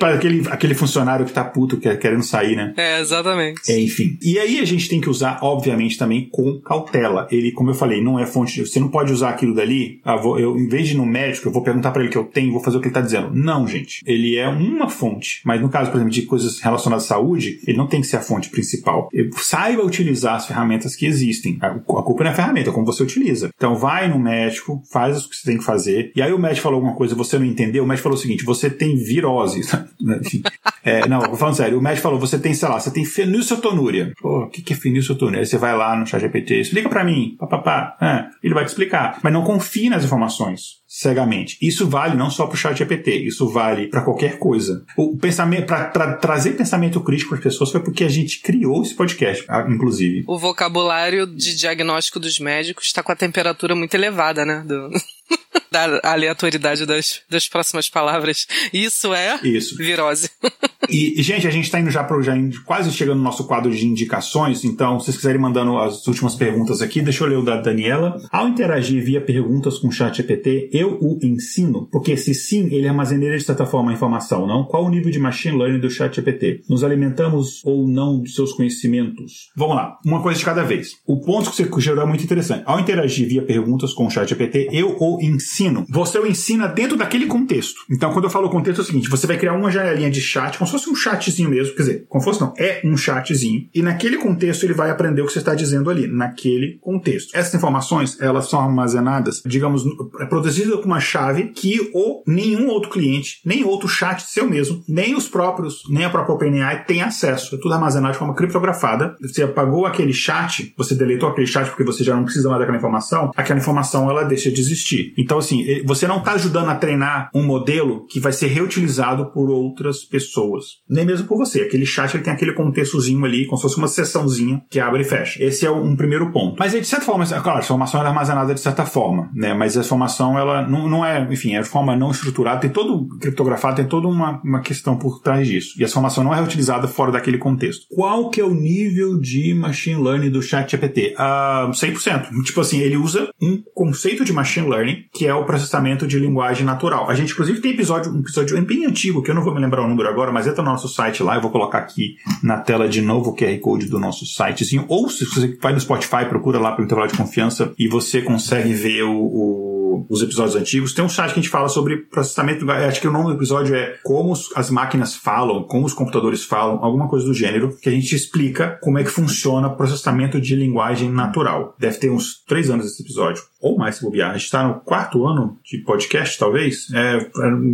aquele, 0.00 0.46
aquele 0.48 0.74
funcionário 0.74 1.26
que 1.26 1.32
tá 1.32 1.44
puto, 1.44 1.78
que 1.78 1.88
é 1.88 1.96
querendo 1.96 2.22
sair, 2.22 2.56
né? 2.56 2.74
É, 2.76 3.00
exatamente. 3.00 3.60
É, 3.70 3.78
enfim. 3.78 4.18
E 4.22 4.38
aí 4.38 4.60
a 4.60 4.64
gente 4.64 4.88
tem 4.88 5.00
que 5.00 5.08
usar, 5.08 5.38
obviamente, 5.42 5.98
também 5.98 6.28
com 6.30 6.60
cautela. 6.60 7.26
Ele, 7.30 7.52
como 7.52 7.70
eu 7.70 7.74
falei, 7.74 8.02
não 8.02 8.18
é 8.18 8.26
fonte 8.26 8.54
de. 8.54 8.66
Você 8.66 8.80
não 8.80 8.88
pode 8.88 9.12
usar 9.12 9.30
aquilo 9.30 9.54
dali. 9.54 10.00
Ah, 10.04 10.16
vou, 10.16 10.38
eu, 10.38 10.56
em 10.56 10.68
vez 10.68 10.88
de 10.88 10.94
ir 10.94 10.96
no 10.96 11.06
médico, 11.06 11.48
eu 11.48 11.52
vou 11.52 11.62
perguntar 11.62 11.90
para 11.90 12.02
ele 12.02 12.10
que 12.10 12.18
eu 12.18 12.24
tenho, 12.24 12.52
vou 12.52 12.62
fazer 12.62 12.78
o 12.78 12.80
que 12.80 12.86
ele 12.86 12.94
tá 12.94 13.00
dizendo. 13.00 13.30
Não, 13.32 13.66
gente. 13.66 14.02
Ele 14.06 14.36
é 14.36 14.48
uma 14.48 14.88
fonte. 14.88 15.40
Mas 15.44 15.60
no 15.60 15.68
caso, 15.68 15.90
por 15.90 15.96
exemplo, 15.96 16.12
de 16.12 16.22
coisas 16.22 16.60
relacionadas 16.60 17.04
à 17.04 17.08
saúde, 17.08 17.60
ele 17.66 17.76
não 17.76 17.86
tem 17.86 18.00
que 18.00 18.06
ser 18.06 18.16
a 18.16 18.20
fonte 18.20 18.48
principal. 18.48 19.08
Saiba 19.36 19.84
utilizar 19.84 20.34
as 20.34 20.46
ferramentas 20.46 20.96
que 20.96 21.06
existem. 21.06 21.58
A, 21.60 21.68
a 21.68 21.78
culpa 21.80 22.24
não 22.24 22.30
é 22.30 22.32
a 22.32 22.36
ferramenta, 22.36 22.70
é 22.70 22.72
como 22.72 22.86
você 22.86 23.02
utiliza. 23.02 23.50
Então 23.56 23.76
vai 23.76 24.08
no 24.08 24.18
médico, 24.18 24.82
faz 24.90 25.24
o 25.24 25.28
que 25.28 25.36
você 25.36 25.50
tem 25.50 25.58
que 25.58 25.64
fazer. 25.64 26.12
E 26.14 26.22
aí 26.22 26.32
o 26.32 26.38
médico 26.38 26.62
falou 26.62 26.76
alguma 26.76 26.94
coisa, 26.94 27.14
você 27.14 27.38
não 27.38 27.46
entendeu, 27.46 27.84
o 27.84 27.86
médico 27.86 28.04
falou 28.04 28.18
o 28.18 28.20
seguinte: 28.20 28.44
você 28.44 28.70
tem 28.70 28.96
virose. 28.96 29.62
Né, 30.00 30.20
enfim. 30.24 30.42
É, 30.82 31.06
não, 31.08 31.34
falando 31.36 31.56
sério, 31.56 31.78
o 31.78 31.82
médico 31.82 32.02
falou, 32.02 32.20
você 32.20 32.38
tem, 32.38 32.54
sei 32.54 32.68
lá, 32.68 32.78
você 32.78 32.90
tem 32.90 33.04
fenilcetonúria. 33.04 34.12
Pô, 34.20 34.44
o 34.44 34.48
que, 34.48 34.62
que 34.62 34.72
é 34.72 34.76
fenilcetonúria? 34.76 35.40
Aí 35.40 35.46
você 35.46 35.58
vai 35.58 35.76
lá 35.76 35.96
no 35.96 36.06
chat 36.06 36.20
GPT, 36.20 36.60
explica 36.60 36.88
para 36.88 37.04
mim, 37.04 37.36
papapá. 37.38 37.96
É, 38.00 38.26
ele 38.42 38.54
vai 38.54 38.64
te 38.64 38.68
explicar. 38.68 39.18
Mas 39.22 39.32
não 39.32 39.42
confie 39.42 39.88
nas 39.88 40.04
informações 40.04 40.84
cegamente. 40.86 41.58
Isso 41.60 41.88
vale 41.88 42.16
não 42.16 42.30
só 42.30 42.46
para 42.46 42.54
o 42.54 42.56
chat 42.56 42.76
GPT, 42.78 43.16
isso 43.26 43.48
vale 43.48 43.88
para 43.88 44.02
qualquer 44.02 44.38
coisa. 44.38 44.84
O 44.96 45.16
pensamento, 45.16 45.66
para 45.66 46.14
trazer 46.14 46.52
pensamento 46.52 47.00
crítico 47.00 47.30
para 47.30 47.38
as 47.38 47.44
pessoas 47.44 47.72
foi 47.72 47.82
porque 47.82 48.04
a 48.04 48.08
gente 48.08 48.40
criou 48.40 48.82
esse 48.82 48.94
podcast, 48.94 49.44
inclusive. 49.68 50.22
O 50.28 50.38
vocabulário 50.38 51.26
de 51.26 51.56
diagnóstico 51.56 52.20
dos 52.20 52.38
médicos 52.38 52.86
está 52.86 53.02
com 53.02 53.10
a 53.10 53.16
temperatura 53.16 53.74
muito 53.74 53.94
elevada, 53.94 54.44
né? 54.44 54.62
Do... 54.66 54.88
da 55.74 56.00
aleatoriedade 56.04 56.86
das, 56.86 57.22
das 57.28 57.48
próximas 57.48 57.88
palavras. 57.88 58.46
Isso 58.72 59.12
é 59.12 59.40
Isso. 59.42 59.76
virose. 59.76 60.30
E, 60.90 61.22
gente, 61.22 61.46
a 61.46 61.50
gente 61.50 61.64
está 61.64 61.80
indo 61.80 61.90
já, 61.90 62.04
pro, 62.04 62.22
já 62.22 62.34
quase 62.66 62.92
chegando 62.92 63.16
no 63.16 63.24
nosso 63.24 63.46
quadro 63.46 63.74
de 63.74 63.86
indicações, 63.86 64.64
então, 64.64 65.00
se 65.00 65.06
vocês 65.06 65.16
quiserem 65.16 65.40
mandando 65.40 65.78
as 65.78 66.06
últimas 66.06 66.34
perguntas 66.34 66.82
aqui, 66.82 67.00
deixa 67.00 67.24
eu 67.24 67.28
ler 67.28 67.38
o 67.38 67.42
da 67.42 67.56
Daniela. 67.56 68.20
Ao 68.30 68.46
interagir 68.46 69.02
via 69.02 69.18
perguntas 69.18 69.78
com 69.78 69.88
o 69.88 69.90
chat 69.90 70.18
GPT, 70.18 70.68
eu 70.74 70.98
o 71.00 71.18
ensino, 71.22 71.88
porque 71.90 72.18
se 72.18 72.34
sim, 72.34 72.68
ele 72.70 72.86
armazenaria 72.86 73.38
de 73.38 73.44
certa 73.44 73.64
forma 73.64 73.90
a 73.90 73.94
informação, 73.94 74.46
não? 74.46 74.64
Qual 74.64 74.84
o 74.84 74.90
nível 74.90 75.10
de 75.10 75.18
machine 75.18 75.56
learning 75.56 75.80
do 75.80 75.90
chat 75.90 76.14
GPT? 76.16 76.60
Nos 76.68 76.84
alimentamos 76.84 77.62
ou 77.64 77.88
não 77.88 78.20
dos 78.20 78.34
seus 78.34 78.52
conhecimentos? 78.52 79.48
Vamos 79.56 79.76
lá, 79.76 79.98
uma 80.04 80.22
coisa 80.22 80.38
de 80.38 80.44
cada 80.44 80.62
vez. 80.62 80.96
O 81.06 81.18
ponto 81.20 81.50
que 81.50 81.56
você 81.56 81.80
gerou 81.80 82.04
é 82.04 82.06
muito 82.06 82.24
interessante. 82.24 82.62
Ao 82.66 82.78
interagir 82.78 83.26
via 83.26 83.42
perguntas 83.42 83.94
com 83.94 84.06
o 84.06 84.10
chat 84.10 84.28
GPT, 84.28 84.68
eu 84.70 84.96
o 85.00 85.18
ensino. 85.22 85.63
Você 85.88 86.18
o 86.18 86.26
ensina 86.26 86.66
dentro 86.66 86.96
daquele 86.96 87.26
contexto. 87.26 87.80
Então, 87.90 88.12
quando 88.12 88.24
eu 88.24 88.30
falo 88.30 88.48
contexto, 88.48 88.80
é 88.80 88.82
o 88.82 88.86
seguinte, 88.86 89.08
você 89.08 89.26
vai 89.26 89.36
criar 89.36 89.54
uma 89.54 89.70
janelinha 89.70 90.10
de 90.10 90.20
chat, 90.20 90.58
como 90.58 90.66
se 90.66 90.72
fosse 90.72 90.90
um 90.90 90.94
chatzinho 90.94 91.50
mesmo, 91.50 91.74
quer 91.74 91.82
dizer, 91.82 92.06
como 92.08 92.22
fosse 92.22 92.40
não, 92.40 92.54
é 92.58 92.80
um 92.84 92.96
chatzinho, 92.96 93.68
e 93.74 93.82
naquele 93.82 94.16
contexto 94.16 94.64
ele 94.64 94.74
vai 94.74 94.90
aprender 94.90 95.22
o 95.22 95.26
que 95.26 95.32
você 95.32 95.38
está 95.38 95.54
dizendo 95.54 95.90
ali, 95.90 96.06
naquele 96.06 96.78
contexto. 96.80 97.36
Essas 97.36 97.54
informações, 97.54 98.20
elas 98.20 98.48
são 98.48 98.60
armazenadas, 98.60 99.42
digamos, 99.44 99.84
é 100.20 100.26
produzidas 100.26 100.76
com 100.76 100.86
uma 100.86 101.00
chave 101.00 101.44
que 101.48 101.90
o 101.94 102.22
nenhum 102.26 102.68
outro 102.68 102.90
cliente, 102.90 103.40
nem 103.44 103.64
outro 103.64 103.88
chat 103.88 104.22
seu 104.22 104.48
mesmo, 104.48 104.82
nem 104.88 105.14
os 105.14 105.28
próprios, 105.28 105.82
nem 105.88 106.04
a 106.04 106.10
própria 106.10 106.34
OpenAI 106.34 106.84
tem 106.84 107.02
acesso. 107.02 107.54
É 107.54 107.58
tudo 107.58 107.74
armazenado 107.74 108.12
de 108.12 108.18
forma 108.18 108.34
criptografada. 108.34 109.16
Você 109.20 109.42
apagou 109.42 109.86
aquele 109.86 110.12
chat, 110.12 110.72
você 110.76 110.94
deletou 110.94 111.28
aquele 111.28 111.46
chat 111.46 111.68
porque 111.68 111.84
você 111.84 112.02
já 112.02 112.14
não 112.14 112.24
precisa 112.24 112.48
mais 112.48 112.60
daquela 112.60 112.78
informação, 112.78 113.30
aquela 113.36 113.58
informação 113.58 114.10
ela 114.10 114.24
deixa 114.24 114.50
de 114.50 114.60
existir. 114.60 115.14
Então, 115.16 115.38
assim, 115.38 115.53
você 115.84 116.06
não 116.06 116.18
está 116.18 116.32
ajudando 116.32 116.68
a 116.68 116.74
treinar 116.74 117.30
um 117.34 117.42
modelo 117.42 118.06
que 118.06 118.20
vai 118.20 118.32
ser 118.32 118.48
reutilizado 118.48 119.32
por 119.32 119.50
outras 119.50 120.04
pessoas. 120.04 120.66
Nem 120.88 121.04
mesmo 121.04 121.26
por 121.26 121.38
você. 121.38 121.62
Aquele 121.62 121.86
chat 121.86 122.14
ele 122.14 122.22
tem 122.22 122.32
aquele 122.32 122.52
contextozinho 122.52 123.24
ali, 123.24 123.46
como 123.46 123.56
se 123.56 123.62
fosse 123.62 123.78
uma 123.78 123.88
sessãozinha 123.88 124.62
que 124.70 124.80
abre 124.80 125.02
e 125.02 125.04
fecha. 125.04 125.42
Esse 125.42 125.66
é 125.66 125.70
um 125.70 125.96
primeiro 125.96 126.32
ponto. 126.32 126.56
Mas 126.58 126.72
de 126.72 126.84
certa 126.84 127.04
forma, 127.04 127.26
claro, 127.26 127.58
a 127.58 127.62
informação 127.62 128.02
é 128.02 128.06
armazenada 128.06 128.54
de 128.54 128.60
certa 128.60 128.84
forma, 128.86 129.30
né? 129.34 129.54
Mas 129.54 129.76
a 129.76 129.80
informação, 129.80 130.38
ela 130.38 130.66
não, 130.66 130.88
não 130.88 131.04
é, 131.04 131.26
enfim, 131.30 131.54
é 131.54 131.62
de 131.62 131.68
forma 131.68 131.96
não 131.96 132.10
estruturada, 132.10 132.60
tem 132.60 132.70
todo, 132.70 133.06
criptografado, 133.18 133.76
tem 133.76 133.86
toda 133.86 134.08
uma, 134.08 134.40
uma 134.42 134.60
questão 134.60 134.96
por 134.96 135.20
trás 135.20 135.46
disso. 135.46 135.74
E 135.78 135.84
a 135.84 135.86
informação 135.86 136.24
não 136.24 136.32
é 136.32 136.36
reutilizada 136.36 136.88
fora 136.88 137.12
daquele 137.12 137.38
contexto. 137.38 137.86
Qual 137.90 138.30
que 138.30 138.40
é 138.40 138.44
o 138.44 138.54
nível 138.54 139.18
de 139.18 139.54
machine 139.54 140.02
learning 140.02 140.30
do 140.30 140.42
chat 140.42 140.70
GPT? 140.70 141.14
Uh, 141.18 141.70
100%. 141.70 142.42
Tipo 142.44 142.60
assim, 142.60 142.78
ele 142.80 142.96
usa 142.96 143.28
um 143.40 143.62
conceito 143.74 144.24
de 144.24 144.32
machine 144.32 144.68
learning, 144.68 145.04
que 145.12 145.26
é 145.26 145.34
o 145.34 145.43
processamento 145.44 146.06
de 146.06 146.18
linguagem 146.18 146.64
natural. 146.64 147.08
A 147.08 147.14
gente, 147.14 147.32
inclusive, 147.32 147.60
tem 147.60 147.72
episódio, 147.72 148.12
um 148.12 148.20
episódio 148.20 148.60
bem 148.64 148.84
antigo, 148.84 149.22
que 149.22 149.30
eu 149.30 149.34
não 149.34 149.42
vou 149.42 149.54
me 149.54 149.60
lembrar 149.60 149.82
o 149.82 149.88
número 149.88 150.08
agora, 150.08 150.32
mas 150.32 150.46
entra 150.46 150.62
no 150.62 150.70
nosso 150.70 150.88
site 150.88 151.22
lá, 151.22 151.36
eu 151.36 151.42
vou 151.42 151.50
colocar 151.50 151.78
aqui 151.78 152.16
na 152.42 152.58
tela 152.58 152.88
de 152.88 153.02
novo 153.02 153.30
o 153.30 153.36
QR 153.36 153.58
Code 153.60 153.86
do 153.86 153.98
nosso 153.98 154.24
sitezinho, 154.26 154.84
ou 154.88 155.08
se 155.08 155.24
você 155.24 155.56
vai 155.60 155.72
no 155.72 155.80
Spotify, 155.80 156.24
procura 156.28 156.58
lá 156.58 156.72
pelo 156.72 156.84
intervalo 156.84 157.08
de 157.10 157.16
confiança 157.16 157.72
e 157.78 157.88
você 157.88 158.22
consegue 158.22 158.72
ver 158.72 159.02
o, 159.02 159.14
o, 159.14 159.73
os 160.08 160.22
episódios 160.22 160.56
antigos. 160.56 160.92
Tem 160.92 161.04
um 161.04 161.08
site 161.08 161.32
que 161.32 161.40
a 161.40 161.42
gente 161.42 161.50
fala 161.50 161.68
sobre 161.68 161.96
processamento, 161.96 162.70
acho 162.70 163.00
que 163.00 163.08
o 163.08 163.12
nome 163.12 163.26
do 163.26 163.34
episódio 163.34 163.74
é 163.74 163.96
Como 164.02 164.32
as 164.54 164.70
máquinas 164.70 165.14
falam, 165.14 165.62
como 165.64 165.86
os 165.86 165.94
computadores 165.94 166.44
falam, 166.44 166.78
alguma 166.82 167.08
coisa 167.08 167.26
do 167.26 167.34
gênero, 167.34 167.76
que 167.80 167.88
a 167.88 167.92
gente 167.92 168.14
explica 168.14 168.78
como 168.82 168.98
é 168.98 169.04
que 169.04 169.10
funciona 169.10 169.70
processamento 169.70 170.40
de 170.40 170.54
linguagem 170.54 171.10
natural. 171.10 171.74
Deve 171.78 171.98
ter 171.98 172.10
uns 172.10 172.42
três 172.46 172.70
anos 172.70 172.86
esse 172.86 173.02
episódio 173.02 173.42
ou 173.64 173.78
mais 173.78 173.96
se 173.96 174.02
bobear. 174.02 174.30
A 174.30 174.32
gente 174.34 174.44
está 174.44 174.66
no 174.68 174.74
quarto 174.80 175.26
ano 175.26 175.56
de 175.64 175.78
podcast, 175.78 176.38
talvez. 176.38 176.86
É, 176.92 177.30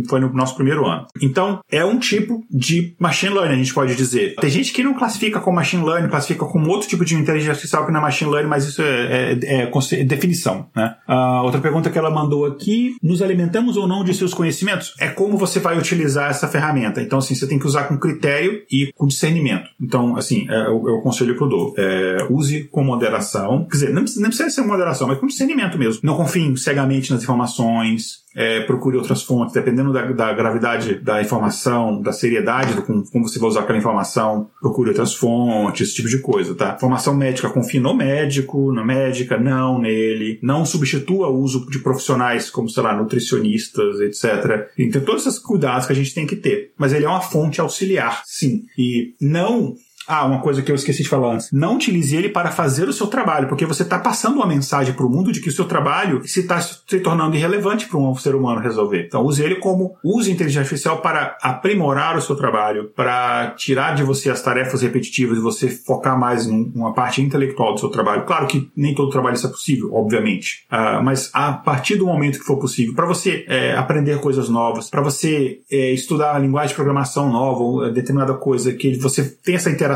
foi 0.07 0.21
no 0.21 0.31
nosso 0.31 0.55
primeiro 0.55 0.85
ano. 0.85 1.05
Então, 1.21 1.59
é 1.69 1.83
um 1.83 1.99
tipo 1.99 2.45
de 2.49 2.95
machine 2.97 3.33
learning, 3.33 3.55
a 3.55 3.57
gente 3.57 3.73
pode 3.73 3.93
dizer. 3.95 4.35
Tem 4.35 4.49
gente 4.49 4.71
que 4.71 4.83
não 4.83 4.93
classifica 4.93 5.41
como 5.41 5.57
machine 5.57 5.83
learning, 5.83 6.07
classifica 6.07 6.45
como 6.45 6.69
outro 6.69 6.87
tipo 6.87 7.03
de 7.03 7.15
inteligência 7.15 7.51
artificial 7.51 7.85
que 7.85 7.91
não 7.91 7.99
é 7.99 8.03
machine 8.03 8.31
learning, 8.31 8.49
mas 8.49 8.65
isso 8.65 8.81
é, 8.81 9.37
é, 9.43 9.69
é 9.69 10.03
definição. 10.05 10.69
Né? 10.73 10.95
Uh, 11.09 11.43
outra 11.43 11.59
pergunta 11.59 11.89
que 11.89 11.97
ela 11.97 12.09
mandou 12.11 12.45
aqui: 12.45 12.95
nos 13.01 13.21
alimentamos 13.21 13.77
ou 13.77 13.87
não 13.87 14.03
de 14.03 14.13
seus 14.13 14.33
conhecimentos? 14.33 14.93
É 14.99 15.07
como 15.07 15.37
você 15.37 15.59
vai 15.59 15.77
utilizar 15.77 16.29
essa 16.29 16.47
ferramenta. 16.47 17.01
Então, 17.01 17.19
assim, 17.19 17.35
você 17.35 17.47
tem 17.47 17.59
que 17.59 17.67
usar 17.67 17.85
com 17.85 17.97
critério 17.97 18.63
e 18.71 18.91
com 18.95 19.07
discernimento. 19.07 19.69
Então, 19.79 20.15
assim, 20.15 20.47
é, 20.49 20.65
é 20.65 20.69
o 20.69 21.01
conselho 21.01 21.35
que 21.35 21.41
eu 21.41 21.49
dou. 21.49 21.73
É, 21.77 22.27
use 22.29 22.65
com 22.65 22.83
moderação. 22.83 23.65
Quer 23.65 23.77
dizer, 23.77 23.93
não, 23.93 24.03
não 24.17 24.29
precisa 24.29 24.49
ser 24.49 24.61
moderação, 24.61 25.07
mas 25.07 25.19
com 25.19 25.27
discernimento 25.27 25.77
mesmo. 25.77 26.01
Não 26.03 26.15
confie 26.15 26.55
cegamente 26.57 27.11
nas 27.11 27.23
informações, 27.23 28.20
é, 28.35 28.61
procure 28.61 28.97
outras 28.97 29.23
fontes, 29.23 29.53
dependendo 29.53 29.91
da, 29.91 30.05
da, 30.11 30.33
gravidade 30.33 30.95
da 30.95 31.21
informação, 31.21 32.01
da 32.01 32.13
seriedade 32.13 32.73
do 32.73 32.81
como, 32.81 33.03
como, 33.09 33.27
você 33.27 33.39
vai 33.39 33.49
usar 33.49 33.61
aquela 33.61 33.77
informação, 33.77 34.49
procure 34.59 34.89
outras 34.89 35.13
fontes, 35.13 35.89
esse 35.89 35.95
tipo 35.95 36.09
de 36.09 36.19
coisa, 36.19 36.55
tá? 36.55 36.73
Informação 36.75 37.13
médica, 37.13 37.49
confie 37.49 37.79
no 37.79 37.93
médico, 37.93 38.71
na 38.71 38.83
médica, 38.83 39.37
não 39.37 39.79
nele, 39.79 40.39
não 40.41 40.65
substitua 40.65 41.27
o 41.27 41.39
uso 41.39 41.69
de 41.69 41.79
profissionais 41.79 42.49
como, 42.49 42.69
sei 42.69 42.83
lá, 42.83 42.95
nutricionistas, 42.95 43.99
etc. 43.99 44.69
Então, 44.77 45.01
todos 45.01 45.25
esses 45.27 45.39
cuidados 45.39 45.85
que 45.85 45.93
a 45.93 45.95
gente 45.95 46.13
tem 46.13 46.25
que 46.25 46.35
ter. 46.35 46.71
Mas 46.77 46.93
ele 46.93 47.05
é 47.05 47.09
uma 47.09 47.21
fonte 47.21 47.59
auxiliar, 47.59 48.23
sim. 48.25 48.63
E 48.77 49.13
não 49.19 49.75
ah, 50.07 50.25
uma 50.25 50.41
coisa 50.41 50.61
que 50.61 50.71
eu 50.71 50.75
esqueci 50.75 51.03
de 51.03 51.09
falar 51.09 51.35
antes. 51.35 51.49
Não 51.51 51.75
utilize 51.75 52.15
ele 52.15 52.29
para 52.29 52.51
fazer 52.51 52.87
o 52.87 52.93
seu 52.93 53.07
trabalho, 53.07 53.47
porque 53.47 53.65
você 53.65 53.83
está 53.83 53.99
passando 53.99 54.35
uma 54.35 54.47
mensagem 54.47 54.93
para 54.93 55.05
o 55.05 55.09
mundo 55.09 55.31
de 55.31 55.39
que 55.39 55.49
o 55.49 55.51
seu 55.51 55.65
trabalho 55.65 56.21
se 56.27 56.41
está 56.41 56.59
se 56.61 56.99
tornando 56.99 57.35
irrelevante 57.35 57.87
para 57.87 57.97
um 57.97 58.15
ser 58.15 58.35
humano 58.35 58.59
resolver. 58.59 59.05
Então, 59.05 59.23
use 59.23 59.43
ele 59.43 59.55
como 59.55 59.95
use 60.03 60.31
inteligência 60.31 60.61
artificial 60.61 61.01
para 61.01 61.37
aprimorar 61.41 62.17
o 62.17 62.21
seu 62.21 62.35
trabalho, 62.35 62.91
para 62.95 63.51
tirar 63.51 63.95
de 63.95 64.03
você 64.03 64.29
as 64.29 64.41
tarefas 64.41 64.81
repetitivas 64.81 65.37
e 65.37 65.41
você 65.41 65.69
focar 65.69 66.17
mais 66.19 66.47
em 66.47 66.71
uma 66.75 66.93
parte 66.93 67.21
intelectual 67.21 67.73
do 67.73 67.79
seu 67.79 67.89
trabalho. 67.89 68.25
Claro 68.25 68.47
que 68.47 68.69
nem 68.75 68.93
todo 68.95 69.09
trabalho 69.09 69.35
isso 69.35 69.47
é 69.47 69.49
possível, 69.49 69.93
obviamente, 69.93 70.65
uh, 70.71 71.03
mas 71.03 71.29
a 71.33 71.53
partir 71.53 71.95
do 71.95 72.05
momento 72.05 72.39
que 72.39 72.45
for 72.45 72.57
possível, 72.57 72.93
para 72.93 73.05
você 73.05 73.45
é, 73.47 73.75
aprender 73.75 74.19
coisas 74.19 74.49
novas, 74.49 74.89
para 74.89 75.01
você 75.01 75.59
é, 75.69 75.91
estudar 75.91 76.35
a 76.35 76.39
linguagem 76.39 76.69
de 76.69 76.75
programação 76.75 77.31
nova, 77.31 77.89
determinada 77.91 78.33
coisa 78.33 78.73
que 78.73 78.97
você 78.97 79.23
tem 79.23 79.55
essa 79.55 79.69
interação 79.69 79.90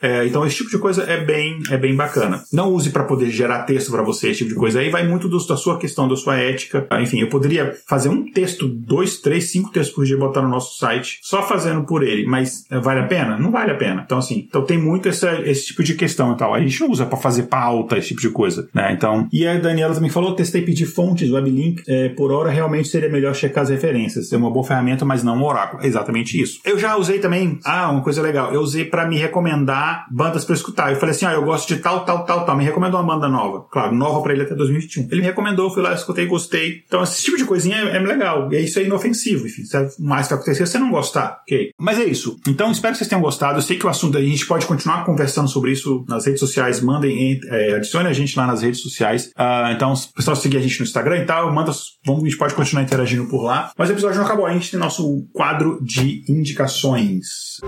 é, 0.00 0.26
então, 0.26 0.46
esse 0.46 0.56
tipo 0.56 0.70
de 0.70 0.78
coisa 0.78 1.02
é 1.04 1.22
bem, 1.22 1.60
é 1.70 1.76
bem 1.76 1.94
bacana. 1.94 2.42
Não 2.52 2.72
use 2.72 2.90
para 2.90 3.04
poder 3.04 3.30
gerar 3.30 3.62
texto 3.64 3.90
para 3.90 4.02
você, 4.02 4.28
esse 4.28 4.38
tipo 4.38 4.50
de 4.50 4.56
coisa. 4.56 4.80
Aí 4.80 4.90
vai 4.90 5.06
muito 5.06 5.28
do, 5.28 5.38
da 5.46 5.56
sua 5.56 5.78
questão, 5.78 6.08
da 6.08 6.16
sua 6.16 6.36
ética. 6.36 6.86
Enfim, 7.00 7.20
eu 7.20 7.28
poderia 7.28 7.76
fazer 7.86 8.08
um 8.08 8.30
texto, 8.30 8.68
dois, 8.68 9.18
três, 9.18 9.50
cinco 9.50 9.70
textos 9.70 9.94
por 9.94 10.04
dia 10.04 10.16
botar 10.16 10.42
no 10.42 10.48
nosso 10.48 10.78
site, 10.78 11.18
só 11.22 11.42
fazendo 11.42 11.84
por 11.84 12.02
ele. 12.02 12.26
Mas 12.26 12.64
é, 12.70 12.78
vale 12.78 13.00
a 13.00 13.06
pena? 13.06 13.38
Não 13.38 13.50
vale 13.50 13.72
a 13.72 13.76
pena. 13.76 14.02
Então, 14.04 14.18
assim, 14.18 14.46
então 14.48 14.64
tem 14.64 14.78
muito 14.78 15.08
essa, 15.08 15.40
esse 15.42 15.66
tipo 15.66 15.82
de 15.82 15.94
questão 15.94 16.32
e 16.32 16.36
tal. 16.36 16.54
A 16.54 16.60
gente 16.60 16.80
não 16.80 16.90
usa 16.90 17.06
para 17.06 17.18
fazer 17.18 17.44
pauta, 17.44 17.98
esse 17.98 18.08
tipo 18.08 18.20
de 18.20 18.30
coisa, 18.30 18.68
né? 18.74 18.92
Então, 18.92 19.28
e 19.32 19.46
a 19.46 19.58
Daniela 19.58 19.94
também 19.94 20.10
falou, 20.10 20.34
testei 20.34 20.62
pedir 20.62 20.86
fontes, 20.86 21.30
weblink, 21.30 21.82
é, 21.88 22.08
por 22.10 22.32
hora 22.32 22.50
realmente 22.50 22.88
seria 22.88 23.08
melhor 23.08 23.34
checar 23.34 23.62
as 23.62 23.70
referências. 23.70 24.32
É 24.32 24.36
uma 24.36 24.50
boa 24.50 24.64
ferramenta, 24.64 25.04
mas 25.04 25.22
não 25.22 25.36
um 25.36 25.44
oráculo. 25.44 25.82
É 25.82 25.86
exatamente 25.86 26.40
isso. 26.40 26.60
Eu 26.64 26.78
já 26.78 26.96
usei 26.96 27.18
também, 27.18 27.58
ah, 27.64 27.90
uma 27.90 28.02
coisa 28.02 28.22
legal, 28.22 28.52
eu 28.52 28.60
usei 28.60 28.84
para 28.84 29.06
me 29.06 29.16
recomendar 29.24 30.06
bandas 30.10 30.44
para 30.44 30.54
escutar. 30.54 30.92
Eu 30.92 30.98
falei 30.98 31.14
assim, 31.14 31.26
ah, 31.26 31.32
eu 31.32 31.44
gosto 31.44 31.68
de 31.68 31.80
tal, 31.80 32.04
tal, 32.04 32.24
tal, 32.24 32.44
tal. 32.44 32.56
Me 32.56 32.64
recomendou 32.64 33.00
uma 33.00 33.14
banda 33.14 33.28
nova. 33.28 33.66
Claro, 33.70 33.94
nova 33.94 34.22
para 34.22 34.32
ele 34.32 34.42
até 34.42 34.54
2021. 34.54 35.08
Ele 35.10 35.20
me 35.20 35.26
recomendou, 35.26 35.70
fui 35.70 35.82
lá, 35.82 35.94
escutei, 35.94 36.26
gostei. 36.26 36.82
Então, 36.86 37.02
esse 37.02 37.22
tipo 37.22 37.36
de 37.36 37.44
coisinha 37.44 37.76
é, 37.76 37.96
é 37.96 37.98
legal. 37.98 38.52
E 38.52 38.64
isso 38.64 38.78
é 38.78 38.84
inofensivo, 38.84 39.46
enfim. 39.46 39.64
Se 39.64 39.76
mais 40.00 40.28
que 40.28 40.34
acontecer, 40.34 40.66
você 40.66 40.78
não 40.78 40.90
gostar, 40.90 41.40
ok? 41.42 41.70
Mas 41.78 41.98
é 41.98 42.04
isso. 42.04 42.36
Então, 42.46 42.70
espero 42.70 42.92
que 42.92 42.98
vocês 42.98 43.08
tenham 43.08 43.22
gostado. 43.22 43.58
Eu 43.58 43.62
sei 43.62 43.78
que 43.78 43.86
o 43.86 43.88
assunto, 43.88 44.18
a 44.18 44.22
gente 44.22 44.46
pode 44.46 44.66
continuar 44.66 45.04
conversando 45.04 45.48
sobre 45.48 45.72
isso 45.72 46.04
nas 46.08 46.26
redes 46.26 46.40
sociais. 46.40 46.80
Mandem, 46.80 47.40
é, 47.46 47.74
adicione 47.74 48.08
a 48.08 48.12
gente 48.12 48.36
lá 48.36 48.46
nas 48.46 48.62
redes 48.62 48.80
sociais. 48.80 49.26
Uh, 49.28 49.72
então, 49.74 49.94
pessoal 50.14 50.36
seguir 50.36 50.58
a 50.58 50.60
gente 50.60 50.78
no 50.80 50.84
Instagram 50.84 51.18
e 51.18 51.24
tal, 51.26 51.52
manda, 51.52 51.72
vamos, 52.04 52.22
a 52.22 52.26
gente 52.26 52.38
pode 52.38 52.54
continuar 52.54 52.82
interagindo 52.82 53.26
por 53.26 53.42
lá. 53.42 53.72
Mas 53.76 53.88
o 53.88 53.92
episódio 53.92 54.18
não 54.18 54.24
acabou. 54.24 54.46
A 54.46 54.52
gente 54.52 54.70
tem 54.70 54.80
nosso 54.80 55.26
quadro 55.32 55.78
de 55.82 56.24
indicações. 56.28 57.60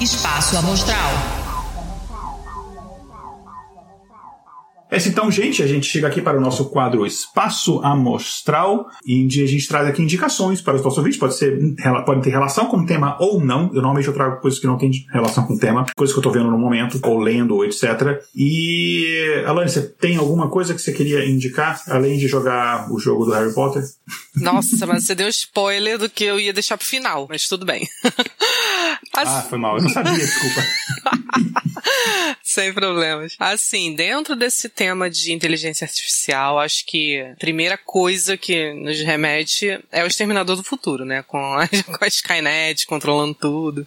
Espaço 0.00 0.58
Amostral. 0.58 1.35
É 4.88 4.96
assim, 4.96 5.08
então, 5.10 5.30
gente, 5.30 5.62
a 5.62 5.66
gente 5.66 5.86
chega 5.86 6.06
aqui 6.06 6.22
para 6.22 6.38
o 6.38 6.40
nosso 6.40 6.66
quadro 6.66 7.04
Espaço 7.04 7.80
Amostral, 7.82 8.86
onde 9.08 9.42
a 9.42 9.46
gente 9.46 9.66
traz 9.66 9.88
aqui 9.88 10.00
indicações 10.00 10.60
para 10.60 10.76
os 10.76 10.82
nossos 10.82 10.98
ouvintes. 10.98 11.18
Pode 11.18 11.36
ser, 11.36 11.58
pode 12.04 12.22
ter 12.22 12.30
relação 12.30 12.66
com 12.66 12.78
o 12.78 12.86
tema 12.86 13.16
ou 13.20 13.44
não. 13.44 13.66
Eu 13.68 13.82
normalmente 13.82 14.06
eu 14.06 14.14
trago 14.14 14.40
coisas 14.40 14.60
que 14.60 14.66
não 14.66 14.78
têm 14.78 14.90
relação 15.12 15.44
com 15.44 15.54
o 15.54 15.58
tema, 15.58 15.86
coisas 15.96 16.14
que 16.14 16.18
eu 16.18 16.20
estou 16.20 16.32
vendo 16.32 16.50
no 16.50 16.58
momento, 16.58 17.00
ou 17.02 17.18
lendo, 17.18 17.54
ou 17.54 17.64
etc. 17.64 18.20
E, 18.34 19.42
Alane, 19.44 19.68
você 19.68 19.82
tem 19.82 20.16
alguma 20.16 20.48
coisa 20.48 20.72
que 20.72 20.80
você 20.80 20.92
queria 20.92 21.24
indicar, 21.28 21.82
além 21.88 22.16
de 22.16 22.28
jogar 22.28 22.90
o 22.92 22.98
jogo 23.00 23.24
do 23.24 23.32
Harry 23.32 23.52
Potter? 23.52 23.82
Nossa, 24.36 24.86
mas 24.86 25.04
você 25.04 25.14
deu 25.16 25.28
spoiler 25.28 25.98
do 25.98 26.08
que 26.08 26.24
eu 26.24 26.38
ia 26.38 26.52
deixar 26.52 26.78
pro 26.78 26.86
final, 26.86 27.26
mas 27.28 27.48
tudo 27.48 27.66
bem. 27.66 27.88
As... 29.16 29.28
Ah, 29.28 29.42
foi 29.42 29.58
mal, 29.58 29.78
eu 29.78 29.82
não 29.82 29.90
sabia, 29.90 30.14
desculpa. 30.14 30.62
Sem 32.56 32.72
problemas. 32.72 33.36
Assim, 33.38 33.94
dentro 33.94 34.34
desse 34.34 34.70
tema 34.70 35.10
de 35.10 35.30
inteligência 35.30 35.84
artificial, 35.84 36.58
acho 36.58 36.86
que 36.86 37.20
a 37.20 37.36
primeira 37.36 37.76
coisa 37.76 38.34
que 38.34 38.72
nos 38.72 38.98
remete 39.00 39.78
é 39.92 40.02
o 40.02 40.06
Exterminador 40.06 40.56
do 40.56 40.64
Futuro, 40.64 41.04
né? 41.04 41.22
Com 41.22 41.36
a, 41.36 41.68
com 41.84 42.02
a 42.02 42.08
Skynet 42.08 42.86
controlando 42.86 43.34
tudo. 43.34 43.86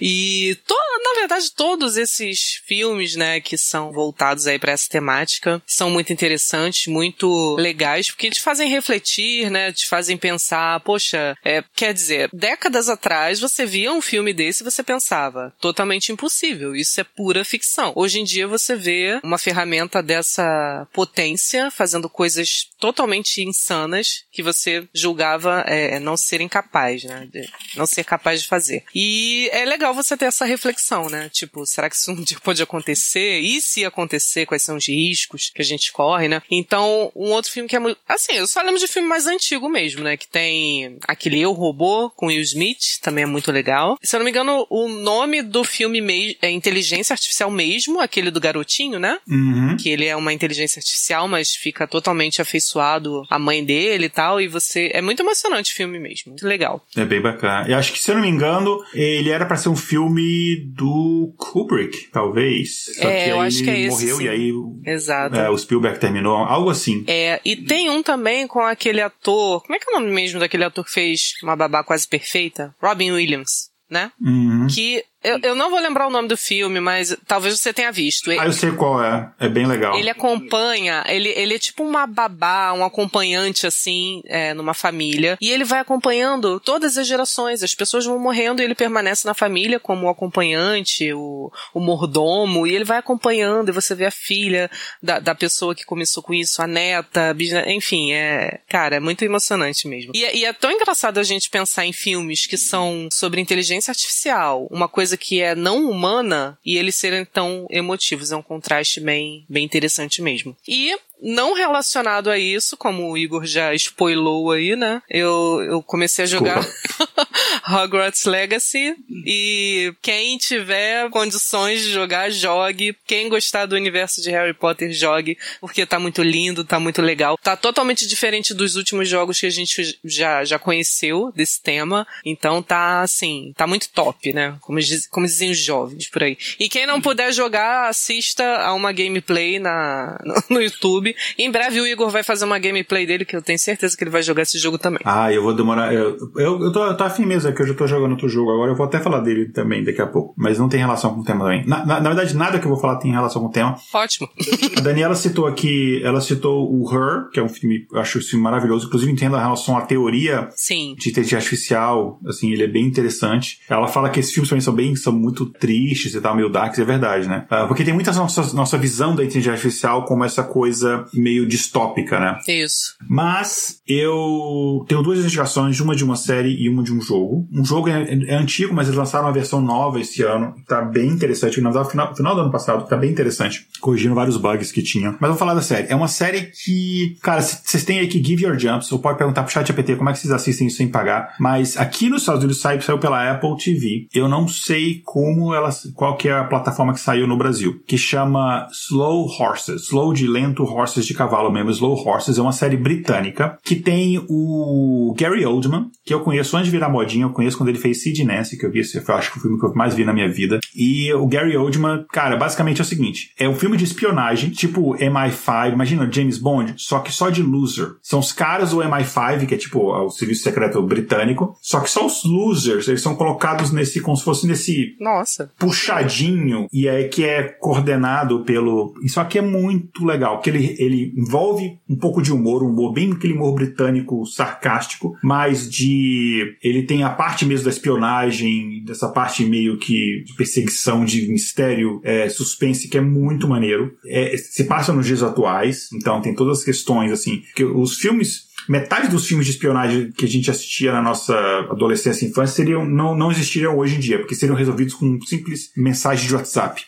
E, 0.00 0.58
to, 0.66 0.74
na 1.04 1.20
verdade, 1.20 1.52
todos 1.52 1.96
esses 1.96 2.60
filmes, 2.66 3.14
né, 3.14 3.40
que 3.40 3.56
são 3.56 3.92
voltados 3.92 4.48
aí 4.48 4.58
para 4.58 4.72
essa 4.72 4.88
temática, 4.88 5.62
são 5.64 5.88
muito 5.88 6.12
interessantes, 6.12 6.88
muito 6.88 7.54
legais, 7.54 8.10
porque 8.10 8.30
te 8.30 8.40
fazem 8.40 8.68
refletir, 8.68 9.48
né? 9.48 9.70
Te 9.72 9.86
fazem 9.86 10.16
pensar, 10.16 10.80
poxa, 10.80 11.36
é, 11.44 11.62
quer 11.76 11.94
dizer, 11.94 12.28
décadas 12.32 12.88
atrás 12.88 13.38
você 13.38 13.64
via 13.64 13.92
um 13.92 14.02
filme 14.02 14.32
desse 14.32 14.64
e 14.64 14.64
você 14.64 14.82
pensava, 14.82 15.54
totalmente 15.60 16.10
impossível, 16.10 16.74
isso 16.74 17.00
é 17.00 17.04
pura 17.04 17.44
ficção. 17.44 17.92
Hoje 17.94 18.07
em 18.16 18.24
dia 18.24 18.46
você 18.46 18.74
vê 18.76 19.20
uma 19.22 19.38
ferramenta 19.38 20.02
dessa 20.02 20.86
potência 20.92 21.70
fazendo 21.70 22.08
coisas 22.08 22.68
totalmente 22.78 23.42
insanas 23.42 24.24
que 24.30 24.42
você 24.42 24.86
julgava 24.94 25.64
é, 25.66 25.98
não 25.98 26.16
ser 26.16 26.40
incapaz, 26.40 27.04
né? 27.04 27.28
De 27.30 27.48
não 27.76 27.86
ser 27.86 28.04
capaz 28.04 28.42
de 28.42 28.48
fazer. 28.48 28.84
E 28.94 29.48
é 29.52 29.64
legal 29.64 29.92
você 29.92 30.16
ter 30.16 30.26
essa 30.26 30.44
reflexão, 30.44 31.08
né? 31.08 31.28
Tipo, 31.30 31.66
será 31.66 31.90
que 31.90 31.96
isso 31.96 32.12
um 32.12 32.22
dia 32.22 32.38
pode 32.40 32.62
acontecer? 32.62 33.40
E 33.40 33.60
se 33.60 33.84
acontecer, 33.84 34.46
quais 34.46 34.62
são 34.62 34.76
os 34.76 34.88
riscos 34.88 35.50
que 35.54 35.62
a 35.62 35.64
gente 35.64 35.92
corre, 35.92 36.28
né? 36.28 36.42
Então, 36.50 37.10
um 37.14 37.30
outro 37.30 37.50
filme 37.50 37.68
que 37.68 37.76
é 37.76 37.78
muito. 37.78 37.98
Assim, 38.08 38.32
eu 38.32 38.46
só 38.46 38.62
lembro 38.62 38.78
de 38.78 38.86
filme 38.86 39.08
mais 39.08 39.26
antigo 39.26 39.68
mesmo, 39.68 40.02
né? 40.02 40.16
Que 40.16 40.28
tem 40.28 40.98
aquele 41.06 41.40
Eu 41.40 41.52
Robô 41.52 42.10
com 42.10 42.26
Will 42.26 42.40
Smith, 42.40 42.98
também 43.00 43.24
é 43.24 43.26
muito 43.26 43.50
legal. 43.50 43.98
Se 44.02 44.14
eu 44.14 44.18
não 44.18 44.24
me 44.24 44.30
engano, 44.30 44.66
o 44.70 44.88
nome 44.88 45.42
do 45.42 45.64
filme 45.64 46.36
é 46.40 46.50
Inteligência 46.50 47.12
Artificial 47.12 47.50
mesmo, 47.50 47.97
aquele 48.00 48.30
do 48.30 48.40
garotinho, 48.40 48.98
né? 48.98 49.18
Uhum. 49.28 49.76
Que 49.76 49.88
ele 49.90 50.06
é 50.06 50.14
uma 50.16 50.32
inteligência 50.32 50.80
artificial, 50.80 51.28
mas 51.28 51.54
fica 51.54 51.86
totalmente 51.86 52.40
afeiçoado 52.42 53.22
à 53.30 53.38
mãe 53.38 53.64
dele 53.64 54.06
e 54.06 54.10
tal. 54.10 54.40
E 54.40 54.48
você. 54.48 54.90
É 54.92 55.00
muito 55.02 55.20
emocionante 55.22 55.72
o 55.72 55.76
filme 55.76 55.98
mesmo. 55.98 56.30
Muito 56.32 56.46
legal. 56.46 56.84
É 56.96 57.04
bem 57.04 57.20
bacana. 57.20 57.68
Eu 57.68 57.76
acho 57.78 57.92
que, 57.92 57.98
se 57.98 58.10
eu 58.10 58.14
não 58.14 58.22
me 58.22 58.28
engano, 58.28 58.78
ele 58.94 59.30
era 59.30 59.46
para 59.46 59.56
ser 59.56 59.68
um 59.68 59.76
filme 59.76 60.56
do 60.74 61.32
Kubrick, 61.36 62.08
talvez. 62.12 62.84
Só 63.00 63.08
É, 63.08 63.24
que 63.24 63.30
eu 63.30 63.40
acho 63.40 63.62
que 63.62 63.70
é 63.70 63.74
ele 63.74 63.86
esse, 63.88 63.90
morreu 63.90 64.16
sim. 64.18 64.24
e 64.24 64.28
aí 64.28 64.52
Exato. 64.86 65.36
é, 65.36 65.50
o 65.50 65.56
Spielberg 65.58 65.98
terminou. 65.98 66.36
Algo 66.36 66.70
assim. 66.70 67.04
É, 67.06 67.40
e 67.44 67.56
tem 67.56 67.90
um 67.90 68.02
também 68.02 68.46
com 68.46 68.60
aquele 68.60 69.00
ator. 69.00 69.62
Como 69.62 69.74
é 69.74 69.78
que 69.78 69.90
é 69.90 69.96
o 69.96 70.00
nome 70.00 70.12
mesmo 70.12 70.40
daquele 70.40 70.64
ator 70.64 70.84
que 70.84 70.92
fez 70.92 71.32
uma 71.42 71.56
babá 71.56 71.82
quase 71.84 72.06
perfeita? 72.06 72.74
Robin 72.80 73.12
Williams, 73.12 73.70
né? 73.90 74.10
Uhum. 74.20 74.66
Que. 74.68 75.02
Eu, 75.22 75.38
eu 75.42 75.54
não 75.54 75.68
vou 75.70 75.80
lembrar 75.80 76.06
o 76.06 76.10
nome 76.10 76.28
do 76.28 76.36
filme, 76.36 76.78
mas 76.80 77.16
talvez 77.26 77.58
você 77.58 77.72
tenha 77.72 77.90
visto. 77.90 78.30
Ah, 78.30 78.46
eu 78.46 78.52
sei 78.52 78.70
qual 78.72 79.02
é. 79.02 79.30
É 79.40 79.48
bem 79.48 79.66
legal. 79.66 79.96
Ele 79.98 80.08
acompanha, 80.08 81.02
ele, 81.08 81.28
ele 81.30 81.54
é 81.54 81.58
tipo 81.58 81.82
uma 81.82 82.06
babá, 82.06 82.72
um 82.72 82.84
acompanhante, 82.84 83.66
assim, 83.66 84.22
é, 84.26 84.54
numa 84.54 84.74
família. 84.74 85.36
E 85.40 85.50
ele 85.50 85.64
vai 85.64 85.80
acompanhando 85.80 86.60
todas 86.60 86.96
as 86.96 87.06
gerações. 87.06 87.62
As 87.62 87.74
pessoas 87.74 88.04
vão 88.06 88.18
morrendo 88.18 88.60
e 88.62 88.64
ele 88.64 88.74
permanece 88.74 89.26
na 89.26 89.34
família 89.34 89.80
como 89.80 90.06
o 90.06 90.10
acompanhante, 90.10 91.12
o, 91.12 91.50
o 91.74 91.80
mordomo. 91.80 92.66
E 92.66 92.74
ele 92.74 92.84
vai 92.84 92.98
acompanhando 92.98 93.68
e 93.70 93.72
você 93.72 93.94
vê 93.94 94.06
a 94.06 94.10
filha 94.10 94.70
da, 95.02 95.18
da 95.18 95.34
pessoa 95.34 95.74
que 95.74 95.84
começou 95.84 96.22
com 96.22 96.32
isso, 96.32 96.62
a 96.62 96.66
neta, 96.66 97.30
a 97.32 97.72
enfim, 97.72 98.12
é. 98.12 98.60
Cara, 98.68 98.96
é 98.96 99.00
muito 99.00 99.24
emocionante 99.24 99.88
mesmo. 99.88 100.12
E, 100.14 100.24
é- 100.24 100.36
e 100.36 100.44
é 100.44 100.52
tão 100.52 100.70
engraçado 100.70 101.18
a 101.18 101.22
gente 101.22 101.50
pensar 101.50 101.84
em 101.86 101.92
filmes 101.92 102.46
que 102.46 102.56
são 102.56 103.08
sobre 103.12 103.40
inteligência 103.40 103.90
artificial, 103.90 104.66
uma 104.70 104.88
coisa 104.88 105.07
que 105.16 105.40
é 105.40 105.54
não 105.54 105.88
humana, 105.88 106.58
e 106.64 106.76
eles 106.76 106.96
serem 106.96 107.24
tão 107.24 107.66
emotivos. 107.70 108.32
É 108.32 108.36
um 108.36 108.42
contraste 108.42 109.00
bem, 109.00 109.44
bem 109.48 109.64
interessante 109.64 110.20
mesmo. 110.20 110.56
E 110.66 110.96
não 111.20 111.54
relacionado 111.54 112.30
a 112.30 112.38
isso, 112.38 112.76
como 112.76 113.10
o 113.10 113.18
Igor 113.18 113.44
já 113.44 113.74
spoilou 113.74 114.52
aí, 114.52 114.76
né? 114.76 115.02
Eu, 115.08 115.60
eu 115.62 115.82
comecei 115.82 116.24
a 116.24 116.28
jogar 116.28 116.66
Hogwarts 117.68 118.24
Legacy 118.24 118.96
e 119.26 119.92
quem 120.00 120.38
tiver 120.38 121.08
condições 121.10 121.82
de 121.82 121.90
jogar, 121.90 122.30
jogue. 122.30 122.96
Quem 123.06 123.28
gostar 123.28 123.66
do 123.66 123.76
universo 123.76 124.22
de 124.22 124.30
Harry 124.30 124.54
Potter, 124.54 124.92
jogue, 124.92 125.36
porque 125.60 125.84
tá 125.84 125.98
muito 125.98 126.22
lindo, 126.22 126.64
tá 126.64 126.78
muito 126.78 127.02
legal. 127.02 127.36
Tá 127.42 127.56
totalmente 127.56 128.06
diferente 128.06 128.54
dos 128.54 128.76
últimos 128.76 129.08
jogos 129.08 129.40
que 129.40 129.46
a 129.46 129.50
gente 129.50 129.98
já, 130.04 130.44
já 130.44 130.58
conheceu 130.58 131.32
desse 131.34 131.60
tema. 131.62 132.06
Então 132.24 132.62
tá, 132.62 133.02
assim, 133.02 133.52
tá 133.56 133.66
muito 133.66 133.88
top, 133.90 134.32
né? 134.32 134.56
Como, 134.60 134.78
diz, 134.78 135.06
como 135.06 135.26
dizem 135.26 135.50
os 135.50 135.58
jovens 135.58 136.08
por 136.08 136.22
aí. 136.22 136.38
E 136.58 136.68
quem 136.68 136.86
não 136.86 137.00
puder 137.00 137.32
jogar, 137.32 137.88
assista 137.88 138.44
a 138.58 138.72
uma 138.74 138.92
gameplay 138.92 139.58
na, 139.58 140.18
no, 140.24 140.56
no 140.56 140.62
YouTube. 141.08 141.16
Em 141.38 141.50
breve 141.50 141.80
o 141.80 141.86
Igor 141.86 142.10
vai 142.10 142.22
fazer 142.22 142.44
uma 142.44 142.58
gameplay 142.58 143.06
dele, 143.06 143.24
que 143.24 143.36
eu 143.36 143.42
tenho 143.42 143.58
certeza 143.58 143.96
que 143.96 144.04
ele 144.04 144.10
vai 144.10 144.22
jogar 144.22 144.42
esse 144.42 144.58
jogo 144.58 144.78
também. 144.78 145.00
Ah, 145.04 145.32
eu 145.32 145.42
vou 145.42 145.54
demorar. 145.54 145.92
Eu, 145.92 146.16
eu, 146.36 146.62
eu, 146.62 146.72
tô, 146.72 146.84
eu 146.84 146.96
tô 146.96 147.04
afim 147.04 147.24
mesmo, 147.24 147.48
é 147.48 147.52
que 147.52 147.62
eu 147.62 147.66
já 147.66 147.74
tô 147.74 147.86
jogando 147.86 148.12
outro 148.12 148.28
jogo 148.28 148.52
agora. 148.52 148.70
Eu 148.72 148.76
vou 148.76 148.86
até 148.86 149.00
falar 149.00 149.20
dele 149.20 149.46
também 149.52 149.84
daqui 149.84 150.00
a 150.00 150.06
pouco. 150.06 150.34
Mas 150.36 150.58
não 150.58 150.68
tem 150.68 150.80
relação 150.80 151.14
com 151.14 151.20
o 151.20 151.24
tema 151.24 151.44
também. 151.44 151.66
Na, 151.66 151.84
na, 151.84 152.00
na 152.00 152.08
verdade, 152.10 152.36
nada 152.36 152.58
que 152.58 152.64
eu 152.64 152.70
vou 152.70 152.80
falar 152.80 152.96
tem 152.96 153.12
relação 153.12 153.42
com 153.42 153.48
o 153.48 153.52
tema. 153.52 153.76
Ótimo. 153.92 154.28
A 154.76 154.80
Daniela 154.80 155.14
citou 155.14 155.46
aqui, 155.46 156.00
ela 156.04 156.20
citou 156.20 156.70
o 156.70 156.84
Her, 156.92 157.30
que 157.30 157.40
é 157.40 157.42
um 157.42 157.48
filme, 157.48 157.86
eu 157.92 158.00
acho 158.00 158.18
esse 158.18 158.30
filme 158.30 158.42
maravilhoso. 158.42 158.86
Inclusive, 158.86 159.10
entendo 159.10 159.36
a 159.36 159.40
relação 159.40 159.76
à 159.76 159.82
teoria 159.82 160.48
Sim. 160.54 160.94
de 160.98 161.10
inteligência 161.10 161.38
artificial, 161.38 162.20
assim, 162.26 162.52
ele 162.52 162.64
é 162.64 162.68
bem 162.68 162.84
interessante. 162.84 163.58
Ela 163.68 163.88
fala 163.88 164.10
que 164.10 164.20
esses 164.20 164.32
filmes 164.32 164.48
também 164.48 164.60
são 164.60 164.74
bem, 164.74 164.96
são 164.96 165.12
muito 165.12 165.46
tristes 165.46 166.14
e 166.14 166.20
tal, 166.20 166.34
meio 166.34 166.48
darks, 166.48 166.78
é 166.78 166.84
verdade, 166.84 167.28
né? 167.28 167.46
Ah, 167.50 167.66
porque 167.66 167.84
tem 167.84 167.94
muita 167.94 168.12
nossa, 168.12 168.54
nossa 168.54 168.78
visão 168.78 169.14
da 169.14 169.24
inteligência 169.24 169.52
artificial 169.52 170.04
como 170.04 170.24
essa 170.24 170.42
coisa 170.42 170.97
meio 171.12 171.46
distópica, 171.46 172.18
né? 172.18 172.38
Isso. 172.48 172.96
Mas 173.08 173.80
eu 173.86 174.84
tenho 174.88 175.02
duas 175.02 175.18
indicações, 175.18 175.80
uma 175.80 175.94
de 175.94 176.04
uma 176.04 176.16
série 176.16 176.54
e 176.62 176.68
uma 176.68 176.82
de 176.82 176.92
um 176.92 177.00
jogo. 177.00 177.46
Um 177.52 177.64
jogo 177.64 177.88
é, 177.88 178.02
é 178.26 178.34
antigo, 178.34 178.74
mas 178.74 178.86
eles 178.86 178.98
lançaram 178.98 179.26
uma 179.26 179.32
versão 179.32 179.60
nova 179.60 180.00
esse 180.00 180.22
ano. 180.22 180.54
Tá 180.66 180.82
bem 180.82 181.08
interessante. 181.08 181.60
Na 181.60 181.70
verdade, 181.70 181.90
final, 181.90 182.14
final 182.14 182.34
do 182.34 182.40
ano 182.42 182.50
passado, 182.50 182.86
tá 182.86 182.96
bem 182.96 183.10
interessante. 183.10 183.66
Corrigindo 183.80 184.14
vários 184.14 184.36
bugs 184.36 184.72
que 184.72 184.82
tinha. 184.82 185.16
Mas 185.20 185.30
vou 185.30 185.38
falar 185.38 185.54
da 185.54 185.62
série. 185.62 185.88
É 185.88 185.94
uma 185.94 186.08
série 186.08 186.50
que, 186.64 187.16
cara, 187.22 187.40
vocês 187.40 187.84
têm 187.84 187.98
aí 187.98 188.08
que 188.08 188.22
Give 188.22 188.44
Your 188.44 188.58
Jumps, 188.58 188.90
ou 188.92 188.98
pode 188.98 189.18
perguntar 189.18 189.42
pro 189.42 189.52
chat 189.52 189.66
GPT 189.66 189.96
como 189.96 190.10
é 190.10 190.12
que 190.12 190.18
vocês 190.18 190.32
assistem 190.32 190.66
isso 190.66 190.76
sem 190.76 190.88
pagar. 190.88 191.34
Mas 191.38 191.76
aqui 191.76 192.08
nos 192.08 192.22
Estados 192.22 192.42
Unidos 192.42 192.60
saiu, 192.60 192.80
saiu 192.80 192.98
pela 192.98 193.30
Apple 193.30 193.56
TV. 193.56 194.08
Eu 194.14 194.28
não 194.28 194.48
sei 194.48 195.00
como 195.04 195.54
ela, 195.54 195.70
qual 195.94 196.16
que 196.16 196.28
é 196.28 196.32
a 196.32 196.44
plataforma 196.44 196.92
que 196.92 197.00
saiu 197.00 197.26
no 197.26 197.36
Brasil. 197.36 197.80
Que 197.86 197.98
chama 197.98 198.66
Slow 198.72 199.26
Horses. 199.28 199.82
Slow 199.84 200.12
de 200.12 200.26
lento, 200.26 200.64
horses 200.64 200.87
de 200.94 201.14
cavalo 201.14 201.52
mesmo. 201.52 201.70
Slow 201.70 202.06
Horses 202.06 202.38
é 202.38 202.42
uma 202.42 202.52
série 202.52 202.76
britânica 202.76 203.58
que 203.62 203.76
tem 203.76 204.24
o 204.28 205.14
Gary 205.16 205.44
Oldman, 205.44 205.90
que 206.04 206.14
eu 206.14 206.20
conheço 206.20 206.56
antes 206.56 206.66
de 206.66 206.76
virar 206.76 206.88
modinha, 206.88 207.24
eu 207.24 207.30
conheço 207.30 207.56
quando 207.56 207.68
ele 207.68 207.78
fez 207.78 208.02
Sid 208.02 208.24
Nancy, 208.24 208.56
que 208.56 208.66
eu 208.66 208.70
vi 208.70 208.80
esse, 208.80 208.96
eu 208.96 209.14
acho 209.14 209.32
que 209.32 209.38
o 209.38 209.40
filme 209.40 209.58
que 209.58 209.66
eu 209.66 209.74
mais 209.74 209.94
vi 209.94 210.04
na 210.04 210.12
minha 210.12 210.28
vida. 210.28 210.58
E 210.74 211.12
o 211.12 211.26
Gary 211.26 211.56
Oldman, 211.56 212.04
cara, 212.10 212.36
basicamente 212.36 212.80
é 212.80 212.82
o 212.82 212.86
seguinte: 212.86 213.32
é 213.38 213.48
um 213.48 213.54
filme 213.54 213.76
de 213.76 213.84
espionagem, 213.84 214.50
tipo 214.50 214.96
MI5, 214.96 215.72
imagina 215.72 216.08
James 216.10 216.38
Bond, 216.38 216.74
só 216.76 217.00
que 217.00 217.12
só 217.12 217.30
de 217.30 217.42
loser. 217.42 217.92
São 218.02 218.20
os 218.20 218.32
caras 218.32 218.70
do 218.70 218.78
MI5, 218.78 219.46
que 219.46 219.54
é 219.54 219.58
tipo 219.58 219.92
o 219.92 220.10
serviço 220.10 220.42
secreto 220.42 220.80
britânico, 220.82 221.56
só 221.60 221.80
que 221.80 221.90
só 221.90 222.06
os 222.06 222.24
losers, 222.24 222.88
eles 222.88 223.02
são 223.02 223.14
colocados 223.14 223.70
nesse, 223.70 224.00
como 224.00 224.16
se 224.16 224.24
fosse 224.24 224.46
nesse 224.46 224.96
Nossa. 225.00 225.50
puxadinho 225.58 226.66
e 226.72 226.88
é 226.88 227.04
que 227.04 227.24
é 227.24 227.42
coordenado 227.42 228.44
pelo. 228.44 228.94
Isso 229.02 229.20
aqui 229.20 229.38
é 229.38 229.42
muito 229.42 230.04
legal, 230.04 230.36
porque 230.36 230.50
ele, 230.50 230.76
ele 230.78 231.12
envolve 231.16 231.78
um 231.88 231.96
pouco 231.96 232.22
de 232.22 232.32
humor, 232.32 232.62
um 232.62 232.70
humor 232.70 232.92
bem 232.92 233.12
aquele 233.12 233.34
humor 233.34 233.54
britânico 233.54 234.24
sarcástico, 234.24 235.14
mas 235.22 235.68
de. 235.68 236.56
Ele 236.62 236.84
tem 236.84 237.02
a 237.02 237.10
parte 237.10 237.44
mesmo 237.44 237.64
da 237.64 237.70
espionagem, 237.70 238.82
dessa 238.84 239.08
parte 239.08 239.44
meio 239.44 239.76
que 239.76 240.22
de 240.24 240.34
perseguição, 240.34 241.04
de 241.04 241.28
mistério, 241.30 242.00
é, 242.04 242.28
suspense, 242.28 242.88
que 242.88 242.96
é 242.96 243.00
muito 243.00 243.48
maneiro. 243.48 243.92
É, 244.06 244.36
se 244.36 244.64
passa 244.64 244.92
nos 244.92 245.06
dias 245.06 245.22
atuais, 245.22 245.88
então 245.92 246.20
tem 246.20 246.34
todas 246.34 246.58
as 246.58 246.64
questões, 246.64 247.10
assim, 247.10 247.42
que 247.54 247.64
os 247.64 247.98
filmes 247.98 248.47
metade 248.68 249.08
dos 249.08 249.26
filmes 249.26 249.46
de 249.46 249.52
espionagem 249.52 250.12
que 250.12 250.24
a 250.24 250.28
gente 250.28 250.50
assistia 250.50 250.92
na 250.92 251.02
nossa 251.02 251.34
adolescência 251.70 252.24
e 252.24 252.28
infância 252.28 252.54
seriam, 252.54 252.84
não, 252.84 253.16
não 253.16 253.30
existiriam 253.30 253.76
hoje 253.76 253.96
em 253.96 254.00
dia, 254.00 254.18
porque 254.18 254.34
seriam 254.34 254.56
resolvidos 254.56 254.94
com 254.94 255.06
um 255.06 255.20
simples 255.22 255.70
mensagem 255.76 256.26
de 256.26 256.34
WhatsApp. 256.34 256.84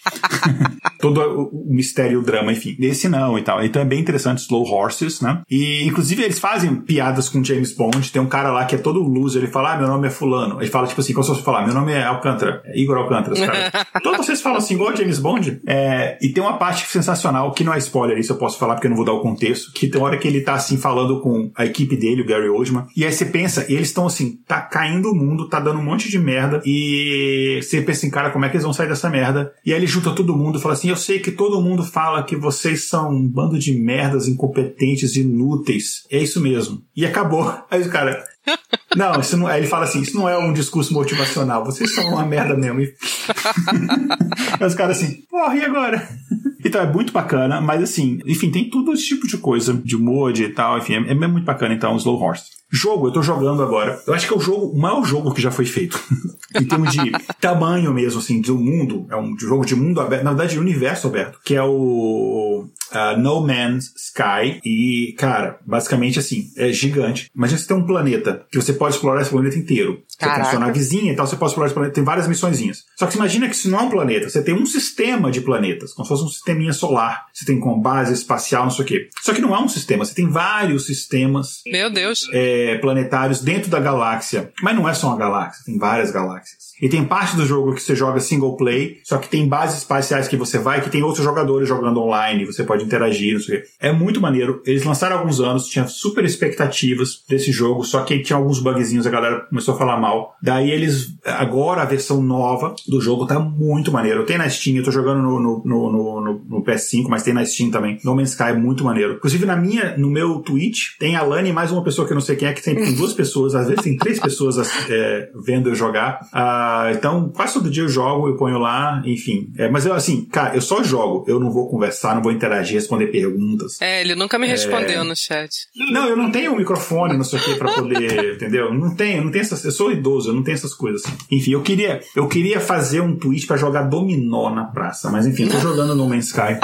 Todo 1.01 1.49
o, 1.51 1.75
mistério, 1.75 2.21
o 2.21 2.23
drama, 2.23 2.53
enfim. 2.53 2.77
Esse 2.79 3.09
não 3.09 3.39
e 3.39 3.43
tal. 3.43 3.65
Então 3.65 3.81
é 3.81 3.85
bem 3.85 3.99
interessante, 3.99 4.39
Slow 4.39 4.65
Horses, 4.71 5.21
né? 5.21 5.41
E, 5.51 5.85
inclusive, 5.87 6.23
eles 6.23 6.39
fazem 6.39 6.75
piadas 6.77 7.29
com 7.29 7.43
James 7.43 7.73
Bond. 7.73 8.13
Tem 8.13 8.21
um 8.21 8.27
cara 8.27 8.53
lá 8.53 8.67
que 8.67 8.75
é 8.75 8.79
todo 8.79 9.01
loser, 9.03 9.43
ele 9.43 9.51
fala, 9.51 9.73
ah, 9.73 9.77
meu 9.79 9.89
nome 9.89 10.09
é 10.09 10.11
fulano. 10.11 10.61
Ele 10.61 10.71
fala, 10.71 10.87
tipo 10.87 11.01
assim, 11.01 11.15
como 11.15 11.25
se 11.25 11.31
fosse 11.31 11.43
falar, 11.43 11.65
meu 11.65 11.75
nome 11.75 11.93
é 11.93 12.05
Alcântara, 12.05 12.63
é 12.67 12.79
Igor 12.79 12.99
Alcântara. 12.99 13.35
Todos 14.03 14.27
vocês 14.27 14.43
falam 14.43 14.59
assim, 14.59 14.75
igual 14.75 14.95
James 14.95 15.19
Bond. 15.19 15.63
É, 15.67 16.19
e 16.21 16.29
tem 16.29 16.43
uma 16.43 16.59
parte 16.59 16.87
sensacional, 16.87 17.53
que 17.53 17.65
não 17.65 17.73
é 17.73 17.79
spoiler, 17.79 18.19
isso 18.19 18.33
eu 18.33 18.37
posso 18.37 18.59
falar 18.59 18.75
porque 18.75 18.87
eu 18.87 18.91
não 18.91 18.97
vou 18.97 19.07
dar 19.07 19.13
o 19.13 19.21
contexto, 19.21 19.73
que 19.73 19.89
tem 19.89 20.01
hora 20.01 20.19
que 20.19 20.29
ele 20.29 20.43
tá 20.43 20.55
assim, 20.55 20.77
falando 20.77 21.21
com 21.21 21.51
a 21.55 21.65
equipe 21.71 21.97
dele, 21.97 22.23
o 22.23 22.27
Gary 22.27 22.49
Oldman, 22.49 22.87
e 22.97 23.05
aí 23.05 23.13
você 23.13 23.25
pensa, 23.25 23.67
e 23.69 23.75
eles 23.75 23.89
estão 23.89 24.07
assim, 24.07 24.39
tá 24.47 24.61
caindo 24.61 25.11
o 25.11 25.15
mundo, 25.15 25.49
tá 25.49 25.61
dando 25.61 25.81
um 25.81 25.85
monte 25.85 26.09
de 26.09 26.19
merda, 26.19 26.61
e 26.65 27.61
você 27.63 27.81
pensa 27.81 28.01
assim, 28.01 28.11
cara, 28.11 28.31
como 28.31 28.45
é 28.45 28.49
que 28.49 28.57
eles 28.57 28.65
vão 28.65 28.73
sair 28.73 28.89
dessa 28.89 29.09
merda? 29.09 29.53
E 29.65 29.73
aí 29.73 29.79
ele 29.79 29.87
junta 29.87 30.11
todo 30.13 30.37
mundo 30.37 30.59
e 30.59 30.63
fala 30.63 30.75
assim, 30.75 30.89
eu 30.89 30.97
sei 30.97 31.19
que 31.19 31.31
todo 31.31 31.61
mundo 31.61 31.83
fala 31.83 32.23
que 32.23 32.37
vocês 32.37 32.89
são 32.89 33.11
um 33.11 33.27
bando 33.27 33.59
de 33.59 33.73
merdas 33.73 34.29
incompetentes, 34.29 35.17
inúteis. 35.17 36.05
É 36.11 36.19
isso 36.19 36.41
mesmo. 36.41 36.83
E 36.95 37.07
acabou. 37.07 37.53
Aí 37.71 37.85
cara... 37.89 38.25
Não, 38.97 39.21
isso 39.21 39.37
não, 39.37 39.47
aí 39.47 39.61
ele 39.61 39.69
fala 39.69 39.85
assim, 39.85 40.01
isso 40.01 40.17
não 40.17 40.29
é 40.29 40.37
um 40.37 40.53
discurso 40.53 40.93
motivacional, 40.93 41.65
vocês 41.65 41.95
são 41.95 42.09
uma 42.09 42.25
merda 42.25 42.57
mesmo. 42.57 42.81
Aí 44.59 44.67
os 44.67 44.75
caras 44.75 44.97
assim, 44.97 45.23
porra, 45.31 45.55
e 45.55 45.65
agora? 45.65 46.09
Então 46.63 46.83
é 46.83 46.93
muito 46.93 47.11
bacana, 47.11 47.59
mas 47.59 47.83
assim, 47.83 48.19
enfim, 48.27 48.51
tem 48.51 48.69
tudo 48.69 48.93
esse 48.93 49.07
tipo 49.07 49.27
de 49.27 49.39
coisa, 49.39 49.73
de 49.73 49.97
mod 49.97 50.45
e 50.45 50.49
tal, 50.51 50.77
enfim, 50.77 50.93
é, 50.93 51.11
é 51.11 51.15
muito 51.15 51.47
bacana 51.47 51.73
então, 51.73 51.97
Slow 51.97 52.21
Horse. 52.21 52.61
Jogo, 52.73 53.09
eu 53.09 53.13
tô 53.13 53.21
jogando 53.21 53.63
agora. 53.63 54.01
Eu 54.07 54.15
acho 54.15 54.29
que 54.29 54.33
é 54.33 54.37
o 54.37 54.41
jogo, 54.41 54.67
o 54.67 54.79
maior 54.79 55.05
jogo 55.05 55.35
que 55.35 55.43
já 55.43 55.51
foi 55.51 55.65
feito. 55.65 55.99
em 56.55 56.65
termos 56.65 56.93
de 56.93 57.11
tamanho 57.41 57.93
mesmo, 57.93 58.21
assim, 58.21 58.41
do 58.41 58.57
mundo. 58.57 59.07
É 59.11 59.17
um 59.17 59.37
jogo 59.37 59.67
de 59.67 59.75
mundo 59.75 60.01
aberto, 60.01 60.23
na 60.23 60.31
verdade, 60.31 60.53
de 60.53 60.61
universo 60.61 61.09
aberto, 61.09 61.41
que 61.45 61.57
é 61.57 61.63
o 61.63 62.65
uh, 62.93 63.19
No 63.19 63.41
Man's 63.41 63.93
Sky. 63.97 64.61
E, 64.65 65.15
cara, 65.19 65.59
basicamente 65.67 66.21
assim, 66.21 66.45
é 66.57 66.73
gigante. 66.73 67.29
Imagina 67.35 67.59
você 67.59 67.67
tem 67.67 67.77
um 67.77 67.87
planeta 67.87 68.47
que 68.51 68.61
você 68.61 68.73
pode 68.81 68.95
explorar 68.95 69.21
esse 69.21 69.31
planeta 69.31 69.59
inteiro. 69.59 70.03
Caraca. 70.19 70.39
Você 70.39 70.43
tem 70.43 70.51
sua 70.51 70.67
navezinha 70.67 71.13
e 71.13 71.15
tal, 71.15 71.27
você 71.27 71.37
pode 71.37 71.51
explorar 71.51 71.67
esse 71.67 71.75
planeta, 71.75 71.95
tem 71.95 72.03
várias 72.03 72.27
missõezinhas. 72.27 72.85
Só 72.97 73.05
que 73.05 73.13
você 73.13 73.19
imagina 73.19 73.47
que 73.47 73.55
isso 73.55 73.71
não 73.71 73.79
é 73.79 73.83
um 73.83 73.91
planeta, 73.91 74.31
você 74.31 74.43
tem 74.43 74.55
um 74.55 74.65
sistema 74.65 75.31
de 75.31 75.43
planetas, 75.43 75.93
como 75.93 76.07
se 76.07 76.09
fosse 76.09 76.25
um 76.25 76.29
sisteminha 76.29 76.73
solar. 76.73 77.27
Você 77.33 77.45
tem 77.45 77.61
com 77.61 77.79
base 77.79 78.15
espacial, 78.15 78.65
não 78.65 78.71
sei 78.71 78.85
o 78.85 78.89
quê. 78.89 79.09
Só 79.23 79.35
que 79.35 79.43
não 79.43 79.55
é 79.55 79.61
um 79.61 79.69
sistema, 79.69 80.03
você 80.03 80.15
tem 80.15 80.31
vários 80.31 80.87
sistemas. 80.87 81.61
Meu 81.67 81.91
Deus. 81.91 82.27
É, 82.33 82.79
planetários 82.79 83.43
dentro 83.43 83.71
da 83.71 83.79
galáxia. 83.79 84.51
Mas 84.63 84.75
não 84.75 84.89
é 84.89 84.95
só 84.95 85.09
uma 85.09 85.19
galáxia, 85.19 85.63
tem 85.67 85.79
várias 85.79 86.11
galáxias. 86.11 86.70
E 86.81 86.89
tem 86.89 87.05
parte 87.05 87.37
do 87.37 87.45
jogo 87.45 87.75
que 87.75 87.83
você 87.83 87.95
joga 87.95 88.21
single 88.21 88.57
play, 88.57 88.99
só 89.05 89.19
que 89.19 89.29
tem 89.29 89.47
bases 89.47 89.79
espaciais 89.79 90.29
que 90.29 90.37
você 90.37 90.59
vai, 90.59 90.81
que 90.81 90.91
tem 90.91 91.03
outros 91.03 91.25
jogadores 91.25 91.69
jogando 91.69 92.01
online, 92.01 92.47
você 92.47 92.65
pode 92.65 92.85
interagir, 92.85 93.35
não 93.35 93.41
sei 93.41 93.59
o 93.59 93.63
quê. 93.63 93.69
É 93.79 93.93
muito 93.93 94.21
maneiro. 94.21 94.63
Eles 94.65 94.85
lançaram 94.85 95.17
há 95.17 95.19
alguns 95.19 95.41
anos, 95.41 95.67
tinha 95.67 95.87
super 95.87 96.25
expectativas 96.25 97.23
desse 97.29 97.53
jogo, 97.53 97.85
só 97.85 98.03
que 98.03 98.21
tinha 98.21 98.37
alguns 98.37 98.61
bugzinhos, 98.61 99.07
a 99.07 99.11
galera 99.11 99.41
começou 99.41 99.75
a 99.75 99.79
falar 99.79 99.99
mal. 99.99 100.35
Daí 100.43 100.71
eles, 100.71 101.15
agora 101.25 101.83
a 101.83 101.85
versão 101.85 102.23
nova 102.23 102.75
do 102.89 103.01
jogo 103.01 103.27
tá 103.27 103.39
muito 103.39 103.93
maneiro. 103.93 104.25
Tem 104.25 104.39
na 104.39 104.49
Steam, 104.49 104.77
eu 104.77 104.85
tô 104.85 104.91
jogando 104.91 105.23
no, 105.23 105.41
no, 105.41 105.63
no, 105.65 105.91
no, 105.93 106.45
no 106.49 106.65
PS5, 106.65 107.07
mas 107.09 107.23
tem 107.23 107.35
na 107.35 107.45
Steam 107.45 107.71
também. 107.71 107.99
No 108.05 108.15
Man's 108.15 108.31
Sky 108.31 108.45
é 108.45 108.53
muito 108.55 108.85
maneiro. 108.85 109.15
Inclusive 109.15 109.45
na 109.45 109.57
minha, 109.57 109.97
no 109.97 110.11
meu 110.11 110.41
Twitch, 110.41 110.97
tem 110.99 111.17
a 111.17 111.23
Lani 111.23 111.51
e 111.51 111.53
mais 111.53 111.71
uma 111.71 111.83
pessoa 111.83 112.07
que 112.07 112.13
eu 112.13 112.17
não 112.17 112.23
sei 112.23 112.37
quem 112.37 112.49
é, 112.49 112.53
que 112.53 112.63
tem 112.63 112.95
duas 112.95 113.13
pessoas, 113.13 113.55
às 113.55 113.69
vezes 113.69 113.83
tem 113.83 113.97
três 113.97 114.19
pessoas 114.19 114.57
é, 114.89 115.31
vendo 115.35 115.69
eu 115.69 115.75
jogar. 115.75 116.21
Ah, 116.33 116.70
ah, 116.71 116.93
então, 116.93 117.29
quase 117.31 117.55
todo 117.55 117.69
dia 117.69 117.83
eu 117.83 117.89
jogo, 117.89 118.29
eu 118.29 118.37
ponho 118.37 118.59
lá, 118.59 119.03
enfim. 119.05 119.53
É, 119.59 119.69
mas 119.69 119.85
eu, 119.87 119.93
assim, 119.93 120.25
cara, 120.25 120.55
eu 120.55 120.61
só 120.61 120.83
jogo. 120.85 121.25
Eu 121.27 121.41
não 121.41 121.51
vou 121.51 121.69
conversar, 121.69 122.15
não 122.15 122.23
vou 122.23 122.31
interagir, 122.31 122.75
responder 122.75 123.09
perguntas. 123.09 123.81
É, 123.81 124.01
ele 124.01 124.15
nunca 124.15 124.39
me 124.39 124.47
é. 124.47 124.51
respondeu 124.51 125.01
é... 125.01 125.05
no 125.05 125.17
chat. 125.17 125.67
Não, 125.91 126.09
eu 126.09 126.17
não 126.17 126.31
tenho 126.31 126.53
um 126.53 126.57
microfone, 126.57 127.17
não 127.17 127.25
sei 127.25 127.41
o 127.41 127.43
que, 127.43 127.55
pra 127.57 127.73
poder, 127.73 128.35
entendeu? 128.37 128.73
Não 128.73 128.95
tenho, 128.95 129.25
não 129.25 129.33
tenho 129.33 129.43
essas. 129.43 129.65
Eu 129.65 129.73
sou 129.73 129.91
idoso, 129.91 130.31
eu 130.31 130.35
não 130.35 130.45
tenho 130.45 130.55
essas 130.55 130.75
coisas. 130.75 131.03
Enfim, 131.31 131.53
eu 131.53 131.63
queria, 131.63 132.01
eu 132.15 132.29
queria 132.29 132.61
fazer 132.61 133.01
um 133.01 133.17
tweet 133.17 133.47
para 133.47 133.57
jogar 133.57 133.83
dominó 133.83 134.51
na 134.51 134.65
praça, 134.65 135.11
mas 135.11 135.27
enfim, 135.27 135.49
tô 135.49 135.59
jogando 135.59 135.95
no 135.95 136.09
Man's 136.09 136.27
Sky. 136.27 136.61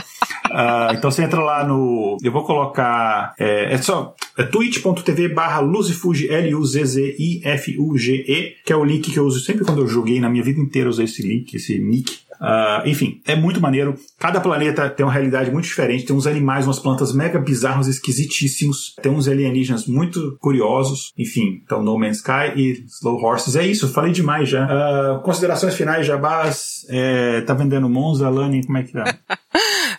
Uh, 0.47 0.93
então 0.95 1.11
você 1.11 1.23
entra 1.23 1.41
lá 1.41 1.67
no. 1.67 2.17
Eu 2.23 2.31
vou 2.33 2.45
colocar. 2.45 3.35
É, 3.39 3.75
é 3.75 3.79
só. 3.79 4.15
É 4.39 4.43
twitch.tv 4.43 5.29
barra 5.29 5.61
Luzifuge, 5.61 6.29
L-U-Z-Z-I-F-U-G-E, 6.29 6.97
que 8.65 8.73
é 8.73 8.77
o 8.77 8.85
link 8.85 9.11
que 9.11 9.19
eu 9.19 9.25
uso 9.25 9.41
sempre 9.41 9.65
quando 9.65 9.81
eu 9.81 9.89
joguei 9.97 10.21
na 10.21 10.29
minha 10.29 10.45
vida 10.45 10.61
inteira, 10.61 10.89
usei 10.89 11.07
esse 11.07 11.23
link, 11.23 11.55
esse 11.55 11.79
nick. 11.79 12.27
Uh, 12.41 12.87
enfim, 12.87 13.23
é 13.27 13.35
muito 13.35 13.61
maneiro. 13.61 13.99
Cada 14.19 14.41
planeta 14.41 14.91
tem 14.91 15.05
uma 15.07 15.13
realidade 15.13 15.51
muito 15.51 15.65
diferente. 15.65 16.05
Tem 16.05 16.15
uns 16.15 16.27
animais, 16.27 16.67
umas 16.67 16.79
plantas 16.79 17.15
mega 17.15 17.39
bizarros, 17.39 17.89
esquisitíssimos. 17.89 18.95
Tem 19.03 19.11
uns 19.11 19.27
alienígenas 19.27 19.87
muito 19.87 20.37
curiosos. 20.39 21.13
Enfim, 21.17 21.63
então 21.65 21.83
No 21.83 21.99
Man's 21.99 22.19
Sky 22.19 22.53
e 22.57 22.85
Slow 22.87 23.23
Horses. 23.23 23.57
É 23.57 23.67
isso, 23.67 23.89
falei 23.89 24.13
demais 24.13 24.49
já. 24.49 24.67
Uh, 24.67 25.23
considerações 25.23 25.75
finais, 25.75 26.07
Jabás. 26.07 26.85
É, 26.91 27.41
tá 27.41 27.55
vendendo 27.55 27.89
Monza, 27.89 28.29
Lani? 28.29 28.65
Como 28.67 28.79
é 28.79 28.83
que 28.83 28.93
tá? 28.93 29.05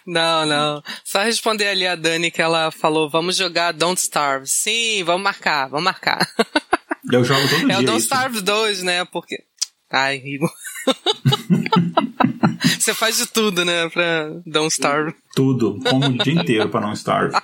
Não, 0.06 0.46
não. 0.46 0.82
Só 1.04 1.22
responder 1.22 1.68
ali 1.68 1.86
a 1.86 1.94
Dani 1.94 2.32
que 2.32 2.42
ela 2.42 2.72
falou: 2.72 3.10
vamos 3.10 3.36
jogar 3.36 3.74
Don't 3.74 4.00
Starve. 4.00 4.48
Sim, 4.48 5.04
vamos 5.04 5.22
marcar, 5.22 5.68
vamos 5.68 5.84
marcar. 5.84 6.26
Eu 7.12 7.26
jogo 7.26 7.42
todo 7.50 7.64
é 7.64 7.66
dia. 7.66 7.74
É 7.76 7.80
o 7.80 7.84
Don't 7.84 7.98
isso. 7.98 8.06
Starve 8.06 8.42
2, 8.42 8.84
né? 8.84 9.06
Porque. 9.06 9.44
Ai, 9.90 10.22
Igor. 10.26 10.52
Você 12.80 12.94
faz 12.94 13.18
de 13.18 13.28
tudo, 13.28 13.64
né? 13.66 13.90
Pra 13.90 14.30
Don't 14.46 14.72
Starve. 14.74 15.16
Tudo. 15.38 15.80
Como 15.88 16.06
o 16.08 16.18
dia 16.18 16.34
inteiro 16.34 16.68
pra 16.68 16.82
não 16.82 16.94
starve. 16.94 17.38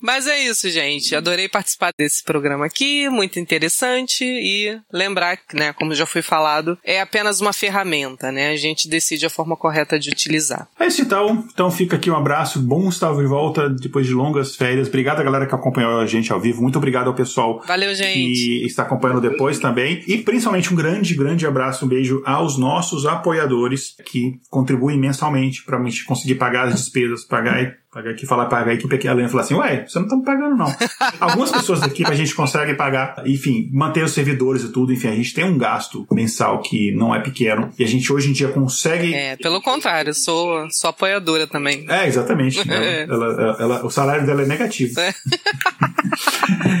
Mas 0.00 0.26
é 0.26 0.42
isso, 0.44 0.68
gente. 0.70 1.14
Adorei 1.14 1.46
participar 1.46 1.92
desse 1.96 2.24
programa 2.24 2.64
aqui, 2.64 3.08
muito 3.10 3.38
interessante 3.38 4.24
e 4.24 4.80
lembrar 4.90 5.36
que, 5.36 5.54
né, 5.54 5.74
como 5.74 5.94
já 5.94 6.06
foi 6.06 6.22
falado, 6.22 6.78
é 6.82 7.00
apenas 7.02 7.40
uma 7.40 7.52
ferramenta, 7.52 8.32
né? 8.32 8.48
A 8.48 8.56
gente 8.56 8.88
decide 8.88 9.26
a 9.26 9.30
forma 9.30 9.56
correta 9.56 9.98
de 9.98 10.08
utilizar. 10.08 10.66
É 10.78 10.86
isso 10.86 11.02
então. 11.02 11.44
Então 11.52 11.70
fica 11.70 11.96
aqui 11.96 12.10
um 12.10 12.16
abraço, 12.16 12.58
bom 12.60 12.88
estar 12.88 13.14
de 13.14 13.26
volta 13.26 13.68
depois 13.68 14.06
de 14.06 14.14
longas 14.14 14.56
férias. 14.56 14.88
Obrigado 14.88 15.20
a 15.20 15.22
galera 15.22 15.46
que 15.46 15.54
acompanhou 15.54 16.00
a 16.00 16.06
gente 16.06 16.32
ao 16.32 16.40
vivo. 16.40 16.62
Muito 16.62 16.78
obrigado 16.78 17.08
ao 17.08 17.14
pessoal 17.14 17.62
Valeu, 17.66 17.94
gente. 17.94 18.14
que 18.14 18.64
está 18.64 18.84
acompanhando 18.84 19.20
depois 19.20 19.58
também. 19.58 20.02
E 20.06 20.16
principalmente 20.16 20.72
um 20.72 20.76
grande, 20.76 21.14
grande 21.14 21.46
abraço, 21.46 21.84
um 21.84 21.88
beijo 21.88 22.22
aos 22.24 22.56
nossos 22.58 23.04
apoiadores 23.04 23.94
que 24.06 24.40
contribuem 24.48 24.98
mensalmente 24.98 25.62
para 25.62 25.78
a 25.78 25.84
gente 25.84 26.04
conseguir 26.04 26.36
pagar 26.40 26.68
as 26.68 26.74
despesas, 26.74 27.22
pagar 27.22 27.76
pagar 27.92 28.12
aqui, 28.12 28.24
falar, 28.24 28.46
pagar 28.46 28.70
a 28.70 28.74
equipe 28.74 28.94
aqui, 28.94 29.08
a 29.08 29.12
Lena 29.12 29.28
fala 29.28 29.42
assim, 29.42 29.54
ué, 29.54 29.84
você 29.86 29.98
não 29.98 30.06
tá 30.06 30.16
me 30.16 30.24
pagando 30.24 30.56
não. 30.56 30.72
Algumas 31.18 31.50
pessoas 31.50 31.80
da 31.80 31.86
equipe 31.86 32.08
a 32.08 32.14
gente 32.14 32.34
consegue 32.34 32.74
pagar, 32.74 33.22
enfim, 33.26 33.68
manter 33.72 34.04
os 34.04 34.12
servidores 34.12 34.62
e 34.62 34.72
tudo, 34.72 34.92
enfim, 34.92 35.08
a 35.08 35.14
gente 35.14 35.34
tem 35.34 35.44
um 35.44 35.58
gasto 35.58 36.06
mensal 36.12 36.62
que 36.62 36.92
não 36.92 37.14
é 37.14 37.20
pequeno 37.20 37.70
e 37.78 37.84
a 37.84 37.86
gente 37.86 38.12
hoje 38.12 38.30
em 38.30 38.32
dia 38.32 38.48
consegue... 38.48 39.12
É, 39.12 39.36
pelo 39.36 39.60
contrário, 39.60 40.14
sou, 40.14 40.70
sou 40.70 40.90
apoiadora 40.90 41.48
também. 41.48 41.84
É, 41.88 42.06
exatamente. 42.06 42.66
Né? 42.66 43.02
ela, 43.10 43.26
ela, 43.26 43.56
ela, 43.58 43.84
o 43.84 43.90
salário 43.90 44.24
dela 44.24 44.42
é 44.42 44.46
negativo. 44.46 44.98
É. 45.00 45.12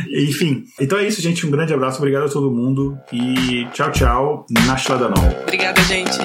enfim, 0.26 0.64
então 0.80 0.96
é 0.96 1.06
isso, 1.06 1.20
gente, 1.20 1.44
um 1.44 1.50
grande 1.50 1.74
abraço, 1.74 1.98
obrigado 1.98 2.26
a 2.26 2.28
todo 2.28 2.52
mundo 2.52 2.96
e 3.12 3.66
tchau, 3.72 3.90
tchau, 3.90 4.46
na 4.48 4.76
não. 5.08 5.42
Obrigada, 5.42 5.82
gente. 5.82 6.18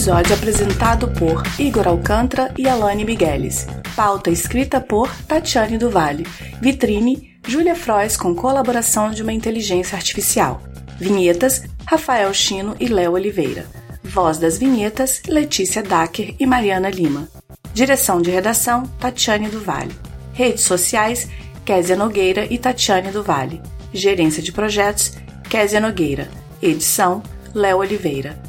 Episódio 0.00 0.34
apresentado 0.34 1.08
por 1.08 1.42
Igor 1.58 1.86
Alcântara 1.86 2.54
e 2.56 2.66
Alane 2.66 3.04
Migueles. 3.04 3.66
Pauta 3.94 4.30
escrita 4.30 4.80
por 4.80 5.14
Tatiane 5.28 5.76
do 5.76 5.90
Vale. 5.90 6.26
Vitrine, 6.58 7.38
Júlia 7.46 7.74
Frois 7.74 8.16
com 8.16 8.34
colaboração 8.34 9.10
de 9.10 9.22
uma 9.22 9.30
inteligência 9.30 9.94
artificial. 9.94 10.62
Vinhetas, 10.98 11.64
Rafael 11.84 12.32
Chino 12.32 12.74
e 12.80 12.88
Léo 12.88 13.12
Oliveira. 13.12 13.66
Voz 14.02 14.38
das 14.38 14.56
vinhetas, 14.56 15.20
Letícia 15.28 15.82
Dacker 15.82 16.34
e 16.40 16.46
Mariana 16.46 16.88
Lima. 16.88 17.28
Direção 17.74 18.22
de 18.22 18.30
redação, 18.30 18.84
Tatiane 18.98 19.50
do 19.50 19.60
Vale. 19.60 19.94
Redes 20.32 20.64
sociais, 20.64 21.28
Késia 21.62 21.94
Nogueira 21.94 22.46
e 22.48 22.56
Tatiane 22.56 23.10
do 23.10 23.22
Vale. 23.22 23.60
Gerência 23.92 24.42
de 24.42 24.50
projetos, 24.50 25.12
Késia 25.46 25.78
Nogueira. 25.78 26.26
Edição, 26.62 27.22
Léo 27.54 27.80
Oliveira. 27.80 28.48